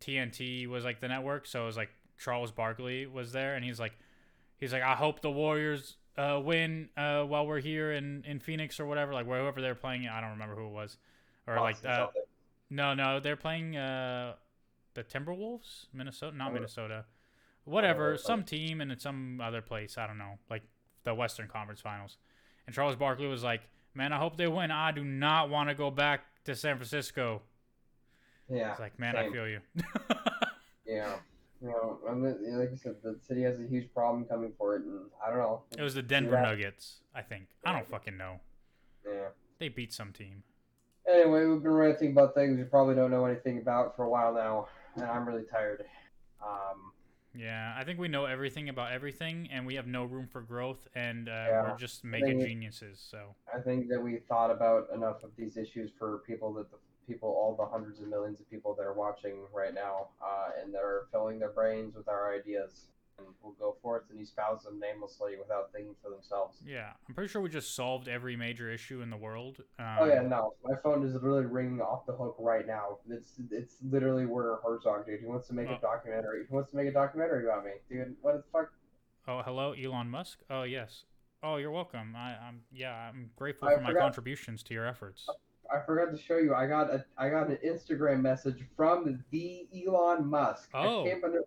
TNT 0.00 0.68
was 0.68 0.84
like 0.84 1.00
the 1.00 1.08
network, 1.08 1.46
so 1.46 1.62
it 1.64 1.66
was 1.66 1.76
like 1.76 1.90
Charles 2.18 2.50
Barkley 2.52 3.06
was 3.06 3.32
there, 3.32 3.54
and 3.54 3.64
he's 3.64 3.80
like 3.80 3.92
he's 4.56 4.72
like 4.72 4.82
I 4.82 4.94
hope 4.94 5.20
the 5.20 5.30
Warriors 5.30 5.96
uh, 6.16 6.40
win 6.42 6.90
uh, 6.96 7.22
while 7.22 7.46
we're 7.46 7.60
here 7.60 7.92
in 7.92 8.24
in 8.26 8.38
Phoenix 8.38 8.78
or 8.78 8.86
whatever, 8.86 9.12
like 9.12 9.26
wherever 9.26 9.60
they're 9.60 9.74
playing. 9.74 10.08
I 10.08 10.20
don't 10.20 10.30
remember 10.30 10.54
who 10.54 10.66
it 10.66 10.72
was, 10.72 10.96
or 11.46 11.56
like 11.56 11.84
uh, 11.84 12.06
no 12.70 12.94
no 12.94 13.18
they're 13.20 13.36
playing 13.36 13.76
uh 13.76 14.34
the 14.94 15.02
Timberwolves, 15.02 15.86
Minnesota, 15.92 16.36
not. 16.36 16.52
Minnesota, 16.52 17.04
whatever, 17.64 18.16
some 18.16 18.44
team 18.44 18.80
in 18.80 18.98
some 18.98 19.40
other 19.40 19.62
place. 19.62 19.98
I 19.98 20.06
don't 20.06 20.18
know, 20.18 20.38
like 20.50 20.62
the 21.04 21.14
Western 21.14 21.48
Conference 21.48 21.80
Finals. 21.80 22.18
And 22.66 22.74
Charles 22.74 22.96
Barkley 22.96 23.26
was 23.26 23.42
like, 23.42 23.62
"Man, 23.94 24.12
I 24.12 24.18
hope 24.18 24.36
they 24.36 24.46
win. 24.48 24.70
I 24.70 24.92
do 24.92 25.04
not 25.04 25.50
want 25.50 25.68
to 25.68 25.74
go 25.74 25.90
back 25.90 26.24
to 26.44 26.54
San 26.54 26.76
Francisco." 26.76 27.42
Yeah. 28.48 28.70
It's 28.72 28.80
like, 28.80 28.98
man, 28.98 29.16
I 29.16 29.30
feel 29.30 29.48
you. 29.48 29.60
Yeah. 30.84 31.14
You 31.62 31.68
know, 31.68 31.98
I'm, 32.08 32.22
like 32.24 32.70
I 32.72 32.76
said, 32.76 32.96
the 33.02 33.16
city 33.26 33.42
has 33.42 33.60
a 33.60 33.66
huge 33.66 33.92
problem 33.94 34.24
coming 34.24 34.52
for 34.58 34.74
it, 34.76 34.82
and 34.82 35.02
I 35.24 35.30
don't 35.30 35.38
know. 35.38 35.62
it 35.78 35.80
was 35.80 35.94
the 35.94 36.02
Denver 36.02 36.32
that. 36.32 36.42
Nuggets, 36.42 36.96
I 37.14 37.22
think. 37.22 37.46
I 37.64 37.72
don't 37.72 37.86
fucking 37.86 38.16
know. 38.16 38.40
Yeah. 39.06 39.28
They 39.60 39.68
beat 39.68 39.92
some 39.92 40.12
team. 40.12 40.42
Anyway, 41.08 41.46
we've 41.46 41.62
been 41.62 41.72
ranting 41.72 42.10
about 42.10 42.34
things 42.34 42.58
we 42.58 42.64
probably 42.64 42.96
don't 42.96 43.12
know 43.12 43.24
anything 43.26 43.58
about 43.58 43.94
for 43.96 44.04
a 44.04 44.10
while 44.10 44.34
now, 44.34 44.66
and 44.96 45.04
I'm 45.04 45.26
really 45.26 45.44
tired. 45.44 45.84
Um, 46.42 46.92
Yeah, 47.34 47.74
I 47.78 47.84
think 47.84 47.98
we 47.98 48.08
know 48.08 48.26
everything 48.26 48.68
about 48.68 48.92
everything, 48.92 49.48
and 49.50 49.64
we 49.66 49.74
have 49.76 49.86
no 49.86 50.04
room 50.04 50.26
for 50.30 50.42
growth, 50.42 50.86
and 50.94 51.28
uh, 51.28 51.32
Yeah, 51.32 51.62
we're 51.70 51.76
just 51.78 52.04
mega 52.04 52.26
think- 52.26 52.42
geniuses. 52.42 52.98
So 53.00 53.34
I 53.52 53.58
think 53.60 53.88
that 53.88 54.02
we 54.02 54.18
thought 54.28 54.50
about 54.50 54.90
enough 54.94 55.22
of 55.22 55.30
these 55.36 55.56
issues 55.56 55.90
for 55.98 56.18
people 56.26 56.52
that 56.54 56.70
the 56.70 56.76
people, 57.06 57.28
all 57.30 57.56
the 57.56 57.64
hundreds 57.66 58.00
of 58.00 58.08
millions 58.08 58.38
of 58.40 58.48
people 58.50 58.74
that 58.74 58.82
are 58.84 58.92
watching 58.92 59.46
right 59.52 59.74
now, 59.74 60.08
uh, 60.22 60.50
and 60.62 60.72
that 60.74 60.82
are 60.82 61.06
filling 61.10 61.38
their 61.38 61.50
brains 61.50 61.94
with 61.96 62.06
our 62.06 62.34
ideas, 62.34 62.91
and 63.18 63.26
will 63.42 63.52
go 63.58 63.76
forth 63.82 64.02
and 64.10 64.20
espouse 64.20 64.64
them 64.64 64.78
namelessly 64.80 65.32
without 65.38 65.70
thinking 65.72 65.94
for 66.02 66.10
themselves. 66.10 66.58
yeah, 66.66 66.90
I'm 67.08 67.14
pretty 67.14 67.28
sure 67.28 67.40
we 67.42 67.48
just 67.50 67.74
solved 67.74 68.08
every 68.08 68.36
major 68.36 68.70
issue 68.70 69.00
in 69.02 69.10
the 69.10 69.16
world. 69.16 69.62
Um, 69.78 69.96
Oh 70.00 70.04
yeah, 70.06 70.22
no, 70.22 70.54
my 70.64 70.74
phone 70.82 71.04
is 71.04 71.14
literally 71.14 71.46
ringing 71.46 71.80
off 71.80 72.06
the 72.06 72.12
hook 72.12 72.36
right 72.38 72.66
now. 72.66 72.98
It's 73.08 73.32
it's 73.50 73.76
literally 73.82 74.26
Werner 74.26 74.58
Herzog, 74.64 75.06
dude. 75.06 75.20
He 75.20 75.26
wants 75.26 75.48
to 75.48 75.54
make 75.54 75.68
Oh. 75.68 75.74
a 75.74 75.80
documentary. 75.80 76.44
He 76.48 76.54
wants 76.54 76.70
to 76.70 76.76
make 76.76 76.88
a 76.88 76.92
documentary 76.92 77.44
about 77.44 77.64
me, 77.64 77.72
dude. 77.90 78.16
What 78.22 78.36
the 78.36 78.42
fuck? 78.52 78.70
Oh, 79.28 79.42
hello, 79.42 79.72
Elon 79.72 80.08
Musk. 80.10 80.40
Oh 80.50 80.62
yes. 80.64 81.04
Oh, 81.44 81.56
you're 81.56 81.70
welcome. 81.72 82.14
I, 82.16 82.36
I'm 82.36 82.60
yeah, 82.72 82.94
I'm 83.08 83.30
grateful 83.36 83.68
I 83.68 83.74
for 83.74 83.80
my 83.80 83.88
forgot- 83.88 84.02
contributions 84.02 84.62
to 84.64 84.74
your 84.74 84.86
efforts. 84.86 85.28
I 85.72 85.80
forgot 85.86 86.10
to 86.14 86.18
show 86.20 86.36
you. 86.36 86.54
I 86.54 86.66
got 86.66 86.90
a 86.92 87.04
I 87.16 87.30
got 87.30 87.48
an 87.48 87.58
Instagram 87.64 88.20
message 88.20 88.58
from 88.76 89.24
the 89.30 89.66
Elon 89.86 90.26
Musk. 90.26 90.68
Oh. 90.74 91.04
I 91.04 91.08
can't 91.10 91.24
under, 91.24 91.42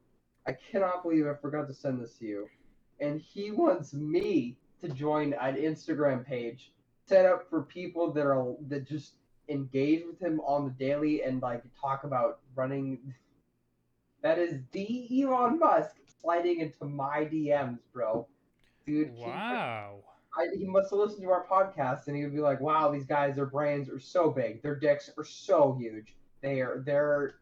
I 0.47 0.53
cannot 0.53 1.03
believe 1.03 1.25
I 1.27 1.33
forgot 1.33 1.67
to 1.67 1.73
send 1.73 2.01
this 2.01 2.13
to 2.19 2.25
you. 2.25 2.49
And 2.99 3.19
he 3.19 3.51
wants 3.51 3.93
me 3.93 4.55
to 4.81 4.89
join 4.89 5.33
an 5.33 5.55
Instagram 5.55 6.25
page 6.25 6.71
set 7.07 7.25
up 7.25 7.49
for 7.49 7.63
people 7.63 8.11
that 8.13 8.25
are 8.25 8.55
that 8.67 8.87
just 8.87 9.15
engage 9.49 10.03
with 10.05 10.19
him 10.19 10.39
on 10.41 10.65
the 10.65 10.71
daily 10.71 11.23
and 11.23 11.41
like 11.41 11.63
talk 11.79 12.03
about 12.03 12.39
running. 12.55 13.13
That 14.21 14.39
is 14.39 14.59
the 14.71 15.21
Elon 15.23 15.59
Musk 15.59 15.95
sliding 16.21 16.59
into 16.61 16.85
my 16.85 17.25
DMs, 17.25 17.79
bro. 17.93 18.27
Dude, 18.85 19.09
he- 19.09 19.21
Wow. 19.21 19.99
I, 20.37 20.47
he 20.53 20.65
must 20.65 20.89
have 20.89 20.99
listened 20.99 21.21
to 21.23 21.29
our 21.31 21.45
podcast 21.45 22.07
and 22.07 22.15
he 22.17 22.23
would 22.23 22.33
be 22.33 22.41
like, 22.41 22.59
"Wow, 22.59 22.91
these 22.91 23.05
guys, 23.05 23.35
their 23.35 23.45
brains 23.45 23.89
are 23.89 23.99
so 23.99 24.29
big, 24.29 24.61
their 24.61 24.75
dicks 24.75 25.09
are 25.17 25.23
so 25.23 25.73
huge. 25.79 26.13
They 26.41 26.59
are, 26.59 26.83
they're, 26.85 27.35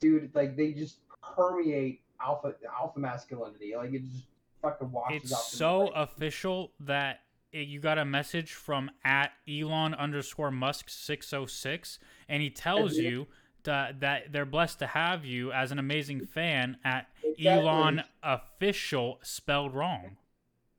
dude, 0.00 0.34
like 0.34 0.56
they 0.56 0.72
just 0.72 0.98
permeate 1.36 2.02
alpha 2.24 2.54
alpha 2.78 2.98
masculinity. 2.98 3.74
Like 3.76 3.92
it 3.92 4.02
just 4.04 4.24
fucking 4.62 4.90
washes 4.92 5.22
It's 5.24 5.32
out. 5.32 5.38
through 5.50 5.58
so 5.58 5.78
brain. 5.80 5.92
official 5.96 6.72
that 6.80 7.20
it, 7.52 7.66
you 7.66 7.80
got 7.80 7.98
a 7.98 8.04
message 8.04 8.52
from 8.52 8.90
at 9.04 9.32
Elon 9.48 9.94
underscore 9.94 10.50
Musk 10.50 10.88
six 10.88 11.32
oh 11.32 11.46
six, 11.46 11.98
and 12.28 12.42
he 12.42 12.50
tells 12.50 12.96
you 12.96 13.26
that 13.64 14.00
that 14.00 14.32
they're 14.32 14.46
blessed 14.46 14.78
to 14.80 14.86
have 14.86 15.24
you 15.24 15.52
as 15.52 15.70
an 15.72 15.78
amazing 15.78 16.26
fan 16.26 16.76
at 16.84 17.08
Exactly. 17.24 17.46
Elon 17.48 18.02
official 18.22 19.18
spelled 19.22 19.74
wrong. 19.74 20.16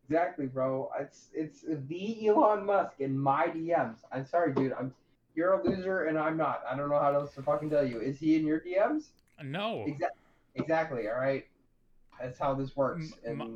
Exactly, 0.09 0.45
bro. 0.47 0.89
It's 0.99 1.27
it's 1.33 1.63
the 1.67 2.27
Elon 2.27 2.65
Musk 2.65 2.99
in 2.99 3.17
my 3.17 3.47
DMs. 3.47 3.97
I'm 4.11 4.25
sorry, 4.25 4.53
dude. 4.53 4.73
I'm 4.73 4.93
you're 5.35 5.53
a 5.53 5.63
loser 5.63 6.05
and 6.05 6.17
I'm 6.19 6.35
not. 6.35 6.61
I 6.69 6.75
don't 6.75 6.89
know 6.89 6.99
how 6.99 7.13
else 7.13 7.33
to 7.35 7.41
fucking 7.41 7.69
tell 7.69 7.85
you. 7.85 8.01
Is 8.01 8.19
he 8.19 8.35
in 8.35 8.45
your 8.45 8.59
DMs? 8.59 9.05
No. 9.43 9.83
Exactly. 9.87 10.19
Exactly. 10.55 11.07
All 11.07 11.19
right. 11.19 11.45
That's 12.21 12.37
how 12.39 12.53
this 12.53 12.75
works. 12.75 13.13
And 13.25 13.37
my- 13.37 13.47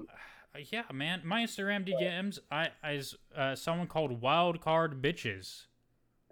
yeah, 0.71 0.83
man. 0.93 1.21
My 1.25 1.41
Instagram 1.43 1.85
DMs, 1.87 2.39
I 2.49 2.69
is 2.89 3.15
uh, 3.35 3.55
someone 3.55 3.87
called 3.87 4.21
Wildcard 4.21 5.01
Bitches. 5.01 5.63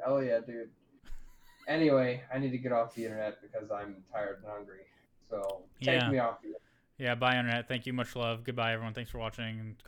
Oh 0.06 0.20
yeah, 0.20 0.40
dude. 0.40 0.70
Anyway, 1.68 2.22
I 2.34 2.40
need 2.40 2.52
to 2.52 2.58
get 2.58 2.72
off 2.72 2.96
the 2.96 3.04
internet 3.06 3.38
because 3.42 3.70
I'm 3.72 3.98
tired 4.12 4.38
and 4.44 4.52
hungry. 4.52 4.82
So 5.30 5.64
take 5.82 6.02
Yeah. 6.02 6.10
me 6.10 6.20
off 6.20 6.42
the 6.42 6.54
Yeah, 6.98 7.16
bye 7.16 7.38
internet. 7.38 7.68
Thank 7.68 7.86
you. 7.86 7.94
Much 7.94 8.16
love. 8.16 8.44
Goodbye, 8.44 8.74
everyone. 8.74 8.94
Thanks 8.94 9.12
for 9.12 9.18
watching 9.18 9.46
and 9.60 9.60
commenting. 9.60 9.86